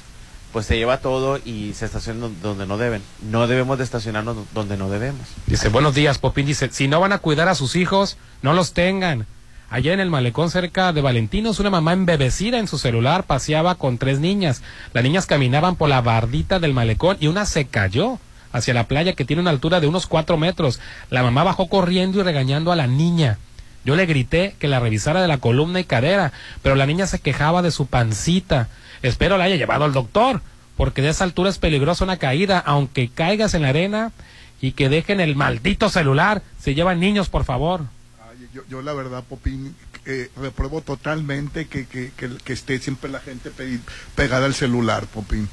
pues 0.53 0.67
se 0.67 0.77
lleva 0.77 0.99
todo 0.99 1.39
y 1.45 1.73
se 1.75 1.85
estaciona 1.87 2.21
don- 2.21 2.37
donde 2.43 2.67
no 2.67 2.79
deben. 2.79 3.03
No 3.31 3.47
debemos 3.47 3.79
de 3.79 3.85
estacionarnos 3.85 4.37
do- 4.37 4.47
donde 4.55 4.77
no 4.77 4.89
debemos. 4.89 5.27
Dice, 5.47 5.69
buenos 5.69 5.95
días, 5.95 6.19
Popín. 6.19 6.47
Dice, 6.47 6.71
si 6.73 6.89
no 6.89 7.01
van 7.01 7.13
a 7.13 7.19
cuidar 7.19 7.49
a 7.49 7.55
sus 7.55 7.77
hijos, 7.77 8.17
no 8.43 8.53
los 8.55 8.73
tengan. 8.73 9.27
Allá 9.71 9.93
en 9.93 10.01
el 10.01 10.09
malecón 10.09 10.51
cerca 10.51 10.95
de 10.95 11.03
Valentinos, 11.03 11.61
una 11.61 11.69
mamá 11.69 11.93
embebecida 11.93 12.59
en 12.59 12.69
su 12.69 12.79
celular 12.79 13.25
paseaba 13.25 13.75
con 13.75 13.99
tres 13.99 14.19
niñas. 14.19 14.63
Las 14.95 15.05
niñas 15.05 15.27
caminaban 15.27 15.77
por 15.77 15.91
la 15.91 16.01
bardita 16.01 16.59
del 16.59 16.73
malecón 16.73 17.19
y 17.21 17.27
una 17.27 17.45
se 17.45 17.67
cayó 17.67 18.19
hacia 18.51 18.73
la 18.73 18.89
playa 18.89 19.13
que 19.13 19.27
tiene 19.27 19.43
una 19.43 19.51
altura 19.51 19.81
de 19.81 19.87
unos 19.87 20.07
cuatro 20.07 20.39
metros. 20.39 20.81
La 21.11 21.23
mamá 21.23 21.45
bajó 21.45 21.69
corriendo 21.69 22.19
y 22.19 22.23
regañando 22.23 22.73
a 22.73 22.77
la 22.77 22.87
niña. 22.87 23.37
Yo 23.85 23.95
le 23.95 24.07
grité 24.07 24.55
que 24.59 24.69
la 24.69 24.81
revisara 24.81 25.21
de 25.21 25.29
la 25.29 25.37
columna 25.37 25.81
y 25.81 25.85
cadera, 25.85 26.33
pero 26.63 26.75
la 26.75 26.87
niña 26.87 27.07
se 27.07 27.19
quejaba 27.21 27.61
de 27.61 27.71
su 27.71 27.87
pancita. 27.87 28.69
Espero 29.03 29.37
la 29.39 29.45
haya 29.45 29.57
llevado 29.57 29.85
al 29.85 29.93
doctor, 29.93 30.41
porque 30.77 31.03
de 31.03 31.09
esa 31.11 31.25
altura 31.25 31.51
es 31.51 31.59
peligrosa 31.59 32.05
una 32.05 32.17
caída, 32.19 32.59
aunque 32.59 33.09
caigas 33.09 33.55
en 33.55 33.63
la 33.63 33.69
arena 33.71 34.13
y 34.61 34.73
que 34.73 34.89
dejen 34.89 35.21
el 35.21 35.37
maldito 35.37 35.89
celular. 35.89 36.43
Se 36.61 36.75
llevan 36.75 37.01
niños, 37.01 37.29
por 37.29 37.45
favor. 37.45 37.83
Ay, 38.31 38.49
yo, 38.55 38.63
yo 38.69 38.83
la 38.83 38.93
verdad, 38.93 39.23
Popín, 39.29 39.75
eh, 40.07 40.31
repruebo 40.37 40.81
totalmente 40.81 41.67
que, 41.67 41.87
que, 41.87 42.11
que, 42.17 42.31
que 42.43 42.53
esté 42.53 42.79
siempre 42.79 43.11
la 43.11 43.21
gente 43.21 43.51
pe- 43.51 43.79
pegada 44.15 44.47
al 44.47 44.55
celular, 44.55 45.07
Popín. 45.07 45.49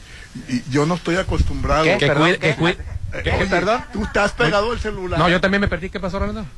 Y, 0.49 0.55
y 0.55 0.63
yo 0.71 0.85
no 0.85 0.95
estoy 0.95 1.15
acostumbrado. 1.17 1.83
¿Qué? 1.85 1.97
Que 1.97 2.07
Perdón, 2.07 2.29
cuide- 2.29 2.39
que 2.39 2.55
cuide- 2.55 2.77
¿Qué? 3.23 3.31
oye, 3.31 3.45
¿Perdón? 3.47 3.81
Tú 3.93 4.03
estás 4.03 4.31
pegado 4.33 4.71
al 4.71 4.79
celular. 4.79 5.19
No, 5.19 5.29
yo 5.29 5.39
también 5.41 5.61
me 5.61 5.67
perdí. 5.67 5.89
¿Qué 5.89 5.99
pasó, 5.99 6.19
Rolando? 6.19 6.45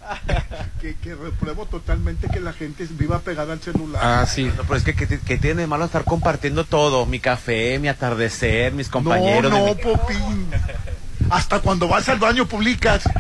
Que, 0.81 0.95
que 0.95 1.15
repruebo 1.15 1.65
totalmente 1.65 2.27
que 2.29 2.39
la 2.39 2.53
gente 2.53 2.87
viva 2.91 3.17
pegada 3.19 3.53
al 3.53 3.59
celular. 3.59 3.99
Ah, 4.03 4.25
sí. 4.27 4.43
No, 4.55 4.61
pero 4.63 4.75
es 4.75 4.83
que, 4.83 4.93
que, 4.93 5.07
que 5.19 5.37
tiene 5.37 5.61
de 5.61 5.67
malo 5.67 5.85
estar 5.85 6.03
compartiendo 6.03 6.65
todo, 6.65 7.07
mi 7.07 7.19
café, 7.19 7.79
mi 7.79 7.87
atardecer, 7.87 8.73
mis 8.73 8.87
compañeros. 8.87 9.51
No, 9.51 9.57
no, 9.59 9.65
mi- 9.65 9.75
Popín. 9.75 10.47
Hasta 11.31 11.59
cuando 11.61 11.87
vas 11.87 12.07
al 12.09 12.19
baño 12.19 12.45
publicas. 12.47 13.03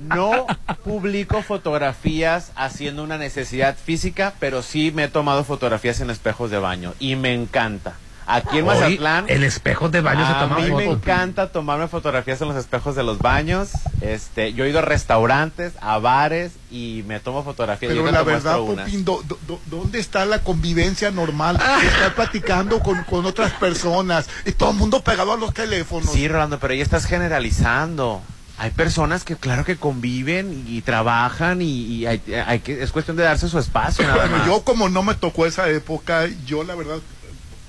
No 0.00 0.46
publico 0.82 1.42
fotografías 1.42 2.52
haciendo 2.56 3.02
una 3.04 3.18
necesidad 3.18 3.76
física, 3.76 4.32
pero 4.40 4.62
sí 4.62 4.92
me 4.94 5.04
he 5.04 5.08
tomado 5.08 5.44
fotografías 5.44 6.00
en 6.00 6.10
espejos 6.10 6.50
de 6.50 6.58
baño 6.58 6.94
y 6.98 7.16
me 7.16 7.34
encanta. 7.34 7.94
Aquí 8.32 8.58
en 8.58 8.66
Mazatlán. 8.66 9.24
en 9.28 9.42
espejos 9.44 9.90
de 9.90 10.00
baño 10.00 10.24
se 10.26 10.32
a 10.32 10.40
toman 10.40 10.62
mí 10.64 10.70
me 10.70 10.84
encanta 10.84 11.50
tomarme 11.50 11.88
fotografías 11.88 12.40
en 12.40 12.48
los 12.48 12.56
espejos 12.56 12.94
de 12.96 13.02
los 13.02 13.18
baños. 13.18 13.70
Este, 14.00 14.52
yo 14.52 14.64
he 14.64 14.70
ido 14.70 14.78
a 14.78 14.82
restaurantes, 14.82 15.72
a 15.80 15.98
bares 15.98 16.52
y 16.70 17.04
me 17.06 17.20
tomo 17.20 17.42
fotografías. 17.42 17.90
Pero 17.92 18.04
Yo 18.06 18.10
la 18.12 18.22
verdad. 18.22 18.58
Popín, 18.58 19.04
do- 19.04 19.22
do- 19.26 19.38
do- 19.46 19.60
¿dónde 19.66 19.98
está 19.98 20.24
la 20.24 20.38
convivencia 20.40 21.10
normal? 21.10 21.56
Estar 21.82 22.14
platicando 22.14 22.80
con, 22.80 23.02
con 23.04 23.26
otras 23.26 23.52
personas 23.52 24.28
y 24.46 24.52
todo 24.52 24.70
el 24.70 24.76
mundo 24.76 25.02
pegado 25.02 25.32
a 25.32 25.36
los 25.36 25.52
teléfonos. 25.52 26.10
Sí, 26.10 26.28
Rolando, 26.28 26.58
pero 26.58 26.72
ahí 26.74 26.80
estás 26.80 27.06
generalizando. 27.06 28.22
Hay 28.58 28.70
personas 28.72 29.24
que 29.24 29.36
claro 29.36 29.64
que 29.64 29.76
conviven 29.76 30.64
y, 30.68 30.82
trabajan 30.82 31.62
y, 31.62 31.66
y 31.86 32.06
hay, 32.06 32.20
hay 32.46 32.60
que, 32.60 32.82
es 32.82 32.92
cuestión 32.92 33.16
de 33.16 33.22
darse 33.22 33.48
su 33.48 33.58
espacio. 33.58 34.06
nada 34.06 34.18
Bueno, 34.20 34.36
más. 34.38 34.46
yo 34.46 34.62
como 34.64 34.88
no 34.90 35.02
me 35.02 35.14
tocó 35.14 35.46
esa 35.46 35.68
época, 35.70 36.26
yo 36.46 36.62
la 36.62 36.74
verdad 36.74 36.98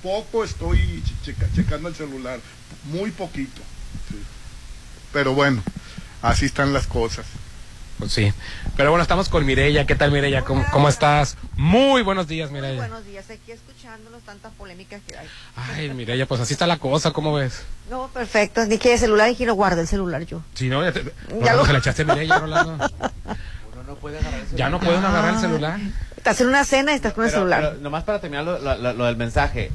poco 0.01 0.43
estoy 0.43 1.03
checa- 1.23 1.47
checando 1.55 1.89
el 1.89 1.95
celular, 1.95 2.39
muy 2.85 3.11
poquito. 3.11 3.61
sí. 4.09 4.15
Pero 5.13 5.33
bueno, 5.33 5.61
así 6.21 6.45
están 6.45 6.71
las 6.73 6.87
cosas. 6.87 7.25
Pues 7.99 8.13
sí. 8.13 8.33
Pero 8.77 8.89
bueno, 8.89 9.03
estamos 9.03 9.29
con 9.29 9.45
Mireya. 9.45 9.85
¿Qué 9.85 9.93
tal, 9.95 10.11
Mireya? 10.11 10.41
¿Cómo, 10.43 10.65
cómo 10.71 10.89
estás? 10.89 11.37
Muy 11.55 12.01
buenos 12.01 12.27
días, 12.27 12.49
Mireya. 12.49 12.77
Buenos 12.77 13.05
días, 13.05 13.25
aquí 13.29 13.51
escuchándolos, 13.51 14.23
tantas 14.23 14.51
polémicas 14.53 15.01
que 15.07 15.15
hay. 15.17 15.27
Ay, 15.55 15.89
Mireya, 15.93 16.25
pues 16.25 16.41
así 16.41 16.53
está 16.53 16.65
la 16.65 16.77
cosa. 16.79 17.11
¿Cómo 17.11 17.33
ves? 17.33 17.61
No, 17.91 18.07
perfecto. 18.07 18.65
Dije 18.65 18.93
el 18.93 18.99
celular 18.99 19.29
y 19.29 19.35
quiero 19.35 19.53
guardar 19.53 19.79
el 19.79 19.87
celular 19.87 20.25
yo. 20.25 20.41
Si 20.55 20.67
no, 20.69 20.81
ya, 20.83 20.91
te, 20.93 21.03
Ya 21.03 21.09
Rolando, 21.29 21.57
lo- 21.57 21.65
se 21.65 21.73
la 21.73 21.79
echaste 21.79 22.01
a 22.01 22.05
Mireya, 22.05 22.39
Rolando. 22.39 22.77
Ya 24.55 24.69
no 24.69 24.79
pueden 24.79 25.03
agarrar 25.05 25.33
el 25.35 25.39
celular. 25.39 25.79
Estás 26.21 26.39
en 26.41 26.49
una 26.49 26.63
cena 26.65 26.91
y 26.91 26.95
estás 26.97 27.13
con 27.13 27.23
el 27.23 27.31
Pero- 27.31 27.41
celular. 27.41 27.61
pero 27.71 27.81
nomás 27.81 28.03
para 28.03 28.21
terminar 28.21 28.45
lo, 28.45 28.59
lo- 28.59 28.77
lo- 28.77 28.93
lo 28.93 29.05
del 29.05 29.17
mensaje. 29.17 29.71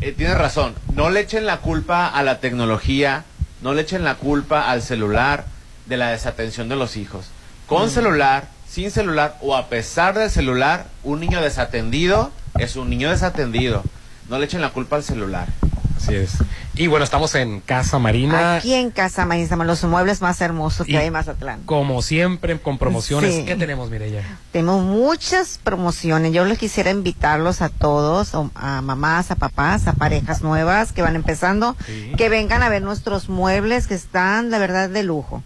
Eh, 0.00 0.12
tienes 0.16 0.38
razón. 0.38 0.72
No 0.94 1.10
le 1.10 1.18
echen 1.18 1.46
la 1.46 1.56
culpa 1.56 2.06
a 2.06 2.22
la 2.22 2.38
tecnología, 2.38 3.24
no 3.60 3.74
le 3.74 3.82
echen 3.82 4.04
la 4.04 4.14
culpa 4.14 4.70
al 4.70 4.82
celular 4.82 5.46
de 5.86 5.96
la 5.96 6.10
desatención 6.10 6.68
de 6.68 6.76
los 6.76 6.96
hijos. 6.96 7.26
Con 7.66 7.86
Mm. 7.86 7.90
celular, 7.90 8.44
sin 8.68 8.92
celular 8.92 9.36
o 9.40 9.56
a 9.56 9.66
pesar 9.68 10.16
del 10.16 10.30
celular, 10.30 10.86
un 11.02 11.18
niño 11.18 11.40
desatendido 11.42 12.30
es 12.56 12.76
un 12.76 12.88
niño 12.88 13.10
desatendido. 13.10 13.82
No 14.28 14.38
le 14.38 14.44
echen 14.44 14.60
la 14.60 14.70
culpa 14.70 14.94
al 14.94 15.02
celular. 15.02 15.48
Así 15.96 16.14
es. 16.14 16.34
Y 16.76 16.86
bueno, 16.86 17.04
estamos 17.04 17.34
en 17.34 17.60
Casa 17.60 17.98
Marina. 17.98 18.56
Aquí 18.56 18.74
en 18.74 18.90
Casa 18.90 19.26
Maíz, 19.26 19.50
los 19.50 19.84
muebles 19.84 20.20
más 20.22 20.40
hermosos 20.40 20.86
que 20.86 20.92
Y- 20.92 20.96
hay 20.96 21.08
en 21.08 21.12
Mazatlán. 21.12 21.60
Como 21.66 22.00
siempre, 22.00 22.58
con 22.58 22.78
promociones. 22.78 23.34
Sí. 23.34 23.44
¿Qué 23.44 23.56
tenemos, 23.56 23.90
Mireya? 23.90 24.22
Tenemos 24.52 24.82
muchas 24.84 25.58
promociones. 25.62 26.32
Yo 26.32 26.44
les 26.44 26.58
quisiera 26.58 26.90
invitarlos 26.90 27.60
a 27.60 27.68
todos, 27.70 28.32
a 28.54 28.80
mamás, 28.82 29.30
a 29.30 29.34
papás, 29.36 29.88
a 29.88 29.94
parejas 29.94 30.42
nuevas 30.42 30.92
que 30.92 31.02
van 31.02 31.16
empezando, 31.16 31.76
que 32.16 32.28
vengan 32.28 32.62
a 32.62 32.68
ver 32.68 32.82
nuestros 32.82 33.28
muebles 33.28 33.86
que 33.88 33.94
están, 33.94 34.50
la 34.50 34.58
verdad, 34.58 34.88
de 34.88 35.02
lujo. 35.02 35.42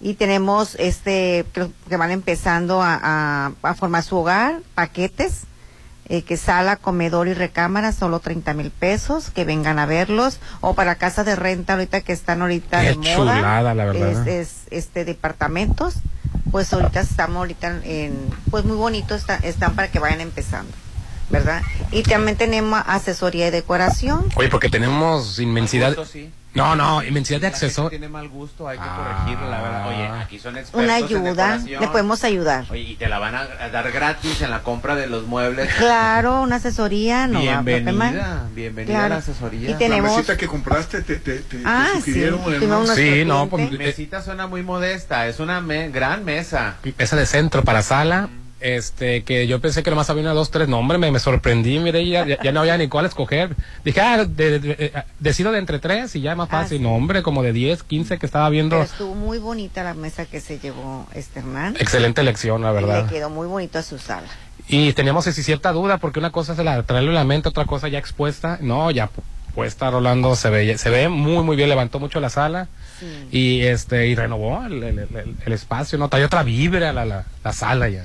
Y 0.00 0.14
tenemos, 0.14 0.74
este, 0.76 1.44
creo 1.52 1.70
que 1.88 1.96
van 1.96 2.10
empezando 2.10 2.82
a, 2.82 2.98
a- 3.02 3.52
a 3.62 3.74
formar 3.74 4.02
su 4.02 4.16
hogar, 4.16 4.60
paquetes, 4.74 5.42
eh, 6.08 6.22
que 6.22 6.36
sala, 6.36 6.76
comedor 6.76 7.28
y 7.28 7.34
recámara, 7.34 7.92
solo 7.92 8.20
30 8.20 8.54
mil 8.54 8.70
pesos, 8.70 9.30
que 9.30 9.44
vengan 9.44 9.78
a 9.78 9.86
verlos. 9.86 10.38
O 10.60 10.74
para 10.74 10.94
casas 10.96 11.24
de 11.26 11.36
renta, 11.36 11.74
ahorita 11.74 12.00
que 12.02 12.12
están 12.12 12.42
ahorita 12.42 12.80
Qué 12.80 12.88
de 12.88 12.94
moda. 12.96 13.14
chulada, 13.36 13.74
la 13.74 13.84
verdad. 13.84 14.28
Es, 14.28 14.48
es, 14.48 14.54
este, 14.70 15.04
departamentos 15.04 15.94
pues 16.50 16.72
ahorita 16.72 17.00
estamos 17.00 17.36
ahorita 17.38 17.80
en, 17.84 18.14
pues 18.50 18.64
muy 18.64 18.76
bonito 18.76 19.14
está- 19.16 19.36
están 19.36 19.74
para 19.74 19.88
que 19.88 19.98
vayan 19.98 20.20
empezando, 20.20 20.70
¿verdad? 21.30 21.62
Y 21.90 22.02
también 22.04 22.36
tenemos 22.36 22.80
asesoría 22.86 23.48
y 23.48 23.50
decoración. 23.50 24.24
Oye, 24.36 24.48
porque 24.48 24.68
tenemos 24.68 25.38
inmensidad. 25.40 25.96
Sí. 26.10 26.30
No, 26.54 26.76
no, 26.76 27.02
inmensidad 27.02 27.40
de 27.40 27.48
La 27.48 27.50
gente 27.52 27.66
acceso. 27.66 27.90
tiene 27.90 28.08
mal 28.08 28.28
gusto, 28.28 28.68
hay 28.68 28.78
que 28.78 28.84
corregirlo, 28.84 29.50
la 29.50 29.60
verdad. 29.60 29.88
Oye, 29.88 30.06
aquí 30.22 30.38
son 30.38 30.56
expertos 30.56 30.84
Una 30.84 30.98
en 30.98 31.04
ayuda, 31.04 31.20
decoración. 31.48 31.80
le 31.82 31.88
podemos 31.88 32.24
ayudar. 32.24 32.64
Oye, 32.70 32.80
y 32.82 32.94
te 32.94 33.08
la 33.08 33.18
van 33.18 33.34
a, 33.34 33.44
dar 33.72 33.90
gratis 33.90 34.40
en 34.40 34.50
la 34.50 34.62
compra 34.62 34.94
de 34.94 35.08
los 35.08 35.26
muebles. 35.26 35.72
Claro, 35.74 36.42
una 36.42 36.56
asesoría, 36.56 37.26
no 37.26 37.44
va 37.44 37.58
a 37.58 37.62
Bienvenida, 37.62 37.92
mal. 37.92 38.48
bienvenida 38.54 38.94
Claro. 38.94 39.06
a 39.06 39.08
la 39.08 39.16
asesoría. 39.16 39.70
Y 39.70 39.74
tenemos- 39.74 40.10
La 40.12 40.16
mesita 40.18 40.36
que 40.36 40.46
compraste 40.46 41.02
te, 41.02 41.16
te, 41.16 41.38
te, 41.40 41.56
te 41.58 41.62
Ah, 41.64 41.88
sí, 41.94 41.98
sugirieron 42.00 42.40
en 42.46 42.54
el 42.62 42.68
nuestro 42.68 42.94
Sí, 42.96 43.24
no, 43.24 43.48
pues, 43.48 43.70
Mesita 43.72 44.22
suena 44.22 44.46
muy 44.46 44.62
modesta, 44.62 45.26
es 45.26 45.40
una 45.40 45.60
me- 45.60 45.88
gran 45.90 46.24
mesa. 46.24 46.76
Mesa 46.96 47.16
de 47.16 47.26
centro 47.26 47.64
para 47.64 47.82
sala. 47.82 48.28
Este, 48.64 49.24
que 49.24 49.46
yo 49.46 49.60
pensé 49.60 49.82
que 49.82 49.90
nomás 49.90 50.08
había 50.08 50.22
una, 50.22 50.32
dos, 50.32 50.50
tres 50.50 50.68
nombres, 50.68 50.98
me, 50.98 51.10
me 51.10 51.18
sorprendí, 51.18 51.78
mire, 51.78 52.08
ya, 52.08 52.24
ya, 52.42 52.50
no 52.50 52.60
había 52.60 52.78
ni 52.78 52.88
cuál 52.88 53.04
escoger. 53.04 53.54
Dije, 53.84 54.00
ah, 54.00 54.24
de- 54.24 54.58
de- 54.58 54.76
eh, 54.78 55.02
decido 55.20 55.52
de 55.52 55.58
entre 55.58 55.78
tres 55.78 56.16
y 56.16 56.22
ya 56.22 56.30
es 56.30 56.36
más 56.38 56.48
Ah, 56.50 56.62
fácil. 56.62 56.78
sí. 56.78 56.82
No, 56.82 56.94
hombre, 56.94 57.22
como 57.22 57.42
de 57.42 57.52
10, 57.52 57.82
15 57.82 58.18
que 58.18 58.24
estaba 58.24 58.48
viendo. 58.48 58.76
Pero 58.76 58.84
estuvo 58.84 59.14
muy 59.14 59.36
bonita 59.36 59.82
la 59.84 59.92
mesa 59.92 60.24
que 60.24 60.40
se 60.40 60.58
llevó 60.60 61.06
este 61.14 61.40
Hernán. 61.40 61.76
Excelente 61.78 62.22
elección, 62.22 62.62
la 62.62 62.70
Y 62.70 62.74
verdad. 62.74 63.04
le 63.04 63.10
quedó 63.14 63.28
muy 63.28 63.46
bonito 63.46 63.78
a 63.78 63.82
su 63.82 63.98
sala. 63.98 64.28
Y 64.66 64.94
teníamos 64.94 65.26
cierta 65.26 65.70
duda, 65.72 65.98
porque 65.98 66.18
una 66.18 66.32
cosa 66.32 66.52
es 66.52 66.58
la, 66.58 66.82
traerlo 66.84 67.10
en 67.10 67.16
la 67.16 67.24
mente, 67.24 67.50
otra 67.50 67.66
cosa 67.66 67.88
ya 67.88 67.98
expuesta. 67.98 68.56
No, 68.62 68.90
ya 68.90 69.10
pu- 69.54 69.64
puesta, 69.64 69.90
Rolando, 69.90 70.34
se 70.36 70.50
ve, 70.50 70.76
se 70.78 70.90
ve 70.90 71.08
muy, 71.08 71.42
muy 71.44 71.56
bien, 71.56 71.68
levantó 71.68 71.98
mucho 72.00 72.20
la 72.20 72.28
sala. 72.30 72.68
Y 73.30 73.62
este, 73.62 74.06
y 74.06 74.14
renovó 74.14 74.64
el, 74.64 74.82
el- 74.82 74.98
el- 74.98 75.36
el 75.44 75.52
espacio, 75.52 75.98
¿no? 75.98 76.08
Trae 76.08 76.24
otra 76.24 76.42
vibra 76.42 76.92
la, 76.92 77.04
la, 77.04 77.24
la 77.42 77.52
sala 77.52 77.88
ya. 77.88 78.02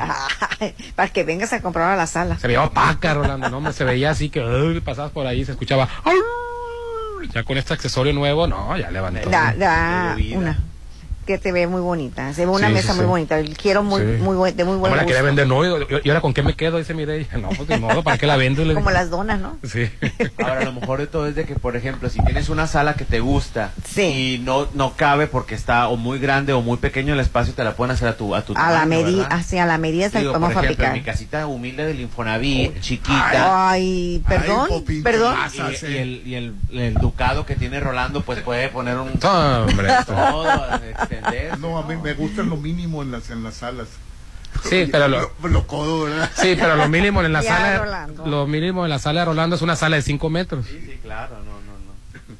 para 0.96 1.10
que 1.10 1.24
vengas 1.24 1.54
a 1.54 1.62
comprar 1.62 1.92
a 1.92 1.96
la 1.96 2.08
sala. 2.08 2.38
Se 2.40 2.48
veía 2.48 2.64
opaca, 2.64 3.14
Rolando, 3.14 3.50
¿no? 3.50 3.72
Se 3.72 3.84
veía 3.84 4.10
así 4.12 4.30
que 4.30 4.82
pasabas 4.84 5.12
por 5.12 5.26
ahí, 5.28 5.46
se 5.46 5.52
escuchaba. 5.54 5.88
Ya 7.34 7.44
con 7.44 7.58
este 7.58 7.74
accesorio 7.74 8.14
nuevo, 8.14 8.48
no, 8.48 8.76
ya 8.78 8.90
levantó. 8.92 9.30
Da, 9.30 9.54
da 9.54 10.16
una 10.36 10.60
que 11.30 11.38
te 11.38 11.52
ve 11.52 11.68
muy 11.68 11.80
bonita. 11.80 12.34
Se 12.34 12.44
ve 12.44 12.52
una 12.52 12.70
Sí, 12.70 12.74
mesa 12.74 12.94
sí, 12.94 12.98
muy 12.98 13.04
sí. 13.06 13.10
bonita. 13.10 13.38
Quiero 13.62 13.84
muy, 13.84 14.02
Sí. 14.02 14.08
muy 14.20 14.36
buen, 14.36 14.58
de 14.58 14.64
muy 14.64 14.78
buen 14.78 14.92
Ahora 14.92 15.04
la 15.04 15.08
quería 15.08 15.22
vender, 15.22 15.46
no, 15.46 15.64
y, 15.64 15.86
y 16.04 16.10
ahora 16.10 16.22
con 16.22 16.34
qué 16.34 16.42
me 16.42 16.56
quedo, 16.56 16.80
dice 16.80 16.96
Mireya. 16.96 17.38
No, 17.38 17.50
pues 17.50 17.68
de 17.68 17.78
modo, 17.78 18.02
¿para 18.02 18.18
qué 18.18 18.26
la 18.26 18.36
vendo? 18.36 18.66
Le 18.66 18.74
Como 18.74 18.90
las 18.90 19.12
donas, 19.12 19.40
¿no? 19.40 19.60
Sí. 19.64 19.88
Ahora, 20.44 20.64
lo 20.66 20.74
mejor 20.74 20.98
de 20.98 21.06
todo 21.06 21.28
es 21.28 21.36
de 21.36 21.46
que, 21.46 21.54
por 21.54 21.76
ejemplo, 21.76 22.10
si 22.10 22.20
tienes 22.24 22.50
una 22.50 22.66
sala 22.66 22.96
que 22.96 23.06
te 23.06 23.20
gusta 23.20 23.74
y 23.96 24.42
no, 24.44 24.68
no 24.74 24.94
cabe 24.96 25.28
porque 25.28 25.54
está 25.54 25.88
o 25.90 25.98
muy 25.98 26.18
grande 26.18 26.52
o 26.54 26.64
muy 26.64 26.78
pequeño 26.78 27.14
el 27.14 27.20
espacio, 27.20 27.54
te 27.54 27.64
la 27.64 27.76
pueden 27.76 27.92
hacer 27.92 28.08
a 28.08 28.18
tu 28.18 28.34
A, 28.34 28.42
tu 28.42 28.54
A 28.58 28.72
la 28.72 28.88
medida, 28.88 29.28
así 29.30 29.60
a 29.60 29.68
la 29.68 29.78
medida 29.78 30.10
se 30.10 30.20
Digo, 30.20 30.32
podemos 30.32 30.54
por 30.54 30.64
ejemplo, 30.64 30.84
en 30.86 30.90
fabricar. 30.92 30.94
mi 30.94 31.12
casita 31.14 31.46
humilde 31.46 31.86
del 31.86 32.00
Infonavit, 32.00 32.80
chiquita. 32.82 33.70
Ay, 33.70 34.24
perdón, 34.28 34.68
perdón. 35.04 35.36
Y, 35.54 35.86
y 35.86 35.98
el, 35.98 36.22
y 36.26 36.34
el, 36.36 36.54
el 36.74 36.94
ducado 36.96 37.46
que 37.46 37.56
tiene 37.56 37.80
Rolando, 37.80 38.22
pues 38.22 38.40
puede 38.42 38.70
poner 38.70 38.98
un... 38.98 39.12
Hombre. 39.24 39.90
Todo, 40.08 40.46
No, 41.60 41.78
a 41.78 41.86
mí 41.88 41.96
me 41.98 42.14
gusta 42.14 42.44
lo 42.44 42.58
mínimo 42.58 43.02
en 43.02 43.12
las, 43.12 43.30
en 43.30 43.44
las 43.44 43.56
salas. 43.56 43.88
Sí, 44.68 44.88
pero 44.92 45.08
lo, 45.08 45.32
Lo 45.44 45.68
codo, 45.68 46.04
¿verdad? 46.06 46.30
sí, 46.36 46.56
pero 46.60 46.76
lo 46.76 46.90
mínimo 46.90 47.22
en 47.22 47.32
la 47.34 47.42
Ya, 47.44 47.56
sala, 47.58 47.78
Rolando. 47.80 48.26
lo 48.26 48.48
mínimo 48.48 48.84
en 48.84 48.90
la 48.90 49.00
sala 49.00 49.22
de 49.22 49.26
Rolando 49.28 49.56
es 49.56 49.62
una 49.62 49.76
sala 49.76 49.96
de 49.98 50.02
5 50.02 50.30
metros. 50.30 50.66
Sí, 50.66 51.00
claro, 51.04 51.36
no, 51.38 51.44
no, 51.44 51.52
no. 51.52 52.36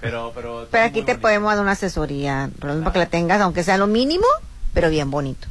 Pero, 0.00 0.32
pero... 0.34 0.68
Pero 0.70 0.84
aquí 0.84 1.02
te 1.02 1.16
podemos 1.16 1.52
dar 1.54 1.62
una 1.62 1.72
asesoría, 1.72 2.50
Rolando, 2.60 2.84
para 2.84 2.92
que 2.92 2.98
la 3.00 3.06
tengas, 3.06 3.40
aunque 3.40 3.64
sea 3.64 3.78
lo 3.78 3.86
mínimo, 3.86 4.26
pero 4.74 4.90
bien 4.90 5.10
bonito. 5.10 5.48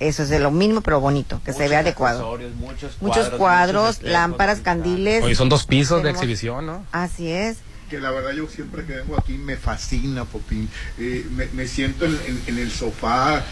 Eso 0.00 0.24
es 0.24 0.30
de 0.30 0.40
lo 0.40 0.50
mínimo, 0.50 0.80
pero 0.80 0.98
bonito, 0.98 1.40
que 1.44 1.52
se 1.52 1.68
vea 1.68 1.80
adecuado. 1.80 2.36
muchos 2.56 3.00
Muchos 3.00 3.28
cuadros, 3.30 3.98
muchos 3.98 4.10
lámparas, 4.10 4.58
candiles. 4.60 5.22
Oye, 5.22 5.36
son 5.36 5.48
dos 5.48 5.64
pisos 5.64 6.02
de 6.02 6.10
exhibición, 6.10 6.66
¿no? 6.66 6.84
Así 6.90 7.30
es. 7.30 7.58
Que 7.92 8.00
la 8.00 8.10
verdad 8.10 8.30
yo 8.32 8.48
siempre 8.48 8.86
que 8.86 8.94
vengo 8.94 9.18
aquí 9.18 9.34
me 9.36 9.58
fascina, 9.58 10.24
Popín. 10.24 10.66
Eh, 10.98 11.26
me, 11.30 11.44
me 11.52 11.66
siento 11.68 12.06
en, 12.06 12.18
en- 12.26 12.42
en 12.46 12.58
el 12.58 12.70
sofá 12.72 13.44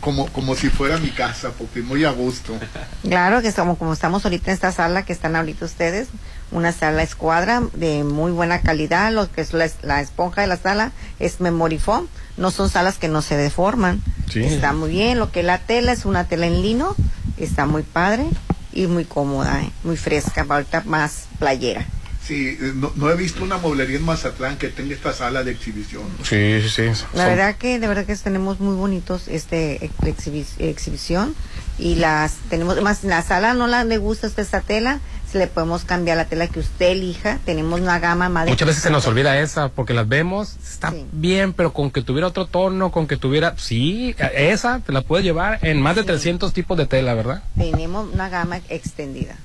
como, 0.00 0.28
como 0.28 0.54
si 0.54 0.68
fuera 0.68 0.96
mi 0.98 1.10
casa, 1.10 1.50
Popín, 1.50 1.84
muy 1.86 2.04
a 2.04 2.12
gusto. 2.12 2.56
Claro 3.02 3.42
que 3.42 3.48
estamos, 3.48 3.78
como 3.78 3.92
estamos 3.94 4.24
ahorita 4.24 4.52
en 4.52 4.54
esta 4.54 4.70
sala 4.70 5.04
que 5.04 5.12
están 5.12 5.34
ahorita 5.34 5.64
ustedes, 5.64 6.06
una 6.52 6.70
sala 6.70 7.02
escuadra 7.02 7.64
de 7.74 8.04
muy 8.04 8.30
buena 8.30 8.60
calidad, 8.60 9.12
lo 9.12 9.28
que 9.28 9.40
es 9.40 9.52
la, 9.52 9.68
la 9.82 10.00
esponja 10.00 10.42
de 10.42 10.46
la 10.46 10.56
sala 10.56 10.92
es 11.18 11.40
Memory 11.40 11.80
Foam, 11.80 12.06
no 12.36 12.52
son 12.52 12.70
salas 12.70 12.96
que 12.98 13.08
no 13.08 13.22
se 13.22 13.36
deforman. 13.36 14.00
Sí. 14.30 14.44
Está 14.44 14.72
muy 14.72 14.90
bien, 14.90 15.18
lo 15.18 15.32
que 15.32 15.42
la 15.42 15.58
tela 15.58 15.90
es 15.90 16.04
una 16.04 16.28
tela 16.28 16.46
en 16.46 16.62
lino, 16.62 16.94
está 17.38 17.66
muy 17.66 17.82
padre 17.82 18.24
y 18.72 18.86
muy 18.86 19.04
cómoda, 19.04 19.60
¿eh? 19.62 19.70
muy 19.82 19.96
fresca, 19.96 20.46
ahorita 20.48 20.82
más 20.86 21.24
playera. 21.40 21.84
Sí, 22.32 22.56
eh, 22.60 22.72
no, 22.74 22.92
no 22.96 23.10
he 23.10 23.16
visto 23.16 23.44
una 23.44 23.58
mueblería 23.58 23.96
en 23.98 24.04
Mazatlán 24.04 24.56
que 24.56 24.68
tenga 24.68 24.94
esta 24.94 25.12
sala 25.12 25.44
de 25.44 25.50
exhibición. 25.52 26.04
Sí, 26.22 26.60
sí, 26.62 26.68
sí. 26.68 27.04
La 27.12 27.26
verdad 27.26 27.56
que 27.56 27.78
de 27.78 27.86
verdad 27.88 28.06
que 28.06 28.16
tenemos 28.16 28.58
muy 28.58 28.74
bonitos 28.74 29.28
este 29.28 29.84
ex- 29.84 29.94
exhibi- 30.00 30.46
exhibición 30.58 31.34
y 31.78 31.96
las 31.96 32.34
tenemos 32.48 32.80
más 32.80 33.04
la 33.04 33.20
sala 33.22 33.52
no 33.54 33.66
la 33.66 33.84
le 33.84 33.98
gusta 33.98 34.28
usted 34.28 34.42
esta 34.42 34.60
tela, 34.62 35.00
se 35.30 35.38
le 35.38 35.46
podemos 35.46 35.84
cambiar 35.84 36.16
la 36.16 36.24
tela 36.26 36.46
que 36.46 36.60
usted 36.60 36.90
elija, 36.92 37.38
tenemos 37.44 37.80
una 37.80 37.98
gama 37.98 38.28
más 38.30 38.44
de 38.46 38.50
Muchas 38.52 38.68
veces 38.68 38.82
se 38.82 38.90
nos 38.90 39.06
olvida 39.06 39.38
esa 39.40 39.68
porque 39.68 39.92
las 39.94 40.08
vemos, 40.08 40.56
está 40.62 40.90
Sí. 40.90 41.04
bien, 41.12 41.52
pero 41.52 41.72
con 41.74 41.90
que 41.90 42.00
tuviera 42.02 42.26
otro 42.28 42.46
tono, 42.46 42.90
con 42.92 43.06
que 43.06 43.16
tuviera, 43.18 43.54
sí, 43.58 44.14
esa 44.34 44.80
te 44.80 44.92
la 44.92 45.02
puedes 45.02 45.24
llevar 45.24 45.58
en 45.62 45.80
más 45.82 45.96
de 45.96 46.02
300 46.04 46.52
tipos 46.54 46.78
de 46.78 46.86
tela, 46.86 47.12
¿verdad? 47.14 47.42
tenemos 47.58 48.08
una 48.12 48.28
gama 48.30 48.60
extendida. 48.70 49.36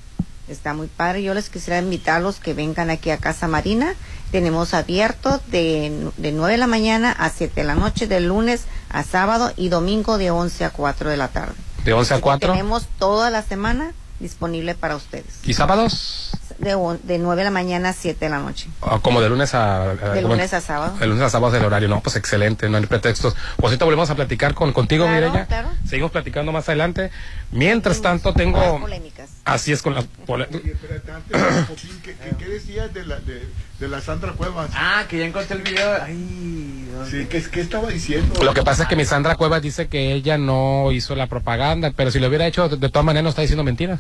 Está 0.48 0.74
muy 0.74 0.88
padre. 0.88 1.24
Yo 1.24 1.34
les 1.34 1.50
quisiera 1.50 1.80
invitarlos 1.80 2.40
que 2.40 2.54
vengan 2.54 2.90
aquí 2.90 3.10
a 3.10 3.18
Casa 3.18 3.48
Marina. 3.48 3.96
Tenemos 4.32 4.74
abierto 4.74 5.42
de, 5.48 6.10
de 6.18 6.32
9 6.32 6.54
de 6.54 6.58
la 6.58 6.68
mañana 6.68 7.12
a 7.12 7.30
7 7.30 7.54
de 7.62 7.68
la 7.68 7.76
noche, 7.76 8.08
de 8.08 8.20
lunes 8.20 8.64
a 8.90 9.04
sábado 9.04 9.52
y 9.56 9.70
domingo 9.70 10.18
de 10.18 10.32
11 10.32 10.66
a 10.66 10.70
4 10.70 11.10
de 11.10 11.18
la 11.18 11.28
tarde. 11.28 11.56
De 11.84 11.94
11 11.94 12.14
a 12.14 12.16
Así 12.16 12.22
que 12.22 12.24
4 12.24 12.52
Tenemos 12.52 12.88
toda 12.98 13.30
la 13.30 13.42
semana 13.42 13.94
disponible 14.20 14.74
para 14.76 14.96
ustedes. 14.96 15.40
y 15.44 15.54
sábados, 15.54 16.32
De, 16.60 16.70
de 17.04 17.18
9 17.20 17.36
de 17.40 17.44
la 17.44 17.52
mañana 17.52 17.90
a 17.90 17.94
7 17.94 18.26
de 18.26 18.30
la 18.30 18.40
noche. 18.40 18.68
ah, 18.82 19.00
como 19.02 19.22
de 19.22 19.30
lunes 19.30 19.54
a... 19.54 19.94
De 19.96 20.22
lunes 20.24 20.54
a 20.54 20.62
sábado. 20.62 20.98
De 20.98 21.06
lunes 21.06 21.24
a 21.24 21.30
sábado 21.30 21.54
es 21.54 21.60
el 21.60 21.66
horario, 21.66 21.88
no, 21.88 22.02
pues 22.02 22.16
excelente, 22.16 22.68
no 22.70 22.78
hay 22.78 22.86
pretextos. 22.88 23.36
Pues 23.58 23.66
ahorita 23.72 23.86
volvemos 23.86 24.10
a 24.10 24.16
platicar 24.16 24.54
con 24.56 24.74
contigo, 24.74 25.06
Claro, 25.06 25.28
Mireya. 25.28 25.46
claro. 25.46 25.70
Seguimos 25.88 26.12
platicando 26.12 26.52
más 26.52 26.68
adelante. 26.68 27.12
Mientras 27.52 28.02
tanto, 28.02 28.34
tengo... 28.34 28.80
Polémicas. 28.80 29.30
Así 29.46 29.72
es 29.72 29.82
con 29.82 29.94
las... 29.96 30.06
pole- 30.26 30.48
Oye, 30.54 30.72
espérate, 30.72 31.12
antes, 31.12 31.66
Popín, 31.68 32.02
¿qué, 32.04 32.16
qué, 32.16 32.36
qué 32.38 32.46
decías 32.50 32.94
de 32.94 33.06
la, 33.06 33.20
de, 33.20 33.48
de 33.80 33.88
la 33.88 34.02
Sandra 34.02 34.34
Cuevas? 34.34 34.72
Ah, 34.76 35.06
que 35.08 35.20
ya 35.20 35.26
encontré 35.26 35.56
el 35.58 35.64
video. 35.64 36.02
Ay, 36.04 36.74
Sí, 37.12 37.28
¿qué, 37.30 37.44
qué 37.44 37.62
estaba 37.62 37.90
diciendo? 37.90 38.44
Lo 38.44 38.54
que 38.56 38.64
pasa 38.64 38.84
es 38.84 38.90
que 38.90 38.96
mi 38.96 39.06
Sandra 39.06 39.36
Cuevas 39.36 39.62
dice 39.62 39.88
que 39.88 40.14
ella 40.14 40.40
no 40.40 40.92
hizo 40.92 41.16
la 41.16 41.28
propaganda, 41.28 41.92
pero 41.96 42.10
si 42.10 42.20
lo 42.20 42.28
hubiera 42.28 42.48
hecho, 42.48 42.68
de, 42.70 42.78
de 42.78 42.90
todas 42.90 43.06
maneras 43.06 43.24
no 43.24 43.30
está 43.30 43.44
diciendo 43.44 43.64
mentiras. 43.64 44.00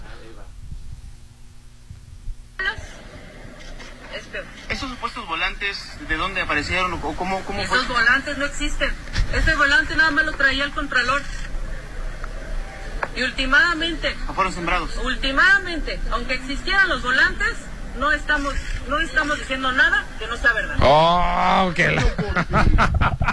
¿Esos 4.69 4.89
supuestos 4.89 5.25
volantes 5.27 5.77
de 6.09 6.17
dónde 6.17 6.41
aparecieron 6.41 6.93
o 6.93 6.99
cómo, 6.99 7.39
cómo 7.45 7.61
Esos 7.61 7.85
fue? 7.85 7.95
volantes 7.95 8.37
no 8.37 8.45
existen. 8.45 8.91
Ese 9.33 9.55
volante 9.55 9.95
nada 9.95 10.11
más 10.11 10.25
lo 10.25 10.33
traía 10.33 10.65
el 10.65 10.71
Contralor. 10.71 11.21
Y 13.15 13.23
últimamente, 13.23 14.15
¿O 14.27 14.33
fueron 14.33 14.53
sembrados? 14.53 14.91
últimamente, 15.03 15.99
aunque 16.11 16.33
existieran 16.35 16.89
los 16.89 17.01
volantes, 17.01 17.55
no 17.99 18.11
estamos, 18.11 18.53
no 18.87 18.99
estamos 18.99 19.37
diciendo 19.39 19.71
nada 19.71 20.05
que 20.19 20.27
no 20.27 20.37
sea 20.37 20.53
verdad. 20.53 20.75
Oh, 20.81 21.71
que 21.75 21.91
la- 21.91 23.27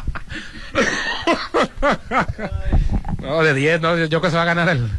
No, 3.21 3.43
de 3.43 3.55
10, 3.55 3.81
no, 3.81 3.97
yo 3.97 4.09
creo 4.09 4.21
que 4.21 4.31
se 4.31 4.37
va 4.37 4.43
a 4.43 4.47
ganar 4.47 4.69
el, 4.69 4.91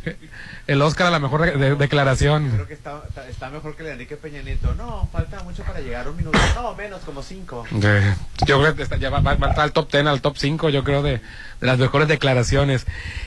el 0.68 0.82
Oscar 0.82 1.08
a 1.08 1.12
la 1.12 1.20
mejor 1.20 1.42
de- 1.42 1.58
de- 1.58 1.76
declaración. 1.76 2.50
Creo 2.50 2.68
que 2.68 2.74
está, 2.74 3.04
está, 3.30 3.50
mejor 3.52 3.76
que 3.76 3.84
le 3.84 3.92
Enrique 3.92 4.18
Peña 4.18 4.42
Nieto. 4.42 4.74
No, 4.76 5.08
falta 5.12 5.44
mucho 5.44 5.64
para 5.64 5.80
llegar, 5.80 6.08
un 6.10 6.18
minuto. 6.18 6.40
No, 6.56 6.74
menos, 6.74 7.02
como 7.02 7.22
cinco. 7.22 7.66
De- 7.70 8.16
yo 8.48 8.60
creo 8.62 8.76
que 8.76 8.84
está- 8.84 8.96
ya 8.98 9.10
va, 9.12 9.20
va- 9.20 9.36
va 9.36 9.46
a 9.48 9.50
entrar 9.50 9.60
al 9.66 9.74
top 9.74 9.92
10, 9.92 10.08
al 10.08 10.22
top 10.22 10.38
5, 10.38 10.70
yo 10.70 10.84
creo, 10.84 11.04
de, 11.04 11.12
de 11.12 11.22
las 11.68 11.78
mejores 11.78 12.08
declaraciones. 12.08 12.86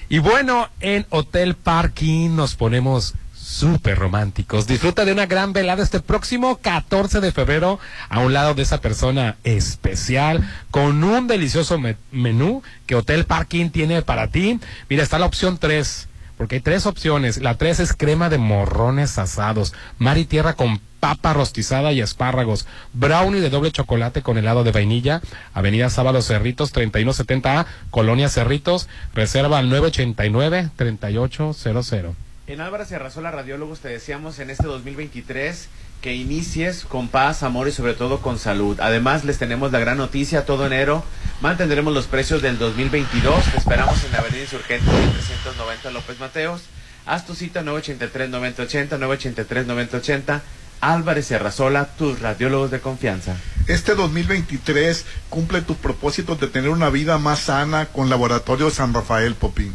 Y 0.08 0.18
bueno, 0.18 0.68
en 0.80 1.06
Hotel 1.10 1.54
Parking 1.54 2.34
nos 2.34 2.56
ponemos 2.56 3.14
súper 3.48 3.98
románticos. 3.98 4.66
Disfruta 4.66 5.04
de 5.06 5.12
una 5.12 5.24
gran 5.26 5.52
velada 5.54 5.82
este 5.82 6.00
próximo 6.00 6.58
14 6.58 7.20
de 7.20 7.32
febrero 7.32 7.80
a 8.10 8.20
un 8.20 8.32
lado 8.34 8.54
de 8.54 8.62
esa 8.62 8.80
persona 8.80 9.36
especial 9.42 10.46
con 10.70 11.02
un 11.02 11.26
delicioso 11.26 11.78
me- 11.78 11.96
menú 12.12 12.62
que 12.86 12.94
Hotel 12.94 13.24
Parking 13.24 13.70
tiene 13.70 14.02
para 14.02 14.28
ti. 14.28 14.60
Mira, 14.90 15.02
está 15.02 15.18
la 15.18 15.26
opción 15.26 15.56
3. 15.58 16.04
Porque 16.36 16.56
hay 16.56 16.60
tres 16.60 16.86
opciones. 16.86 17.38
La 17.42 17.56
tres 17.56 17.80
es 17.80 17.92
crema 17.94 18.28
de 18.28 18.38
morrones 18.38 19.18
asados, 19.18 19.72
mar 19.98 20.18
y 20.18 20.24
tierra 20.24 20.52
con 20.54 20.80
papa 21.00 21.32
rostizada 21.32 21.90
y 21.92 22.00
espárragos, 22.00 22.64
brownie 22.92 23.40
de 23.40 23.50
doble 23.50 23.72
chocolate 23.72 24.22
con 24.22 24.38
helado 24.38 24.62
de 24.62 24.70
vainilla, 24.70 25.20
Avenida 25.52 25.90
Sábalo 25.90 26.22
Cerritos 26.22 26.72
3170A, 26.72 27.66
Colonia 27.90 28.28
Cerritos, 28.28 28.88
reserva 29.14 29.58
al 29.58 29.68
989-3800. 29.70 32.14
En 32.48 32.62
Álvarez 32.62 32.90
y 32.90 32.94
Arrasola 32.94 33.30
Radiólogos 33.30 33.80
te 33.80 33.88
deseamos 33.88 34.38
en 34.38 34.48
este 34.48 34.66
2023 34.66 35.68
que 36.00 36.14
inicies 36.14 36.86
con 36.86 37.08
paz, 37.08 37.42
amor 37.42 37.68
y 37.68 37.72
sobre 37.72 37.92
todo 37.92 38.22
con 38.22 38.38
salud. 38.38 38.80
Además 38.80 39.26
les 39.26 39.36
tenemos 39.36 39.70
la 39.70 39.78
gran 39.80 39.98
noticia, 39.98 40.46
todo 40.46 40.64
enero 40.64 41.04
mantendremos 41.42 41.92
los 41.92 42.06
precios 42.06 42.40
del 42.40 42.58
2022. 42.58 43.44
Te 43.52 43.58
esperamos 43.58 44.02
en 44.02 44.12
la 44.12 44.20
Avenida 44.20 44.40
Insurgente 44.44 44.90
1390 44.90 45.90
López 45.90 46.18
Mateos. 46.20 46.62
Haz 47.04 47.26
tu 47.26 47.34
cita 47.34 47.62
983-9080, 47.62 48.98
983-9080. 48.98 50.40
Álvarez 50.80 51.30
y 51.30 51.34
Arrasola, 51.34 51.84
tus 51.98 52.18
radiólogos 52.20 52.70
de 52.70 52.80
confianza. 52.80 53.36
Este 53.66 53.94
2023 53.94 55.04
cumple 55.28 55.60
tus 55.60 55.76
propósitos 55.76 56.40
de 56.40 56.46
tener 56.46 56.70
una 56.70 56.88
vida 56.88 57.18
más 57.18 57.40
sana 57.40 57.86
con 57.86 58.08
Laboratorio 58.08 58.70
San 58.70 58.94
Rafael 58.94 59.34
Popín. 59.34 59.74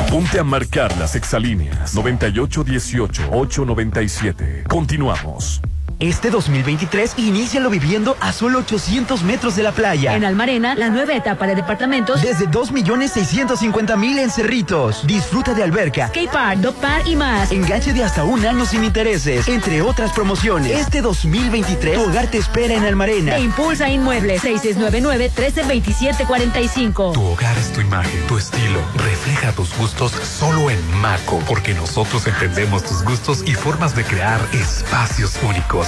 Ponte 0.08 0.38
a 0.38 0.44
marcar 0.44 0.96
las 0.98 1.16
exalíneas 1.16 1.96
9818-897. 1.96 4.68
Continuamos. 4.68 5.60
Este 6.00 6.30
2023 6.30 7.14
inícialo 7.16 7.70
viviendo 7.70 8.16
a 8.20 8.32
solo 8.32 8.60
800 8.60 9.24
metros 9.24 9.56
de 9.56 9.64
la 9.64 9.72
playa. 9.72 10.14
En 10.14 10.24
Almarena, 10.24 10.76
la 10.76 10.90
nueva 10.90 11.14
etapa 11.14 11.48
de 11.48 11.56
departamentos 11.56 12.22
Desde 12.22 12.46
2.650.000 12.46 14.20
en 14.20 14.30
Cerritos. 14.30 15.04
Disfruta 15.08 15.54
de 15.54 15.64
alberca. 15.64 16.12
K-Park, 16.12 16.60
Dog 16.60 16.76
Park 16.76 17.02
y 17.04 17.16
más. 17.16 17.50
Enganche 17.50 17.92
de 17.92 18.04
hasta 18.04 18.22
un 18.22 18.46
año 18.46 18.64
sin 18.64 18.84
intereses, 18.84 19.48
entre 19.48 19.82
otras 19.82 20.12
promociones. 20.12 20.70
Este 20.70 21.02
2023, 21.02 21.96
tu 21.96 22.04
hogar 22.08 22.28
te 22.28 22.38
espera 22.38 22.74
en 22.74 22.84
Almarena. 22.84 23.36
E 23.36 23.40
Impulsa 23.40 23.88
Inmuebles 23.88 24.44
6699-132745. 24.44 27.12
Tu 27.12 27.24
hogar 27.24 27.58
es 27.58 27.72
tu 27.72 27.80
imagen, 27.80 28.24
tu 28.28 28.38
estilo. 28.38 28.80
Refleja 28.94 29.50
tus 29.50 29.76
gustos 29.76 30.12
solo 30.12 30.70
en 30.70 30.78
Maco, 31.00 31.42
porque 31.48 31.74
nosotros 31.74 32.24
entendemos 32.28 32.84
tus 32.84 33.02
gustos 33.02 33.42
y 33.44 33.54
formas 33.54 33.96
de 33.96 34.04
crear 34.04 34.40
espacios 34.52 35.36
únicos. 35.42 35.87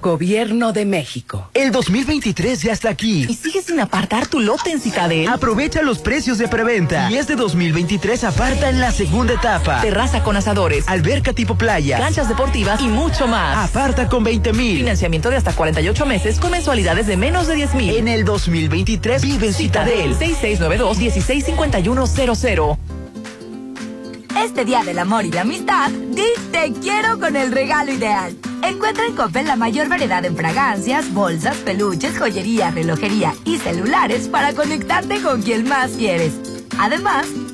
Gobierno 0.00 0.72
de 0.72 0.86
México. 0.86 1.50
El 1.52 1.72
2023 1.72 2.62
ya 2.62 2.72
está 2.72 2.88
aquí. 2.88 3.26
¿Y 3.28 3.34
sigues 3.34 3.66
sin 3.66 3.78
apartar 3.80 4.26
tu 4.26 4.40
lote 4.40 4.70
en 4.70 4.80
Citadel? 4.80 5.28
Aprovecha 5.28 5.82
los 5.82 5.98
precios 5.98 6.38
de 6.38 6.48
preventa. 6.48 7.10
Y 7.10 7.16
este 7.16 7.36
2023 7.36 8.24
aparta 8.24 8.70
en 8.70 8.80
la 8.80 8.92
segunda 8.92 9.34
etapa. 9.34 9.82
Terraza 9.82 10.22
con 10.22 10.36
asadores, 10.36 10.88
Alberca 10.88 11.34
tipo 11.34 11.56
playa. 11.56 11.98
canchas 11.98 12.28
deportivas 12.28 12.80
y 12.80 12.88
mucho 12.88 13.26
más. 13.26 13.68
Aparta 13.68 14.08
con 14.08 14.24
20 14.24 14.54
mil. 14.54 14.78
Financiamiento 14.78 15.28
de 15.28 15.36
hasta 15.36 15.52
48 15.52 16.06
meses 16.06 16.40
con 16.40 16.52
mensualidades 16.52 17.06
de 17.06 17.18
menos 17.18 17.46
de 17.46 17.56
10 17.56 17.74
mil. 17.74 17.94
En 17.96 18.08
el 18.08 18.24
2023 18.24 19.22
vive 19.22 19.48
en 19.48 19.54
Citadel. 19.54 20.16
6692-165100. 20.16 22.78
Este 24.42 24.64
día 24.64 24.82
del 24.82 24.98
amor 24.98 25.26
y 25.26 25.30
la 25.30 25.42
amistad, 25.42 25.90
di 25.90 26.22
te 26.50 26.72
quiero 26.80 27.20
con 27.20 27.36
el 27.36 27.52
regalo 27.52 27.92
ideal. 27.92 28.34
Encuentra 28.62 29.06
en 29.06 29.16
Coppel 29.16 29.46
la 29.46 29.56
mayor 29.56 29.88
variedad 29.88 30.24
en 30.24 30.36
fragancias, 30.36 31.12
bolsas, 31.12 31.56
peluches, 31.58 32.18
joyería, 32.18 32.70
relojería 32.70 33.34
y 33.44 33.58
celulares 33.58 34.28
para 34.28 34.52
conectarte 34.52 35.20
con 35.22 35.42
quien 35.42 35.68
más 35.68 35.92
quieres. 35.92 36.34
Además, 36.78 37.26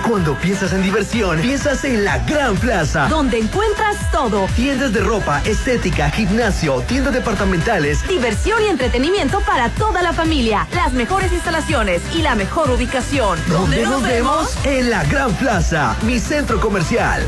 Cuando 0.07 0.35
piensas 0.35 0.75
en 0.75 0.83
diversión, 0.83 1.41
piensas 1.41 1.83
en 1.85 2.05
la 2.05 2.19
Gran 2.19 2.57
Plaza. 2.57 3.09
Donde 3.09 3.39
encuentras 3.39 4.11
todo. 4.13 4.47
Tiendas 4.55 4.93
de 4.93 5.01
ropa, 5.01 5.41
estética, 5.47 6.11
gimnasio, 6.11 6.83
tiendas 6.83 7.15
departamentales. 7.15 8.07
Diversión 8.07 8.63
y 8.63 8.67
entretenimiento 8.67 9.41
para 9.41 9.71
toda 9.71 10.03
la 10.03 10.13
familia. 10.13 10.69
Las 10.75 10.93
mejores 10.93 11.33
instalaciones 11.33 12.03
y 12.15 12.21
la 12.21 12.35
mejor 12.35 12.71
ubicación. 12.71 13.39
¿Dónde 13.49 13.83
nos 13.85 14.03
vemos? 14.03 14.55
En 14.67 14.91
la 14.91 15.05
Gran 15.05 15.33
Plaza, 15.37 15.97
mi 16.03 16.19
centro 16.19 16.61
comercial. 16.61 17.23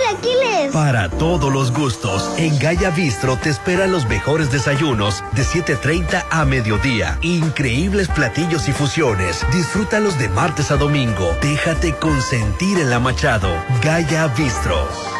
Para 0.72 1.09
todos 1.09 1.53
los 1.53 1.72
gustos, 1.72 2.30
en 2.36 2.59
Gaya 2.59 2.90
Bistro 2.90 3.36
te 3.36 3.51
esperan 3.51 3.92
los 3.92 4.07
mejores 4.07 4.51
desayunos 4.51 5.24
de 5.32 5.42
7.30 5.42 6.24
a 6.30 6.44
mediodía. 6.44 7.18
Increíbles 7.22 8.09
platillos 8.09 8.68
y 8.68 8.72
fusiones. 8.72 9.44
Disfrútalos 9.53 10.18
de 10.18 10.28
martes 10.28 10.70
a 10.70 10.76
domingo. 10.76 11.34
Déjate 11.42 11.94
consentir 11.94 12.78
en 12.78 12.90
la 12.90 13.01
Machado. 13.01 13.51
Gaya 13.82 14.28
Bistro. 14.28 15.17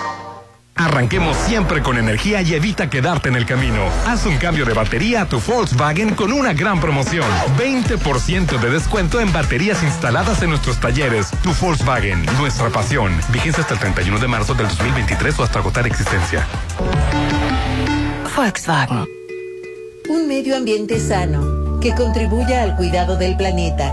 Arranquemos 0.79 1.37
siempre 1.37 1.83
con 1.83 1.99
energía 1.99 2.41
y 2.41 2.55
evita 2.55 2.89
quedarte 2.89 3.29
en 3.29 3.35
el 3.35 3.45
camino. 3.45 3.83
Haz 4.07 4.27
un 4.27 4.37
cambio 4.37 4.65
de 4.65 4.75
batería 4.75 5.23
a 5.23 5.29
tu 5.29 5.41
Volkswagen 5.41 6.15
con 6.15 6.33
una 6.33 6.53
gran 6.53 6.81
promoción. 6.81 7.27
20% 7.59 8.61
de 8.61 8.71
descuento 8.71 9.21
en 9.21 9.33
baterías 9.33 9.83
instaladas 9.83 10.41
en 10.43 10.51
nuestros 10.51 10.79
talleres. 10.79 11.31
Tu 11.43 11.53
Volkswagen, 11.55 12.25
nuestra 12.39 12.71
pasión. 12.71 13.13
Vigencia 13.33 13.63
hasta 13.63 13.75
el 13.75 13.81
31 13.81 14.21
de 14.21 14.29
marzo 14.29 14.55
del 14.55 14.69
2023 14.69 15.41
o 15.41 15.43
hasta 15.43 15.59
agotar 15.59 15.85
existencia. 15.85 16.47
Volkswagen. 18.37 19.05
Un 20.09 20.29
medio 20.29 20.57
ambiente 20.57 21.01
sano 21.01 21.81
que 21.81 21.93
contribuya 21.95 22.63
al 22.63 22.77
cuidado 22.77 23.17
del 23.17 23.37
planeta 23.37 23.93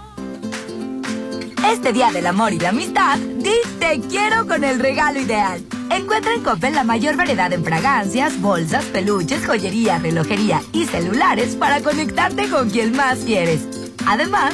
Este 1.72 1.94
día 1.94 2.12
del 2.12 2.28
amor 2.28 2.54
y 2.54 2.60
la 2.60 2.70
amistad, 2.70 3.18
di 3.18 3.50
te 3.80 4.00
quiero 4.00 4.48
con 4.48 4.64
el 4.64 4.80
regalo 4.80 5.20
ideal. 5.20 5.64
Encuentra 5.90 6.34
en 6.34 6.44
Coppel 6.44 6.76
la 6.76 6.84
mayor 6.84 7.18
variedad 7.18 7.52
en 7.52 7.64
fragancias, 7.64 8.40
bolsas, 8.40 8.86
peluches, 8.86 9.46
joyería, 9.46 9.98
relojería 9.98 10.62
y 10.72 10.86
celulares 10.86 11.56
para 11.56 11.82
conectarte 11.82 12.50
con 12.50 12.70
quien 12.70 12.96
más 12.96 13.20
quieres. 13.20 13.68
Además, 14.06 14.54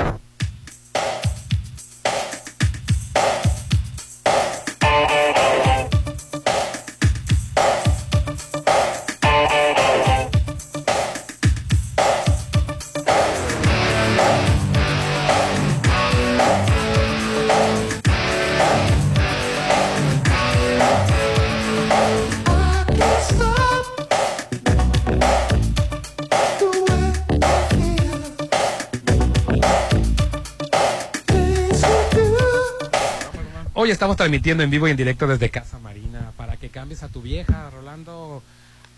estamos 34.11 34.17
transmitiendo 34.17 34.63
en 34.63 34.69
vivo 34.69 34.89
y 34.89 34.91
en 34.91 34.97
directo 34.97 35.25
desde 35.25 35.49
Casa 35.49 35.79
Marina 35.79 36.33
para 36.35 36.57
que 36.57 36.67
cambies 36.67 37.01
a 37.01 37.07
tu 37.07 37.21
vieja, 37.21 37.69
Rolando, 37.69 38.43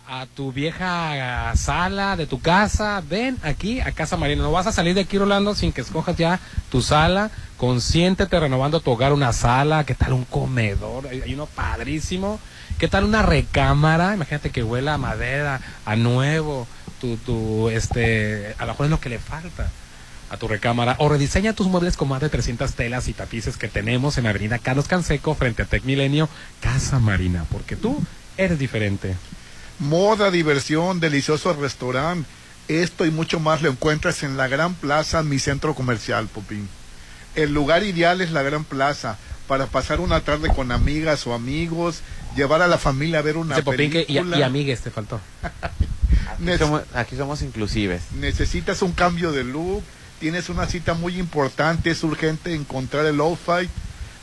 a 0.08 0.26
tu 0.26 0.50
vieja 0.50 1.52
sala 1.54 2.16
de 2.16 2.26
tu 2.26 2.40
casa. 2.40 3.00
Ven 3.08 3.38
aquí 3.44 3.80
a 3.80 3.92
Casa 3.92 4.16
Marina. 4.16 4.42
No 4.42 4.50
vas 4.50 4.66
a 4.66 4.72
salir 4.72 4.92
de 4.96 5.02
aquí, 5.02 5.16
Rolando, 5.16 5.54
sin 5.54 5.72
que 5.72 5.82
escojas 5.82 6.16
ya 6.16 6.40
tu 6.68 6.82
sala. 6.82 7.30
Consiéntete 7.58 8.40
renovando 8.40 8.80
tu 8.80 8.90
hogar, 8.90 9.12
una 9.12 9.32
sala. 9.32 9.84
¿Qué 9.84 9.94
tal 9.94 10.14
un 10.14 10.24
comedor? 10.24 11.06
Hay, 11.06 11.32
uno 11.32 11.46
padrísimo. 11.46 12.40
¿Qué 12.78 12.88
tal 12.88 13.04
una 13.04 13.22
recámara? 13.22 14.14
Imagínate 14.14 14.50
que 14.50 14.64
huela 14.64 14.94
a 14.94 14.98
madera, 14.98 15.60
a 15.84 15.94
nuevo. 15.94 16.66
Tu, 17.00 17.18
tu, 17.18 17.68
este, 17.68 18.56
a 18.58 18.66
lo 18.66 18.72
mejor 18.72 18.86
es 18.86 18.90
lo 18.90 19.00
que 19.00 19.10
le 19.10 19.20
falta 19.20 19.70
a 20.34 20.38
tu 20.38 20.48
recámara 20.48 20.96
o 20.98 21.08
rediseña 21.08 21.52
tus 21.52 21.66
muebles 21.68 21.96
con 21.96 22.08
más 22.08 22.20
de 22.20 22.28
300 22.28 22.74
telas 22.74 23.08
y 23.08 23.12
tapices 23.12 23.56
que 23.56 23.68
tenemos 23.68 24.18
en 24.18 24.26
Avenida 24.26 24.58
Carlos 24.58 24.88
Canseco 24.88 25.34
frente 25.34 25.62
a 25.62 25.66
Tec 25.66 25.84
Milenio, 25.84 26.28
Casa 26.60 26.98
Marina, 26.98 27.44
porque 27.50 27.76
tú 27.76 28.02
eres 28.36 28.58
diferente. 28.58 29.14
Moda, 29.78 30.30
diversión, 30.30 31.00
delicioso 31.00 31.52
restaurante. 31.54 32.28
Esto 32.68 33.04
y 33.06 33.10
mucho 33.10 33.40
más 33.40 33.62
lo 33.62 33.70
encuentras 33.70 34.22
en 34.22 34.36
la 34.36 34.48
Gran 34.48 34.74
Plaza, 34.74 35.22
mi 35.22 35.38
centro 35.38 35.74
comercial, 35.74 36.28
Popín. 36.28 36.68
El 37.34 37.52
lugar 37.52 37.82
ideal 37.82 38.20
es 38.20 38.30
la 38.30 38.42
Gran 38.42 38.64
Plaza 38.64 39.18
para 39.48 39.66
pasar 39.66 40.00
una 40.00 40.20
tarde 40.20 40.48
con 40.48 40.72
amigas 40.72 41.26
o 41.26 41.34
amigos, 41.34 42.00
llevar 42.34 42.62
a 42.62 42.66
la 42.68 42.78
familia 42.78 43.18
a 43.18 43.22
ver 43.22 43.36
una 43.36 43.54
Ese 43.56 43.62
Popín 43.64 43.90
que- 43.90 44.02
y, 44.02 44.04
película. 44.06 44.38
y 44.38 44.42
amigues 44.42 44.80
te 44.80 44.90
faltó. 44.90 45.20
Aquí 46.40 46.58
somos, 46.58 46.82
aquí 46.94 47.16
somos 47.16 47.42
inclusives. 47.42 48.02
Necesitas 48.18 48.82
un 48.82 48.92
cambio 48.92 49.30
de 49.30 49.44
look, 49.44 49.82
tienes 50.20 50.48
una 50.48 50.66
cita 50.66 50.94
muy 50.94 51.18
importante, 51.18 51.90
es 51.90 52.02
urgente 52.02 52.54
encontrar 52.54 53.06
el 53.06 53.16
Lo-Fi. 53.16 53.68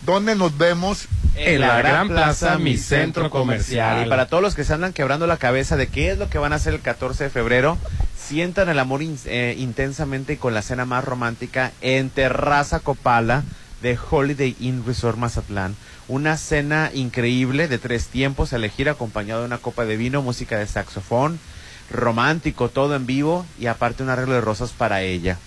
¿Dónde 0.05 0.35
nos 0.35 0.57
vemos? 0.57 1.05
En 1.35 1.61
la 1.61 1.67
Gran 1.77 2.07
Plaza, 2.07 2.57
mi 2.57 2.77
centro 2.77 3.23
comercial. 3.29 3.97
Y 4.05 4.09
para 4.09 4.25
todos 4.27 4.41
los 4.43 4.55
que 4.55 4.63
se 4.63 4.73
andan 4.73 4.93
quebrando 4.93 5.27
la 5.27 5.37
cabeza 5.37 5.77
de 5.77 5.87
qué 5.87 6.11
es 6.11 6.17
lo 6.17 6.29
que 6.29 6.39
van 6.39 6.53
a 6.53 6.55
hacer 6.57 6.73
el 6.73 6.81
14 6.81 7.25
de 7.25 7.29
febrero, 7.29 7.77
sientan 8.17 8.67
el 8.69 8.79
amor 8.79 9.01
in- 9.03 9.19
eh, 9.25 9.55
intensamente 9.59 10.33
y 10.33 10.37
con 10.37 10.53
la 10.53 10.61
cena 10.63 10.85
más 10.85 11.05
romántica 11.05 11.71
en 11.81 12.09
Terraza 12.09 12.79
Copala, 12.79 13.43
de 13.81 13.97
Holiday 14.09 14.55
Inn 14.59 14.83
Resort 14.85 15.17
Mazatlán. 15.17 15.75
Una 16.07 16.35
cena 16.37 16.91
increíble 16.93 17.67
de 17.67 17.77
tres 17.77 18.07
tiempos, 18.07 18.53
a 18.53 18.57
elegir 18.57 18.89
acompañado 18.89 19.41
de 19.41 19.47
una 19.47 19.57
copa 19.59 19.85
de 19.85 19.97
vino, 19.97 20.21
música 20.21 20.57
de 20.57 20.67
saxofón, 20.67 21.39
romántico, 21.89 22.69
todo 22.69 22.95
en 22.95 23.05
vivo 23.05 23.45
y 23.59 23.67
aparte 23.67 24.03
un 24.03 24.09
arreglo 24.09 24.33
de 24.33 24.41
rosas 24.41 24.71
para 24.71 25.01
ella. 25.01 25.37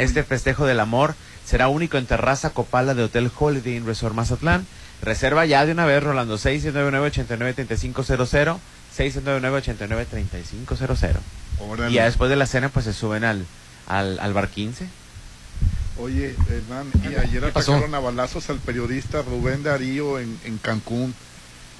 Este 0.00 0.24
festejo 0.24 0.66
del 0.66 0.80
amor 0.80 1.14
será 1.44 1.68
único 1.68 1.98
en 1.98 2.06
Terraza 2.06 2.50
Copala 2.50 2.94
de 2.94 3.02
Hotel 3.02 3.30
Holiday 3.36 3.76
Inn 3.76 3.84
Resort 3.86 4.14
Mazatlán. 4.14 4.66
Reserva 5.02 5.44
ya 5.44 5.66
de 5.66 5.72
una 5.72 5.84
vez, 5.84 6.02
Rolando, 6.02 6.38
699-89-3500, 6.38 8.58
699-89-3500. 8.96 11.90
Y 11.90 11.94
ya 11.94 12.06
después 12.06 12.30
de 12.30 12.36
la 12.36 12.46
cena, 12.46 12.70
pues 12.70 12.86
se 12.86 12.94
suben 12.94 13.24
al, 13.24 13.44
al, 13.86 14.18
al 14.20 14.32
bar 14.32 14.48
15. 14.48 14.86
Oye, 15.98 16.34
Hernán, 16.48 16.86
y 17.04 17.16
ayer 17.16 17.44
atacaron 17.44 17.94
a 17.94 17.98
balazos 17.98 18.48
al 18.48 18.58
periodista 18.58 19.20
Rubén 19.20 19.62
Darío 19.62 20.18
en, 20.18 20.38
en 20.44 20.56
Cancún. 20.58 21.14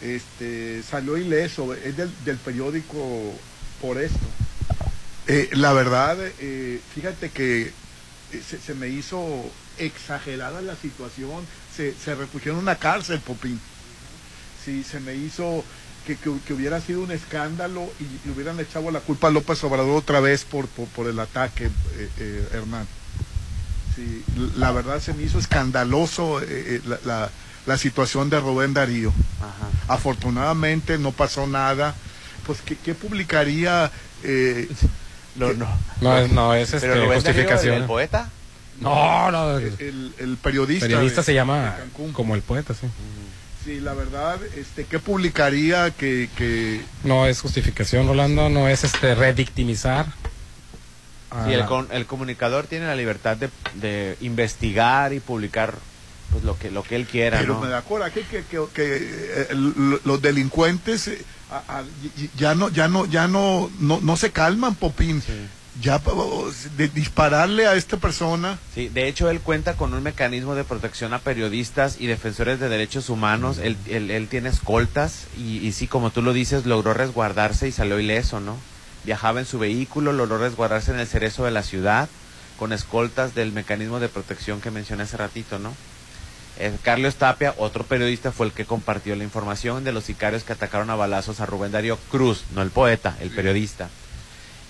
Este, 0.03 0.83
salió 0.83 1.17
ileso, 1.17 1.73
es 1.75 1.97
del, 1.97 2.13
del 2.25 2.37
periódico 2.37 3.33
por 3.81 3.99
esto. 3.99 4.19
Eh, 5.27 5.49
la 5.53 5.73
verdad, 5.73 6.19
eh, 6.41 6.81
fíjate 6.95 7.31
que 7.31 7.73
se, 8.33 8.59
se 8.59 8.75
me 8.75 8.89
hizo 8.89 9.45
exagerada 9.79 10.61
la 10.63 10.77
situación. 10.77 11.45
Se, 11.77 11.95
se 11.95 12.15
refugió 12.15 12.53
en 12.53 12.59
una 12.59 12.77
cárcel, 12.77 13.21
Popín. 13.21 13.61
Sí, 14.65 14.85
se 14.85 15.01
me 15.01 15.15
hizo 15.15 15.65
que, 16.07 16.17
que, 16.17 16.31
que 16.47 16.53
hubiera 16.53 16.81
sido 16.81 17.03
un 17.03 17.11
escándalo 17.11 17.91
y, 17.99 18.29
y 18.29 18.33
hubieran 18.33 18.59
echado 18.61 18.91
la 18.91 19.01
culpa 19.01 19.29
a 19.29 19.31
López 19.31 19.63
Obrador 19.65 19.97
otra 19.97 20.21
vez 20.21 20.45
por, 20.45 20.67
por, 20.69 20.87
por 20.89 21.07
el 21.07 21.19
ataque, 21.19 21.67
eh, 21.67 22.11
eh, 22.19 22.49
Hernán. 22.53 22.87
Sí, 23.97 24.23
la 24.57 24.71
verdad 24.73 25.01
se 25.01 25.15
me 25.15 25.23
hizo 25.25 25.39
escandaloso 25.39 26.41
eh, 26.43 26.47
eh, 26.49 26.81
la, 26.87 26.99
la, 27.05 27.31
la 27.67 27.79
situación 27.79 28.31
de 28.31 28.39
Rubén 28.41 28.75
Darío. 28.75 29.13
Afortunadamente 29.89 30.99
no 30.99 31.13
pasó 31.13 31.47
nada. 31.47 31.95
Pues, 32.47 32.61
¿qué, 32.63 32.77
qué 32.77 32.95
publicaría? 32.95 33.91
Eh, 35.37 35.39
no, 35.39 35.53
no. 35.55 35.69
No, 36.01 36.29
no, 36.29 36.55
es 36.55 36.73
este, 36.75 36.89
Pero 36.89 37.13
justificación. 37.15 37.75
¿el 37.77 37.85
poeta? 37.85 38.29
No, 38.81 39.31
no. 39.31 39.59
El, 39.59 40.15
el 40.19 40.37
periodista. 40.39 40.87
periodista 40.87 41.21
de- 41.21 41.25
se 41.27 41.35
llama 41.35 41.77
como 42.13 42.35
el 42.35 42.43
poeta, 42.43 42.75
sí. 42.75 42.87
Sí, 43.65 43.79
la 43.79 43.93
verdad, 43.93 44.39
este, 44.57 44.85
¿qué 44.87 44.99
publicaría 44.99 45.91
que, 45.91 46.31
que 46.37 46.81
No 47.05 47.27
es 47.27 47.41
justificación, 47.43 48.07
Rolando, 48.07 48.49
no 48.49 48.69
es 48.69 48.85
este 48.85 49.15
redictimizar. 49.15 50.07
a 51.31 51.45
Sí, 51.45 51.53
el, 51.53 51.67
con- 51.67 51.89
el 51.93 52.07
comunicador 52.07 52.67
tiene 52.67 52.87
la 52.87 52.97
libertad 52.97 53.37
de, 53.37 53.51
de 53.75 54.17
investigar 54.23 55.13
y 55.13 55.21
publicar 55.21 55.75
pues 56.31 56.45
lo 56.45 56.57
que 56.59 56.71
lo 56.71 56.83
que 56.83 56.97
él 56.97 57.07
quiera, 57.07 57.39
Pero 57.41 57.55
¿no? 57.55 57.61
me 57.63 57.69
da 57.69 57.83
coraje 57.83 58.23
que, 58.23 58.45
que, 58.45 58.61
que, 58.75 58.97
eh, 58.97 59.49
los 60.05 60.23
delincuentes 60.23 61.09
eh, 61.09 61.25
a- 61.51 61.79
a- 61.81 61.85
ya 62.37 62.55
no 62.55 62.69
ya 62.69 62.89
no 62.89 63.07
ya 63.07 63.27
no 63.29 63.71
no, 63.81 64.01
no 64.01 64.17
se 64.17 64.31
calman, 64.31 64.75
Popín. 64.75 65.23
Ya 65.81 66.01
de 66.77 66.89
dispararle 66.89 67.67
a 67.67 67.75
esta 67.75 67.97
persona. 67.97 68.59
Sí, 68.75 68.89
de 68.89 69.09
hecho 69.09 69.31
él 69.31 69.41
cuenta 69.41 69.75
con 69.77 69.95
un 69.95 70.03
mecanismo 70.03 70.55
de 70.55 70.65
protección 70.65 71.15
a 71.15 71.21
periodistas 71.21 71.97
y 72.01 72.07
defensores 72.07 72.61
de 72.61 72.69
derechos 72.69 73.09
humanos. 73.09 73.59
Él, 73.59 73.77
él, 73.87 74.11
él 74.11 74.29
tiene 74.29 74.51
escoltas 74.51 75.25
y, 75.39 75.59
y 75.67 75.73
sí, 75.73 75.87
como 75.87 76.11
tú 76.11 76.21
lo 76.23 76.33
dices, 76.35 76.67
logró 76.67 76.93
resguardarse 76.93 77.69
y 77.69 77.73
salió 77.73 77.99
ileso, 77.99 78.41
¿no? 78.41 78.57
Viajaba 79.05 79.41
en 79.41 79.47
su 79.47 79.59
vehículo, 79.59 80.13
logró 80.13 80.37
resguardarse 80.39 80.91
en 80.91 80.99
el 80.99 81.07
cerezo 81.07 81.45
de 81.45 81.53
la 81.53 81.63
ciudad 81.63 82.09
con 82.59 82.73
escoltas 82.75 83.35
del 83.35 83.53
mecanismo 83.53 84.01
de 84.01 84.09
protección 84.11 84.61
que 84.61 84.71
mencioné 84.71 85.05
hace 85.05 85.17
ratito, 85.17 85.59
¿no? 85.59 85.73
Eh, 86.63 86.77
Carlos 86.83 87.15
Tapia, 87.15 87.55
otro 87.57 87.85
periodista, 87.85 88.33
fue 88.33 88.45
el 88.47 88.53
que 88.53 88.67
compartió 88.67 89.17
la 89.17 89.25
información 89.25 89.83
de 89.83 89.93
los 89.93 90.05
sicarios 90.05 90.45
que 90.45 90.53
atacaron 90.53 90.91
a 90.91 90.95
balazos 90.95 91.41
a 91.41 91.47
Rubén 91.47 91.73
Darío 91.73 91.97
Cruz, 92.11 92.45
no 92.55 92.61
el 92.61 92.71
poeta, 92.71 93.17
el 93.21 93.31
periodista. 93.31 93.89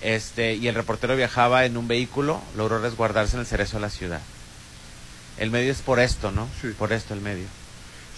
Este, 0.01 0.55
y 0.55 0.67
el 0.69 0.75
reportero 0.75 1.15
viajaba 1.17 1.65
en 1.65 1.75
un 1.77 1.87
vehículo, 1.89 2.41
logró 2.55 2.79
resguardarse 2.79 3.35
en 3.35 3.41
el 3.41 3.45
cerezo 3.45 3.75
de 3.77 3.81
la 3.81 3.89
ciudad. 3.89 4.21
El 5.37 5.51
medio 5.51 5.71
es 5.71 5.79
por 5.81 5.99
esto, 5.99 6.31
¿no? 6.31 6.47
Por 6.73 6.93
esto 6.93 7.13
el 7.13 7.19
medio. 7.21 7.45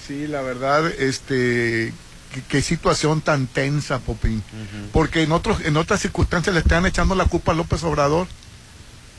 Sí, 0.08 0.28
la 0.28 0.42
verdad, 0.42 0.86
este 0.88 1.94
qué, 2.32 2.42
qué 2.48 2.62
situación 2.62 3.22
tan 3.22 3.48
tensa, 3.48 4.00
Popín. 4.00 4.44
Porque 4.92 5.24
en 5.24 5.32
otros 5.32 5.62
en 5.62 5.78
otras 5.78 6.00
circunstancias 6.02 6.54
le 6.54 6.60
están 6.62 6.86
echando 6.86 7.16
la 7.16 7.26
culpa 7.26 7.54
a 7.54 7.56
López 7.56 7.84
Obrador 7.84 8.28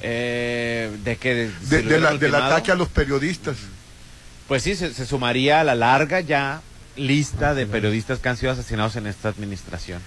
Eh, 0.06 0.90
de 1.02 1.16
que 1.16 1.34
de- 1.34 1.82
de 1.82 1.98
la- 1.98 2.10
del 2.18 2.32
ataque 2.34 2.70
a 2.72 2.74
los 2.74 2.88
periodistas. 2.88 3.56
Pues 4.48 4.62
sí, 4.62 4.74
se, 4.74 4.92
se 4.92 5.06
sumaría 5.06 5.60
a 5.60 5.64
la 5.64 5.74
larga 5.74 6.20
ya 6.20 6.60
lista 6.96 7.54
de 7.54 7.66
periodistas 7.66 8.18
que 8.18 8.28
han 8.28 8.36
sido 8.36 8.52
asesinados 8.52 8.96
en 8.96 9.06
esta 9.06 9.28
administración. 9.28 10.00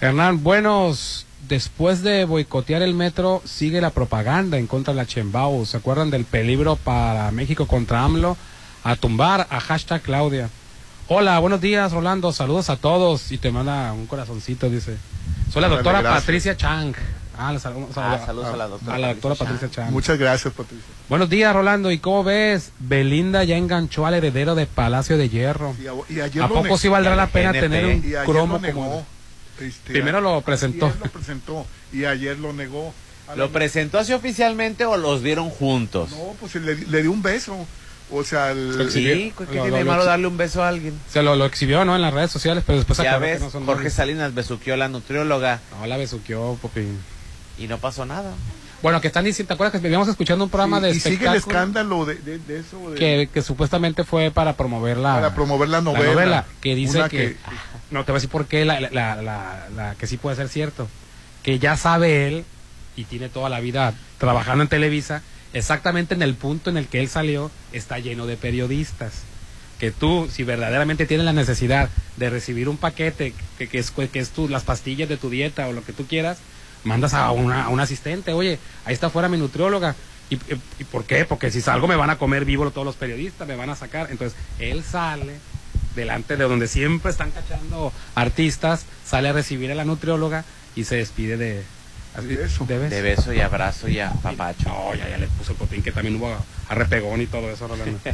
Hernán, 0.00 0.42
buenos, 0.42 1.26
después 1.48 2.02
de 2.02 2.24
boicotear 2.24 2.82
el 2.82 2.94
metro, 2.94 3.42
sigue 3.44 3.80
la 3.80 3.90
propaganda 3.90 4.58
en 4.58 4.66
contra 4.66 4.92
de 4.92 4.98
la 4.98 5.06
Chembao. 5.06 5.64
¿Se 5.66 5.76
acuerdan 5.76 6.10
del 6.10 6.24
peligro 6.24 6.76
para 6.76 7.30
México 7.30 7.66
contra 7.66 8.02
AMLO? 8.04 8.36
A 8.82 8.96
tumbar 8.96 9.46
a 9.48 9.60
hashtag 9.60 10.02
Claudia. 10.02 10.50
Hola, 11.08 11.38
buenos 11.38 11.60
días, 11.60 11.92
Rolando. 11.92 12.32
Saludos 12.32 12.70
a 12.70 12.76
todos. 12.76 13.30
Y 13.32 13.38
te 13.38 13.50
manda 13.50 13.92
un 13.92 14.06
corazoncito, 14.06 14.68
dice. 14.68 14.96
Soy 15.52 15.62
la 15.62 15.68
doctora. 15.68 16.02
Patricia 16.02 16.56
Chang. 16.56 16.94
Ah, 17.36 17.52
la 17.52 17.58
sal- 17.58 17.74
Ah, 17.96 18.22
saludos 18.24 18.52
a 18.52 18.56
la 18.56 18.68
doctora 18.68 18.94
A 18.96 18.98
la 18.98 19.08
doctora 19.08 19.34
Patricia 19.34 19.70
Chang. 19.70 19.90
Muchas 19.92 20.18
gracias, 20.18 20.52
Patricia. 20.54 20.84
Buenos 21.08 21.28
días, 21.28 21.52
Rolando. 21.54 21.90
¿Y 21.90 21.98
cómo 21.98 22.24
ves? 22.24 22.72
Belinda 22.78 23.44
ya 23.44 23.56
enganchó 23.56 24.06
al 24.06 24.14
heredero 24.14 24.54
de 24.54 24.66
Palacio 24.66 25.16
de 25.18 25.28
Hierro. 25.28 25.74
Y 25.82 25.86
a- 25.86 25.92
y 26.08 26.20
ayer 26.20 26.42
¿A 26.42 26.48
lo 26.48 26.54
poco 26.54 26.78
sí 26.78 26.88
valdrá 26.88 27.16
la 27.16 27.26
pena 27.26 27.50
NP, 27.50 27.60
tener 27.60 27.84
un 27.86 27.92
y 28.04 28.06
ayer 28.14 28.24
cromo 28.24 28.54
lo 28.54 28.60
negó. 28.60 28.80
como... 28.82 29.06
Este, 29.60 29.92
Primero 29.92 30.20
lo 30.20 30.40
presentó. 30.40 30.86
ayer 30.86 30.98
lo 31.00 31.10
presentó 31.10 31.66
y 31.92 32.04
ayer 32.04 32.38
lo 32.38 32.52
negó. 32.52 32.92
¿Lo 33.36 33.50
presentó 33.50 33.98
así 33.98 34.12
oficialmente 34.12 34.84
o 34.84 34.96
los 34.96 35.22
vieron 35.22 35.48
juntos? 35.50 36.10
No, 36.10 36.34
pues 36.40 36.54
le, 36.56 36.74
le 36.76 37.02
dio 37.02 37.10
un 37.10 37.22
beso. 37.22 37.56
O 38.10 38.22
sea, 38.22 38.50
el- 38.50 38.90
Sí, 38.92 39.32
¿qué 39.36 39.44
Lo- 39.44 39.50
tiene 39.50 39.68
lo- 39.70 39.76
de 39.76 39.84
lo 39.84 39.90
malo 39.90 40.04
darle 40.04 40.26
un 40.26 40.36
beso 40.36 40.62
a 40.62 40.68
alguien? 40.68 40.92
Se 41.08 41.22
lo, 41.22 41.34
lo 41.36 41.46
exhibió, 41.46 41.84
¿no? 41.86 41.96
En 41.96 42.02
las 42.02 42.12
redes 42.12 42.30
sociales, 42.30 42.62
pero 42.66 42.76
después 42.78 42.98
ya 42.98 43.04
aclaró 43.14 43.24
que 43.24 43.30
ves, 43.32 43.40
no 43.40 43.50
son 43.50 43.64
Jorge. 43.64 43.88
Salinas 43.90 44.34
besuqueó 44.34 44.74
a 44.74 44.76
la 44.76 44.88
nutrióloga. 44.88 45.60
No, 45.80 45.86
la 45.86 45.96
besuqueó, 45.96 46.58
papi. 46.60 46.82
Y 47.58 47.66
no 47.68 47.78
pasó 47.78 48.04
nada. 48.04 48.32
Bueno, 48.82 49.00
que 49.00 49.06
están 49.06 49.24
diciendo, 49.24 49.48
¿te 49.48 49.54
acuerdas 49.54 49.72
que 49.72 49.78
veníamos 49.82 50.08
escuchando 50.08 50.44
un 50.44 50.50
programa 50.50 50.78
Sí, 50.78 50.82
de 50.84 50.90
y 50.90 51.00
sigue 51.00 51.26
el 51.26 51.34
escándalo 51.36 52.04
de, 52.04 52.16
de- 52.16 52.38
de 52.38 52.58
eso. 52.58 52.90
de- 52.90 52.98
que, 52.98 53.28
que 53.32 53.40
supuestamente 53.42 54.04
fue 54.04 54.30
para 54.30 54.56
promover 54.56 54.98
la, 54.98 55.14
Para 55.14 55.34
promover 55.34 55.68
la 55.70 55.80
novela. 55.80 56.44
que 56.60 56.74
dice 56.74 57.02
que, 57.04 57.08
que- 57.08 57.36
no 57.90 58.04
te 58.04 58.12
voy 58.12 58.16
a 58.16 58.20
decir 58.20 58.28
por 58.30 58.46
qué 58.46 58.64
la, 58.66 58.80
la, 58.80 58.90
la, 58.90 59.22
la- 59.22 59.68
la- 59.74 59.94
que 59.94 60.06
sí 60.06 60.16
puede 60.18 60.36
ser 60.36 60.48
cierto 60.48 60.88
que 61.42 61.58
ya 61.58 61.76
sabe 61.78 62.26
él 62.28 62.44
y 62.96 63.04
tiene 63.04 63.28
toda 63.30 63.48
la 63.48 63.60
vida 63.60 63.94
trabajando 64.18 64.62
en 64.62 64.68
Televisa 64.68 65.22
exactamente 65.54 66.14
en 66.14 66.22
el 66.22 66.34
punto 66.34 66.68
en 66.70 66.76
el 66.76 66.86
que 66.88 67.00
él 67.00 67.08
salió 67.08 67.50
está 67.72 67.98
lleno 67.98 68.26
de 68.26 68.36
periodistas 68.36 69.12
que 69.78 69.92
tú 69.92 70.28
si 70.30 70.42
verdaderamente 70.44 71.06
tienes 71.06 71.24
la 71.26 71.32
necesidad 71.32 71.88
de 72.16 72.30
recibir 72.30 72.68
un 72.68 72.76
paquete 72.76 73.32
que, 73.58 73.68
que 73.68 73.78
es 73.78 73.90
que 73.90 74.18
es 74.18 74.30
tu, 74.30 74.48
las 74.48 74.62
pastillas 74.64 75.08
de 75.08 75.16
tu 75.16 75.30
dieta 75.30 75.68
o 75.68 75.72
lo 75.72 75.82
que 75.84 75.92
tú 75.94 76.06
quieras 76.06 76.38
mandas 76.84 77.14
a 77.14 77.30
una, 77.32 77.64
a 77.64 77.68
un 77.68 77.80
asistente 77.80 78.32
oye 78.32 78.58
ahí 78.84 78.94
está 78.94 79.10
fuera 79.10 79.28
mi 79.28 79.36
nutrióloga 79.38 79.94
¿Y, 80.30 80.36
y- 80.36 80.84
por 80.90 81.04
qué? 81.04 81.26
Porque 81.26 81.50
si 81.50 81.60
salgo 81.60 81.86
me 81.86 81.96
van 81.96 82.08
a 82.08 82.16
comer 82.16 82.46
vivo 82.46 82.70
todos 82.70 82.86
los 82.86 82.96
periodistas, 82.96 83.46
me 83.46 83.56
van 83.56 83.68
a 83.68 83.76
sacar. 83.76 84.08
Entonces, 84.10 84.36
él 84.58 84.82
sale 84.82 85.34
delante 85.94 86.38
de 86.38 86.44
donde 86.44 86.66
siempre 86.66 87.10
están 87.10 87.30
cachando 87.30 87.92
artistas, 88.14 88.86
sale 89.04 89.28
a 89.28 89.32
recibir 89.34 89.70
a 89.70 89.74
la 89.74 89.84
nutrióloga 89.84 90.44
y 90.74 90.84
se 90.84 90.96
despide 90.96 91.36
de... 91.36 91.62
así, 92.16 92.26
de 92.28 92.36
beso. 92.36 92.64
De 92.66 93.02
beso 93.02 93.32
y 93.34 93.40
abrazo 93.40 93.86
y 93.88 94.00
a 94.00 94.12
papacho. 94.12 94.70
No, 94.70 94.94
ya, 94.94 95.10
ya 95.10 95.18
le 95.18 95.26
puso 95.26 95.52
el 95.52 95.58
potín 95.58 95.82
que 95.82 95.92
también 95.92 96.16
hubo 96.16 96.34
arrepegón 96.70 97.20
y 97.20 97.26
todo 97.26 97.50
eso, 97.50 97.68
Rolando. 97.68 97.98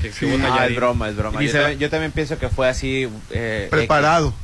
Sí, 0.00 0.26
no, 0.26 0.62
es 0.64 0.76
broma, 0.76 1.08
es 1.10 1.16
broma. 1.16 1.42
Y 1.42 1.48
Yo, 1.48 1.52
también, 1.52 1.78
yo 1.80 1.90
también 1.90 2.12
pienso 2.12 2.38
que 2.38 2.48
fue 2.48 2.68
así. 2.68 3.06
eh, 3.32 3.66
Preparado. 3.70 4.28
X. 4.28 4.36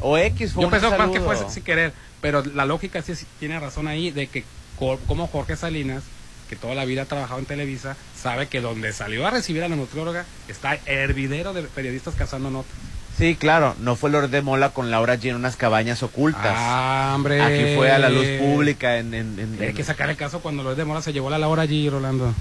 O 0.00 0.18
X 0.18 0.52
fue 0.52 0.62
Yo 0.62 0.66
un 0.66 0.70
pienso 0.72 0.98
más 0.98 1.10
que 1.10 1.20
fue 1.20 1.36
sin 1.50 1.62
querer, 1.62 1.92
pero 2.20 2.42
la 2.54 2.64
lógica 2.66 3.02
sí, 3.02 3.14
tiene 3.38 3.58
razón 3.60 3.88
ahí 3.88 4.10
de 4.10 4.26
que 4.26 4.44
co- 4.78 4.98
como 5.06 5.26
Jorge 5.26 5.56
Salinas, 5.56 6.02
que 6.48 6.56
toda 6.56 6.74
la 6.74 6.84
vida 6.84 7.02
ha 7.02 7.06
trabajado 7.06 7.38
en 7.40 7.46
Televisa, 7.46 7.96
sabe 8.20 8.48
que 8.48 8.60
donde 8.60 8.92
salió 8.92 9.26
a 9.26 9.30
recibir 9.30 9.62
a 9.64 9.68
la 9.68 9.76
nutrióloga 9.76 10.24
está 10.48 10.78
hervidero 10.86 11.52
de 11.52 11.62
periodistas 11.62 12.14
cazando 12.14 12.50
notas. 12.50 12.72
Sí, 13.18 13.34
claro, 13.34 13.74
no 13.80 13.96
fue 13.96 14.10
Lord 14.10 14.30
de 14.30 14.42
Mola 14.42 14.70
con 14.70 14.90
Laura 14.92 15.16
G 15.16 15.30
en 15.30 15.36
unas 15.36 15.56
cabañas 15.56 16.02
ocultas. 16.04 16.54
Ah, 16.56 17.12
hombre. 17.16 17.42
Aquí 17.42 17.74
fue 17.76 17.90
a 17.90 17.98
la 17.98 18.08
luz 18.10 18.24
pública 18.38 18.98
en, 18.98 19.12
en- 19.12 19.38
en- 19.38 19.58
Hay 19.60 19.74
que 19.74 19.82
sacar 19.84 20.08
el 20.08 20.16
caso 20.16 20.40
cuando 20.40 20.62
Luis 20.62 20.76
de 20.76 20.84
Mora 20.84 21.02
se 21.02 21.12
llevó 21.12 21.28
la 21.28 21.36
Laura 21.38 21.62
allí, 21.62 21.90
Rolando. 21.90 22.32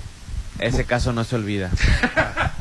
ese 0.59 0.85
caso 0.85 1.13
no 1.13 1.23
se 1.23 1.35
olvida. 1.35 1.71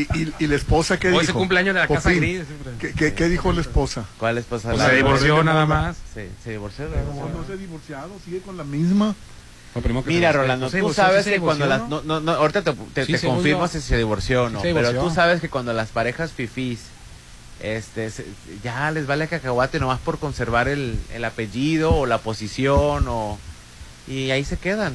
Y, 0.00 0.18
y- 0.18 0.34
y 0.38 0.46
la 0.46 0.54
esposa 0.56 0.98
que 0.98 1.08
Hoy 1.08 1.12
dijo. 1.12 1.22
es 1.22 1.28
el 1.30 1.34
cumpleaños 1.34 1.74
de 1.74 1.80
la 1.80 1.88
Casa 1.88 2.10
Gris. 2.12 2.42
¿Qué, 2.78 2.92
qué, 2.92 3.14
qué 3.14 3.28
dijo 3.28 3.52
la 3.52 3.60
esposa? 3.60 4.04
¿Cuál 4.18 4.38
esposa? 4.38 4.70
Pues 4.70 4.82
se 4.82 4.94
divorció 4.96 5.42
nada 5.42 5.66
más. 5.66 5.96
Sí, 6.14 6.22
se 6.44 6.50
divorció. 6.50 6.88
No, 6.88 7.28
no 7.28 7.44
se 7.46 7.52
ha 7.54 7.56
divorciado, 7.56 8.10
sigue 8.24 8.40
con 8.40 8.56
la 8.56 8.64
misma. 8.64 9.14
Mira, 10.06 10.32
Rolando, 10.32 10.70
¿se 10.70 10.80
tú 10.80 10.92
sabes 10.92 11.24
¿Sí 11.24 11.30
se 11.30 11.36
que 11.36 11.40
cuando 11.40 11.66
las... 11.66 11.88
No, 11.88 12.02
no, 12.02 12.20
no, 12.20 12.32
ahorita 12.32 12.62
te, 12.62 12.72
te- 12.94 13.04
Sí 13.06 13.12
te 13.12 13.18
se 13.18 13.26
confirmo 13.28 13.68
si 13.68 13.80
se 13.80 13.96
divorció 13.96 14.44
o 14.44 14.50
no. 14.50 14.60
Sí 14.62 14.70
pero 14.74 14.92
tú 14.98 15.10
sabes 15.10 15.40
que 15.40 15.48
cuando 15.48 15.72
las 15.72 15.88
parejas 15.90 16.32
fifís 16.32 16.80
este, 17.60 18.10
se- 18.10 18.26
ya 18.64 18.90
les 18.90 19.06
vale 19.06 19.28
cacahuate 19.28 19.78
nomás 19.78 19.98
por 20.00 20.18
conservar 20.18 20.68
el, 20.68 20.98
el 21.12 21.24
apellido 21.24 21.94
o 21.94 22.06
la 22.06 22.18
posición 22.18 23.04
o... 23.08 23.38
Y 24.08 24.30
ahí 24.30 24.44
se 24.44 24.56
quedan. 24.56 24.94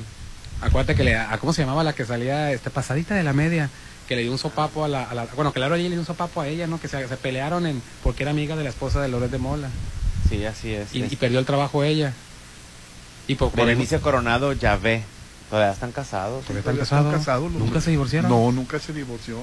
Acuérdate 0.62 0.96
que 0.96 1.04
le, 1.04 1.16
a- 1.18 1.38
¿cómo 1.38 1.54
se 1.54 1.62
llamaba 1.62 1.84
la 1.84 1.94
que 1.94 2.04
salía 2.06 2.52
este 2.52 2.70
pasadita 2.70 3.16
de 3.16 3.24
la 3.24 3.34
media? 3.34 3.70
Que 4.08 4.16
le 4.16 4.22
dio 4.24 4.32
un 4.32 4.38
sopapo 4.38 4.84
a 4.84 4.88
la, 4.88 5.04
a 5.04 5.14
la- 5.14 5.26
bueno, 5.36 5.54
que 5.54 5.60
Laura 5.60 5.78
G 5.78 5.84
le 5.84 5.90
dio 5.92 6.00
un 6.00 6.06
sopapo 6.06 6.42
a 6.42 6.48
ella, 6.48 6.68
¿no? 6.68 6.80
Que 6.80 6.88
se, 6.88 7.08
se 7.08 7.18
pelearon 7.18 7.66
en, 7.66 7.82
porque 8.04 8.24
era 8.24 8.32
amiga 8.32 8.56
de 8.56 8.64
la 8.64 8.70
esposa 8.70 9.02
de 9.02 9.08
Loret 9.08 9.32
de 9.32 9.38
Mola. 9.38 9.70
Sí, 10.30 10.44
así 10.46 10.74
es. 10.74 10.94
Y, 10.94 11.04
Es- 11.04 11.12
y 11.12 11.16
perdió 11.16 11.40
el 11.40 11.46
trabajo 11.46 11.84
ella. 11.84 12.14
Y 13.28 13.36
por, 13.36 13.52
por 13.52 13.66
Berenice 13.66 14.00
Coronado, 14.00 14.52
ya 14.54 14.76
ve. 14.76 15.04
Todavía 15.50 15.72
están 15.74 15.92
casados. 15.92 16.44
Todavía 16.46 16.60
están 16.84 17.12
casados. 17.12 17.52
¿Nunca 17.54 17.80
se 17.80 17.92
divorciaron? 17.92 18.30
No, 18.30 18.52
nunca 18.52 18.80
se 18.80 18.92
divorció. 18.92 19.38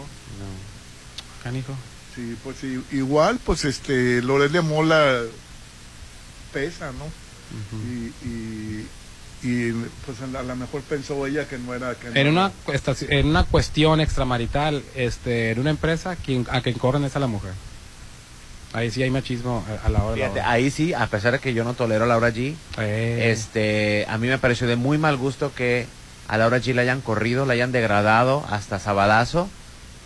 Canijo. 1.43 1.73
Sí, 2.15 2.37
pues 2.43 2.57
sí, 2.61 2.83
igual, 2.91 3.39
pues 3.45 3.65
este, 3.65 4.21
Loret 4.21 4.51
de 4.53 4.61
Mola 4.61 5.23
pesa, 6.53 6.91
¿no? 6.93 7.05
y, 7.85 8.29
y, 8.29 8.87
y, 9.43 9.73
pues 9.73 10.21
a 10.23 10.43
lo 10.43 10.57
mejor 10.57 10.83
pensó 10.83 11.27
ella 11.27 11.47
que 11.49 11.59
no 11.59 11.75
era... 11.75 11.95
Que 11.95 12.11
no 12.11 12.17
En 12.17 12.29
una, 12.29 12.53
en 13.09 13.27
una 13.27 13.45
cuestión 13.45 14.01
extramarital, 14.01 14.83
este, 14.95 15.53
en 15.53 15.61
una 15.61 15.71
empresa, 15.71 16.17
quien, 16.17 16.47
a 16.51 16.61
quien 16.61 16.77
corren 16.79 17.05
es 17.05 17.17
a 17.17 17.21
la 17.21 17.27
mujer. 17.27 17.53
Ahí 18.73 18.91
sí 18.91 19.03
hay 19.03 19.11
machismo 19.11 19.65
a, 19.83 19.87
a 19.87 19.89
la 19.91 20.05
hora 20.05 20.15
de 20.15 20.21
la 20.21 20.27
Fíjate, 20.27 20.41
hora. 20.41 20.51
ahí 20.53 20.71
sí, 20.71 20.95
a 20.95 21.07
pesar 21.09 21.33
de 21.33 21.39
que 21.41 21.55
yo 21.55 21.65
no 21.65 21.75
tolero 21.75 22.05
a 22.05 22.07
Laura 22.07 22.31
G, 22.31 22.55
Eh. 22.79 23.31
este, 23.33 24.07
a 24.09 24.17
mí 24.19 24.29
me 24.29 24.39
pareció 24.39 24.67
de 24.69 24.77
muy 24.77 24.97
mal 24.99 25.17
gusto 25.17 25.53
que 25.55 25.87
a 26.29 26.37
Laura 26.39 26.59
G 26.59 26.73
la 26.75 26.83
hayan 26.83 27.01
corrido, 27.01 27.47
la 27.47 27.55
hayan 27.55 27.73
degradado 27.73 28.45
hasta 28.49 28.79
sabadazo 28.79 29.49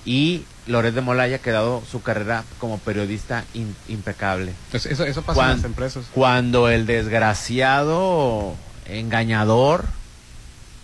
y 0.07 0.45
Loret 0.67 0.95
de 0.95 1.03
Mola 1.03 1.25
haya 1.25 1.41
quedado 1.41 1.83
su 1.91 2.01
carrera 2.03 2.45
como 2.59 2.79
periodista 2.79 3.45
in- 3.53 3.77
impecable. 3.89 4.53
Entonces, 4.67 4.93
eso, 4.93 5.05
eso 5.05 5.21
pasa 5.23 5.43
en 5.51 5.57
las 5.57 5.65
empresas. 5.65 6.07
Cuando 6.15 6.71
el 6.71 6.87
desgraciado 6.87 8.55
engañador, 8.87 9.85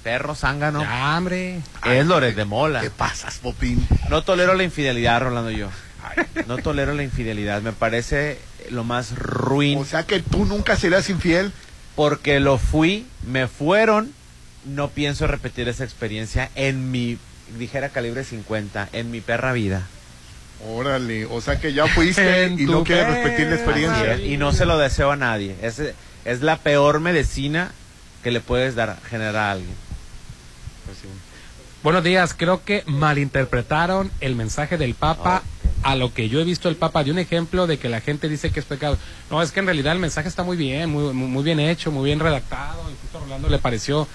perro 0.03 0.35
zángano, 0.35 0.83
Ya, 0.83 1.17
hombre. 1.17 1.61
es 1.85 2.07
Loret 2.07 2.35
de 2.35 2.45
Mola. 2.45 2.81
¿Qué 2.81 2.91
pasas, 2.91 3.39
Popín? 3.39 3.87
No 4.09 4.23
tolero 4.23 4.55
la 4.55 4.63
infidelidad, 4.65 5.21
Rolando 5.21 5.51
yo. 5.51 5.69
No 6.47 6.59
tolero 6.59 6.95
la 6.95 7.03
infidelidad, 7.03 7.61
me 7.63 7.73
parece 7.73 8.39
lo 8.71 8.85
más 8.85 9.17
ruin. 9.19 9.79
O 9.79 9.85
sea 9.85 10.05
que 10.05 10.21
tú 10.21 10.45
nunca 10.47 10.77
serás 10.77 11.11
infiel. 11.11 11.53
Porque 11.97 12.41
lo 12.41 12.57
fui, 12.57 13.07
me 13.27 13.47
fueron, 13.47 14.15
no 14.65 14.89
pienso 14.89 15.27
repetir 15.27 15.69
esa 15.69 15.85
experiencia 15.85 16.49
en 16.55 16.91
mi 16.91 17.19
ligera 17.59 17.91
calibre 17.91 18.25
50, 18.25 18.89
en 18.93 19.11
mi 19.11 19.21
perra 19.21 19.53
vida. 19.53 19.83
Órale, 20.67 21.27
o 21.27 21.41
sea 21.41 21.61
que 21.61 21.73
ya 21.75 21.87
fuiste 21.89 22.47
y 22.59 22.65
no 22.65 22.85
quieres 22.85 23.07
repetir 23.07 23.49
la 23.49 23.57
experiencia. 23.57 24.17
Y 24.19 24.37
no 24.39 24.53
se 24.53 24.65
lo 24.67 24.79
deseo 24.79 25.11
a 25.11 25.17
nadie. 25.17 25.57
Es, 25.63 25.83
es 26.25 26.41
la 26.41 26.57
peor 26.59 27.01
medicina 27.01 27.73
que 28.23 28.31
le 28.31 28.41
puedes 28.41 28.75
dar, 28.75 28.99
generar 29.09 29.37
a 29.37 29.51
alguien. 29.53 29.75
Buenos 31.83 32.05
días, 32.05 32.35
creo 32.37 32.63
que 32.63 32.83
malinterpretaron 32.87 34.11
el 34.21 34.35
mensaje 34.35 34.77
del 34.77 34.95
Papa 34.95 35.43
a 35.83 35.97
lo 35.97 36.13
que 36.13 36.29
yo 36.29 36.41
he 36.41 36.45
visto 36.45 36.69
el 36.69 36.77
Papa 36.77 37.05
de 37.05 37.11
un 37.11 37.19
ejemplo 37.19 37.67
de 37.67 37.79
que 37.79 37.89
la 37.89 38.03
gente 38.03 38.29
dice 38.29 38.51
que 38.51 38.61
es 38.61 38.67
pecado. 38.67 38.99
No, 39.31 39.41
es 39.41 39.51
que 39.51 39.61
en 39.61 39.67
realidad 39.67 39.95
el 39.95 39.99
mensaje 39.99 40.29
está 40.29 40.43
muy 40.43 40.59
bien, 40.59 40.91
muy, 40.91 41.15
muy 41.15 41.29
muy 41.29 41.43
bien 41.43 41.59
hecho, 41.59 41.91
muy 41.91 42.05
bien 42.05 42.21
redactado. 42.21 42.83
Incluso 42.91 43.19
a 43.19 43.21
Rolando 43.23 43.49
le 43.49 43.59
pareció, 43.59 44.07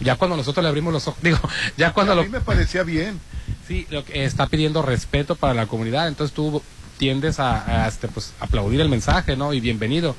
ya 0.00 0.16
cuando 0.16 0.36
nosotros 0.36 0.62
le 0.62 0.68
abrimos 0.68 0.92
los 0.92 1.08
ojos, 1.08 1.18
digo, 1.22 1.38
ya 1.78 1.94
cuando 1.94 2.12
a 2.12 2.16
lo, 2.16 2.24
mí 2.24 2.28
me 2.28 2.40
parecía 2.40 2.82
bien. 2.82 3.18
Sí, 3.66 3.86
lo 3.88 4.04
que 4.04 4.24
está 4.24 4.46
pidiendo 4.46 4.82
respeto 4.82 5.36
para 5.36 5.54
la 5.54 5.66
comunidad, 5.66 6.08
entonces 6.08 6.34
tú 6.34 6.62
tiendes 6.98 7.40
a, 7.40 7.84
a, 7.84 7.88
este, 7.88 8.08
pues, 8.08 8.34
aplaudir 8.38 8.82
el 8.82 8.90
mensaje, 8.90 9.36
¿no? 9.36 9.54
Y 9.54 9.60
bienvenido. 9.60 10.14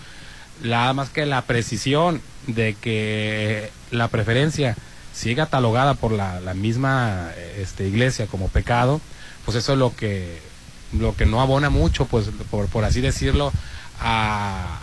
Nada 0.64 0.94
más 0.94 1.10
que 1.10 1.26
la 1.26 1.42
precisión 1.44 2.22
de 2.48 2.76
que 2.80 3.72
la 3.92 4.08
preferencia 4.08 4.76
sigue 5.14 5.36
catalogada 5.36 5.94
por 5.94 6.12
la, 6.12 6.40
la 6.42 6.54
misma 6.54 7.32
este, 7.58 7.88
iglesia 7.88 8.28
como 8.28 8.50
pecado, 8.50 9.02
pues 9.46 9.58
eso 9.58 9.74
es 9.74 9.80
lo 9.80 9.96
que 9.96 10.40
lo 10.94 11.16
que 11.16 11.26
no 11.26 11.42
abona 11.42 11.70
mucho, 11.70 12.06
pues 12.06 12.30
por, 12.50 12.68
por 12.68 12.86
así 12.86 13.02
decirlo, 13.02 13.52
a 14.00 14.82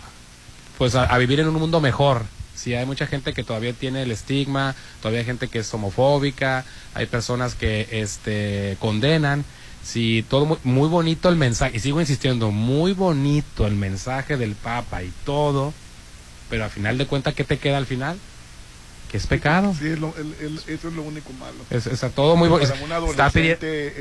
pues 0.77 0.95
a, 0.95 1.17
vivir 1.17 1.39
en 1.39 1.47
un 1.47 1.55
mundo 1.55 1.79
mejor. 1.79 2.23
Sí, 2.55 2.75
hay 2.75 2.85
mucha 2.85 3.07
gente 3.07 3.33
que 3.33 3.43
todavía 3.43 3.73
tiene 3.73 4.03
el 4.03 4.11
estigma, 4.11 4.75
todavía 5.01 5.19
hay 5.19 5.25
gente 5.25 5.47
que 5.47 5.59
es 5.59 5.73
homofóbica, 5.73 6.65
hay 6.93 7.05
personas 7.05 7.55
que 7.55 7.87
este 7.91 8.77
condenan. 8.79 9.43
Sí, 9.83 10.25
todo 10.29 10.45
muy, 10.45 10.57
muy 10.63 10.87
bonito 10.87 11.29
el 11.29 11.35
mensaje, 11.35 11.75
y 11.77 11.79
sigo 11.79 11.99
insistiendo, 11.99 12.51
muy 12.51 12.93
bonito 12.93 13.67
el 13.67 13.75
mensaje 13.75 14.37
del 14.37 14.55
Papa 14.55 15.03
y 15.03 15.11
todo, 15.25 15.73
pero 16.49 16.63
al 16.63 16.69
final 16.69 16.97
de 16.97 17.05
cuentas, 17.05 17.33
¿qué 17.33 17.43
te 17.43 17.57
queda 17.57 17.77
al 17.77 17.85
final? 17.85 18.17
Que 19.11 19.17
es 19.17 19.27
pecado. 19.27 19.75
Sí, 19.77 19.87
es 19.87 19.99
lo- 19.99 20.15
el- 20.17 20.33
el- 20.41 20.57
eso 20.73 20.87
es 20.87 20.93
lo 20.93 21.03
único 21.03 21.31
malo. 21.33 21.57
Es, 21.69 21.85
es 21.85 21.99
todo 22.15 22.35
muy 22.35 22.47
bonito. 22.49 22.71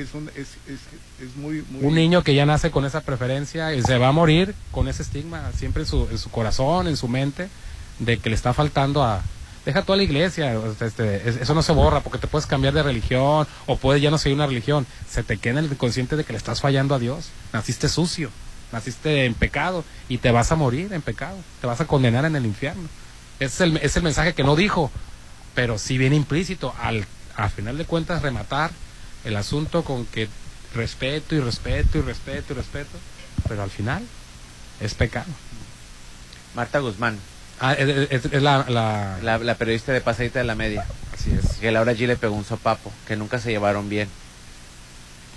es, 0.01 0.15
un, 0.15 0.29
es, 0.31 0.49
es, 0.69 0.81
es 1.29 1.37
muy, 1.37 1.63
muy... 1.69 1.85
un 1.85 1.95
niño 1.95 2.23
que 2.23 2.35
ya 2.35 2.47
nace 2.47 2.71
con 2.71 2.85
esa 2.87 3.03
preferencia 3.03 3.75
y 3.75 3.83
se 3.83 3.99
va 3.99 4.09
a 4.09 4.13
morir 4.13 4.55
con 4.71 4.89
ese 4.89 5.03
estigma 5.03 5.51
siempre 5.55 5.83
en 5.83 5.89
su, 5.89 6.09
en 6.11 6.17
su 6.17 6.31
corazón, 6.31 6.87
en 6.89 6.97
su 6.97 7.09
mente, 7.09 7.49
de 7.99 8.19
que 8.19 8.31
le 8.31 8.37
está 8.37 8.55
faltando 8.55 9.03
a... 9.05 9.23
Deja 9.65 9.83
toda 9.83 9.97
la 9.97 10.03
iglesia, 10.03 10.55
este, 10.81 11.29
es- 11.29 11.37
eso 11.37 11.55
no 11.55 11.63
se 11.63 11.73
borra 11.73 12.01
porque 12.01 12.19
te 12.19 12.27
puedes 12.27 12.47
cambiar 12.47 12.75
de 12.75 12.83
religión 12.83 13.47
o 13.67 13.77
puedes 13.77 14.03
ya 14.03 14.11
no 14.11 14.19
seguir 14.19 14.35
una 14.37 14.47
religión. 14.47 14.87
Se 15.09 15.23
te 15.23 15.37
queda 15.39 15.61
el 15.61 15.77
consciente 15.77 16.17
de 16.17 16.25
que 16.25 16.33
le 16.33 16.39
estás 16.39 16.61
fallando 16.61 16.95
a 16.95 16.99
Dios. 16.99 17.27
Naciste 17.53 17.89
sucio, 17.89 18.31
naciste 18.73 19.25
en 19.25 19.35
pecado 19.35 19.85
y 20.09 20.19
te 20.19 20.33
vas 20.33 20.51
a 20.51 20.57
morir 20.57 20.93
en 20.93 21.01
pecado, 21.03 21.37
te 21.61 21.67
vas 21.69 21.81
a 21.81 21.87
condenar 21.87 22.25
en 22.25 22.35
el 22.35 22.45
infierno. 22.45 22.89
Es 23.39 23.61
el, 23.61 23.77
es 23.77 23.97
el 23.97 24.03
mensaje 24.03 24.35
que 24.35 24.43
no 24.45 24.57
dijo, 24.57 24.91
pero 25.55 25.79
sí 25.79 25.97
viene 25.97 26.17
implícito 26.17 26.75
al, 26.81 27.07
al 27.37 27.51
final 27.51 27.79
de 27.79 27.85
cuentas 27.85 28.23
rematar 28.23 28.71
el 29.25 29.37
asunto 29.37 29.85
con 29.85 30.07
que 30.07 30.29
respeto 30.75 31.35
y 31.37 31.41
respeto 31.41 31.99
y 31.99 32.01
respeto 32.01 32.53
y 32.53 32.57
respeto, 32.57 32.99
pero 33.49 33.63
al 33.63 33.71
final 33.71 34.03
es 34.81 34.95
pecado. 34.95 35.31
Marta 36.57 36.81
Guzmán, 36.81 37.19
Ah, 37.63 37.73
es, 37.75 38.11
es- 38.11 38.33
es 38.33 38.43
la, 38.43 38.67
la- 38.69 39.19
la, 39.23 39.39
la 39.39 39.55
periodista 39.55 39.93
de 39.93 40.01
Pasadita 40.03 40.41
de 40.41 40.45
la 40.45 40.55
Media, 40.55 40.85
Así 41.15 41.31
es. 41.33 41.55
que 41.59 41.71
Laura 41.71 41.93
G 41.95 42.07
le 42.07 42.17
pegó 42.17 42.35
un 42.35 42.45
sopapo, 42.45 42.93
que 43.07 43.17
nunca 43.17 43.39
se 43.39 43.51
llevaron 43.51 43.89
bien. 43.89 44.09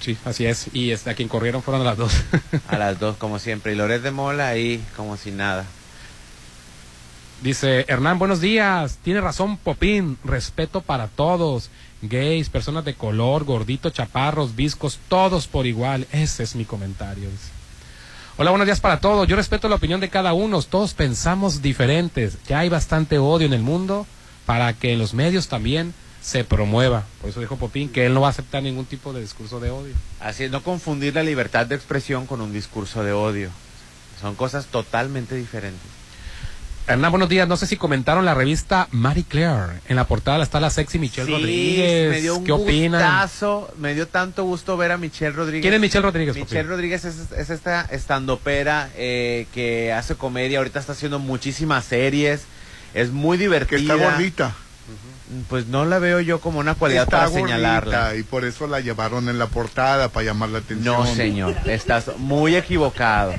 Sí, 0.01 0.17
así 0.25 0.45
es. 0.45 0.67
Y 0.73 0.91
a 0.91 1.13
quien 1.15 1.29
corrieron 1.29 1.63
fueron 1.63 1.81
a 1.81 1.85
las 1.85 1.97
dos. 1.97 2.11
A 2.67 2.77
las 2.77 2.99
dos, 2.99 3.15
como 3.17 3.39
siempre. 3.39 3.71
Y 3.71 3.75
Loret 3.75 4.01
de 4.01 4.11
Mola 4.11 4.49
ahí, 4.49 4.83
como 4.95 5.15
si 5.17 5.31
nada. 5.31 5.65
Dice 7.41 7.85
Hernán, 7.87 8.19
buenos 8.19 8.41
días. 8.41 8.97
Tiene 9.03 9.21
razón 9.21 9.57
Popín. 9.57 10.17
Respeto 10.23 10.81
para 10.81 11.07
todos. 11.07 11.69
Gays, 12.01 12.49
personas 12.49 12.85
de 12.85 12.93
color, 12.93 13.45
gorditos, 13.45 13.93
chaparros, 13.93 14.55
viscos, 14.55 14.99
todos 15.09 15.47
por 15.47 15.65
igual. 15.65 16.07
Ese 16.11 16.43
es 16.43 16.55
mi 16.55 16.65
comentario. 16.65 17.29
dice. 17.29 17.49
Hola, 18.37 18.51
buenos 18.51 18.65
días 18.65 18.81
para 18.81 18.99
todos. 18.99 19.29
Yo 19.29 19.37
respeto 19.37 19.69
la 19.69 19.75
opinión 19.77 20.01
de 20.01 20.09
cada 20.09 20.33
uno. 20.33 20.61
Todos 20.61 20.93
pensamos 20.93 21.61
diferentes. 21.61 22.37
Ya 22.49 22.59
hay 22.59 22.67
bastante 22.67 23.17
odio 23.17 23.47
en 23.47 23.53
el 23.53 23.61
mundo 23.61 24.05
para 24.45 24.73
que 24.73 24.91
en 24.91 24.99
los 24.99 25.13
medios 25.13 25.47
también 25.47 25.93
se 26.21 26.43
promueva. 26.43 27.05
Por 27.21 27.29
eso 27.29 27.39
dijo 27.39 27.55
Popín 27.55 27.87
que 27.87 28.05
él 28.05 28.13
no 28.13 28.19
va 28.19 28.27
a 28.27 28.31
aceptar 28.31 28.61
ningún 28.61 28.83
tipo 28.87 29.13
de 29.13 29.21
discurso 29.21 29.61
de 29.61 29.69
odio. 29.69 29.93
Así 30.19 30.43
es, 30.43 30.51
no 30.51 30.61
confundir 30.63 31.15
la 31.15 31.23
libertad 31.23 31.65
de 31.65 31.75
expresión 31.75 32.25
con 32.25 32.41
un 32.41 32.51
discurso 32.51 33.05
de 33.05 33.13
odio. 33.13 33.51
Son 34.19 34.35
cosas 34.35 34.65
totalmente 34.65 35.35
diferentes. 35.35 35.94
Hernán, 36.87 37.09
buenos 37.11 37.29
días. 37.29 37.47
No 37.47 37.57
sé 37.57 37.65
si 37.65 37.77
comentaron 37.77 38.25
la 38.25 38.35
revista 38.35 38.87
Marie 38.91 39.23
Claire. 39.27 39.79
En 39.87 39.95
la 39.95 40.05
portada 40.05 40.43
está 40.43 40.59
la 40.59 40.69
sexy 40.69 40.99
Michelle 40.99 41.25
Sí, 41.25 41.31
Rodríguez. 41.33 42.09
me 42.11 42.21
dio 42.21 42.35
un 42.37 42.43
¿Qué 42.43 42.51
opinan? 42.51 43.01
gustazo, 43.01 43.73
me 43.79 43.95
dio 43.95 44.07
tanto 44.07 44.43
gusto 44.43 44.77
ver 44.77 44.91
a 44.91 44.97
Michelle 44.97 45.31
Rodríguez. 45.31 45.63
¿Quién 45.63 45.73
es 45.73 45.79
Michelle 45.79 46.03
Rodríguez, 46.03 46.35
Michelle? 46.35 46.61
Rodríguez 46.63 47.03
es, 47.05 47.31
es 47.35 47.49
esta 47.49 47.81
estandopera 47.89 48.89
eh, 48.95 49.47
que 49.51 49.93
hace 49.93 50.13
comedia, 50.15 50.59
ahorita 50.59 50.79
está 50.79 50.91
haciendo 50.91 51.17
muchísimas 51.17 51.85
series, 51.85 52.41
es 52.93 53.09
muy 53.09 53.37
Que 53.39 53.43
divertida. 53.45 53.79
está 53.79 53.95
gordita. 53.95 54.55
Pues 55.49 55.65
no 55.65 55.85
la 55.85 55.97
veo 55.97 56.19
yo 56.21 56.39
como 56.39 56.59
una 56.59 56.75
cualidad 56.75 57.05
Está 57.05 57.17
para 57.17 57.29
gordita 57.29 57.47
señalarla. 57.47 58.15
y 58.15 58.21
por 58.21 58.45
eso 58.45 58.67
la 58.67 58.79
llevaron 58.79 59.27
en 59.27 59.39
la 59.39 59.47
portada 59.47 60.09
para 60.09 60.23
llamar 60.27 60.49
la 60.49 60.59
atención. 60.59 60.95
No, 60.97 61.05
señor, 61.15 61.55
estás 61.65 62.11
muy 62.19 62.55
equivocado. 62.55 63.33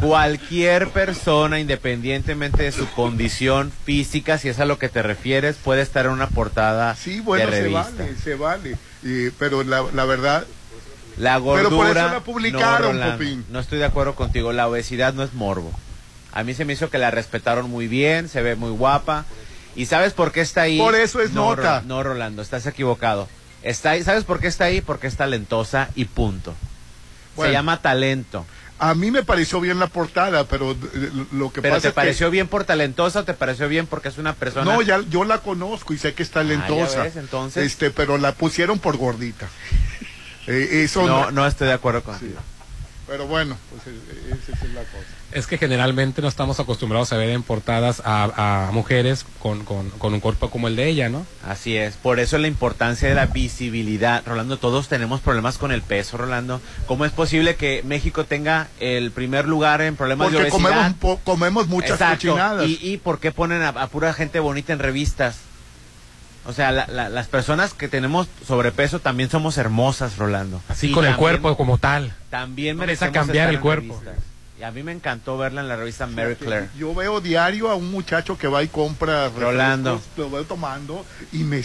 Cualquier 0.00 0.88
persona, 0.88 1.60
independientemente 1.60 2.62
de 2.62 2.72
su 2.72 2.88
condición 2.92 3.70
física, 3.84 4.38
si 4.38 4.48
es 4.48 4.58
a 4.60 4.64
lo 4.64 4.78
que 4.78 4.88
te 4.88 5.02
refieres, 5.02 5.56
puede 5.56 5.82
estar 5.82 6.06
en 6.06 6.12
una 6.12 6.26
portada 6.28 6.96
Sí, 6.96 7.20
bueno, 7.20 7.50
de 7.50 7.62
se 7.62 7.68
vale, 7.68 8.16
se 8.16 8.34
vale. 8.34 8.76
Y- 9.02 9.30
pero 9.38 9.62
la, 9.62 9.84
la 9.94 10.04
verdad, 10.04 10.44
La 11.16 11.36
gordura. 11.38 11.68
Pero 11.68 11.76
por 11.76 11.96
eso 11.96 12.08
la 12.08 12.20
publicaron, 12.20 12.98
no, 12.98 13.02
Rolando, 13.16 13.44
no 13.50 13.60
estoy 13.60 13.78
de 13.78 13.84
acuerdo 13.84 14.14
contigo. 14.14 14.52
La 14.52 14.68
obesidad 14.68 15.12
no 15.12 15.22
es 15.22 15.34
morbo. 15.34 15.70
A 16.32 16.44
mí 16.44 16.54
se 16.54 16.64
me 16.64 16.72
hizo 16.72 16.88
que 16.90 16.98
la 16.98 17.10
respetaron 17.10 17.68
muy 17.68 17.88
bien, 17.88 18.28
se 18.28 18.40
ve 18.42 18.54
muy 18.56 18.70
guapa. 18.70 19.24
¿Y 19.76 19.86
sabes 19.86 20.12
por 20.14 20.32
qué 20.32 20.40
está 20.40 20.62
ahí? 20.62 20.78
Por 20.78 20.94
eso 20.94 21.20
es 21.20 21.32
no, 21.32 21.54
nota. 21.56 21.80
Ro- 21.80 21.86
no, 21.86 22.02
Rolando, 22.02 22.40
estás 22.42 22.66
equivocado. 22.66 23.28
Está 23.62 23.90
ahí, 23.90 24.02
¿Sabes 24.02 24.24
por 24.24 24.40
qué 24.40 24.46
está 24.46 24.64
ahí? 24.64 24.80
Porque 24.80 25.06
es 25.06 25.16
talentosa 25.16 25.90
y 25.94 26.06
punto. 26.06 26.54
Bueno. 27.36 27.50
Se 27.50 27.52
llama 27.52 27.82
talento. 27.82 28.46
A 28.82 28.94
mí 28.94 29.10
me 29.10 29.22
pareció 29.22 29.60
bien 29.60 29.78
la 29.78 29.88
portada, 29.88 30.44
pero 30.44 30.72
eh, 30.72 30.76
lo 31.32 31.52
que 31.52 31.60
¿Pero 31.60 31.74
pasa 31.74 31.82
te 31.82 31.88
es 31.88 31.94
pareció 31.94 32.28
que... 32.28 32.30
bien 32.32 32.48
por 32.48 32.64
talentosa 32.64 33.20
o 33.20 33.24
te 33.24 33.34
pareció 33.34 33.68
bien 33.68 33.86
porque 33.86 34.08
es 34.08 34.16
una 34.16 34.32
persona? 34.34 34.64
No, 34.64 34.80
ya 34.80 35.02
yo 35.10 35.24
la 35.24 35.38
conozco 35.38 35.92
y 35.92 35.98
sé 35.98 36.14
que 36.14 36.22
es 36.22 36.30
talentosa. 36.30 36.92
Ah, 36.94 36.96
ya 36.96 37.02
ves, 37.02 37.16
entonces. 37.16 37.66
Este, 37.66 37.90
pero 37.90 38.16
la 38.16 38.32
pusieron 38.32 38.78
por 38.78 38.96
gordita. 38.96 39.48
Eh, 40.46 40.84
eso 40.84 41.06
no, 41.06 41.26
no, 41.26 41.30
no 41.30 41.46
estoy 41.46 41.68
de 41.68 41.74
acuerdo 41.74 42.02
contigo. 42.02 42.40
Pero 43.06 43.26
bueno, 43.26 43.56
pues 43.70 43.82
eh, 43.86 44.36
esa 44.42 44.52
es 44.66 44.72
la 44.72 44.80
cosa. 44.80 45.04
Es 45.32 45.46
que 45.46 45.58
generalmente 45.58 46.20
no 46.22 46.28
estamos 46.28 46.58
acostumbrados 46.58 47.12
a 47.12 47.16
ver 47.16 47.30
en 47.30 47.44
portadas 47.44 48.02
a, 48.04 48.66
a 48.68 48.72
mujeres 48.72 49.24
con, 49.38 49.64
con, 49.64 49.88
con 49.90 50.12
un 50.12 50.18
cuerpo 50.18 50.50
como 50.50 50.66
el 50.66 50.74
de 50.74 50.88
ella, 50.88 51.08
¿no? 51.08 51.24
Así 51.46 51.76
es, 51.76 51.94
por 51.94 52.18
eso 52.18 52.36
la 52.38 52.48
importancia 52.48 53.08
de 53.08 53.14
la 53.14 53.26
visibilidad. 53.26 54.24
Rolando, 54.26 54.56
todos 54.56 54.88
tenemos 54.88 55.20
problemas 55.20 55.56
con 55.56 55.70
el 55.70 55.82
peso, 55.82 56.16
Rolando. 56.16 56.60
¿Cómo 56.86 57.04
es 57.04 57.12
posible 57.12 57.54
que 57.54 57.82
México 57.84 58.24
tenga 58.24 58.66
el 58.80 59.12
primer 59.12 59.46
lugar 59.46 59.82
en 59.82 59.94
problemas 59.94 60.32
de 60.32 60.38
Porque 60.38 60.50
obesidad? 60.52 60.68
comemos, 60.72 60.94
po- 60.98 61.20
comemos 61.22 61.68
muchas 61.68 61.92
Exacto. 61.92 62.28
cochinadas. 62.28 62.66
¿Y, 62.68 62.78
¿Y 62.82 62.96
por 62.96 63.20
qué 63.20 63.30
ponen 63.30 63.62
a, 63.62 63.68
a 63.68 63.86
pura 63.86 64.12
gente 64.12 64.40
bonita 64.40 64.72
en 64.72 64.80
revistas? 64.80 65.36
O 66.44 66.52
sea, 66.52 66.72
la- 66.72 66.88
la- 66.88 67.08
las 67.08 67.28
personas 67.28 67.72
que 67.72 67.86
tenemos 67.86 68.26
sobrepeso 68.44 68.98
también 68.98 69.30
somos 69.30 69.58
hermosas, 69.58 70.16
Rolando. 70.16 70.60
Así 70.68 70.88
Y 70.88 70.92
con 70.92 71.04
el 71.06 71.14
cuerpo 71.14 71.56
como 71.56 71.78
tal. 71.78 72.12
También 72.30 72.76
No 72.76 72.80
merecemos 72.80 73.14
cambiar 73.14 73.44
estar 73.44 73.48
el 73.50 73.54
en 73.56 73.60
cuerpo. 73.62 74.00
revistas. 74.02 74.24
Y 74.60 74.62
a 74.62 74.70
mí 74.70 74.82
me 74.82 74.92
encantó 74.92 75.38
verla 75.38 75.62
en 75.62 75.68
la 75.68 75.76
revista 75.76 76.06
Mary 76.06 76.36
Claire. 76.36 76.68
Yo 76.76 76.94
veo 76.94 77.22
diario 77.22 77.70
a 77.70 77.76
un 77.76 77.90
muchacho 77.90 78.36
que 78.36 78.46
va 78.46 78.62
y 78.62 78.68
compra 78.68 79.30
Rolando. 79.30 80.02
lo 80.18 80.30
veo 80.30 80.44
tomando 80.44 81.06
y 81.32 81.44
me, 81.44 81.64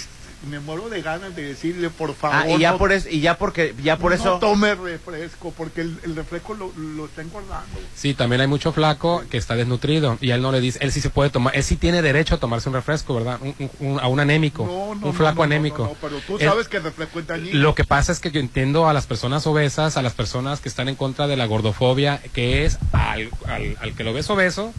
me 0.50 0.60
muero 0.60 0.90
de 0.90 1.02
ganas 1.02 1.36
de 1.36 1.44
decirle, 1.44 1.90
por 1.90 2.14
favor, 2.16 2.38
Ah, 2.38 2.50
y 2.50 2.60
ya 2.60 2.72
no- 2.72 2.78
por 2.78 2.92
eso, 2.92 3.08
y 3.10 3.20
ya 3.20 3.38
porque, 3.38 3.74
ya 3.84 3.98
por 3.98 4.12
no 4.12 4.16
eso. 4.18 4.38
tome 4.40 4.76
refresco, 4.76 5.52
porque 5.58 5.82
el, 5.82 5.98
el 6.04 6.16
refresco 6.16 6.54
lo, 6.54 6.72
lo 6.78 7.06
está 7.06 7.22
engordando. 7.22 7.80
Sí, 7.96 8.14
también 8.14 8.42
hay 8.42 8.48
mucho 8.48 8.72
flaco 8.72 9.24
que 9.30 9.38
está 9.38 9.56
desnutrido 9.56 10.18
y 10.22 10.32
él 10.32 10.42
no 10.42 10.52
le 10.52 10.62
dice, 10.62 10.80
él 10.82 10.92
sí 10.92 11.02
se 11.02 11.10
puede 11.10 11.30
tomar, 11.30 11.56
él 11.56 11.64
sí 11.64 11.76
tiene 11.78 12.02
derecho 12.02 12.36
a 12.36 12.38
tomarse 12.40 12.70
un 12.70 12.76
refresco, 12.76 13.16
¿verdad? 13.16 13.40
Un- 13.42 13.56
un- 13.60 13.72
un- 13.94 14.00
a 14.00 14.08
un 14.08 14.20
anémico, 14.20 14.66
No, 14.66 14.96
no, 14.96 15.08
un 15.08 15.14
flaco 15.14 15.36
no, 15.36 15.40
no, 15.40 15.44
anémico. 15.56 15.84
no, 15.84 15.90
no, 15.90 15.96
pero 16.02 16.18
tú 16.26 16.38
El- 16.38 16.48
sabes 16.48 16.68
que 16.68 16.78
el 16.78 16.84
refresco 16.84 17.20
es 17.20 17.28
dañino. 17.28 17.60
Lo 17.60 17.74
que 17.76 17.84
pasa 17.84 18.12
es 18.12 18.20
que 18.20 18.32
yo 18.32 18.40
entiendo 18.40 18.88
a 18.88 18.94
las 18.94 19.06
personas 19.08 19.46
obesas, 19.48 19.98
a 19.98 20.02
las 20.02 20.14
personas 20.14 20.60
que 20.60 20.70
están 20.70 20.90
en 20.90 20.96
contra 20.96 21.28
de 21.28 21.38
la 21.38 21.46
gordofobia, 21.46 22.22
que 22.34 22.66
es 22.66 22.78
al, 22.92 23.30
al, 23.48 23.78
al 23.80 23.94
que 23.96 24.04
lo 24.04 24.14
ves 24.14 24.30
obeso, 24.30 24.74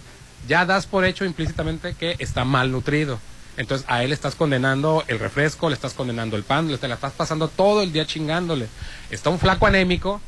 ya 0.49 0.65
das 0.65 0.87
por 0.87 1.05
hecho 1.05 1.25
implícitamente 1.25 1.95
que 1.99 2.15
está 2.21 2.45
mal 2.45 2.71
nutrido. 2.71 3.19
Entonces 3.57 3.87
a 3.89 4.03
él 4.05 4.13
estás 4.13 4.35
condenando 4.35 5.05
el 5.09 5.19
refresco, 5.19 5.69
le 5.69 5.75
estás 5.75 5.95
condenando 5.95 6.37
el 6.37 6.43
pan, 6.43 6.69
le 6.69 6.75
estás 6.75 7.13
pasando 7.13 7.49
todo 7.49 7.83
el 7.83 7.93
día 7.93 8.07
chingándole. 8.07 8.67
Está 9.11 9.31
un 9.31 9.39
flaco 9.39 9.67
anémico 9.67 10.21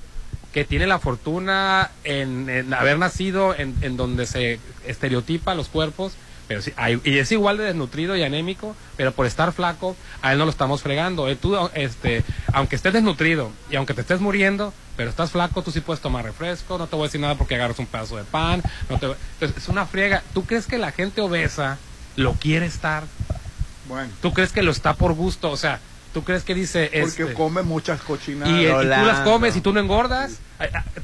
que 0.52 0.64
tiene 0.64 0.86
la 0.86 0.98
fortuna 0.98 1.90
en, 2.04 2.48
en 2.48 2.72
haber 2.72 2.98
nacido 2.98 3.54
en, 3.54 3.74
en 3.82 3.96
donde 3.96 4.26
se 4.26 4.58
estereotipa 4.86 5.54
los 5.54 5.68
cuerpos, 5.68 6.14
pero 6.48 6.62
sí, 6.62 6.72
hay- 6.76 6.98
y 7.04 7.18
es 7.18 7.30
igual 7.30 7.58
de 7.58 7.64
desnutrido 7.64 8.16
y 8.16 8.22
anémico, 8.22 8.74
pero 8.96 9.12
por 9.12 9.26
estar 9.26 9.52
flaco, 9.52 9.94
a 10.22 10.32
él 10.32 10.38
no 10.38 10.46
lo 10.46 10.50
estamos 10.50 10.80
fregando. 10.80 11.28
Eh, 11.28 11.36
tú, 11.36 11.54
este, 11.74 12.24
aunque 12.54 12.76
estés 12.76 12.94
desnutrido 12.94 13.52
y 13.70 13.76
aunque 13.76 13.92
te 13.92 14.00
estés 14.00 14.20
muriendo, 14.20 14.72
pero 14.96 15.10
estás 15.10 15.30
flaco, 15.30 15.62
tú 15.62 15.70
sí 15.70 15.80
puedes 15.82 16.00
tomar 16.00 16.24
refresco, 16.24 16.78
no 16.78 16.86
te 16.86 16.96
voy 16.96 17.04
a 17.04 17.08
decir 17.08 17.20
nada 17.20 17.34
porque 17.34 17.54
agarras 17.54 17.78
un 17.78 17.86
pedazo 17.86 18.16
de 18.16 18.24
pan, 18.24 18.62
no 18.88 18.98
te, 18.98 19.06
entonces, 19.34 19.62
es 19.62 19.68
una 19.68 19.84
friega. 19.84 20.22
¿Tú 20.32 20.44
crees 20.46 20.66
que 20.66 20.78
la 20.78 20.90
gente 20.92 21.20
obesa 21.20 21.76
lo 22.18 22.32
quiere 22.34 22.66
estar? 22.66 23.04
Bueno, 23.88 24.10
¿Tú 24.20 24.32
crees 24.34 24.52
que 24.52 24.62
lo 24.62 24.70
está 24.70 24.94
por 24.94 25.14
gusto? 25.14 25.50
O 25.50 25.56
sea, 25.56 25.80
¿tú 26.12 26.22
crees 26.24 26.42
que 26.44 26.54
dice... 26.54 26.90
porque 26.92 27.22
este, 27.22 27.32
come 27.34 27.62
muchas 27.62 28.00
cochinadas. 28.02 28.52
y, 28.52 28.66
y 28.66 28.70
tú 28.70 28.82
las 29.06 29.20
comes 29.20 29.56
y 29.56 29.60
tú 29.60 29.72
no 29.72 29.80
engordas. 29.80 30.40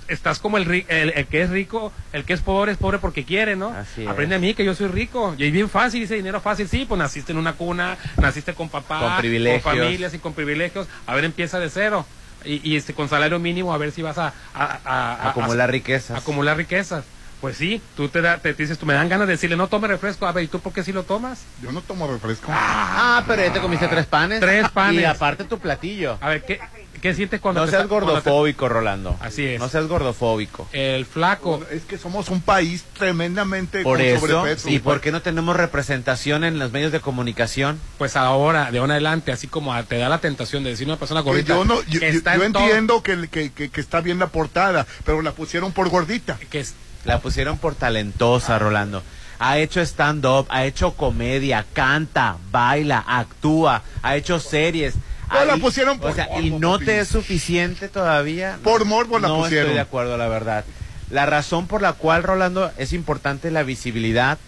Estás 0.09 0.41
como 0.41 0.59
el, 0.59 0.67
ri- 0.67 0.85
el, 0.89 1.11
el 1.15 1.27
que 1.27 1.43
es 1.43 1.51
rico, 1.51 1.93
el 2.13 2.25
que 2.25 2.33
es 2.33 2.41
pobre 2.41 2.73
es 2.73 2.79
pobre 2.79 2.99
porque 2.99 3.25
quiere, 3.25 3.55
¿no? 3.57 3.69
Así 3.69 4.03
es. 4.03 4.09
Aprende 4.09 4.35
a 4.35 4.39
mí 4.39 4.53
que 4.55 4.65
yo 4.65 4.75
soy 4.75 4.89
rico. 4.89 5.35
Y 5.39 5.45
es 5.47 5.53
bien 5.53 5.71
fácil, 5.71 6.01
dice 6.01 6.17
dinero 6.17 6.41
fácil. 6.41 6.69
Sí, 6.69 6.85
pues 6.87 6.99
naciste 6.99 7.33
en 7.33 7.39
una 7.39 7.53
cuna, 7.55 7.97
naciste 8.17 8.53
con 8.53 8.69
papá, 8.69 8.99
Con 9.01 9.17
privilegios. 9.19 9.63
con 9.63 9.73
familias 9.79 10.13
y 10.13 10.19
con 10.19 10.35
privilegios. 10.35 10.89
A 11.07 11.15
ver, 11.15 11.25
empieza 11.25 11.59
de 11.61 11.71
cero. 11.71 12.05
Y, 12.45 12.61
y 12.69 12.77
este, 12.77 12.93
con 12.93 13.09
salario 13.09 13.39
mínimo, 13.39 13.73
a 13.73 13.79
ver 13.79 13.93
si 13.93 14.03
vas 14.03 14.19
a, 14.19 14.35
a- 14.53 14.79
a- 14.85 15.15
a- 15.15 15.31
Acumular 15.31 15.69
a- 15.69 15.73
riquezas. 15.73 16.19
acumular 16.19 16.57
riquezas. 16.59 17.05
Pues 17.45 17.59
sí, 17.59 17.83
tú 17.95 18.09
te, 18.09 18.23
da- 18.23 18.39
te 18.39 18.55
dices, 18.55 18.79
tú 18.79 18.87
me 18.87 18.95
dan 18.95 19.07
ganas 19.11 19.27
de 19.27 19.35
decirle, 19.35 19.55
no 19.55 19.69
tome 19.69 19.87
refresco. 19.87 20.27
A 20.27 20.33
ver, 20.33 20.45
¿y 20.45 20.49
tú 20.49 20.61
por 20.61 20.73
qué 20.73 20.83
sí 20.83 20.93
lo 20.95 21.03
tomas? 21.03 21.41
Yo 21.63 21.73
no 21.73 21.83
tomo 21.83 22.11
refresco. 22.11 22.47
Ah, 22.51 23.23
pero 23.29 23.43
ya 23.45 23.53
te 23.53 23.61
comiste 23.61 23.87
tres 23.87 24.07
panes. 24.07 24.41
Tres 24.41 24.67
panes. 24.71 25.03
Y 25.03 25.05
aparte 25.05 25.45
tu 25.45 25.59
platillo. 25.59 26.17
A 26.23 26.31
ver, 26.31 26.43
¿qué, 26.47 26.59
qué 27.03 27.13
sientes 27.13 27.43
cuando 27.43 27.61
No 27.61 27.67
te 27.67 27.73
seas 27.73 27.83
está- 27.83 27.89
cuando 27.91 28.07
te- 28.07 28.13
gordofóbico, 28.31 28.67
Rolando. 28.71 29.15
Así 29.21 29.45
es. 29.45 29.61
No 29.61 29.69
seas 29.69 29.87
gordofóbico. 29.89 30.67
El 30.73 31.05
flaco. 31.05 31.61
Es 31.71 31.83
que 31.83 31.99
somos 31.99 32.31
un 32.31 32.41
país 32.41 32.85
tremendamente 32.97 33.83
Por 33.83 33.99
con 33.99 34.07
eso, 34.07 34.27
sobrepeso. 34.27 34.71
¿y 34.71 34.79
por 34.79 35.03
qué 35.03 35.13
no 35.13 35.21
tenemos 35.21 35.55
representación 35.55 36.45
en 36.45 36.59
los 36.59 36.73
medios 36.73 36.93
de 36.93 37.01
comunicación? 37.01 37.79
Pues 37.99 38.17
ahora, 38.17 38.71
de 38.71 38.79
ahora 38.79 38.85
en 38.85 38.91
adelante, 38.93 39.33
así 39.33 39.49
como 39.49 39.75
a- 39.75 39.83
te 39.83 39.99
da 39.99 40.09
la 40.09 40.17
tentación 40.19 40.65
de 40.65 40.71
decir 40.71 40.87
una 40.87 40.97
persona 40.97 41.21
Que 41.21 41.29
gordita. 41.29 41.49
yo 41.57 41.67
no, 41.67 41.83
yo, 41.83 42.01
que 42.01 42.11
yo- 42.11 42.19
está 42.19 42.37
yo 42.39 42.45
en 42.45 42.55
todo- 42.55 42.63
entiendo 42.63 43.03
que, 43.03 43.29
que, 43.29 43.53
que, 43.53 43.69
que 43.69 43.81
está 43.83 44.01
bien 44.01 44.19
la 44.19 44.29
portada, 44.29 44.87
pero 45.05 45.21
la 45.21 45.33
pusieron 45.33 45.73
por 45.73 45.91
gordita. 45.91 46.39
que 46.51 46.61
es- 46.61 46.75
La 47.05 47.19
pusieron 47.21 47.59
por 47.59 47.75
talentosa, 47.75 48.59
Rolando. 48.59 49.03
Ha 49.39 49.59
hecho 49.59 49.81
stand-up, 49.81 50.47
ha 50.49 50.65
hecho 50.65 50.93
comedia, 50.95 51.65
canta, 51.73 52.37
baila, 52.51 53.05
actúa, 53.07 53.83
ha 54.03 54.17
hecho 54.17 54.39
series. 54.41 54.95
No, 55.33 55.45
la 55.45 55.57
pusieron 55.57 55.99
o 55.99 56.01
por 56.01 56.15
sea, 56.15 56.29
¿Y 56.41 56.51
no 56.51 56.79
te 56.79 57.01
es 57.01 57.09
suficiente 57.09 57.89
todavía? 57.89 58.59
Por 58.63 58.85
morbo 58.85 59.19
la 59.19 59.29
no 59.29 59.39
pusieron. 59.41 59.67
estoy 59.67 59.75
de 59.75 59.81
acuerdo, 59.81 60.17
la 60.17 60.29
verdad. 60.29 60.65
La 61.11 61.27
razón 61.27 61.67
por 61.67 61.83
la 61.83 61.95
cual, 61.95 62.23
Rolando, 62.23 62.71
es 62.79 62.93
importante 62.93 63.51
la 63.51 63.63
visibilidad, 63.65 64.39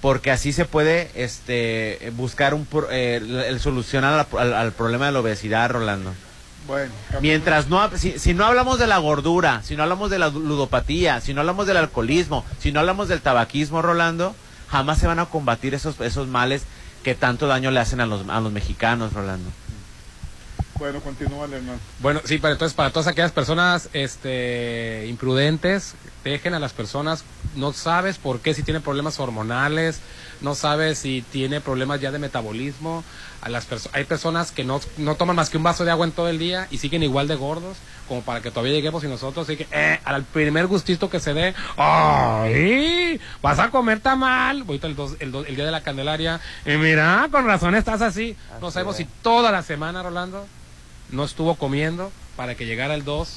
porque 0.00 0.30
así 0.30 0.52
se 0.52 0.64
puede 0.64 1.10
este, 1.14 2.12
buscar 2.16 2.52
un, 2.54 2.66
eh, 2.90 3.20
el, 3.22 3.36
el 3.40 3.60
solucionar 3.60 4.26
al, 4.32 4.38
al- 4.38 4.54
al 4.54 4.72
problema 4.72 5.06
de 5.06 5.12
la 5.12 5.20
obesidad, 5.20 5.70
Rolando. 5.70 6.12
Bueno, 6.66 6.92
Mientras 7.20 7.68
no, 7.68 7.90
si, 7.96 8.18
si 8.18 8.32
no 8.32 8.46
hablamos 8.46 8.78
de 8.78 8.86
la 8.86 8.98
gordura, 8.98 9.62
si 9.62 9.76
no 9.76 9.82
hablamos 9.82 10.10
de 10.10 10.18
la 10.18 10.28
ludopatía, 10.28 11.20
si 11.20 11.34
no 11.34 11.40
hablamos 11.40 11.66
del 11.66 11.76
alcoholismo, 11.76 12.44
si 12.58 12.72
no 12.72 12.80
hablamos 12.80 13.08
del 13.08 13.20
tabaquismo, 13.20 13.82
Rolando, 13.82 14.34
jamás 14.68 14.98
se 14.98 15.06
van 15.06 15.18
a 15.18 15.26
combatir 15.26 15.74
esos, 15.74 16.00
esos 16.00 16.26
males 16.26 16.62
que 17.02 17.14
tanto 17.14 17.46
daño 17.46 17.70
le 17.70 17.80
hacen 17.80 18.00
a 18.00 18.06
los, 18.06 18.26
a 18.28 18.40
los 18.40 18.50
mexicanos, 18.50 19.12
Rolando. 19.12 19.50
bueno, 20.78 21.00
continúa, 21.00 21.44
hermano. 21.44 21.78
Bueno, 22.00 22.20
sí, 22.24 22.38
pero 22.38 22.54
entonces 22.54 22.74
para 22.74 22.90
todas 22.90 23.08
aquellas 23.08 23.32
personas 23.32 23.90
este, 23.92 25.06
imprudentes, 25.08 25.94
dejen 26.30 26.54
a 26.54 26.58
las 26.58 26.72
personas, 26.72 27.24
no 27.56 27.72
sabes 27.72 28.18
por 28.18 28.40
qué, 28.40 28.54
si 28.54 28.62
tiene 28.62 28.80
problemas 28.80 29.20
hormonales, 29.20 30.00
no 30.40 30.54
sabes 30.54 30.98
si 30.98 31.22
tiene 31.30 31.60
problemas 31.60 32.00
ya 32.00 32.10
de 32.10 32.18
metabolismo. 32.18 33.04
A 33.42 33.50
las 33.50 33.68
perso- 33.68 33.90
hay 33.92 34.04
personas 34.04 34.50
que 34.52 34.64
no, 34.64 34.80
no 34.96 35.16
toman 35.16 35.36
más 35.36 35.50
que 35.50 35.58
un 35.58 35.62
vaso 35.62 35.84
de 35.84 35.90
agua 35.90 36.06
en 36.06 36.12
todo 36.12 36.28
el 36.30 36.38
día 36.38 36.66
y 36.70 36.78
siguen 36.78 37.02
igual 37.02 37.28
de 37.28 37.34
gordos, 37.34 37.76
como 38.08 38.22
para 38.22 38.40
que 38.40 38.50
todavía 38.50 38.72
lleguemos 38.72 39.04
y 39.04 39.06
nosotros, 39.06 39.46
así 39.46 39.58
que, 39.58 39.66
eh, 39.70 40.00
al 40.04 40.24
primer 40.24 40.66
gustito 40.66 41.10
que 41.10 41.20
se 41.20 41.34
dé, 41.34 41.54
¡ay! 41.76 43.20
Vas 43.42 43.58
a 43.58 43.70
comer 43.70 44.00
tamal. 44.00 44.62
Ahorita 44.66 44.86
el, 44.86 44.96
dos- 44.96 45.16
el, 45.20 45.30
dos- 45.32 45.46
el 45.46 45.56
día 45.56 45.66
de 45.66 45.70
la 45.70 45.82
Candelaria, 45.82 46.40
y 46.64 46.70
mira, 46.76 47.28
con 47.30 47.46
razón 47.46 47.74
estás 47.74 48.00
así. 48.02 48.36
No 48.60 48.70
sabemos 48.70 48.96
si 48.96 49.04
toda 49.22 49.52
la 49.52 49.62
semana, 49.62 50.02
Rolando, 50.02 50.46
no 51.10 51.24
estuvo 51.24 51.54
comiendo 51.56 52.10
para 52.36 52.54
que 52.54 52.66
llegara 52.66 52.94
el 52.94 53.04
2 53.04 53.36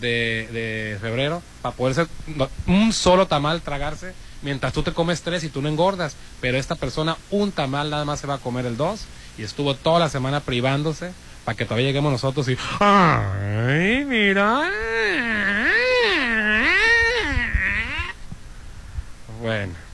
de, 0.00 0.98
febrero, 1.00 1.42
para 1.62 1.74
poderse 1.74 2.06
un 2.66 2.92
solo 2.92 3.26
tamal 3.26 3.62
tragarse, 3.62 4.14
mientras 4.42 4.72
tú 4.72 4.82
te 4.82 4.92
comes 4.92 5.22
tres 5.22 5.44
y 5.44 5.48
tú 5.48 5.62
no 5.62 5.68
engordas. 5.68 6.16
Pero 6.40 6.58
esta 6.58 6.74
persona, 6.74 7.16
un 7.30 7.52
tamal 7.52 7.90
nada 7.90 8.04
más 8.04 8.20
se 8.20 8.26
va 8.26 8.34
a 8.34 8.38
comer 8.38 8.66
el 8.66 8.76
2 8.76 9.04
y 9.38 9.42
estuvo 9.42 9.74
toda 9.74 9.98
la 9.98 10.08
semana 10.08 10.40
privándose 10.40 11.12
para 11.44 11.56
que 11.56 11.64
todavía 11.64 11.88
lleguemos 11.88 12.12
nosotros 12.12 12.48
y, 12.48 12.56
¡ay, 12.80 14.04
mira! 14.04 14.70
Bueno. 19.40 19.84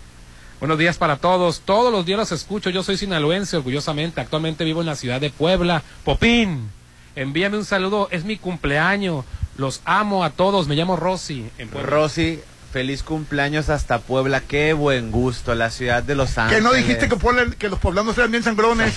Buenos 0.60 0.76
días 0.76 0.98
para 0.98 1.16
todos. 1.16 1.62
Todos 1.62 1.90
los 1.90 2.04
días 2.04 2.18
los 2.18 2.32
escucho. 2.32 2.68
Yo 2.68 2.82
soy 2.82 2.98
sinaloense, 2.98 3.56
orgullosamente. 3.56 4.20
Actualmente 4.20 4.62
vivo 4.62 4.80
en 4.80 4.86
la 4.86 4.94
ciudad 4.94 5.18
de 5.18 5.30
Puebla. 5.30 5.82
Popín, 6.04 6.70
envíame 7.16 7.56
un 7.56 7.64
saludo. 7.64 8.08
Es 8.10 8.24
mi 8.24 8.36
cumpleaños. 8.36 9.24
Los 9.60 9.82
amo 9.84 10.24
a 10.24 10.30
todos. 10.30 10.66
Me 10.68 10.74
llamo 10.74 10.96
Rosy. 10.96 11.50
En 11.58 11.68
Puebla. 11.68 11.88
Rosy, 11.90 12.40
feliz 12.72 13.02
cumpleaños 13.02 13.68
hasta 13.68 13.98
Puebla. 13.98 14.40
Qué 14.40 14.72
buen 14.72 15.10
gusto, 15.10 15.54
la 15.54 15.70
ciudad 15.70 16.02
de 16.02 16.14
Los 16.14 16.38
Ángeles. 16.38 16.62
Que 16.62 16.68
no 16.68 16.72
dijiste 16.72 17.08
que, 17.10 17.16
Puebla- 17.16 17.54
que 17.58 17.68
los 17.68 17.78
poblanos 17.78 18.16
eran 18.16 18.30
bien 18.30 18.42
sangrones. 18.42 18.94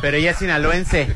Pero 0.00 0.16
ella 0.16 0.32
es 0.32 0.38
sinaloense. 0.38 1.14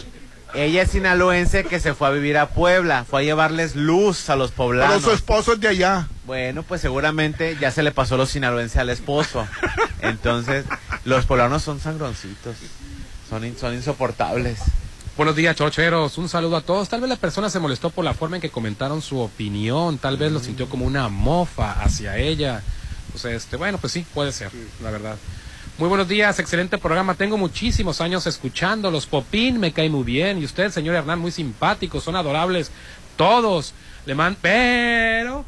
Ella 0.54 0.82
es 0.82 0.90
sinaloense 0.92 1.64
que 1.64 1.80
se 1.80 1.94
fue 1.94 2.06
a 2.06 2.10
vivir 2.12 2.38
a 2.38 2.50
Puebla. 2.50 3.04
Fue 3.10 3.22
a 3.22 3.24
llevarles 3.24 3.74
luz 3.74 4.30
a 4.30 4.36
los 4.36 4.52
Pero 4.52 4.56
poblanos. 4.68 5.02
su 5.02 5.10
esposo 5.10 5.54
es 5.54 5.60
de 5.60 5.66
allá. 5.66 6.06
Bueno, 6.26 6.62
pues 6.62 6.80
seguramente 6.80 7.56
ya 7.60 7.72
se 7.72 7.82
le 7.82 7.90
pasó 7.90 8.16
lo 8.16 8.24
sinaloense 8.24 8.78
al 8.78 8.88
esposo. 8.90 9.48
Entonces, 10.00 10.64
Los 11.04 11.26
poblanos 11.26 11.62
son 11.64 11.80
sangroncitos. 11.80 12.56
Son, 13.28 13.44
in- 13.44 13.58
son 13.58 13.74
insoportables. 13.74 14.60
Buenos 15.16 15.36
días, 15.36 15.54
chorcheros. 15.54 16.18
Un 16.18 16.28
saludo 16.28 16.56
a 16.56 16.60
todos. 16.60 16.88
Tal 16.88 17.00
vez 17.00 17.08
la 17.08 17.14
persona 17.14 17.48
se 17.48 17.60
molestó 17.60 17.90
por 17.90 18.04
la 18.04 18.14
forma 18.14 18.34
en 18.34 18.42
que 18.42 18.50
comentaron 18.50 19.00
su 19.00 19.20
opinión. 19.20 19.96
Tal 19.98 20.16
vez 20.16 20.32
lo 20.32 20.40
sintió 20.40 20.68
como 20.68 20.84
una 20.86 21.08
mofa 21.08 21.70
hacia 21.70 22.16
ella. 22.18 22.64
O 23.14 23.18
sea, 23.18 23.30
este, 23.30 23.56
bueno, 23.56 23.78
pues 23.78 23.92
sí, 23.92 24.04
puede 24.12 24.32
ser, 24.32 24.50
la 24.82 24.90
verdad. 24.90 25.16
Muy 25.78 25.88
buenos 25.88 26.08
días, 26.08 26.40
excelente 26.40 26.78
programa. 26.78 27.14
Tengo 27.14 27.36
muchísimos 27.36 28.00
años 28.00 28.26
escuchándolos. 28.26 29.06
Popín 29.06 29.60
me 29.60 29.72
cae 29.72 29.88
muy 29.88 30.02
bien. 30.02 30.42
Y 30.42 30.44
usted, 30.46 30.72
señor 30.72 30.96
Hernán, 30.96 31.20
muy 31.20 31.30
simpático. 31.30 32.00
Son 32.00 32.16
adorables 32.16 32.72
todos. 33.16 33.72
Le 34.06 34.16
man 34.16 34.36
pero 34.42 35.44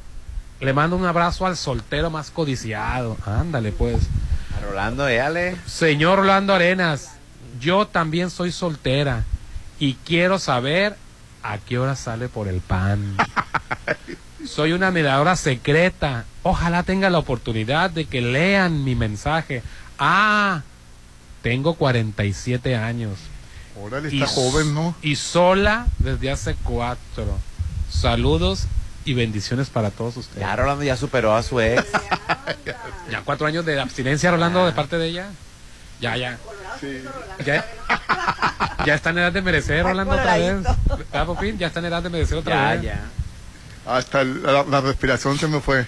le 0.61 0.73
mando 0.75 0.95
un 0.95 1.07
abrazo 1.07 1.45
al 1.45 1.57
soltero 1.57 2.09
más 2.09 2.31
codiciado. 2.31 3.17
Ándale, 3.27 3.73
pues. 3.73 3.97
A 4.57 4.65
Rolando, 4.65 5.07
déjale. 5.07 5.57
Señor 5.67 6.21
Rolando 6.21 6.55
Arenas, 6.55 7.15
yo 7.59 7.89
también 7.89 8.31
soy 8.31 8.53
soltera 8.53 9.25
y 9.79 9.95
quiero 9.95 10.39
saber 10.39 10.97
a 11.43 11.59
qué 11.59 11.79
hora 11.79 11.97
sale 11.97 12.29
por 12.29 12.49
el 12.49 12.61
pan. 12.61 13.17
Soy 14.47 14.73
una 14.73 14.91
miradora 14.91 15.37
secreta. 15.37 16.25
Ojalá 16.43 16.83
tenga 16.83 17.11
la 17.11 17.19
oportunidad 17.19 17.91
de 17.91 18.05
que 18.05 18.21
lean 18.21 18.85
mi 18.85 18.95
mensaje. 18.95 19.63
Ah, 19.99 20.63
tengo 21.43 21.75
47 21.75 22.77
años. 22.77 23.19
Órale, 23.81 24.09
Y 24.11 24.23
está 24.23 24.33
joven, 24.33 24.75
¿no? 24.75 24.95
Y 25.03 25.17
sola 25.17 25.87
desde 25.99 26.31
hace 26.31 26.55
cuatro. 26.63 27.39
Saludos 27.91 28.67
y 29.05 29.15
bendiciones 29.15 29.69
para 29.69 29.91
todos 29.91 30.17
ustedes. 30.17 30.41
Ya 30.41 30.57
Rolando 30.57 30.83
ya 30.83 30.97
superó 30.97 31.35
a 31.35 31.43
su 31.43 31.61
ex. 31.61 31.85
Ya 33.11 33.23
cuatro 33.23 33.47
años 33.47 33.65
de 33.65 33.81
abstinencia, 33.81 34.33
Rolando, 34.33 34.67
de 34.67 34.73
parte 34.73 34.99
de 34.99 35.07
ella. 35.07 35.29
Ya, 36.01 36.17
ya. 36.17 36.39
Ya, 37.45 37.65
ya 38.85 38.95
está 38.95 39.11
en 39.11 39.19
edad 39.19 39.33
de 39.33 39.43
merecer, 39.43 39.83
Rolando, 39.85 40.15
otra 40.15 40.37
vez. 40.37 40.63
¿Verdad, 40.63 41.27
Popín? 41.27 41.59
Ya 41.59 41.67
está 41.69 41.81
en 41.81 41.87
edad 41.87 42.03
de 42.03 42.11
merecer 42.11 42.39
otra 42.39 42.55
Ya, 42.55 42.73
vez. 42.73 42.83
ya. 42.83 43.01
Hasta 43.87 44.25
la, 44.25 44.65
la 44.65 44.81
respiración 44.81 45.39
se 45.39 45.47
me 45.47 45.61
fue. 45.61 45.87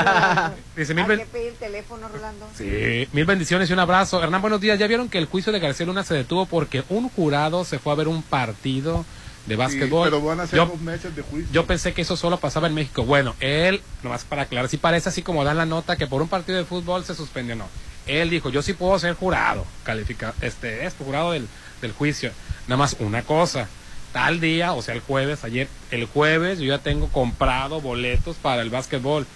Dice 0.76 0.94
mil, 0.94 1.04
Hay 1.04 1.10
que 1.10 1.16
ben- 1.16 1.28
pedir 1.28 1.52
teléfono, 1.54 2.08
Rolando. 2.08 2.48
sí, 2.56 3.06
mil 3.12 3.26
bendiciones 3.26 3.68
y 3.68 3.72
un 3.74 3.78
abrazo. 3.80 4.22
Hernán, 4.22 4.40
buenos 4.40 4.60
días. 4.62 4.78
¿Ya 4.78 4.86
vieron 4.86 5.08
que 5.10 5.18
el 5.18 5.26
juicio 5.26 5.52
de 5.52 5.58
García 5.60 5.84
Luna 5.84 6.04
se 6.04 6.14
detuvo 6.14 6.46
porque 6.46 6.84
un 6.88 7.10
jurado 7.10 7.64
se 7.66 7.78
fue 7.78 7.92
a 7.92 7.96
ver 7.96 8.08
un 8.08 8.22
partido 8.22 9.04
de 9.44 9.56
Sí, 9.56 9.58
básquetbol? 9.58 10.08
pero 10.08 10.22
van 10.22 10.40
a 10.40 10.46
ser 10.46 10.56
Yo- 10.56 10.66
dos 10.66 10.80
meses 10.80 11.14
de 11.14 11.20
juicio. 11.20 11.52
Yo 11.52 11.66
pensé 11.66 11.92
que 11.92 12.00
eso 12.00 12.16
solo 12.16 12.38
pasaba 12.38 12.66
en 12.66 12.72
México. 12.74 13.04
Bueno, 13.04 13.34
él, 13.40 13.82
nomás 14.02 14.24
para 14.24 14.42
aclarar, 14.42 14.70
si 14.70 14.78
parece 14.78 15.10
así 15.10 15.20
como 15.20 15.44
dan 15.44 15.58
la 15.58 15.66
nota 15.66 15.96
que 15.96 16.06
por 16.06 16.22
un 16.22 16.28
partido 16.28 16.56
de 16.56 16.64
fútbol 16.64 17.04
se 17.04 17.14
suspendió, 17.14 17.56
no. 17.56 17.66
Él 18.06 18.30
dijo, 18.30 18.50
yo 18.50 18.62
sí 18.62 18.72
puedo 18.74 18.98
ser 18.98 19.14
jurado, 19.14 19.64
califica, 19.82 20.34
este, 20.40 20.84
es 20.86 20.94
jurado 20.94 21.32
del, 21.32 21.48
del 21.80 21.92
juicio. 21.92 22.30
Nada 22.66 22.78
más 22.78 22.96
una 22.98 23.22
cosa, 23.22 23.68
tal 24.12 24.40
día, 24.40 24.72
o 24.72 24.82
sea, 24.82 24.94
el 24.94 25.00
jueves, 25.00 25.44
ayer, 25.44 25.68
el 25.90 26.06
jueves 26.06 26.58
yo 26.58 26.66
ya 26.66 26.78
tengo 26.78 27.08
comprado 27.08 27.80
boletos 27.80 28.36
para 28.36 28.62
el 28.62 28.70
básquetbol. 28.70 29.26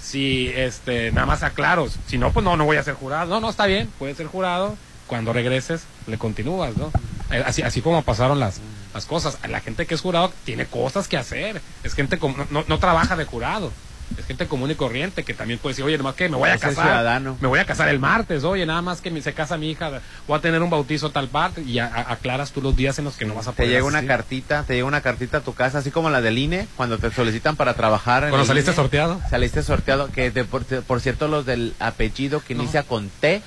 Si, 0.00 0.48
este, 0.54 1.12
nada 1.12 1.26
más 1.26 1.42
aclaro, 1.42 1.88
si 2.06 2.18
no, 2.18 2.32
pues 2.32 2.44
no, 2.44 2.56
no 2.56 2.64
voy 2.64 2.76
a 2.76 2.82
ser 2.82 2.94
jurado. 2.94 3.28
No, 3.28 3.40
no, 3.40 3.50
está 3.50 3.66
bien, 3.66 3.90
puedes 3.98 4.16
ser 4.16 4.26
jurado. 4.26 4.76
Cuando 5.06 5.32
regreses, 5.32 5.82
le 6.06 6.18
continúas, 6.18 6.76
¿no? 6.76 6.92
Eh, 7.30 7.42
Así, 7.44 7.62
así 7.62 7.80
como 7.80 8.02
pasaron 8.02 8.38
las, 8.38 8.60
las 8.94 9.06
cosas. 9.06 9.38
La 9.48 9.60
gente 9.60 9.86
que 9.86 9.94
es 9.94 10.00
jurado 10.00 10.32
tiene 10.44 10.66
cosas 10.66 11.08
que 11.08 11.16
hacer. 11.16 11.60
Es 11.82 11.94
gente 11.94 12.18
como, 12.18 12.46
no, 12.50 12.64
no 12.68 12.78
trabaja 12.78 13.16
de 13.16 13.24
jurado. 13.24 13.72
Es 14.16 14.24
gente 14.26 14.46
común 14.46 14.70
y 14.70 14.74
corriente 14.74 15.24
que 15.24 15.34
también 15.34 15.58
puede 15.58 15.72
decir, 15.72 15.84
oye, 15.84 15.98
nomás 15.98 16.14
que 16.14 16.28
me 16.28 16.36
voy 16.36 16.48
a 16.50 16.58
casar. 16.58 16.84
ciudadano. 16.86 17.36
Me 17.40 17.48
voy 17.48 17.58
a 17.58 17.64
casar 17.66 17.88
el 17.88 17.98
martes, 17.98 18.44
oye, 18.44 18.64
nada 18.66 18.80
más 18.82 19.00
que 19.00 19.22
se 19.22 19.32
casa 19.34 19.56
mi 19.58 19.70
hija, 19.70 20.00
voy 20.26 20.38
a 20.38 20.40
tener 20.40 20.62
un 20.62 20.70
bautizo 20.70 21.10
tal 21.10 21.28
parte 21.28 21.62
y 21.62 21.78
a- 21.78 21.86
a- 21.86 22.12
aclaras 22.12 22.52
tú 22.52 22.62
los 22.62 22.74
días 22.74 22.98
en 22.98 23.04
los 23.04 23.16
que 23.16 23.24
no 23.26 23.34
vas 23.34 23.46
a 23.48 23.50
Te 23.52 23.56
poder 23.64 23.70
llega 23.70 23.84
una 23.84 24.06
cartita, 24.06 24.64
te 24.64 24.74
llega 24.74 24.86
una 24.86 25.00
cartita 25.00 25.38
a 25.38 25.40
tu 25.40 25.54
casa, 25.54 25.78
así 25.78 25.90
como 25.90 26.10
la 26.10 26.20
del 26.20 26.38
INE, 26.38 26.66
cuando 26.76 26.98
te 26.98 27.10
solicitan 27.10 27.56
para 27.56 27.74
trabajar. 27.74 28.24
en 28.24 28.30
Cuando 28.30 28.46
saliste 28.46 28.70
INE. 28.70 28.76
sorteado. 28.76 29.20
Saliste 29.30 29.62
sorteado, 29.62 30.10
que 30.10 30.30
de- 30.30 30.44
por, 30.44 30.64
por 30.64 31.00
cierto 31.00 31.28
los 31.28 31.44
del 31.46 31.74
apellido 31.78 32.40
que 32.40 32.54
inicia 32.54 32.82
con 32.84 33.08
T, 33.20 33.42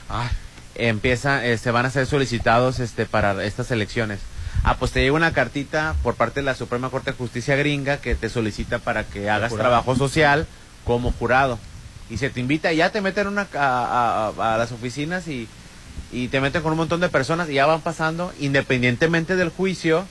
empieza, 0.75 1.45
eh, 1.45 1.57
se 1.57 1.71
van 1.71 1.85
a 1.85 1.89
ser 1.89 2.05
solicitados 2.05 2.79
este 2.79 3.05
para 3.05 3.43
estas 3.43 3.71
elecciones. 3.71 4.19
Ah, 4.63 4.77
pues 4.77 4.91
te 4.91 5.01
llega 5.01 5.15
una 5.15 5.33
cartita 5.33 5.95
por 6.03 6.15
parte 6.15 6.39
de 6.41 6.45
la 6.45 6.55
Suprema 6.55 6.89
Corte 6.89 7.11
de 7.11 7.17
Justicia 7.17 7.55
gringa 7.55 7.97
que 7.97 8.15
te 8.15 8.29
solicita 8.29 8.79
para 8.79 9.03
que 9.03 9.29
hagas 9.29 9.51
trabajo 9.63 9.95
social 9.95 10.47
como 10.85 11.11
jurado. 11.11 11.57
Y 12.09 12.17
se 12.17 12.29
te 12.29 12.39
invita, 12.41 12.71
y 12.73 12.77
ya 12.77 12.91
te 12.91 13.01
meten 13.01 13.27
una, 13.27 13.47
a, 13.55 14.33
a- 14.37 14.53
a 14.53 14.57
las 14.57 14.71
oficinas 14.71 15.27
y, 15.27 15.47
y 16.11 16.27
te 16.27 16.41
meten 16.41 16.61
con 16.61 16.73
un 16.73 16.77
montón 16.77 16.99
de 16.99 17.09
personas 17.09 17.49
y 17.49 17.53
ya 17.53 17.65
van 17.65 17.81
pasando, 17.81 18.33
independientemente 18.39 19.35
del 19.35 19.49
juicio, 19.49 20.05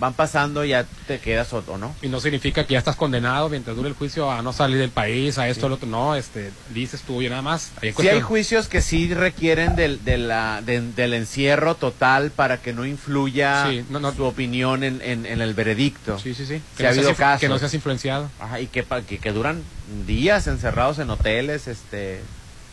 van 0.00 0.14
pasando, 0.14 0.64
ya 0.64 0.86
te 1.06 1.20
quedas 1.20 1.52
o, 1.52 1.62
no. 1.78 1.94
Y 2.02 2.08
no 2.08 2.20
significa 2.20 2.64
que 2.66 2.72
ya 2.72 2.78
estás 2.78 2.96
condenado 2.96 3.48
mientras 3.50 3.76
dure 3.76 3.88
el 3.90 3.94
juicio 3.94 4.30
a 4.30 4.40
no 4.40 4.52
salir 4.54 4.78
del 4.78 4.88
país, 4.90 5.36
a 5.38 5.46
esto, 5.48 5.66
al 5.66 5.72
otro. 5.72 5.86
No, 5.86 6.16
este, 6.16 6.50
dices 6.74 7.02
tú, 7.02 7.16
oye, 7.18 7.28
nada 7.28 7.42
más. 7.42 7.70
En 7.82 7.94
Sí 7.94 8.08
hay 8.08 8.20
juicios 8.22 8.66
que 8.66 8.80
sí 8.80 9.12
requieren 9.12 9.76
del, 9.76 10.02
de 10.04 10.16
la, 10.16 10.62
de- 10.62 10.80
del 10.80 11.12
encierro 11.12 11.74
total 11.74 12.30
para 12.30 12.56
que 12.62 12.72
no 12.72 12.86
influya 12.86 13.66
Sí, 13.68 13.84
no, 13.90 14.00
no. 14.00 14.12
su 14.14 14.24
opinión 14.24 14.82
en, 14.84 15.02
en- 15.02 15.26
en 15.26 15.40
el 15.42 15.52
veredicto. 15.54 16.18
Sí, 16.18 16.32
sí, 16.34 16.46
sí. 16.46 16.56
Sí 16.56 16.62
Que, 16.78 16.86
ha 16.86 16.88
no 16.90 16.94
seas 16.94 16.96
habido 16.96 17.10
influ- 17.12 17.16
casos. 17.16 17.40
que 17.40 17.48
no 17.50 17.58
seas 17.58 17.74
influenciado. 17.74 18.30
Ajá, 18.40 18.58
y 18.60 18.66
que, 18.68 18.84
que, 19.06 19.18
que 19.18 19.32
duran 19.32 19.62
días 20.06 20.46
encerrados 20.46 20.98
en 20.98 21.10
hoteles 21.10 21.68
este 21.68 22.20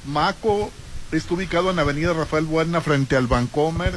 Maco 0.06 0.70
está 1.10 1.34
ubicado 1.34 1.70
en 1.70 1.76
la 1.76 1.82
avenida 1.82 2.12
Rafael 2.12 2.44
Buena 2.44 2.80
frente 2.80 3.16
al 3.16 3.26
Vancomer. 3.26 3.94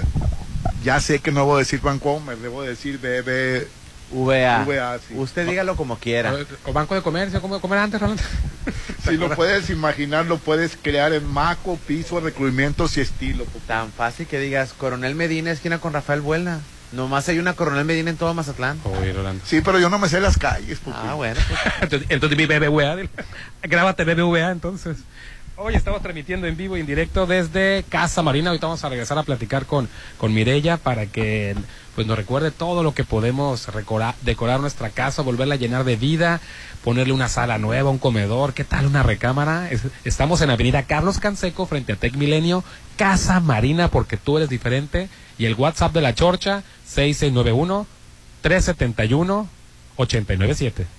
Ya 0.84 1.00
sé 1.00 1.20
que 1.20 1.32
no 1.32 1.46
voy 1.46 1.58
a 1.58 1.60
decir 1.60 1.80
Vancomer, 1.82 2.40
debo 2.40 2.64
decir 2.64 2.98
BB. 2.98 3.68
VA. 4.12 4.64
VA, 4.66 5.00
sí. 5.00 5.14
Usted 5.16 5.48
dígalo 5.48 5.76
como 5.76 5.98
quiera. 5.98 6.34
O 6.66 6.74
Banco 6.74 6.96
de 6.96 7.02
Comercio, 7.02 7.42
¿cómo 7.42 7.56
de 7.56 7.62
comer 7.62 7.80
antes, 7.80 8.00
Rolando? 8.00 8.24
Si 9.04 9.18
lo 9.18 9.30
puedes 9.34 9.70
imaginar, 9.70 10.26
lo 10.28 10.38
puedes 10.38 10.78
crear 10.80 11.14
en 11.14 11.26
Maco, 11.26 11.80
piso, 11.88 12.20
recubrimientos 12.20 12.98
y 12.98 13.02
estilo. 13.02 13.46
Popín. 13.46 13.62
Tan 13.68 13.92
fácil 13.92 14.28
que 14.28 14.40
digas, 14.40 14.74
Coronel 14.74 15.16
Medina, 15.16 15.52
esquina 15.52 15.80
con 15.80 15.94
Rafael 15.94 16.22
Buelna. 16.22 16.60
Nomás 16.92 17.28
hay 17.30 17.40
una 17.40 17.54
Coronel 17.54 17.86
Medina 17.86 18.10
en 18.10 18.18
todo 18.18 18.34
Mazatlán. 18.34 18.80
Oye, 18.84 19.14
Rolando. 19.14 19.44
Sí, 19.46 19.62
pero 19.62 19.80
yo 19.80 19.90
no 19.90 19.98
me 19.98 20.10
sé 20.10 20.20
las 20.20 20.38
calles. 20.38 20.80
Popín. 20.80 21.02
Ah, 21.04 21.14
bueno. 21.14 21.40
pues, 21.48 21.60
entonces, 21.82 22.10
entonces 22.12 22.38
mi 22.38 22.46
BBVA. 22.46 22.98
Grábate 23.64 24.04
BBVA 24.04 24.52
entonces. 24.52 24.98
Hoy 25.62 25.76
estamos 25.76 26.02
transmitiendo 26.02 26.48
en 26.48 26.56
vivo 26.56 26.78
y 26.78 26.80
en 26.80 26.86
directo 26.86 27.26
desde 27.28 27.84
Casa 27.90 28.22
Marina. 28.24 28.50
Ahorita 28.50 28.68
vamos 28.68 28.84
a 28.86 28.88
regresar 28.90 29.18
a 29.18 29.24
platicar 29.24 29.66
con, 29.66 29.90
con 30.18 30.34
Mirella 30.34 30.78
para 30.78 31.06
que 31.08 31.54
pues 31.96 32.08
nos 32.08 32.16
recuerde 32.16 32.52
todo 32.52 32.82
lo 32.82 32.94
que 32.94 33.04
podemos 33.04 33.68
recora- 33.68 34.16
decorar 34.22 34.62
nuestra 34.62 34.90
casa, 34.90 35.22
volverla 35.22 35.56
a 35.56 35.58
llenar 35.58 35.84
de 35.84 35.98
vida, 35.98 36.40
ponerle 36.82 37.12
una 37.12 37.28
sala 37.28 37.58
nueva, 37.58 37.90
un 37.90 37.98
comedor, 37.98 38.54
¿qué 38.54 38.64
tal 38.64 38.86
una 38.86 39.04
recámara? 39.04 39.70
Es- 39.70 39.82
estamos 40.06 40.40
en 40.40 40.50
Avenida 40.50 40.84
Carlos 40.84 41.20
Canseco 41.20 41.66
frente 41.66 41.92
a 41.92 41.96
Tec 41.98 42.16
Milenio, 42.16 42.64
Casa 42.96 43.42
Marina 43.42 43.90
porque 43.90 44.16
tú 44.16 44.38
eres 44.38 44.48
diferente 44.48 45.10
y 45.38 45.44
el 45.44 45.56
WhatsApp 45.56 45.92
de 45.92 46.00
la 46.02 46.16
Chorcha 46.16 46.64
6691 46.86 47.86
371 48.42 49.50
897. 49.98 50.99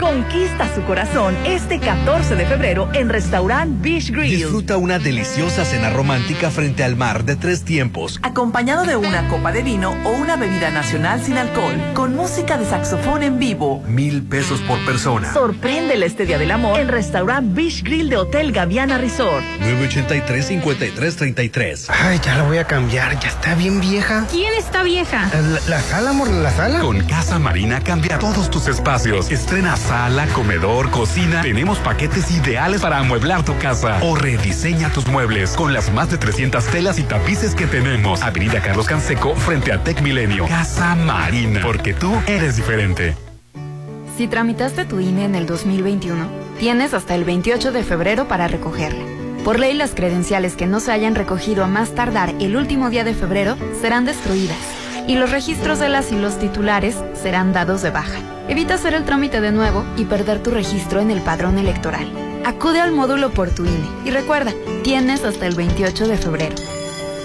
Conquista 0.00 0.66
su 0.74 0.82
corazón 0.84 1.36
este 1.44 1.78
14 1.78 2.34
de 2.34 2.46
febrero 2.46 2.88
en 2.94 3.10
Restaurant 3.10 3.82
Beach 3.82 4.10
Grill. 4.10 4.34
Disfruta 4.34 4.78
una 4.78 4.98
deliciosa 4.98 5.66
cena 5.66 5.90
romántica 5.90 6.50
frente 6.50 6.82
al 6.82 6.96
mar 6.96 7.24
de 7.24 7.36
tres 7.36 7.64
tiempos. 7.64 8.18
Acompañado 8.22 8.84
de 8.84 8.96
una 8.96 9.28
copa 9.28 9.52
de 9.52 9.62
vino 9.62 9.94
o 10.06 10.12
una 10.12 10.36
bebida 10.36 10.70
nacional 10.70 11.22
sin 11.22 11.36
alcohol, 11.36 11.74
con 11.92 12.16
música 12.16 12.56
de 12.56 12.64
saxofón 12.64 13.22
en 13.22 13.38
vivo. 13.38 13.82
Mil 13.86 14.22
pesos 14.22 14.62
por 14.62 14.82
persona. 14.86 15.34
Sorpréndele 15.34 16.06
este 16.06 16.24
día 16.24 16.38
del 16.38 16.50
amor 16.50 16.80
en 16.80 16.88
Restaurant 16.88 17.54
Beach 17.54 17.82
Grill 17.82 18.08
de 18.08 18.16
Hotel 18.16 18.52
Gaviana 18.52 18.96
Resort. 18.96 19.44
983-5333. 19.60 21.90
Ay, 21.90 22.18
ya 22.24 22.36
la 22.36 22.44
voy 22.44 22.56
a 22.56 22.64
cambiar, 22.64 23.20
ya 23.20 23.28
está 23.28 23.54
bien 23.54 23.82
vieja. 23.82 24.26
¿Quién 24.30 24.54
está 24.54 24.82
vieja? 24.82 25.28
La, 25.34 25.60
la 25.68 25.82
sala, 25.82 26.08
amor, 26.10 26.30
la 26.30 26.50
sala. 26.52 26.80
Con 26.80 27.02
Casa 27.02 27.38
Marina 27.38 27.80
cambia 27.80 28.18
todos 28.18 28.48
tus 28.48 28.66
espacios. 28.66 29.30
Estrena 29.30 29.76
sala, 29.90 30.28
comedor, 30.28 30.88
cocina. 30.92 31.42
Tenemos 31.42 31.78
paquetes 31.78 32.30
ideales 32.30 32.80
para 32.80 32.98
amueblar 32.98 33.44
tu 33.44 33.58
casa. 33.58 33.98
O 34.02 34.14
rediseña 34.14 34.88
tus 34.90 35.08
muebles 35.08 35.56
con 35.56 35.72
las 35.72 35.92
más 35.92 36.08
de 36.08 36.16
300 36.16 36.64
telas 36.66 37.00
y 37.00 37.02
tapices 37.02 37.56
que 37.56 37.66
tenemos. 37.66 38.22
Avenida 38.22 38.60
Carlos 38.60 38.86
Canseco 38.86 39.34
frente 39.34 39.72
a 39.72 39.82
Tech 39.82 40.00
Milenio. 40.00 40.46
Casa 40.46 40.94
Marina. 40.94 41.62
Porque 41.64 41.92
tú 41.92 42.14
eres 42.28 42.54
diferente. 42.54 43.16
Si 44.16 44.28
tramitaste 44.28 44.84
tu 44.84 45.00
INE 45.00 45.24
en 45.24 45.34
el 45.34 45.46
2021, 45.46 46.24
tienes 46.60 46.94
hasta 46.94 47.16
el 47.16 47.24
28 47.24 47.72
de 47.72 47.82
febrero 47.82 48.28
para 48.28 48.46
recogerla. 48.46 49.02
Por 49.44 49.58
ley, 49.58 49.74
las 49.74 49.96
credenciales 49.96 50.54
que 50.54 50.68
no 50.68 50.78
se 50.78 50.92
hayan 50.92 51.16
recogido 51.16 51.64
a 51.64 51.66
más 51.66 51.96
tardar 51.96 52.32
el 52.38 52.54
último 52.54 52.90
día 52.90 53.02
de 53.02 53.14
febrero 53.14 53.56
serán 53.80 54.04
destruidas 54.04 54.80
y 55.06 55.16
los 55.16 55.30
registros 55.30 55.78
de 55.78 55.88
las 55.88 56.12
y 56.12 56.16
los 56.16 56.38
titulares 56.38 56.96
serán 57.14 57.52
dados 57.52 57.82
de 57.82 57.90
baja. 57.90 58.18
Evita 58.48 58.74
hacer 58.74 58.94
el 58.94 59.04
trámite 59.04 59.40
de 59.40 59.52
nuevo 59.52 59.84
y 59.96 60.04
perder 60.04 60.42
tu 60.42 60.50
registro 60.50 61.00
en 61.00 61.10
el 61.10 61.20
padrón 61.20 61.58
electoral. 61.58 62.10
Acude 62.44 62.80
al 62.80 62.92
módulo 62.92 63.30
por 63.30 63.50
tu 63.50 63.64
INE 63.64 63.88
y 64.04 64.10
recuerda, 64.10 64.52
tienes 64.82 65.24
hasta 65.24 65.46
el 65.46 65.54
28 65.54 66.08
de 66.08 66.16
febrero. 66.16 66.56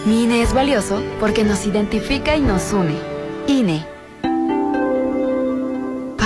Mi 0.06 0.24
INE 0.24 0.42
es 0.42 0.54
valioso 0.54 1.02
porque 1.20 1.44
nos 1.44 1.66
identifica 1.66 2.36
y 2.36 2.42
nos 2.42 2.74
une. 2.74 2.96
INE. 3.48 3.95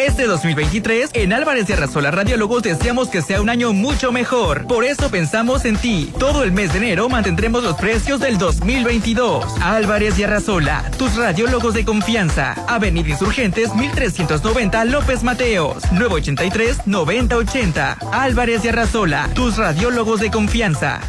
Este 0.00 0.26
2023, 0.26 1.10
en 1.12 1.34
Álvarez 1.34 1.68
y 1.68 1.74
Arrasola 1.74 2.10
Radiólogos 2.10 2.62
deseamos 2.62 3.10
que 3.10 3.20
sea 3.20 3.42
un 3.42 3.50
año 3.50 3.74
mucho 3.74 4.12
mejor. 4.12 4.66
Por 4.66 4.84
eso 4.84 5.10
pensamos 5.10 5.66
en 5.66 5.76
ti. 5.76 6.10
Todo 6.18 6.42
el 6.42 6.52
mes 6.52 6.72
de 6.72 6.78
enero 6.78 7.10
mantendremos 7.10 7.62
los 7.62 7.76
precios 7.76 8.18
del 8.18 8.38
2022. 8.38 9.44
Álvarez 9.60 10.18
y 10.18 10.22
Arrasola, 10.22 10.90
tus 10.96 11.16
radiólogos 11.16 11.74
de 11.74 11.84
confianza. 11.84 12.54
Avenida 12.66 13.10
Insurgentes 13.10 13.74
1390 13.74 14.86
López 14.86 15.22
Mateos, 15.22 15.82
983-9080. 15.92 17.98
Álvarez 18.10 18.64
y 18.64 18.68
Arrasola, 18.68 19.28
tus 19.34 19.58
radiólogos 19.58 20.20
de 20.20 20.30
confianza. 20.30 21.02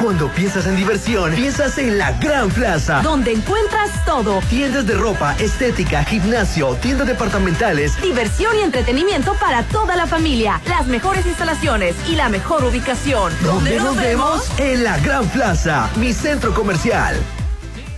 Cuando 0.00 0.28
piensas 0.28 0.66
en 0.66 0.76
diversión, 0.76 1.34
piensas 1.34 1.76
en 1.76 1.98
la 1.98 2.12
Gran 2.12 2.48
Plaza. 2.48 3.02
Donde 3.02 3.32
encuentras 3.32 3.90
todo. 4.06 4.40
Tiendas 4.48 4.86
de 4.86 4.94
ropa, 4.94 5.36
estética, 5.38 6.02
gimnasio, 6.04 6.74
tiendas 6.76 7.06
departamentales. 7.06 8.00
Diversión 8.00 8.56
y 8.56 8.62
entretenimiento 8.62 9.34
para 9.34 9.62
toda 9.64 9.96
la 9.96 10.06
familia. 10.06 10.60
Las 10.66 10.86
mejores 10.86 11.26
instalaciones 11.26 11.94
y 12.08 12.16
la 12.16 12.30
mejor 12.30 12.64
ubicación. 12.64 13.30
¿Dónde 13.42 13.76
nos 13.76 13.94
vemos? 13.94 14.50
En 14.58 14.84
la 14.84 14.98
Gran 15.00 15.28
Plaza, 15.28 15.90
mi 15.96 16.14
centro 16.14 16.54
comercial. 16.54 17.16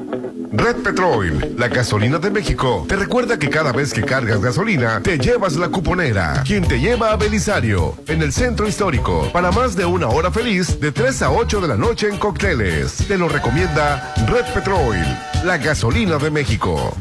Red 0.58 0.78
Petrol, 0.78 1.54
la 1.56 1.68
gasolina 1.68 2.18
de 2.18 2.32
México, 2.32 2.84
te 2.90 2.96
recuerda 2.96 3.38
que 3.38 3.48
cada 3.48 3.72
vez 3.72 3.94
que 3.94 4.02
cargas 4.02 4.42
gasolina, 4.42 5.00
te 5.04 5.20
llevas 5.20 5.56
la 5.56 5.70
cuponera, 5.70 6.42
quien 6.46 6.68
te 6.68 6.80
lleva 6.80 7.12
a 7.12 7.16
Belisario, 7.16 7.96
en 8.08 8.24
el 8.24 8.34
centro 8.34 8.68
histórico, 8.68 9.30
para 9.32 9.52
más 9.52 9.76
de 9.76 9.86
una 9.86 10.08
hora 10.08 10.32
feliz 10.32 10.80
de 10.80 10.92
3 10.92 11.22
a 11.22 11.32
8 11.32 11.62
de 11.62 11.68
la 11.68 11.78
noche 11.78 12.10
en 12.10 12.18
cócteles. 12.18 12.98
Te 13.08 13.20
lo 13.20 13.30
recomienda 13.30 14.14
Red 14.28 14.46
Petrol, 14.56 14.98
la 15.46 15.60
gasolina 15.60 16.18
de 16.18 16.32
México. 16.32 16.98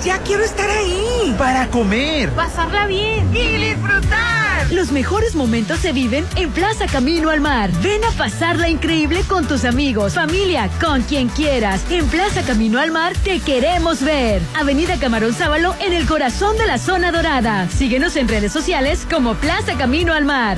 Ya 0.03 0.17
quiero 0.19 0.43
estar 0.43 0.69
ahí. 0.69 1.10
Para 1.37 1.67
comer. 1.67 2.29
Pasarla 2.31 2.87
bien. 2.87 3.29
y 3.35 3.57
disfrutar. 3.57 4.71
Los 4.71 4.91
mejores 4.91 5.35
momentos 5.35 5.79
se 5.79 5.91
viven 5.91 6.25
en 6.35 6.49
Plaza 6.51 6.85
Camino 6.87 7.29
al 7.29 7.41
Mar. 7.41 7.71
Ven 7.81 8.03
a 8.03 8.11
pasarla 8.11 8.69
increíble 8.69 9.21
con 9.27 9.45
tus 9.47 9.65
amigos, 9.65 10.13
familia, 10.13 10.69
con 10.79 11.01
quien 11.03 11.29
quieras. 11.29 11.83
En 11.89 12.07
Plaza 12.07 12.41
Camino 12.43 12.79
al 12.79 12.91
Mar 12.91 13.13
te 13.23 13.39
queremos 13.39 14.01
ver. 14.01 14.41
Avenida 14.55 14.97
Camarón 14.97 15.33
Sábalo 15.33 15.75
en 15.79 15.93
el 15.93 16.05
corazón 16.05 16.57
de 16.57 16.67
la 16.67 16.77
zona 16.77 17.11
dorada. 17.11 17.67
Síguenos 17.69 18.15
en 18.15 18.27
redes 18.27 18.51
sociales 18.51 19.05
como 19.09 19.35
Plaza 19.35 19.77
Camino 19.77 20.13
al 20.13 20.25
Mar. 20.25 20.57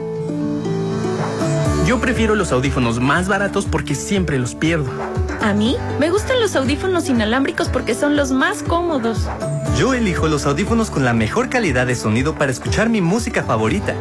Yo 1.86 2.00
prefiero 2.00 2.34
los 2.34 2.52
audífonos 2.52 3.00
más 3.00 3.28
baratos 3.28 3.66
porque 3.66 3.94
siempre 3.94 4.38
los 4.38 4.54
pierdo. 4.54 4.90
A 5.42 5.52
mí 5.52 5.76
me 5.98 6.10
gustan 6.10 6.40
los 6.40 6.56
audífonos 6.56 7.08
inalámbricos 7.08 7.68
porque 7.68 7.94
son 7.94 8.16
los 8.16 8.30
más 8.30 8.62
cómodos. 8.62 9.26
Yo 9.78 9.92
elijo 9.92 10.28
los 10.28 10.46
audífonos 10.46 10.90
con 10.90 11.04
la 11.04 11.12
mejor 11.12 11.48
calidad 11.48 11.86
de 11.86 11.94
sonido 11.94 12.34
para 12.34 12.52
escuchar 12.52 12.88
mi 12.88 13.00
música 13.00 13.42
favorita. 13.42 13.94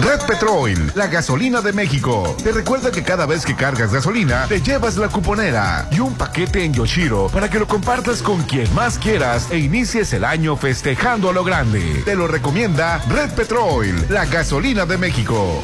Red 0.04 0.26
Petrol, 0.28 0.92
la 0.96 1.08
gasolina 1.08 1.62
de 1.62 1.72
México. 1.72 2.36
Te 2.44 2.52
recuerda 2.52 2.92
que 2.92 3.04
cada 3.04 3.26
vez 3.26 3.46
que 3.46 3.56
cargas 3.56 3.94
gasolina, 3.94 4.46
te 4.50 4.62
llevas 4.62 4.98
la 4.98 5.08
cuponera 5.08 5.88
y 5.92 6.00
un 6.00 6.14
paquete 6.16 6.66
en 6.66 6.74
Yoshiro 6.74 7.30
para 7.30 7.50
que 7.50 7.58
lo 7.58 7.68
compartas 7.68 8.22
con 8.22 8.44
quien 8.44 8.74
más 8.76 9.00
quieras 9.00 9.48
e 9.50 9.60
inicies 9.60 10.12
el 10.12 10.26
año 10.26 10.58
festejando 10.58 11.30
a 11.30 11.34
lo 11.34 11.46
grande. 11.46 12.02
Te 12.04 12.16
lo 12.16 12.28
recomienda 12.28 12.98
Red 13.10 13.32
Petrol, 13.32 14.08
la 14.10 14.26
gasolina 14.26 14.86
de 14.86 14.98
México. 14.98 15.64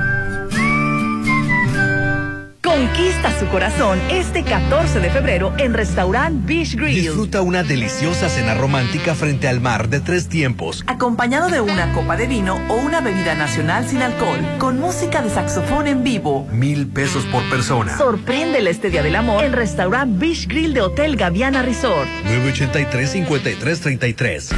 Conquista 2.71 3.37
su 3.37 3.47
corazón 3.47 3.99
este 4.09 4.43
14 4.43 5.01
de 5.01 5.09
febrero 5.09 5.53
en 5.57 5.73
Restaurant 5.73 6.45
Beach 6.45 6.75
Grill. 6.75 7.01
Disfruta 7.01 7.41
una 7.41 7.63
deliciosa 7.63 8.29
cena 8.29 8.53
romántica 8.53 9.13
frente 9.13 9.49
al 9.49 9.59
mar 9.59 9.89
de 9.89 9.99
tres 9.99 10.29
tiempos. 10.29 10.81
Acompañado 10.87 11.49
de 11.49 11.59
una 11.59 11.91
copa 11.91 12.15
de 12.15 12.27
vino 12.27 12.55
o 12.69 12.75
una 12.75 13.01
bebida 13.01 13.35
nacional 13.35 13.85
sin 13.89 14.01
alcohol, 14.01 14.39
con 14.57 14.79
música 14.79 15.21
de 15.21 15.29
saxofón 15.29 15.87
en 15.87 16.05
vivo. 16.05 16.47
Mil 16.49 16.87
pesos 16.87 17.25
por 17.25 17.43
persona. 17.49 17.97
Sorpréndele 17.97 18.69
este 18.69 18.89
Día 18.89 19.03
del 19.03 19.17
Amor 19.17 19.43
en 19.43 19.51
Restaurant 19.51 20.17
Beach 20.17 20.47
Grill 20.47 20.73
de 20.73 20.79
Hotel 20.79 21.17
Gaviana 21.17 21.63
Resort. 21.63 22.07
983-5333. 22.23 24.55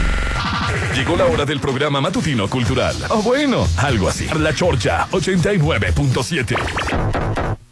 Llegó 0.95 1.17
la 1.17 1.25
hora 1.25 1.45
del 1.45 1.59
programa 1.59 1.99
matutino 1.99 2.47
cultural. 2.47 2.95
O 3.09 3.23
bueno, 3.23 3.67
algo 3.77 4.07
así. 4.07 4.27
La 4.37 4.53
Chorcha 4.53 5.07
89.7. 5.09 7.62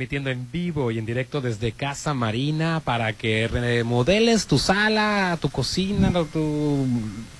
en 0.00 0.50
vivo 0.50 0.90
y 0.90 0.98
en 0.98 1.04
directo 1.04 1.42
desde 1.42 1.72
Casa 1.72 2.14
Marina 2.14 2.80
para 2.82 3.12
que 3.12 3.46
remodeles 3.48 4.46
tu 4.46 4.58
sala, 4.58 5.36
tu 5.42 5.50
cocina, 5.50 6.10
tu, 6.32 6.86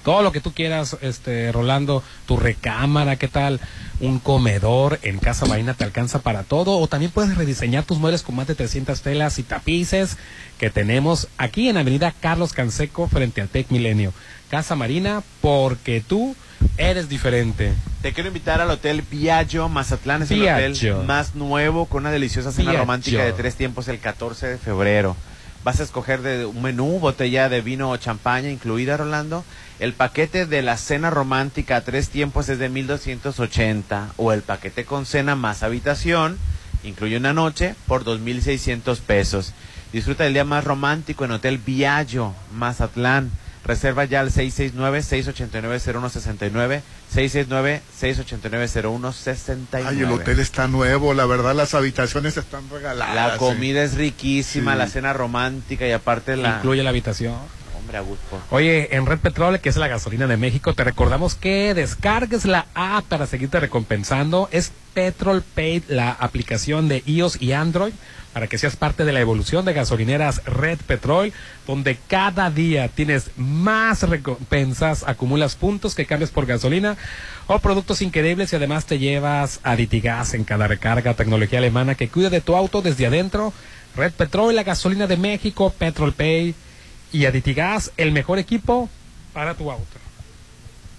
todo 0.05 0.23
lo 0.23 0.31
que 0.31 0.43
tú 0.43 0.53
quieras, 0.53 0.99
este 1.01 1.53
Rolando, 1.53 2.03
tu 2.27 2.37
recámara, 2.37 3.17
¿qué 3.17 3.29
tal? 3.29 3.61
Un 4.01 4.19
comedor 4.19 4.99
en 5.03 5.19
Casa 5.19 5.47
Marina 5.47 5.73
te 5.73 5.85
alcanza 5.85 6.21
para 6.21 6.43
todo 6.43 6.77
o 6.77 6.87
también 6.87 7.11
puedes 7.13 7.35
rediseñar 7.35 7.85
tus 7.85 7.99
muebles 7.99 8.23
con 8.23 8.37
más 8.37 8.47
de 8.47 8.55
300 8.55 9.01
telas 9.01 9.39
y 9.39 9.43
tapices 9.43 10.19
que 10.59 10.69
tenemos 10.69 11.29
aquí 11.39 11.71
en 11.71 11.79
Avenida 11.79 12.13
Carlos 12.21 12.53
Canseco 12.53 13.09
frente 13.09 13.41
al 13.41 13.49
Tec 13.49 13.71
Milenio. 13.71 14.13
Casa 14.51 14.75
Marina 14.75 15.23
porque 15.41 16.03
tú 16.07 16.35
eres 16.77 17.09
diferente. 17.09 17.73
Te 18.03 18.13
quiero 18.13 18.29
invitar 18.29 18.61
al 18.61 18.69
Hotel 18.69 19.05
Viaggio 19.09 19.69
Mazatlán. 19.69 20.23
Es 20.23 20.31
el 20.33 20.43
hotel 20.43 21.07
más 21.07 21.37
nuevo 21.37 21.87
con 21.87 22.03
una 22.03 22.11
deliciosa 22.11 22.51
cena 22.51 22.73
romántica 22.73 23.25
de 23.25 23.33
tres 23.33 23.55
tiempos 23.55 23.87
el 23.87 24.01
14 24.01 24.49
de 24.49 24.59
febrero. 24.59 25.17
Vas 25.63 25.79
a 25.79 25.85
escoger 25.85 26.23
de 26.23 26.47
un 26.47 26.63
menú, 26.63 26.99
botella 26.99 27.49
de 27.49 27.61
vino 27.61 27.91
o 27.91 27.97
champaña 27.97 28.51
incluida, 28.51 28.97
Rolando. 28.97 29.45
El 29.79 29.93
paquete 29.93 30.47
de 30.47 30.63
la 30.63 30.77
cena 30.79 31.11
romántica 31.11 31.77
a 31.77 31.81
tres 31.83 32.09
tiempos 32.09 32.49
es 32.49 32.59
de 32.59 32.71
1280 32.71 34.15
o 34.17 34.33
el 34.33 34.43
paquete 34.43 34.85
con 34.85 35.07
cena 35.07 35.37
más 35.37 35.63
habitación, 35.63 36.39
incluye 36.83 37.17
una 37.19 37.33
noche, 37.33 37.77
por 37.87 38.03
2600 38.03 38.99
pesos. 39.01 39.53
Disfruta 39.93 40.25
del 40.25 40.33
día 40.33 40.45
más 40.45 40.65
romántico 40.65 41.25
en 41.25 41.33
Hotel 41.33 41.59
Viaggio 41.59 42.35
Mazatlán. 42.53 43.31
Reserva 43.65 44.05
ya 44.05 44.21
al 44.21 44.31
669-689-0169, 44.31 46.83
669-689-0169. 47.15 49.85
Ay, 49.87 50.01
el 50.01 50.11
hotel 50.11 50.41
está 50.41 50.67
nuevo, 50.67 51.13
la 51.15 51.27
verdad 51.27 51.55
las 51.55 51.75
habitaciones 51.75 52.39
están 52.39 52.69
regaladas. 52.71 53.15
La 53.15 53.37
comida 53.37 53.83
es 53.83 53.95
riquísima, 53.95 54.75
la 54.77 54.89
cena 54.89 55.13
romántica 55.13 55.87
y 55.87 55.93
aparte 55.93 56.37
la... 56.37 56.57
Incluye 56.57 56.83
la 56.83 56.91
habitación. 56.91 57.35
Hombre, 57.77 57.99
a 57.99 58.01
gusto. 58.01 58.41
Oye, 58.51 58.97
en 58.97 59.07
Red 59.07 59.19
Petrol, 59.19 59.61
que 59.61 59.69
es 59.69 59.77
la 59.77 59.89
gasolina 59.89 60.27
de 60.27 60.37
México, 60.37 60.75
te 60.75 60.83
recordamos 60.85 61.35
que 61.35 61.75
descargues 61.75 62.47
la 62.47 62.67
app 62.75 63.05
para 63.07 63.27
seguirte 63.27 63.61
recompensando. 63.61 64.49
Es 64.53 64.73
Petrol 64.95 65.43
Pay, 65.43 65.85
la 65.89 66.13
aplicación 66.13 66.89
de 66.89 67.03
iOS 67.07 67.41
y 67.41 67.53
Android 67.53 67.93
para 68.33 68.47
que 68.47 68.59
seas 68.59 68.77
parte 68.77 69.05
de 69.05 69.13
la 69.13 69.21
evolución 69.21 69.65
de 69.65 69.73
gasolineras 69.73 70.43
Red 70.45 70.79
Petrol, 70.87 71.33
donde 71.67 71.99
cada 72.09 72.51
día 72.51 72.89
tienes 72.89 73.31
más 73.37 74.03
recompensas, 74.03 75.05
acumulas 75.07 75.57
puntos 75.57 75.95
que 75.95 76.07
cambias 76.07 76.31
por 76.31 76.47
gasolina 76.47 76.97
o 77.47 77.59
productos 77.59 78.03
increíbles 78.03 78.53
y 78.53 78.57
además 78.57 78.87
te 78.87 78.99
llevas 78.99 79.61
aditigas 79.63 80.35
en 80.35 80.45
cada 80.45 80.69
recarga, 80.69 81.15
tecnología 81.15 81.59
alemana 81.59 81.95
que 81.95 82.09
cuida 82.09 82.31
de 82.31 82.41
tu 82.41 82.55
auto 82.57 82.83
desde 82.83 83.07
adentro. 83.07 83.53
Red 83.97 84.13
Petrol, 84.13 84.55
la 84.55 84.63
gasolina 84.63 85.07
de 85.07 85.17
México, 85.17 85.75
Petrol 85.77 86.13
Pay 86.13 86.55
y 87.13 87.25
Aditigas, 87.25 87.93
el 87.97 88.13
mejor 88.13 88.39
equipo 88.39 88.89
para 89.33 89.55
tu 89.55 89.71
auto. 89.71 90.00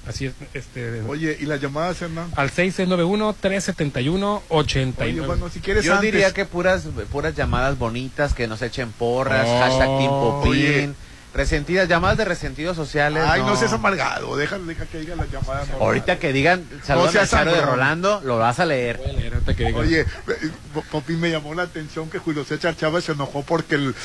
Así 0.07 0.25
es, 0.25 0.33
este. 0.53 1.01
Oye, 1.01 1.37
¿y 1.39 1.45
las 1.45 1.61
llamadas, 1.61 2.01
Hernán? 2.01 2.31
Al 2.35 2.49
691-371-89. 2.49 4.95
Oye, 4.99 5.21
bueno, 5.21 5.47
si 5.49 5.59
quieres 5.59 5.85
Yo 5.85 6.01
diría 6.01 6.33
que 6.33 6.45
puras, 6.45 6.87
puras 7.11 7.35
llamadas 7.35 7.77
bonitas, 7.77 8.33
que 8.33 8.47
nos 8.47 8.63
echen 8.63 8.91
porras, 8.91 9.45
oh, 9.47 9.59
hashtag 9.59 9.99
Team 9.99 10.09
Popín. 10.09 10.95
Resentidas, 11.33 11.87
llamadas 11.87 12.17
de 12.17 12.25
resentidos 12.25 12.75
sociales. 12.75 13.23
Ay, 13.25 13.41
no, 13.41 13.55
seas 13.55 13.71
amargado, 13.71 14.35
deja, 14.35 14.59
deja 14.59 14.85
que 14.85 14.99
digan 14.99 15.17
las 15.17 15.31
llamadas. 15.31 15.69
Ahorita 15.79 16.19
que 16.19 16.33
digan, 16.33 16.67
saludos 16.83 17.15
a 17.33 17.45
de 17.45 17.61
Rolando, 17.61 18.19
lo 18.25 18.37
vas 18.37 18.59
a 18.59 18.65
leer. 18.65 18.97
Voy 18.97 19.11
a 19.11 19.13
leer 19.13 19.39
que 19.39 19.65
digan. 19.65 19.75
Oye, 19.75 20.01
eh, 20.01 20.05
Popi 20.91 21.13
me 21.13 21.31
llamó 21.31 21.53
la 21.53 21.63
atención 21.63 22.09
que 22.09 22.19
Julio 22.19 22.43
César 22.43 22.75
Chávez 22.75 23.05
se 23.05 23.13
enojó 23.13 23.43
porque 23.43 23.75
el, 23.75 23.95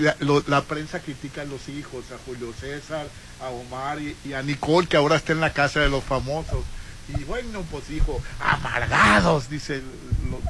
la, 0.00 0.16
la, 0.46 0.62
prensa 0.62 1.00
critica 1.00 1.42
a 1.42 1.44
los 1.46 1.66
hijos, 1.70 2.04
a 2.12 2.18
Julio 2.26 2.52
César, 2.60 3.06
a 3.40 3.48
Omar 3.48 3.98
y, 4.00 4.32
a 4.34 4.42
Nicole, 4.42 4.86
que 4.86 4.98
ahora 4.98 5.16
está 5.16 5.32
en 5.32 5.40
la 5.40 5.54
casa 5.54 5.80
de 5.80 5.88
los 5.88 6.04
famosos. 6.04 6.62
Y 7.08 7.24
bueno, 7.24 7.64
pues 7.70 7.88
hijo, 7.88 8.20
amargados, 8.38 9.48
dicen 9.48 9.82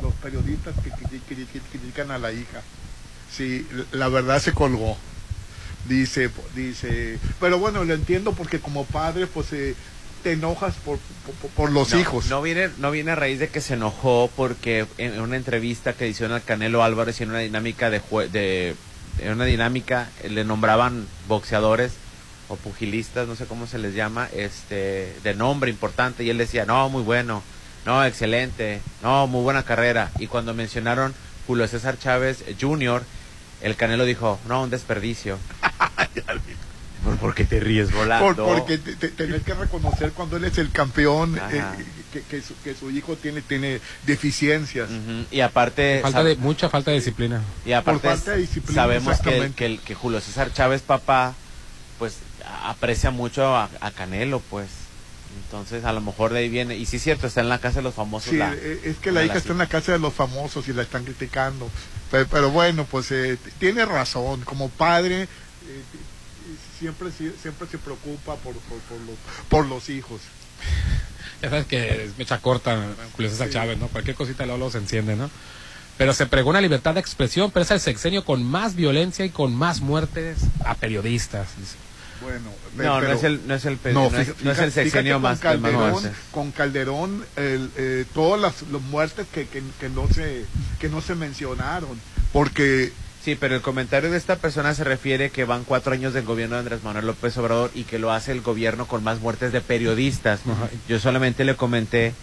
los, 0.02 0.12
periodistas 0.14 0.74
que, 0.82 0.90
critican 1.20 2.10
a 2.10 2.18
la 2.18 2.32
hija. 2.32 2.62
Sí, 3.30 3.64
la 3.92 4.08
verdad 4.08 4.40
se 4.40 4.52
colgó 4.52 4.96
dice, 5.88 6.30
dice, 6.54 7.18
pero 7.40 7.58
bueno, 7.58 7.84
lo 7.84 7.94
entiendo 7.94 8.32
porque 8.32 8.60
como 8.60 8.84
padre, 8.84 9.26
pues 9.26 9.52
eh, 9.52 9.74
te 10.22 10.32
enojas 10.32 10.74
por, 10.76 10.98
por, 11.54 11.70
los 11.70 11.94
hijos. 11.94 12.26
No 12.26 12.42
viene, 12.42 12.70
no 12.78 12.90
viene 12.90 13.12
a 13.12 13.14
raíz 13.14 13.38
de 13.38 13.48
que 13.48 13.60
se 13.60 13.74
enojó 13.74 14.30
porque 14.34 14.86
en 14.98 15.20
una 15.20 15.36
entrevista 15.36 15.92
que 15.92 16.08
hicieron 16.08 16.34
al 16.34 16.42
Canelo 16.42 16.82
Álvarez 16.82 17.20
y 17.20 17.24
en 17.24 17.30
una 17.30 17.38
dinámica 17.38 17.90
de, 17.90 18.00
de 18.32 18.74
en 19.20 19.32
una 19.32 19.44
dinámica 19.44 20.08
eh, 20.22 20.28
le 20.28 20.44
nombraban 20.44 21.06
boxeadores 21.28 21.92
o 22.48 22.56
pugilistas, 22.56 23.26
no 23.26 23.34
sé 23.34 23.46
cómo 23.46 23.66
se 23.66 23.78
les 23.78 23.94
llama, 23.94 24.28
este, 24.34 25.16
de 25.22 25.34
nombre 25.34 25.70
importante 25.70 26.22
y 26.22 26.30
él 26.30 26.38
decía, 26.38 26.64
no, 26.64 26.88
muy 26.88 27.02
bueno, 27.02 27.42
no, 27.84 28.04
excelente, 28.04 28.80
no, 29.02 29.26
muy 29.26 29.42
buena 29.42 29.64
carrera. 29.64 30.10
Y 30.18 30.26
cuando 30.26 30.54
mencionaron 30.54 31.14
Julio 31.46 31.66
César 31.68 31.98
Chávez 31.98 32.44
Jr., 32.60 33.02
el 33.62 33.76
Canelo 33.76 34.04
dijo, 34.04 34.38
no, 34.48 34.62
un 34.62 34.70
desperdicio. 34.70 35.38
¿Por, 37.20 37.34
qué 37.34 37.44
te 37.44 37.60
ríes 37.60 37.92
volando? 37.92 38.46
porque 38.46 38.78
tenés 38.78 39.42
que 39.42 39.54
reconocer 39.54 40.10
cuando 40.12 40.36
él 40.36 40.44
es 40.44 40.58
el 40.58 40.72
campeón 40.72 41.38
eh, 41.52 41.62
que, 42.28 42.74
su, 42.74 42.90
hijo 42.90 43.14
tiene, 43.16 43.42
tiene 43.42 43.80
deficiencias. 44.04 44.88
Y 45.30 45.40
aparte... 45.40 46.00
Falta 46.02 46.24
de, 46.24 46.36
mucha 46.36 46.68
falta 46.68 46.90
de 46.90 46.96
disciplina. 46.96 47.42
Y 47.64 47.72
aparte 47.72 48.08
sabemos 48.72 49.20
que, 49.20 49.52
que, 49.54 49.78
que, 49.78 49.94
Julio 49.94 50.20
César 50.20 50.52
Chávez, 50.52 50.82
papá, 50.82 51.34
pues 51.98 52.16
aprecia 52.64 53.10
mucho 53.10 53.56
a, 53.56 53.68
Canelo, 53.94 54.40
pues. 54.40 54.68
Entonces, 55.44 55.84
a 55.84 55.92
lo 55.92 56.00
mejor 56.00 56.32
de 56.32 56.40
ahí 56.40 56.48
viene. 56.48 56.76
Y 56.76 56.86
sí, 56.86 56.96
es 56.96 57.02
cierto, 57.02 57.26
está 57.26 57.40
en 57.40 57.48
la 57.48 57.58
casa 57.58 57.76
de 57.76 57.82
los 57.82 57.94
famosos. 57.94 58.30
Sí, 58.30 58.38
eh, 58.40 58.80
es 58.84 58.96
que 58.96 59.12
la 59.12 59.24
hija 59.24 59.36
está 59.36 59.52
en 59.52 59.58
la 59.58 59.66
casa 59.66 59.92
de 59.92 59.98
los 59.98 60.14
famosos 60.14 60.66
y 60.68 60.72
la 60.72 60.82
están 60.82 61.04
criticando. 61.04 61.70
Pero, 62.10 62.50
bueno, 62.50 62.86
pues 62.90 63.10
eh, 63.12 63.38
tiene 63.58 63.84
razón. 63.84 64.40
Como 64.42 64.70
padre, 64.70 65.28
siempre, 66.78 67.10
siempre 67.10 67.68
se 67.68 67.78
preocupa 67.78 68.36
por, 68.36 68.54
por, 68.54 69.00
los, 69.06 69.16
por 69.48 69.66
los 69.66 69.88
hijos. 69.88 70.20
Ya 71.42 71.50
sabes 71.50 71.66
que 71.66 72.04
es 72.04 72.18
mecha 72.18 72.38
corta 72.38 72.82
Julio 73.14 73.30
César 73.30 73.50
Chávez, 73.50 73.78
¿no? 73.78 73.88
Cualquier 73.88 74.16
cosita 74.16 74.46
luego 74.46 74.70
se 74.70 74.78
enciende, 74.78 75.16
¿no? 75.16 75.30
Pero 75.98 76.12
se 76.12 76.26
pregona 76.26 76.60
libertad 76.60 76.94
de 76.94 77.00
expresión, 77.00 77.50
pero 77.50 77.64
es 77.64 77.70
el 77.70 77.80
sexenio 77.80 78.24
con 78.24 78.44
más 78.44 78.74
violencia 78.74 79.24
y 79.24 79.30
con 79.30 79.54
más 79.54 79.80
muertes 79.80 80.38
a 80.64 80.74
periodistas. 80.74 81.48
Bueno, 82.20 82.50
no, 82.76 83.00
no 83.00 83.12
es 83.12 83.24
el, 83.24 83.46
no 83.46 83.54
es 83.54 83.64
el, 83.66 83.78
no, 83.92 84.10
no 84.10 84.50
es, 84.50 84.58
el 84.58 84.72
sexenio 84.72 85.20
más, 85.20 85.38
Calderón, 85.38 86.02
Con 86.32 86.50
Calderón, 86.50 87.24
el, 87.36 87.70
eh, 87.76 88.04
todas 88.14 88.40
las, 88.40 88.82
muertes 88.82 89.26
que, 89.32 89.46
que, 89.46 89.88
no 89.88 90.08
se, 90.08 90.44
que 90.78 90.88
no 90.88 91.02
se 91.02 91.14
mencionaron, 91.14 92.00
porque 92.32 92.92
Sí, 93.26 93.34
pero 93.34 93.56
el 93.56 93.60
comentario 93.60 94.08
de 94.08 94.16
esta 94.16 94.36
persona 94.36 94.72
se 94.72 94.84
refiere 94.84 95.30
que 95.30 95.44
van 95.44 95.64
cuatro 95.64 95.92
años 95.92 96.14
del 96.14 96.24
gobierno 96.24 96.54
de 96.54 96.60
Andrés 96.60 96.84
Manuel 96.84 97.06
López 97.06 97.36
Obrador 97.38 97.72
y 97.74 97.82
que 97.82 97.98
lo 97.98 98.12
hace 98.12 98.30
el 98.30 98.40
gobierno 98.40 98.86
con 98.86 99.02
más 99.02 99.18
muertes 99.18 99.50
de 99.50 99.60
periodistas. 99.60 100.42
Yo 100.88 101.00
solamente 101.00 101.44
le 101.44 101.56
comenté 101.56 102.14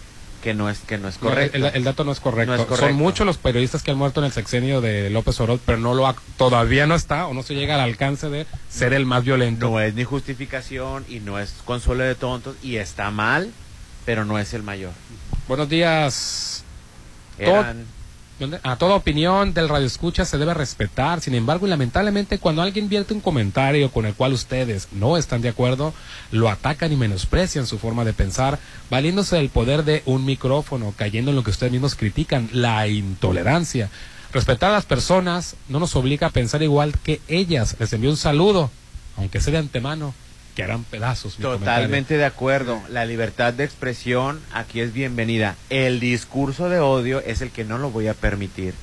que 0.42 0.54
no 0.54 0.70
es 0.70 0.78
que 0.78 0.96
no 0.96 1.06
es 1.06 1.18
correcto. 1.18 1.58
el, 1.58 1.84
dato 1.84 2.04
no 2.04 2.12
es, 2.12 2.20
correcto. 2.20 2.74
Son 2.78 2.94
muchos 2.94 3.26
los 3.26 3.36
periodistas 3.36 3.82
que 3.82 3.90
han 3.90 3.98
muerto 3.98 4.20
en 4.20 4.24
el 4.24 4.32
sexenio 4.32 4.80
de 4.80 5.10
López 5.10 5.38
Obrador, 5.40 5.60
pero 5.66 5.76
no 5.76 5.92
lo 5.92 6.10
todavía 6.38 6.86
no 6.86 6.94
está 6.94 7.26
o 7.26 7.34
no 7.34 7.42
se 7.42 7.54
llega 7.54 7.74
al 7.74 7.82
alcance 7.82 8.30
de 8.30 8.46
ser 8.70 8.94
el 8.94 9.04
más 9.04 9.24
violento. 9.24 9.68
No 9.68 9.80
es 9.80 9.92
ni 9.92 10.04
justificación 10.04 11.04
y 11.06 11.20
no 11.20 11.38
es 11.38 11.52
consuelo 11.66 12.04
de 12.04 12.14
tontos 12.14 12.56
y 12.62 12.76
está 12.76 13.10
mal, 13.10 13.52
pero 14.06 14.24
no 14.24 14.38
es 14.38 14.54
el 14.54 14.62
mayor. 14.62 14.92
Buenos 15.48 15.68
días. 15.68 16.64
A 18.64 18.76
toda 18.76 18.96
opinión 18.96 19.54
del 19.54 19.68
radio 19.68 19.86
escucha 19.86 20.24
se 20.24 20.38
debe 20.38 20.54
respetar. 20.54 21.20
Sin 21.20 21.34
embargo, 21.34 21.66
y 21.66 21.70
lamentablemente, 21.70 22.38
cuando 22.38 22.62
alguien 22.62 22.88
vierte 22.88 23.14
un 23.14 23.20
comentario 23.20 23.92
con 23.92 24.06
el 24.06 24.14
cual 24.14 24.32
ustedes 24.32 24.88
no 24.90 25.16
están 25.16 25.40
de 25.40 25.50
acuerdo, 25.50 25.94
lo 26.32 26.48
atacan 26.48 26.92
y 26.92 26.96
menosprecian 26.96 27.64
su 27.66 27.78
forma 27.78 28.04
de 28.04 28.12
pensar, 28.12 28.58
valiéndose 28.90 29.36
del 29.36 29.50
poder 29.50 29.84
de 29.84 30.02
un 30.04 30.24
micrófono, 30.24 30.92
cayendo 30.96 31.30
en 31.30 31.36
lo 31.36 31.44
que 31.44 31.52
ustedes 31.52 31.72
mismos 31.72 31.94
critican, 31.94 32.48
la 32.52 32.88
intolerancia. 32.88 33.88
Respetar 34.32 34.70
a 34.70 34.74
las 34.74 34.84
personas 34.84 35.54
no 35.68 35.78
nos 35.78 35.94
obliga 35.94 36.26
a 36.26 36.30
pensar 36.30 36.60
igual 36.64 36.92
que 37.04 37.20
ellas. 37.28 37.76
Les 37.78 37.92
envío 37.92 38.10
un 38.10 38.16
saludo, 38.16 38.68
aunque 39.16 39.40
sea 39.40 39.52
de 39.52 39.58
antemano 39.58 40.12
que 40.54 40.62
harán 40.62 40.84
pedazos. 40.84 41.36
Totalmente 41.36 42.16
de 42.16 42.24
acuerdo. 42.24 42.80
La 42.88 43.04
libertad 43.04 43.52
de 43.52 43.64
expresión 43.64 44.40
aquí 44.52 44.80
es 44.80 44.92
bienvenida. 44.92 45.56
El 45.68 46.00
discurso 46.00 46.68
de 46.68 46.78
odio 46.78 47.20
es 47.20 47.40
el 47.40 47.50
que 47.50 47.64
no 47.64 47.78
lo 47.78 47.90
voy 47.90 48.08
a 48.08 48.14
permitir. 48.14 48.74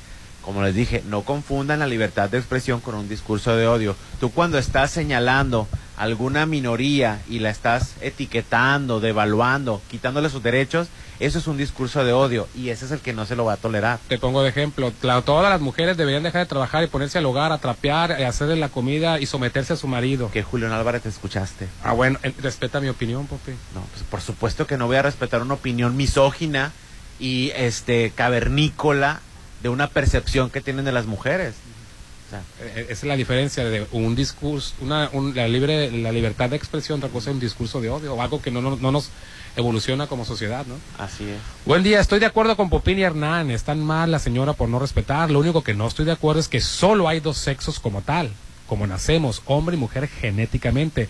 Como 0.42 0.64
les 0.64 0.74
dije, 0.74 1.04
no 1.08 1.22
confundan 1.22 1.80
la 1.80 1.88
libertad 1.88 2.30
de 2.30 2.40
expresión 2.40 2.82
con 2.82 2.96
un 2.96 3.08
discurso 3.08 3.56
de 3.56 3.68
odio. 3.68 3.96
Tú 4.20 4.32
cuando 4.32 4.58
estás 4.58 4.92
señalando 4.92 5.68
alguna 5.98 6.48
minoría 6.48 7.22
y 7.30 7.40
la 7.40 7.52
estás 7.52 7.94
etiquetando, 8.02 9.00
devaluando, 9.00 9.82
quitándole 9.90 10.30
sus 10.30 10.42
derechos, 10.42 10.88
Eso 11.22 11.38
es 11.38 11.46
un 11.46 11.56
discurso 11.56 12.04
de 12.04 12.14
odio 12.14 12.48
y 12.56 12.70
ese 12.70 12.86
es 12.86 12.92
el 12.92 13.00
que 13.00 13.14
no 13.14 13.28
se 13.28 13.36
lo 13.36 13.46
va 13.46 13.54
a 13.54 13.58
tolerar. 13.58 14.00
Te 14.08 14.18
pongo 14.18 14.42
de 14.42 14.50
ejemplo, 14.50 14.92
todas 15.02 15.50
las 15.50 15.62
mujeres 15.62 15.96
deberían 15.96 16.24
dejar 16.24 16.42
de 16.42 16.48
trabajar 16.48 16.84
y 16.84 16.88
ponerse 16.88 17.20
al 17.20 17.26
hogar, 17.28 17.52
a 17.52 17.60
trapear, 17.60 18.12
a 18.12 18.20
eh, 18.20 18.26
hacerle 18.26 18.56
la 18.56 18.70
comida 18.70 19.20
y 19.20 19.28
someterse 19.28 19.74
a 19.74 19.76
su 19.76 19.88
marido. 19.88 20.32
Que 20.32 20.42
Julián 20.42 20.72
Álvarez 20.72 21.04
te 21.04 21.10
escuchaste. 21.10 21.68
Ah, 21.84 21.94
bueno, 21.94 22.18
eh, 22.24 22.34
respeta 22.42 22.82
mi 22.82 22.90
opinión, 22.90 23.28
Popi. 23.28 23.52
No, 23.76 23.82
pues 23.92 24.04
por 24.10 24.22
supuesto 24.22 24.66
que 24.66 24.78
no 24.78 24.88
voy 24.88 24.98
a 24.98 25.04
respetar 25.04 25.44
una 25.44 25.54
opinión 25.54 25.96
misógina 25.96 26.72
y 27.20 27.52
este 27.56 28.12
cavernícola 28.16 29.22
de 29.62 29.70
una 29.70 29.88
percepción 29.88 30.50
que 30.50 30.60
tienen 30.60 30.86
de 30.86 30.92
las 30.92 31.06
mujeres. 31.06 31.54
Eh, 32.62 32.88
esa 32.90 32.92
es 32.92 33.04
la 33.04 33.16
diferencia 33.16 33.64
de 33.66 33.86
un 33.92 34.16
discurso, 34.16 34.74
una, 34.82 35.10
la, 35.36 35.48
libre, 35.48 35.92
la 35.92 36.12
libertad 36.12 36.50
de 36.50 36.56
expresión, 36.56 37.00
otra 37.00 37.10
cosa 37.10 37.30
es 37.30 37.36
un 37.36 37.40
discurso 37.40 37.82
de 37.82 37.90
odio, 37.90 38.14
o 38.14 38.22
algo 38.22 38.42
que 38.42 38.52
no, 38.52 38.62
no, 38.62 38.92
nos 38.92 39.10
evoluciona 39.56 40.08
como 40.08 40.26
sociedad, 40.26 40.66
¿no? 40.66 40.76
Así 40.98 41.26
es. 41.26 41.38
Buen 41.66 41.84
día, 41.84 42.00
estoy 42.00 42.20
de 42.20 42.26
acuerdo 42.26 42.56
con 42.56 42.70
Popín 42.70 43.00
y 43.00 43.04
Hernán, 43.04 43.52
están 43.52 43.84
mal 43.84 44.12
la 44.12 44.20
señora 44.20 44.54
por 44.54 44.70
no 44.70 44.80
respetar, 44.80 45.32
lo 45.32 45.40
único 45.40 45.64
que 45.64 45.74
no 45.74 45.88
estoy 45.88 46.06
de 46.06 46.14
acuerdo 46.14 46.40
es 46.40 46.48
que 46.48 46.62
solo 46.62 47.08
hay 47.08 47.20
dos 47.20 47.38
sexos 47.38 47.80
como 47.80 48.02
tal, 48.02 48.32
como 48.68 48.88
nacemos, 48.88 49.42
hombre 49.46 49.76
y 49.76 49.80
mujer 49.80 50.08
genéticamente. 50.08 51.10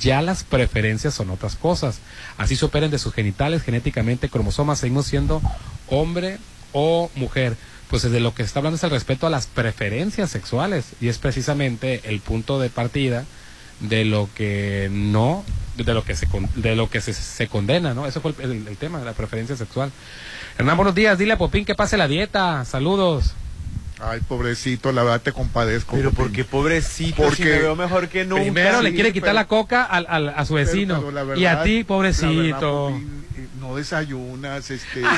Ya 0.00 0.22
las 0.22 0.42
preferencias 0.42 1.12
son 1.12 1.28
otras 1.28 1.54
cosas. 1.54 1.98
Así 2.38 2.56
se 2.56 2.64
operen 2.64 2.90
de 2.90 2.98
sus 2.98 3.12
genitales 3.12 3.62
genéticamente, 3.62 4.30
cromosomas, 4.30 4.78
seguimos 4.78 5.06
siendo 5.06 5.42
hombre 5.88 6.38
o 6.72 7.10
mujer 7.14 7.56
pues 7.92 8.10
de 8.10 8.20
lo 8.20 8.34
que 8.34 8.42
está 8.42 8.60
hablando 8.60 8.76
es 8.76 8.84
el 8.84 8.90
respeto 8.90 9.26
a 9.26 9.30
las 9.30 9.46
preferencias 9.46 10.30
sexuales 10.30 10.86
y 11.02 11.08
es 11.08 11.18
precisamente 11.18 12.00
el 12.04 12.20
punto 12.20 12.58
de 12.58 12.70
partida 12.70 13.26
de 13.82 14.04
lo 14.04 14.28
que 14.34 14.88
no 14.90 15.44
de 15.76 15.94
lo 15.94 16.04
que 16.04 16.14
se 16.14 16.26
de 16.54 16.76
lo 16.76 16.90
que 16.90 17.00
se, 17.00 17.48
condena 17.48 17.94
no 17.94 18.06
eso 18.06 18.20
fue 18.20 18.34
el, 18.42 18.76
tema 18.76 18.98
de 18.98 19.04
la 19.04 19.12
preferencia 19.12 19.56
sexual 19.56 19.90
Hernán 20.58 20.76
buenos 20.76 20.94
días 20.94 21.18
dile 21.18 21.32
a 21.32 21.38
Popín 21.38 21.64
que 21.64 21.74
pase 21.74 21.96
la 21.96 22.08
dieta 22.08 22.64
saludos 22.64 23.34
Ay, 24.04 24.18
pobrecito, 24.20 24.90
la 24.90 25.04
verdad 25.04 25.20
te 25.20 25.32
compadezco. 25.32 25.94
Pero 25.94 26.10
porque 26.10 26.42
pobrecito, 26.42 27.22
porque 27.22 27.36
si 27.36 27.44
me 27.44 27.58
veo 27.60 27.76
mejor 27.76 28.08
que 28.08 28.24
nunca. 28.24 28.42
Primero 28.42 28.82
le 28.82 28.92
quiere 28.94 29.12
quitar 29.12 29.32
la 29.32 29.46
coca 29.46 29.84
al, 29.84 30.06
al, 30.08 30.30
a 30.30 30.44
su 30.44 30.54
vecino. 30.54 31.04
y 31.36 31.44
a 31.44 31.62
ti, 31.62 31.84
pobrecito. 31.84 32.90
Eh, 32.90 33.46
no 33.60 33.76
desayunas, 33.76 34.72
este. 34.72 35.02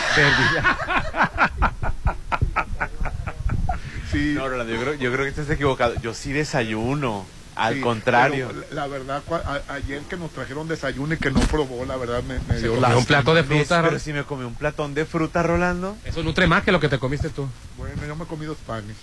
No, 4.34 4.48
Rolando, 4.48 4.72
yo 4.72 4.80
creo, 4.80 4.94
yo 4.94 5.12
creo 5.12 5.24
que 5.24 5.30
estás 5.30 5.50
equivocado. 5.50 5.94
Yo 6.00 6.14
sí 6.14 6.32
desayuno. 6.32 7.26
Al 7.56 7.80
contrario. 7.80 8.50
La 8.72 8.86
verdad, 8.86 9.22
ayer 9.68 10.02
que 10.02 10.16
nos 10.16 10.30
trajeron 10.30 10.68
desayuno 10.68 11.14
y 11.14 11.16
que 11.18 11.30
no 11.30 11.40
probó, 11.40 11.84
la 11.84 11.96
verdad 11.96 12.22
me, 12.22 12.38
me 12.48 12.60
dio 12.60 12.80
la. 12.80 12.96
Un 12.96 13.04
plato 13.04 13.34
de 13.34 13.44
fruta. 13.44 13.82
Pero 13.82 13.98
si 13.98 14.12
me 14.12 14.24
comí 14.24 14.44
un 14.44 14.54
platón 14.54 14.94
de 14.94 15.04
fruta, 15.04 15.42
Rolando. 15.42 15.96
Eso 16.04 16.22
nutre 16.22 16.46
más 16.46 16.62
que 16.64 16.72
lo 16.72 16.80
que 16.80 16.88
te 16.88 16.98
comiste 16.98 17.30
tú. 17.30 17.48
Bueno, 17.76 18.04
yo 18.06 18.16
me 18.16 18.24
he 18.24 18.26
comido 18.26 18.54
panes. 18.66 18.96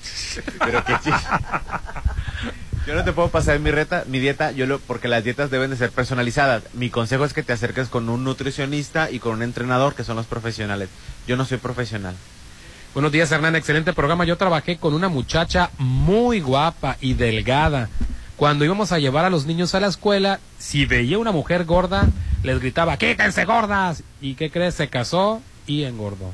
pero 0.60 0.84
qué 0.86 0.96
Yo 2.88 2.96
no 2.96 3.04
te 3.04 3.14
puedo 3.14 3.30
pasar 3.30 3.60
mi, 3.60 3.72
reta, 3.72 4.04
mi 4.08 4.20
dieta, 4.20 4.52
yo 4.52 4.66
lo, 4.66 4.80
porque 4.80 5.08
las 5.08 5.24
dietas 5.24 5.52
deben 5.52 5.70
de 5.70 5.78
ser 5.78 5.92
personalizadas. 5.92 6.64
Mi 6.74 6.90
consejo 6.90 7.26
es 7.26 7.34
que 7.34 7.44
te 7.44 7.54
acerques 7.54 7.90
con 7.90 8.10
un 8.10 8.24
nutricionista 8.24 9.12
y 9.12 9.20
con 9.20 9.34
un 9.34 9.44
entrenador, 9.44 9.94
que 9.94 10.04
son 10.04 10.16
los 10.16 10.26
profesionales. 10.26 10.90
Yo 11.28 11.38
no 11.38 11.46
soy 11.46 11.58
profesional. 11.58 12.16
Buenos 12.94 13.14
días, 13.14 13.32
Hernán. 13.32 13.56
Excelente 13.56 13.94
programa. 13.94 14.26
Yo 14.26 14.36
trabajé 14.36 14.78
con 14.78 14.94
una 14.94 15.08
muchacha 15.08 15.70
muy 15.78 16.42
guapa 16.42 16.98
y 17.00 17.14
delgada. 17.14 17.88
Cuando 18.42 18.66
íbamos 18.66 18.92
a 18.92 18.98
llevar 18.98 19.24
a 19.24 19.30
los 19.30 19.46
niños 19.46 19.76
a 19.76 19.80
la 19.80 19.86
escuela, 19.86 20.40
si 20.58 20.88
veía 20.88 21.20
una 21.20 21.32
mujer 21.32 21.64
gorda, 21.64 22.08
les 22.42 22.60
gritaba, 22.60 22.98
¡quítense 22.98 23.46
gordas! 23.46 24.02
¿Y 24.20 24.34
qué 24.34 24.50
crees? 24.50 24.74
Se 24.74 24.88
casó 24.88 25.44
y 25.68 25.84
engordó. 25.84 26.34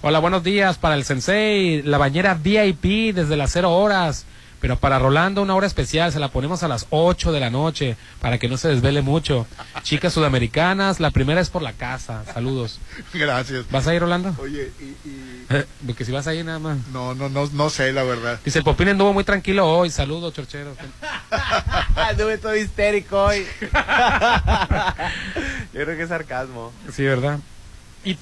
Hola, 0.00 0.18
buenos 0.18 0.42
días 0.42 0.78
para 0.78 0.94
el 0.94 1.04
Sensei. 1.04 1.82
La 1.82 1.98
bañera 1.98 2.38
VIP 2.42 3.14
desde 3.14 3.36
las 3.36 3.52
cero 3.52 3.72
horas. 3.72 4.24
Pero 4.60 4.76
para 4.76 4.98
Rolando 4.98 5.42
una 5.42 5.54
hora 5.54 5.66
especial 5.66 6.12
se 6.12 6.20
la 6.20 6.28
ponemos 6.28 6.62
a 6.62 6.68
las 6.68 6.86
8 6.90 7.32
de 7.32 7.40
la 7.40 7.50
noche 7.50 7.96
para 8.20 8.38
que 8.38 8.48
no 8.48 8.56
se 8.56 8.68
desvele 8.68 9.00
mucho. 9.00 9.46
Chicas 9.82 10.12
sudamericanas, 10.12 11.00
la 11.00 11.10
primera 11.10 11.40
es 11.40 11.48
por 11.48 11.62
la 11.62 11.72
casa. 11.72 12.24
Saludos. 12.32 12.78
Gracias. 13.14 13.64
¿Vas 13.70 13.86
a 13.86 13.94
ir, 13.94 14.00
Rolando? 14.00 14.34
Oye, 14.38 14.70
y... 14.80 14.94
Porque 15.86 16.04
si 16.04 16.12
vas 16.12 16.26
a 16.26 16.34
ir 16.34 16.44
nada 16.44 16.58
más. 16.58 16.78
No, 16.92 17.14
no, 17.14 17.28
no, 17.28 17.48
no 17.52 17.70
sé, 17.70 17.92
la 17.92 18.02
verdad. 18.04 18.38
Dice, 18.44 18.58
el 18.58 18.64
Popín 18.64 18.88
anduvo 18.88 19.12
muy 19.12 19.24
tranquilo 19.24 19.66
hoy. 19.66 19.90
Saludos, 19.90 20.34
chorchero. 20.34 20.76
Anduve 21.96 22.38
todo 22.38 22.54
histérico 22.54 23.24
hoy. 23.24 23.46
Yo 25.72 25.84
creo 25.84 25.96
que 25.96 26.02
es 26.02 26.08
sarcasmo. 26.08 26.72
Sí, 26.92 27.04
¿verdad? 27.04 27.38
Y... 28.04 28.16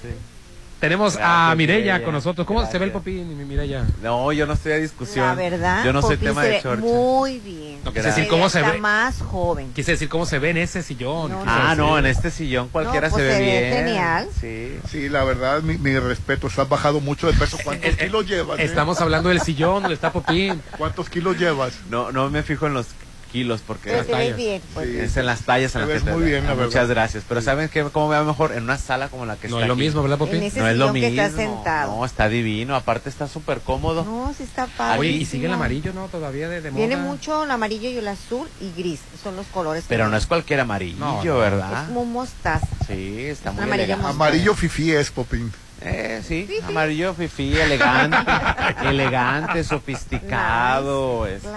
Tenemos 0.80 1.18
a 1.20 1.52
Mireya 1.56 2.04
con 2.04 2.12
nosotros. 2.12 2.46
¿Cómo 2.46 2.64
se 2.70 2.78
ve 2.78 2.86
el 2.86 2.92
Popín, 2.92 3.48
Mireya? 3.48 3.84
No, 4.00 4.30
yo 4.32 4.46
no 4.46 4.52
estoy 4.52 4.72
a 4.72 4.76
discusión. 4.76 5.26
La 5.26 5.34
verdad, 5.34 5.84
yo 5.84 5.92
no 5.92 6.02
soy 6.02 6.16
tema 6.16 6.44
de 6.44 6.60
short. 6.60 6.80
Muy 6.80 7.40
bien. 7.40 7.80
No, 7.84 7.92
quise 7.92 8.06
decir 8.06 8.28
cómo 8.28 8.48
se 8.48 8.62
ve. 8.62 8.78
más 8.78 9.20
joven. 9.20 9.72
Quise 9.74 9.92
decir 9.92 10.08
cómo 10.08 10.24
se 10.24 10.38
ve 10.38 10.50
en 10.50 10.58
ese 10.58 10.82
sillón. 10.82 11.32
ah, 11.46 11.74
no, 11.76 11.98
en 11.98 12.06
este 12.06 12.30
sillón 12.30 12.68
cualquiera 12.68 13.10
pues 13.10 13.22
se, 13.22 13.28
ve 13.28 13.40
bien. 13.40 13.72
genial. 13.72 14.28
Sí. 14.40 14.78
Sí, 14.88 15.08
la 15.08 15.24
verdad, 15.24 15.62
mi, 15.62 15.78
mi 15.78 15.98
respeto. 15.98 16.46
has 16.46 16.68
bajado 16.68 17.00
mucho 17.00 17.26
de 17.26 17.32
peso. 17.32 17.58
¿Cuántos 17.64 17.96
kilos 17.96 18.26
llevas? 18.26 18.58
Eh? 18.60 18.64
Estamos 18.64 19.00
hablando 19.00 19.30
del 19.30 19.40
sillón 19.40 19.82
donde 19.82 19.94
está 19.94 20.12
Popín. 20.12 20.62
¿Cuántos 20.76 21.08
kilos 21.08 21.38
llevas? 21.38 21.72
No, 21.90 22.12
no 22.12 22.30
me 22.30 22.42
fijo 22.42 22.66
en 22.66 22.74
los 22.74 22.86
kilos 23.30 23.62
porque 23.66 24.02
bien, 24.36 24.62
pues. 24.74 24.88
es 24.88 25.16
en 25.16 25.26
las 25.26 25.42
tallas 25.42 25.74
en 25.74 25.88
las 25.88 26.02
que 26.02 26.10
muy 26.10 26.24
bien, 26.24 26.44
muchas 26.56 26.88
gracias. 26.88 27.24
Pero 27.28 27.40
saben 27.40 27.68
que 27.68 27.84
cómo 27.84 28.08
veo 28.08 28.24
mejor 28.24 28.52
en 28.52 28.64
una 28.64 28.78
sala 28.78 29.08
como 29.08 29.26
la 29.26 29.36
que 29.36 29.48
no 29.48 29.56
está 29.56 29.64
es 29.64 29.68
lo 29.68 29.76
mismo 29.76 30.02
verdad 30.02 30.18
Popi? 30.18 30.38
no 30.38 30.68
es 30.68 30.76
lo 30.76 30.92
mismo 30.92 31.08
está 31.08 31.30
sentado. 31.30 31.96
no 31.96 32.04
está 32.04 32.28
divino. 32.28 32.74
Aparte 32.74 33.08
está 33.08 33.28
súper 33.28 33.60
cómodo. 33.60 34.04
No 34.04 34.32
sí 34.36 34.42
está 34.42 34.66
padre 34.66 34.98
oye 34.98 35.10
y 35.10 35.24
sigue 35.24 35.46
el 35.46 35.52
amarillo 35.52 35.92
no 35.92 36.08
todavía 36.08 36.48
de, 36.48 36.60
de 36.60 36.70
viene 36.70 36.96
mucho 36.96 37.44
el 37.44 37.50
amarillo 37.50 37.90
y 37.90 37.98
el 37.98 38.08
azul 38.08 38.48
y 38.60 38.72
gris. 38.78 39.00
Son 39.22 39.36
los 39.36 39.46
colores 39.46 39.84
pero 39.88 40.08
no 40.08 40.16
es 40.16 40.26
cualquier 40.26 40.60
amarillo 40.60 41.38
verdad 41.38 41.82
es 41.82 41.88
como 41.88 42.04
mostaza. 42.04 42.66
Sí 42.86 43.26
está 43.26 43.52
muy 43.52 43.64
amarillo 43.64 43.94
amarillo 43.94 44.54
fifí 44.54 44.92
es 44.92 45.10
Popín 45.10 45.52
eh, 45.80 46.22
sí, 46.26 46.48
amarillo 46.66 47.14
fifí, 47.14 47.56
elegante, 47.56 48.16
elegante, 48.88 49.62
sofisticado, 49.62 51.26
este, 51.26 51.48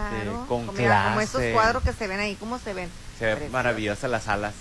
con 0.47 0.67
como, 0.67 0.73
clase. 0.73 1.09
Como 1.09 1.21
esos 1.21 1.43
cuadros 1.53 1.83
que 1.83 1.93
se 1.93 2.07
ven 2.07 2.19
ahí, 2.19 2.35
¿cómo 2.35 2.59
se 2.59 2.73
ven? 2.73 2.89
Se 3.17 3.33
ven 3.35 3.51
maravillosas 3.51 4.09
las 4.11 4.27
alas. 4.27 4.53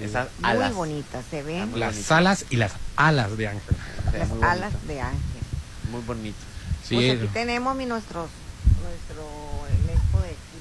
Esas 0.00 0.28
muy 0.38 0.68
bonitas, 0.70 1.24
se 1.28 1.42
ven. 1.42 1.78
Las 1.78 2.10
alas 2.12 2.44
y 2.50 2.56
las 2.56 2.72
alas 2.96 3.36
de 3.36 3.48
ángel. 3.48 3.76
Las 4.12 4.30
alas 4.42 4.72
de 4.86 5.00
ángel. 5.00 5.42
Muy 5.90 6.02
bonito. 6.02 6.38
Sí. 6.84 6.94
Pues 6.94 7.18
aquí 7.18 7.26
tenemos 7.32 7.74
mi, 7.74 7.86
nuestros, 7.86 8.30
nuestro 8.82 9.24
elenco 9.24 9.59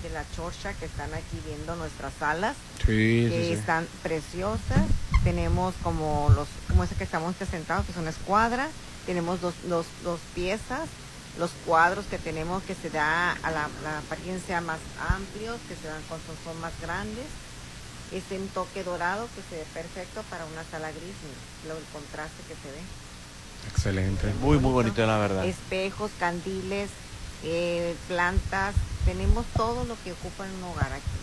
de 0.10 0.14
la 0.14 0.26
chorcha 0.36 0.74
que 0.74 0.86
están 0.86 1.14
aquí 1.14 1.40
viendo 1.46 1.76
nuestras 1.76 2.22
alas. 2.22 2.56
Sí, 2.86 3.28
que 3.30 3.54
están 3.54 3.88
preciosas. 4.04 4.84
Tenemos 5.24 5.74
como 5.84 6.32
los 6.36 6.48
como 6.68 6.84
ese 6.84 6.96
que 6.96 7.04
estamos 7.04 7.36
presentados 7.36 7.86
que 7.86 7.92
es 7.92 7.98
una 7.98 8.10
escuadra 8.10 8.70
tenemos 9.10 9.42
dos, 9.42 9.56
dos, 9.64 9.88
dos 10.04 10.20
piezas 10.36 10.88
los 11.40 11.50
cuadros 11.66 12.06
que 12.06 12.20
tenemos 12.20 12.62
que 12.62 12.76
se 12.76 12.92
da 12.92 13.32
a 13.32 13.50
la, 13.50 13.70
apariencia 14.06 14.62
más 14.62 14.78
amplios 15.10 15.58
que 15.68 15.76
se 15.76 15.88
dan 15.88 16.02
con 16.04 16.20
son, 16.44 16.62
más 16.62 16.74
grandes. 16.80 17.26
Es 18.12 18.24
un 18.32 18.48
toque 18.50 18.84
dorado 18.84 19.28
que 19.36 19.42
se 19.50 19.62
ve 19.62 19.68
perfecto 19.74 20.22
para 20.30 20.46
una 20.46 20.64
sala 20.70 20.92
gris 20.92 21.16
lo, 21.68 21.76
el 21.76 21.84
contraste 21.94 22.44
que 22.48 22.54
se 22.54 22.72
ve. 22.72 22.82
Excelente. 23.72 24.32
Muy 24.42 24.60
muy 24.60 24.72
bonito 24.72 25.06
la 25.08 25.18
verdad. 25.18 25.46
Espejos 25.46 26.12
candiles 26.20 26.90
eh, 27.44 27.96
plantas 28.08 28.76
tenemos 29.06 29.46
todo 29.56 29.86
lo 29.86 29.96
que 30.04 30.12
ocupa 30.12 30.46
en 30.46 30.54
un 30.56 30.64
hogar 30.66 30.92
aquí 30.94 31.20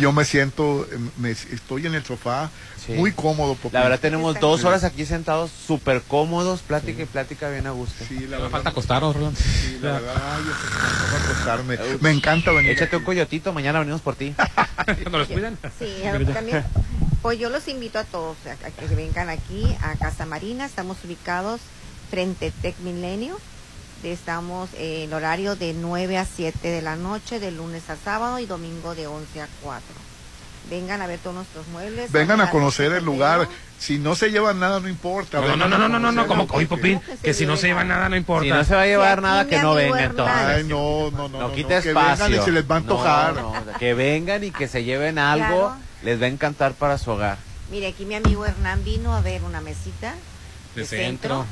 yo 0.00 0.12
me 0.12 0.24
siento, 0.24 0.86
me, 1.18 1.30
estoy 1.30 1.86
en 1.86 1.94
el 1.94 2.04
sofá 2.04 2.50
muy 2.88 3.12
cómodo. 3.12 3.56
Porque 3.60 3.76
la 3.76 3.84
verdad 3.84 4.00
tenemos 4.00 4.38
dos 4.40 4.64
horas 4.64 4.84
aquí 4.84 5.04
sentados 5.04 5.50
súper 5.50 6.02
cómodos, 6.02 6.60
plática 6.60 7.02
y 7.02 7.06
plática 7.06 7.48
bien 7.50 7.66
a 7.66 7.70
gusto. 7.70 8.04
Sí, 8.06 8.20
la 8.20 8.38
verdad. 8.38 8.50
falta 8.50 8.70
acostarnos, 8.70 9.14
Rolando. 9.14 9.38
Sí, 9.38 9.78
la 9.82 9.92
verdad, 9.92 10.14
ay, 10.16 11.22
acostarme. 11.22 11.78
Me 12.00 12.10
encanta 12.10 12.52
venir. 12.52 12.72
Échate 12.72 12.96
un 12.96 13.04
coyotito, 13.04 13.52
mañana 13.52 13.80
venimos 13.80 14.00
por 14.00 14.16
ti. 14.16 14.34
¿No 15.10 15.18
los 15.18 15.28
cuidan? 15.28 15.58
Sí, 15.78 15.92
también. 16.32 16.64
Pues 17.22 17.38
yo 17.38 17.50
los 17.50 17.66
invito 17.68 17.98
a 17.98 18.04
todos 18.04 18.36
a 18.46 18.70
que 18.70 18.94
vengan 18.94 19.28
aquí 19.28 19.64
a 19.82 19.96
Casa 19.96 20.24
Marina. 20.24 20.64
Estamos 20.64 20.96
ubicados 21.04 21.60
frente 22.10 22.48
a 22.48 22.62
Tech 22.62 22.78
Milenio 22.78 23.38
Estamos 24.02 24.70
en 24.78 25.12
horario 25.12 25.56
de 25.56 25.74
9 25.74 26.18
a 26.18 26.24
7 26.24 26.68
de 26.68 26.82
la 26.82 26.94
noche, 26.94 27.40
de 27.40 27.50
lunes 27.50 27.90
a 27.90 27.96
sábado 27.96 28.38
y 28.38 28.46
domingo 28.46 28.94
de 28.94 29.08
11 29.08 29.42
a 29.42 29.48
4. 29.62 29.82
Vengan 30.70 31.02
a 31.02 31.06
ver 31.06 31.18
todos 31.18 31.34
nuestros 31.34 31.66
muebles. 31.68 32.12
Vengan 32.12 32.40
a 32.40 32.50
conocer 32.50 32.92
el 32.92 33.04
lugar. 33.04 33.48
Si 33.78 33.98
no 33.98 34.14
se 34.14 34.30
llevan 34.30 34.60
nada, 34.60 34.78
no 34.80 34.88
importa. 34.88 35.40
No, 35.40 35.56
no, 35.56 35.68
no, 35.68 35.78
no, 35.78 35.88
no, 35.88 36.12
no, 36.12 36.26
como 36.26 36.46
hoy, 36.50 36.66
Popín, 36.66 37.00
que 37.22 37.34
si 37.34 37.46
no 37.46 37.56
se 37.56 37.68
llevan 37.68 37.88
nada, 37.88 38.08
no 38.08 38.16
importa. 38.16 38.44
Si 38.44 38.50
no 38.50 38.64
se 38.64 38.74
va 38.74 38.82
a 38.82 38.86
llevar 38.86 39.22
nada, 39.22 39.46
que 39.46 39.58
no 39.60 39.74
vengan 39.74 40.14
Ay, 40.20 40.64
no, 40.64 41.10
no, 41.10 41.28
no. 41.28 41.38
No 41.40 41.52
quite 41.52 41.78
espacio. 41.78 42.26
Que 42.26 42.32
vengan 42.32 42.40
y 42.40 42.44
se 42.44 42.52
les 42.52 42.70
va 42.70 42.74
a 42.74 42.78
antojar. 42.78 43.34
que 43.78 43.94
vengan 43.94 44.44
y 44.44 44.50
que 44.50 44.68
se 44.68 44.84
lleven 44.84 45.18
algo, 45.18 45.74
les 46.02 46.20
va 46.20 46.26
a 46.26 46.28
encantar 46.28 46.74
para 46.74 46.98
su 46.98 47.10
hogar. 47.10 47.38
Mire, 47.70 47.88
aquí 47.88 48.04
mi 48.04 48.14
amigo 48.14 48.46
Hernán 48.46 48.84
vino 48.84 49.14
a 49.14 49.20
ver 49.20 49.42
una 49.42 49.60
mesita 49.60 50.14
de, 50.78 50.86
centro, 50.86 51.46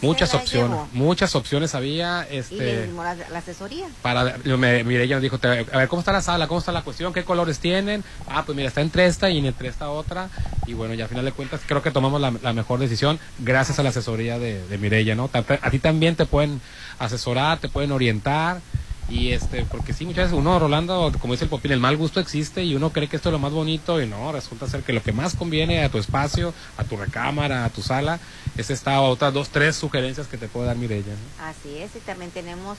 muchas 0.00 0.34
opciones 0.34 0.78
muchas 0.92 1.34
opciones 1.34 1.74
había 1.74 2.26
este 2.30 2.88
y 2.90 2.96
la, 2.96 3.14
la, 3.14 3.38
asesoría. 3.38 3.86
para 4.02 4.38
me, 4.44 4.84
mire 4.84 5.04
ella 5.04 5.16
nos 5.16 5.22
dijo 5.22 5.38
a 5.42 5.78
ver 5.78 5.88
cómo 5.88 6.00
está 6.00 6.12
la 6.12 6.22
sala 6.22 6.46
cómo 6.48 6.60
está 6.60 6.72
la 6.72 6.82
cuestión 6.82 7.12
qué 7.12 7.24
colores 7.24 7.58
tienen 7.58 8.04
ah 8.28 8.42
pues 8.44 8.56
mira 8.56 8.68
está 8.68 8.80
entre 8.80 9.06
esta 9.06 9.30
y 9.30 9.46
entre 9.46 9.68
esta 9.68 9.90
otra. 9.90 10.28
Y 10.66 10.74
bueno 10.74 10.94
ya 10.94 11.04
al 11.04 11.08
final 11.08 11.24
de 11.24 11.32
cuentas 11.32 11.60
creo 11.66 11.82
que 11.82 11.90
tomamos 11.90 12.20
la, 12.20 12.52
mejor 12.52 12.78
decisión 12.78 13.18
gracias 13.38 13.78
a 13.78 13.82
la 13.82 13.88
asesoría 13.90 14.38
de, 14.38 14.66
de 14.66 14.78
Mireya 14.78 15.14
no 15.14 15.30
a 15.32 15.70
ti 15.70 15.78
también 15.78 16.16
te 16.16 16.26
pueden 16.26 16.60
asesorar 16.98 17.58
te 17.58 17.68
pueden 17.68 17.92
orientar 17.92 18.60
y 19.08 19.32
este, 19.32 19.64
porque 19.64 19.92
sí, 19.92 20.04
muchas 20.04 20.24
veces 20.24 20.38
uno, 20.38 20.58
Rolando, 20.58 21.12
como 21.20 21.34
dice 21.34 21.44
el 21.44 21.50
Popín, 21.50 21.72
el 21.72 21.80
mal 21.80 21.96
gusto 21.96 22.20
existe 22.20 22.64
y 22.64 22.74
uno 22.74 22.90
cree 22.90 23.08
que 23.08 23.16
esto 23.16 23.28
es 23.28 23.32
lo 23.32 23.38
más 23.38 23.52
bonito 23.52 24.00
y 24.00 24.06
no, 24.06 24.32
resulta 24.32 24.66
ser 24.66 24.82
que 24.82 24.92
lo 24.92 25.02
que 25.02 25.12
más 25.12 25.34
conviene 25.34 25.84
a 25.84 25.88
tu 25.88 25.98
espacio, 25.98 26.54
a 26.76 26.84
tu 26.84 26.96
recámara, 26.96 27.64
a 27.64 27.70
tu 27.70 27.82
sala, 27.82 28.20
es 28.56 28.70
esta 28.70 29.00
otras 29.00 29.32
dos, 29.32 29.50
tres 29.50 29.76
sugerencias 29.76 30.26
que 30.26 30.38
te 30.38 30.48
puede 30.48 30.66
dar 30.66 30.76
Mireya. 30.76 31.14
Así 31.40 31.78
es, 31.78 31.94
y 31.96 32.00
también 32.00 32.30
tenemos 32.30 32.78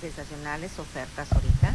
sensacionales 0.00 0.78
ofertas 0.78 1.32
ahorita 1.32 1.74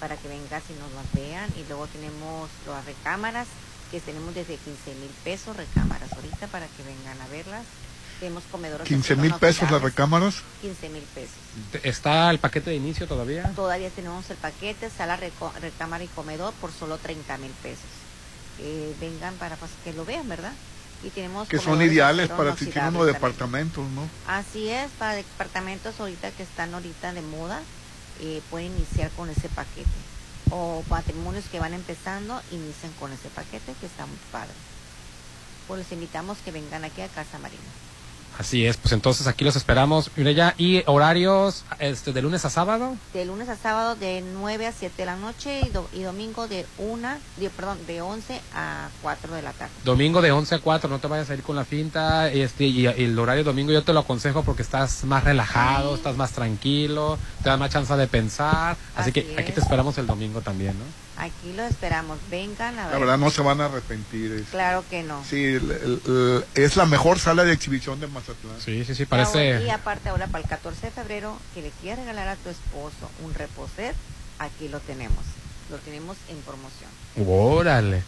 para 0.00 0.16
que 0.16 0.28
vengas 0.28 0.62
y 0.70 0.72
nos 0.80 0.90
las 0.92 1.12
vean. 1.12 1.48
Y 1.56 1.68
luego 1.68 1.86
tenemos 1.86 2.48
las 2.66 2.84
recámaras, 2.84 3.46
que 3.90 4.00
tenemos 4.00 4.34
desde 4.34 4.56
15 4.56 4.94
mil 5.00 5.10
pesos 5.24 5.56
recámaras 5.56 6.12
ahorita 6.12 6.46
para 6.48 6.66
que 6.66 6.82
vengan 6.82 7.20
a 7.20 7.28
verlas. 7.28 7.64
Tenemos 8.20 8.44
comedores. 8.52 8.86
15 8.86 9.16
mil 9.16 9.34
pesos 9.34 9.70
las 9.70 9.80
recámaras. 9.80 10.42
15 10.60 10.88
mil 10.90 11.02
pesos. 11.02 11.34
¿Está 11.82 12.30
el 12.30 12.38
paquete 12.38 12.68
de 12.68 12.76
inicio 12.76 13.08
todavía? 13.08 13.50
Todavía 13.56 13.88
tenemos 13.88 14.28
el 14.28 14.36
paquete, 14.36 14.90
sala, 14.90 15.18
recámara 15.60 16.04
y 16.04 16.08
comedor 16.08 16.52
por 16.60 16.70
solo 16.70 16.98
30 16.98 17.38
mil 17.38 17.50
pesos. 17.62 17.88
Eh, 18.58 18.94
vengan 19.00 19.34
para 19.36 19.56
pues, 19.56 19.70
que 19.82 19.94
lo 19.94 20.04
vean, 20.04 20.28
¿verdad? 20.28 20.52
Y 21.02 21.08
tenemos 21.08 21.48
que 21.48 21.58
son 21.58 21.80
ideales 21.80 22.28
para 22.28 22.54
si 22.54 22.66
tienen 22.66 22.94
unos 22.94 23.06
departamentos, 23.06 23.88
¿no? 23.88 24.06
Así 24.26 24.68
es, 24.68 24.90
para 24.98 25.14
departamentos 25.14 25.98
ahorita 25.98 26.30
que 26.32 26.42
están 26.42 26.74
ahorita 26.74 27.14
de 27.14 27.22
moda, 27.22 27.62
eh, 28.20 28.42
pueden 28.50 28.76
iniciar 28.76 29.10
con 29.12 29.30
ese 29.30 29.48
paquete. 29.48 29.88
O 30.50 30.84
matrimonios 30.90 31.46
que 31.46 31.58
van 31.58 31.72
empezando, 31.72 32.42
inician 32.50 32.92
con 33.00 33.12
ese 33.12 33.30
paquete 33.30 33.72
que 33.80 33.86
está 33.86 34.04
muy 34.04 34.18
padre. 34.30 34.52
Pues 35.66 35.78
les 35.78 35.92
invitamos 35.92 36.36
que 36.44 36.50
vengan 36.50 36.84
aquí 36.84 37.00
a 37.00 37.08
Casa 37.08 37.38
Marina. 37.38 37.62
Así 38.40 38.64
es, 38.64 38.78
pues 38.78 38.92
entonces 38.92 39.26
aquí 39.26 39.44
los 39.44 39.54
esperamos, 39.54 40.10
¿Y 40.56 40.82
horarios 40.86 41.62
este, 41.78 42.14
de 42.14 42.22
lunes 42.22 42.42
a 42.46 42.48
sábado? 42.48 42.96
De 43.12 43.26
lunes 43.26 43.50
a 43.50 43.56
sábado 43.56 43.96
de 43.96 44.24
9 44.32 44.66
a 44.66 44.72
7 44.72 44.94
de 44.96 45.04
la 45.04 45.16
noche 45.16 45.60
y, 45.92 46.02
domingo 46.02 46.48
de 46.48 46.64
1, 46.78 47.08
de, 47.36 47.50
perdón, 47.50 47.76
de 47.86 48.00
11 48.00 48.40
a 48.54 48.88
4 49.02 49.34
de 49.34 49.42
la 49.42 49.52
tarde. 49.52 49.74
Domingo 49.84 50.22
de 50.22 50.32
11 50.32 50.54
a 50.54 50.58
4, 50.58 50.88
no 50.88 50.98
te 50.98 51.06
vayas 51.06 51.28
a 51.28 51.34
ir 51.34 51.42
con 51.42 51.54
la 51.54 51.66
finta. 51.66 52.32
Este, 52.32 52.64
y, 52.64 52.86
el 52.86 53.18
horario 53.18 53.44
domingo 53.44 53.72
yo 53.72 53.84
te 53.84 53.92
lo 53.92 54.00
aconsejo 54.00 54.42
porque 54.42 54.62
estás 54.62 55.04
más 55.04 55.22
relajado, 55.22 55.94
estás 55.94 56.16
más 56.16 56.32
tranquilo, 56.32 57.18
te 57.42 57.50
da 57.50 57.58
más 57.58 57.70
chance 57.70 57.94
de 57.94 58.06
pensar. 58.06 58.74
Así, 58.96 59.12
que 59.12 59.36
aquí 59.38 59.52
te 59.52 59.60
esperamos 59.60 59.98
el 59.98 60.06
domingo 60.06 60.40
también, 60.40 60.78
¿no? 60.78 61.09
Aquí 61.20 61.52
lo 61.54 61.64
esperamos, 61.64 62.18
vengan 62.30 62.78
a 62.78 62.84
ver. 62.84 62.94
La 62.94 62.98
verdad 62.98 63.18
no 63.18 63.30
se 63.30 63.42
van 63.42 63.60
a 63.60 63.66
arrepentir. 63.66 64.42
Claro 64.50 64.82
que 64.88 65.02
no. 65.02 65.22
Sí, 65.28 65.58
es 66.54 66.76
la 66.76 66.86
mejor 66.86 67.18
sala 67.18 67.44
de 67.44 67.52
exhibición 67.52 68.00
de 68.00 68.06
Mazatlán. 68.06 68.58
Sí, 68.58 68.86
sí, 68.86 68.94
sí, 68.94 69.04
parece. 69.04 69.62
Y 69.62 69.68
aparte 69.68 70.08
ahora 70.08 70.28
para 70.28 70.42
el 70.42 70.48
14 70.48 70.86
de 70.86 70.90
febrero, 70.90 71.36
que 71.52 71.60
le 71.60 71.70
quieras 71.82 71.98
regalar 71.98 72.28
a 72.28 72.36
tu 72.36 72.48
esposo 72.48 73.10
un 73.22 73.34
reposer, 73.34 73.94
aquí 74.38 74.68
lo 74.68 74.80
tenemos. 74.80 75.22
Lo 75.70 75.76
tenemos 75.76 76.16
en 76.30 76.38
promoción. 76.38 76.88
Órale. 77.28 78.02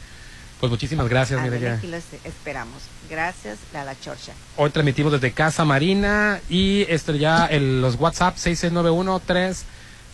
Pues 0.58 0.70
muchísimas 0.70 1.06
gracias, 1.08 1.42
Mireya. 1.42 1.74
Aquí 1.74 1.88
lo 1.88 1.98
esperamos. 1.98 2.82
Gracias 3.10 3.58
a 3.74 3.84
la 3.84 3.98
Chorcha. 4.00 4.32
Hoy 4.56 4.70
transmitimos 4.70 5.12
desde 5.12 5.32
Casa 5.32 5.66
Marina 5.66 6.40
y 6.48 6.86
este 6.88 7.18
ya 7.18 7.44
el, 7.44 7.82
los 7.82 7.96
WhatsApp 7.96 8.36
6691 8.36 9.20
3 9.26 9.64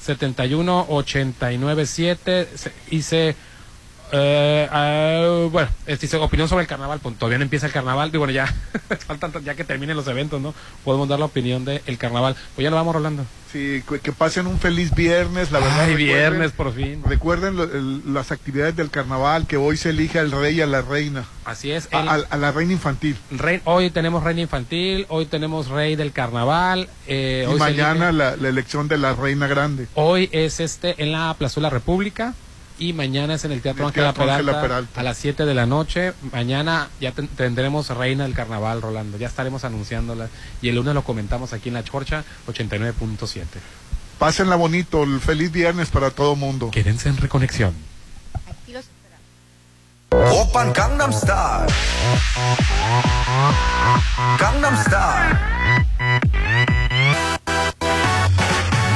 71 0.00 0.86
89 0.88 1.86
7 2.90 3.34
eh, 4.12 4.68
uh, 4.70 5.50
bueno, 5.50 5.68
dice 5.86 6.16
opinión 6.16 6.48
sobre 6.48 6.62
el 6.62 6.68
carnaval, 6.68 7.00
pues 7.00 7.16
todavía 7.16 7.38
no 7.38 7.44
empieza 7.44 7.66
el 7.66 7.72
carnaval, 7.72 8.10
y 8.12 8.16
bueno, 8.16 8.32
ya 8.32 8.46
faltan 9.06 9.32
ya 9.44 9.54
que 9.54 9.64
terminen 9.64 9.96
los 9.96 10.06
eventos, 10.08 10.40
¿no? 10.40 10.54
Podemos 10.84 11.08
dar 11.08 11.18
la 11.18 11.26
opinión 11.26 11.64
del 11.64 11.82
el 11.86 11.98
carnaval. 11.98 12.36
Pues 12.54 12.64
ya 12.64 12.70
lo 12.70 12.76
vamos 12.76 12.94
rolando. 12.94 13.24
Sí, 13.52 13.82
que 14.02 14.12
pasen 14.12 14.46
un 14.46 14.58
feliz 14.58 14.94
viernes, 14.94 15.50
la 15.50 15.60
verdad. 15.60 15.84
Ay, 15.84 15.94
viernes 15.94 16.52
por 16.52 16.74
fin. 16.74 17.02
Recuerden 17.02 17.56
las 18.12 18.30
actividades 18.30 18.76
del 18.76 18.90
carnaval, 18.90 19.46
que 19.46 19.56
hoy 19.56 19.78
se 19.78 19.90
elige 19.90 20.18
al 20.18 20.30
rey 20.30 20.56
y 20.56 20.60
a 20.60 20.66
la 20.66 20.82
reina. 20.82 21.24
Así 21.46 21.70
es. 21.70 21.88
a, 21.92 22.36
la 22.36 22.52
reina 22.52 22.74
infantil. 22.74 23.16
Rey, 23.30 23.62
hoy 23.64 23.90
tenemos 23.90 24.22
reina 24.22 24.42
infantil, 24.42 25.06
hoy 25.08 25.24
tenemos 25.24 25.68
rey 25.68 25.96
del 25.96 26.12
carnaval. 26.12 26.90
Eh, 27.06 27.48
y 27.50 27.58
mañana 27.58 28.12
la, 28.12 28.36
la, 28.36 28.48
elección 28.50 28.86
de 28.86 28.98
la 28.98 29.14
reina 29.14 29.46
grande. 29.46 29.86
Hoy 29.94 30.28
es 30.32 30.60
este 30.60 31.02
en 31.02 31.12
la 31.12 31.34
Plazuela 31.38 31.70
República 31.70 32.34
y 32.78 32.92
mañana 32.92 33.34
es 33.34 33.44
en 33.44 33.52
el 33.52 33.60
Teatro, 33.60 33.86
Ángela 33.86 34.12
Peralta, 34.12 35.00
a 35.00 35.02
las 35.02 35.18
7 35.18 35.44
de 35.44 35.54
la 35.54 35.66
noche. 35.66 36.12
Mañana 36.32 36.88
ya 37.00 37.12
tendremos 37.12 37.88
Reina 37.90 38.24
del 38.24 38.34
Carnaval, 38.34 38.82
Rolando. 38.82 39.18
Ya 39.18 39.26
estaremos 39.26 39.64
anunciándola 39.64 40.28
y 40.62 40.68
el 40.68 40.76
lunes 40.76 40.94
lo 40.94 41.02
comentamos 41.02 41.52
aquí 41.52 41.68
en 41.68 41.74
La 41.74 41.84
Chorcha 41.84 42.24
89.7. 42.46 43.44
Pásenla 44.18 44.56
bonito, 44.56 45.04
el 45.04 45.20
feliz 45.20 45.52
viernes 45.52 45.90
para 45.90 46.10
todo 46.10 46.34
mundo. 46.36 46.70
Quédense 46.70 47.08
en 47.08 47.16
Reconexión. 47.16 47.74
Aquí 48.48 48.72
los 48.72 48.86
Open 50.10 50.72
Gangnam 50.72 51.12
Style. 51.12 51.72
Gangnam 54.38 54.76
Style. 54.84 55.38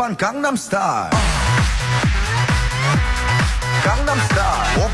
Open 0.00 0.16
Gangnam 0.16 0.56
Style. 0.56 1.10
Gangnam 3.84 4.18
Style. 4.30 4.84
Op, 4.84 4.90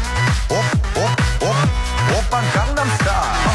op, 0.48 0.64
op, 0.96 1.22
op. 1.48 1.56
Open 2.16 2.44
Gangnam 2.52 2.88
Style. 2.98 3.06
Gangnam 3.06 3.45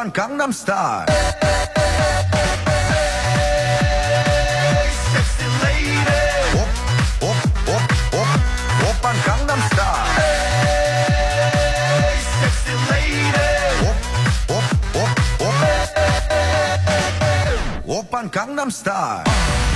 Japan 0.00 0.12
Gangnam 0.14 0.52
Style. 0.54 1.04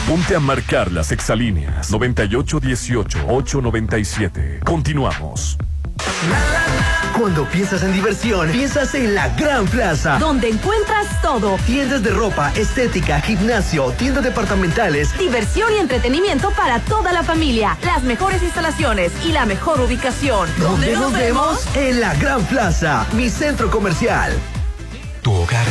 Ponte 0.08 0.36
a 0.36 0.40
marcar 0.40 0.90
las 0.90 1.12
exalíneas 1.12 1.92
9818-897. 1.92 4.64
Continuamos. 4.64 5.43
Cuando 7.24 7.46
piensas 7.46 7.82
en 7.82 7.94
diversión, 7.94 8.50
piensas 8.50 8.94
en 8.94 9.14
la 9.14 9.30
Gran 9.30 9.64
Plaza. 9.64 10.18
Donde 10.18 10.50
encuentras 10.50 11.22
todo. 11.22 11.56
Tiendas 11.64 12.02
de 12.02 12.10
ropa, 12.10 12.52
estética, 12.54 13.18
gimnasio, 13.22 13.92
tiendas 13.92 14.24
departamentales. 14.24 15.16
Diversión 15.16 15.72
y 15.72 15.78
entretenimiento 15.78 16.50
para 16.50 16.80
toda 16.80 17.14
la 17.14 17.22
familia. 17.22 17.78
Las 17.82 18.02
mejores 18.02 18.42
instalaciones 18.42 19.10
y 19.24 19.32
la 19.32 19.46
mejor 19.46 19.80
ubicación. 19.80 20.50
¿Dónde 20.58 20.92
nos 20.92 21.14
vemos? 21.14 21.66
En 21.74 21.98
la 21.98 22.14
Gran 22.16 22.44
Plaza, 22.44 23.06
mi 23.14 23.30
centro 23.30 23.70
comercial. 23.70 24.38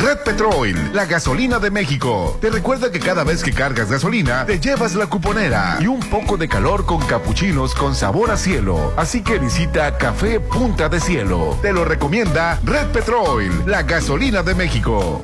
Red 0.00 0.20
Petrol, 0.24 0.94
la 0.94 1.04
gasolina 1.04 1.58
de 1.58 1.70
México. 1.70 2.38
Te 2.40 2.48
recuerda 2.48 2.90
que 2.90 2.98
cada 2.98 3.22
vez 3.22 3.42
que 3.42 3.52
cargas 3.52 3.90
gasolina, 3.90 4.46
te 4.46 4.58
llevas 4.58 4.94
la 4.94 5.06
cuponera 5.08 5.76
y 5.78 5.88
un 5.88 6.00
poco 6.00 6.38
de 6.38 6.48
calor 6.48 6.86
con 6.86 7.00
capuchinos 7.02 7.74
con 7.74 7.94
sabor 7.94 8.30
a 8.30 8.38
cielo. 8.38 8.94
Así 8.96 9.22
que 9.22 9.38
visita 9.38 9.98
Café 9.98 10.40
Punta 10.40 10.88
de 10.88 11.00
Cielo. 11.00 11.58
Te 11.60 11.74
lo 11.74 11.84
recomienda 11.84 12.58
Red 12.64 12.86
Petrol, 12.92 13.64
la 13.66 13.82
gasolina 13.82 14.42
de 14.42 14.54
México. 14.54 15.20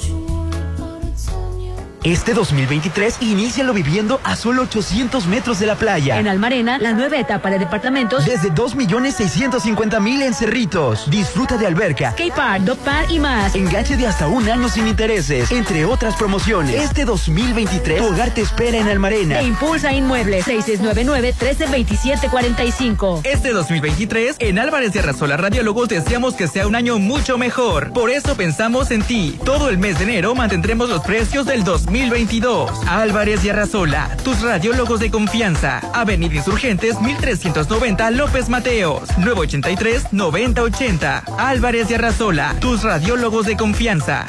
Este 2.06 2.32
2023, 2.34 3.16
inícialo 3.20 3.72
viviendo 3.74 4.20
a 4.22 4.36
solo 4.36 4.62
800 4.62 5.26
metros 5.26 5.58
de 5.58 5.66
la 5.66 5.74
playa. 5.74 6.20
En 6.20 6.28
Almarena, 6.28 6.78
la 6.78 6.92
nueva 6.92 7.18
etapa 7.18 7.50
de 7.50 7.58
departamentos. 7.58 8.24
Desde 8.24 8.52
2.650.000 8.52 10.22
en 10.22 10.32
Cerritos. 10.32 11.10
Disfruta 11.10 11.56
de 11.56 11.66
alberca, 11.66 12.12
skate 12.12 12.32
park, 12.32 12.62
dog 12.62 12.78
park 12.78 13.10
y 13.10 13.18
más. 13.18 13.56
enganche 13.56 13.96
de 13.96 14.06
hasta 14.06 14.28
un 14.28 14.48
año 14.48 14.68
sin 14.68 14.86
intereses, 14.86 15.50
entre 15.50 15.84
otras 15.84 16.14
promociones. 16.14 16.76
Este 16.76 17.04
2023, 17.04 17.98
tu 17.98 18.06
hogar 18.06 18.32
te 18.32 18.42
espera 18.42 18.78
en 18.78 18.86
Almarena. 18.86 19.40
Te 19.40 19.44
impulsa 19.44 19.92
Inmuebles 19.92 20.46
6699-132745. 20.46 23.22
Este 23.24 23.50
2023, 23.50 24.36
en 24.38 24.60
Álvarez 24.60 24.94
y 24.94 25.00
Arrasola 25.00 25.38
Radiólogos 25.38 25.88
deseamos 25.88 26.34
que 26.34 26.46
sea 26.46 26.68
un 26.68 26.76
año 26.76 27.00
mucho 27.00 27.36
mejor. 27.36 27.92
Por 27.92 28.10
eso 28.10 28.36
pensamos 28.36 28.92
en 28.92 29.02
ti. 29.02 29.40
Todo 29.44 29.70
el 29.70 29.78
mes 29.78 29.98
de 29.98 30.04
enero 30.04 30.36
mantendremos 30.36 30.88
los 30.88 31.02
precios 31.02 31.46
del 31.46 31.64
2022. 31.97 32.70
Álvarez 32.86 33.43
y 33.44 33.48
Arrasola, 33.48 34.14
tus 34.23 34.43
radiólogos 34.43 35.01
de 35.01 35.10
confianza. 35.10 35.81
Avenida 35.94 36.35
Insurgentes 36.35 37.01
1390 37.01 38.10
López 38.10 38.51
Mateos, 38.51 39.09
983-9080. 39.18 41.23
Álvarez 41.39 41.90
y 41.90 41.94
Arrasola, 41.94 42.55
tus 42.60 42.82
radiólogos 42.82 43.47
de 43.47 43.56
confianza. 43.56 44.27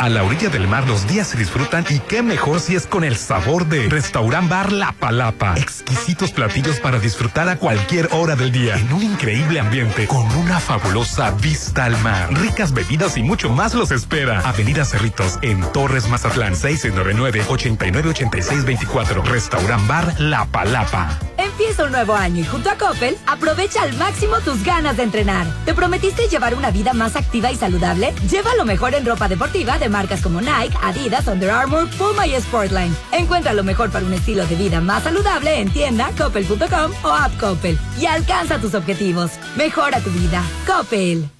A 0.00 0.08
la 0.08 0.24
orilla 0.24 0.48
del 0.48 0.66
mar 0.66 0.88
los 0.88 1.06
días 1.06 1.28
se 1.28 1.36
disfrutan 1.36 1.84
y 1.90 1.98
qué 1.98 2.22
mejor 2.22 2.60
si 2.60 2.74
es 2.74 2.86
con 2.86 3.04
el 3.04 3.18
sabor 3.18 3.66
de 3.66 3.86
Restaurant 3.90 4.48
Bar 4.48 4.72
La 4.72 4.92
Palapa. 4.92 5.52
Exquisitos 5.58 6.30
platillos 6.30 6.80
para 6.80 6.98
disfrutar 6.98 7.50
a 7.50 7.56
cualquier 7.56 8.08
hora 8.12 8.34
del 8.34 8.50
día 8.50 8.78
en 8.78 8.90
un 8.94 9.02
increíble 9.02 9.60
ambiente 9.60 10.06
con 10.06 10.24
una 10.36 10.58
fabulosa 10.58 11.32
vista 11.32 11.84
al 11.84 11.98
mar. 11.98 12.32
Ricas 12.32 12.72
bebidas 12.72 13.18
y 13.18 13.22
mucho 13.22 13.50
más 13.50 13.74
los 13.74 13.90
espera. 13.90 14.40
Avenida 14.40 14.86
Cerritos 14.86 15.38
en 15.42 15.60
Torres 15.70 16.08
Mazatlán 16.08 16.54
699-898624. 16.54 19.22
Restaurant 19.22 19.86
Bar 19.86 20.18
La 20.18 20.46
Palapa. 20.46 21.18
Empieza 21.36 21.84
un 21.84 21.92
nuevo 21.92 22.14
año 22.14 22.40
y 22.40 22.46
junto 22.46 22.70
a 22.70 22.78
Coppel 22.78 23.18
aprovecha 23.26 23.82
al 23.82 23.92
máximo 23.98 24.40
tus 24.40 24.64
ganas 24.64 24.96
de 24.96 25.02
entrenar. 25.02 25.46
¿Te 25.66 25.74
prometiste 25.74 26.26
llevar 26.28 26.54
una 26.54 26.70
vida 26.70 26.94
más 26.94 27.16
activa 27.16 27.52
y 27.52 27.56
saludable? 27.56 28.14
Lleva 28.30 28.54
lo 28.54 28.64
mejor 28.64 28.94
en 28.94 29.04
ropa 29.04 29.28
deportiva 29.28 29.78
de 29.78 29.89
marcas 29.90 30.22
como 30.22 30.40
Nike, 30.40 30.76
Adidas, 30.82 31.26
Under 31.26 31.50
Armour, 31.50 31.88
Puma 31.98 32.26
y 32.26 32.34
Sportline. 32.40 32.94
Encuentra 33.12 33.52
lo 33.52 33.64
mejor 33.64 33.90
para 33.90 34.06
un 34.06 34.12
estilo 34.12 34.46
de 34.46 34.56
vida 34.56 34.80
más 34.80 35.02
saludable 35.02 35.60
en 35.60 35.70
tienda 35.70 36.10
coppel.com 36.16 36.92
o 37.02 37.08
app 37.08 37.36
Coppel 37.38 37.78
y 38.00 38.06
alcanza 38.06 38.58
tus 38.58 38.74
objetivos. 38.74 39.32
Mejora 39.56 40.00
tu 40.00 40.10
vida. 40.10 40.42
Coppel. 40.66 41.39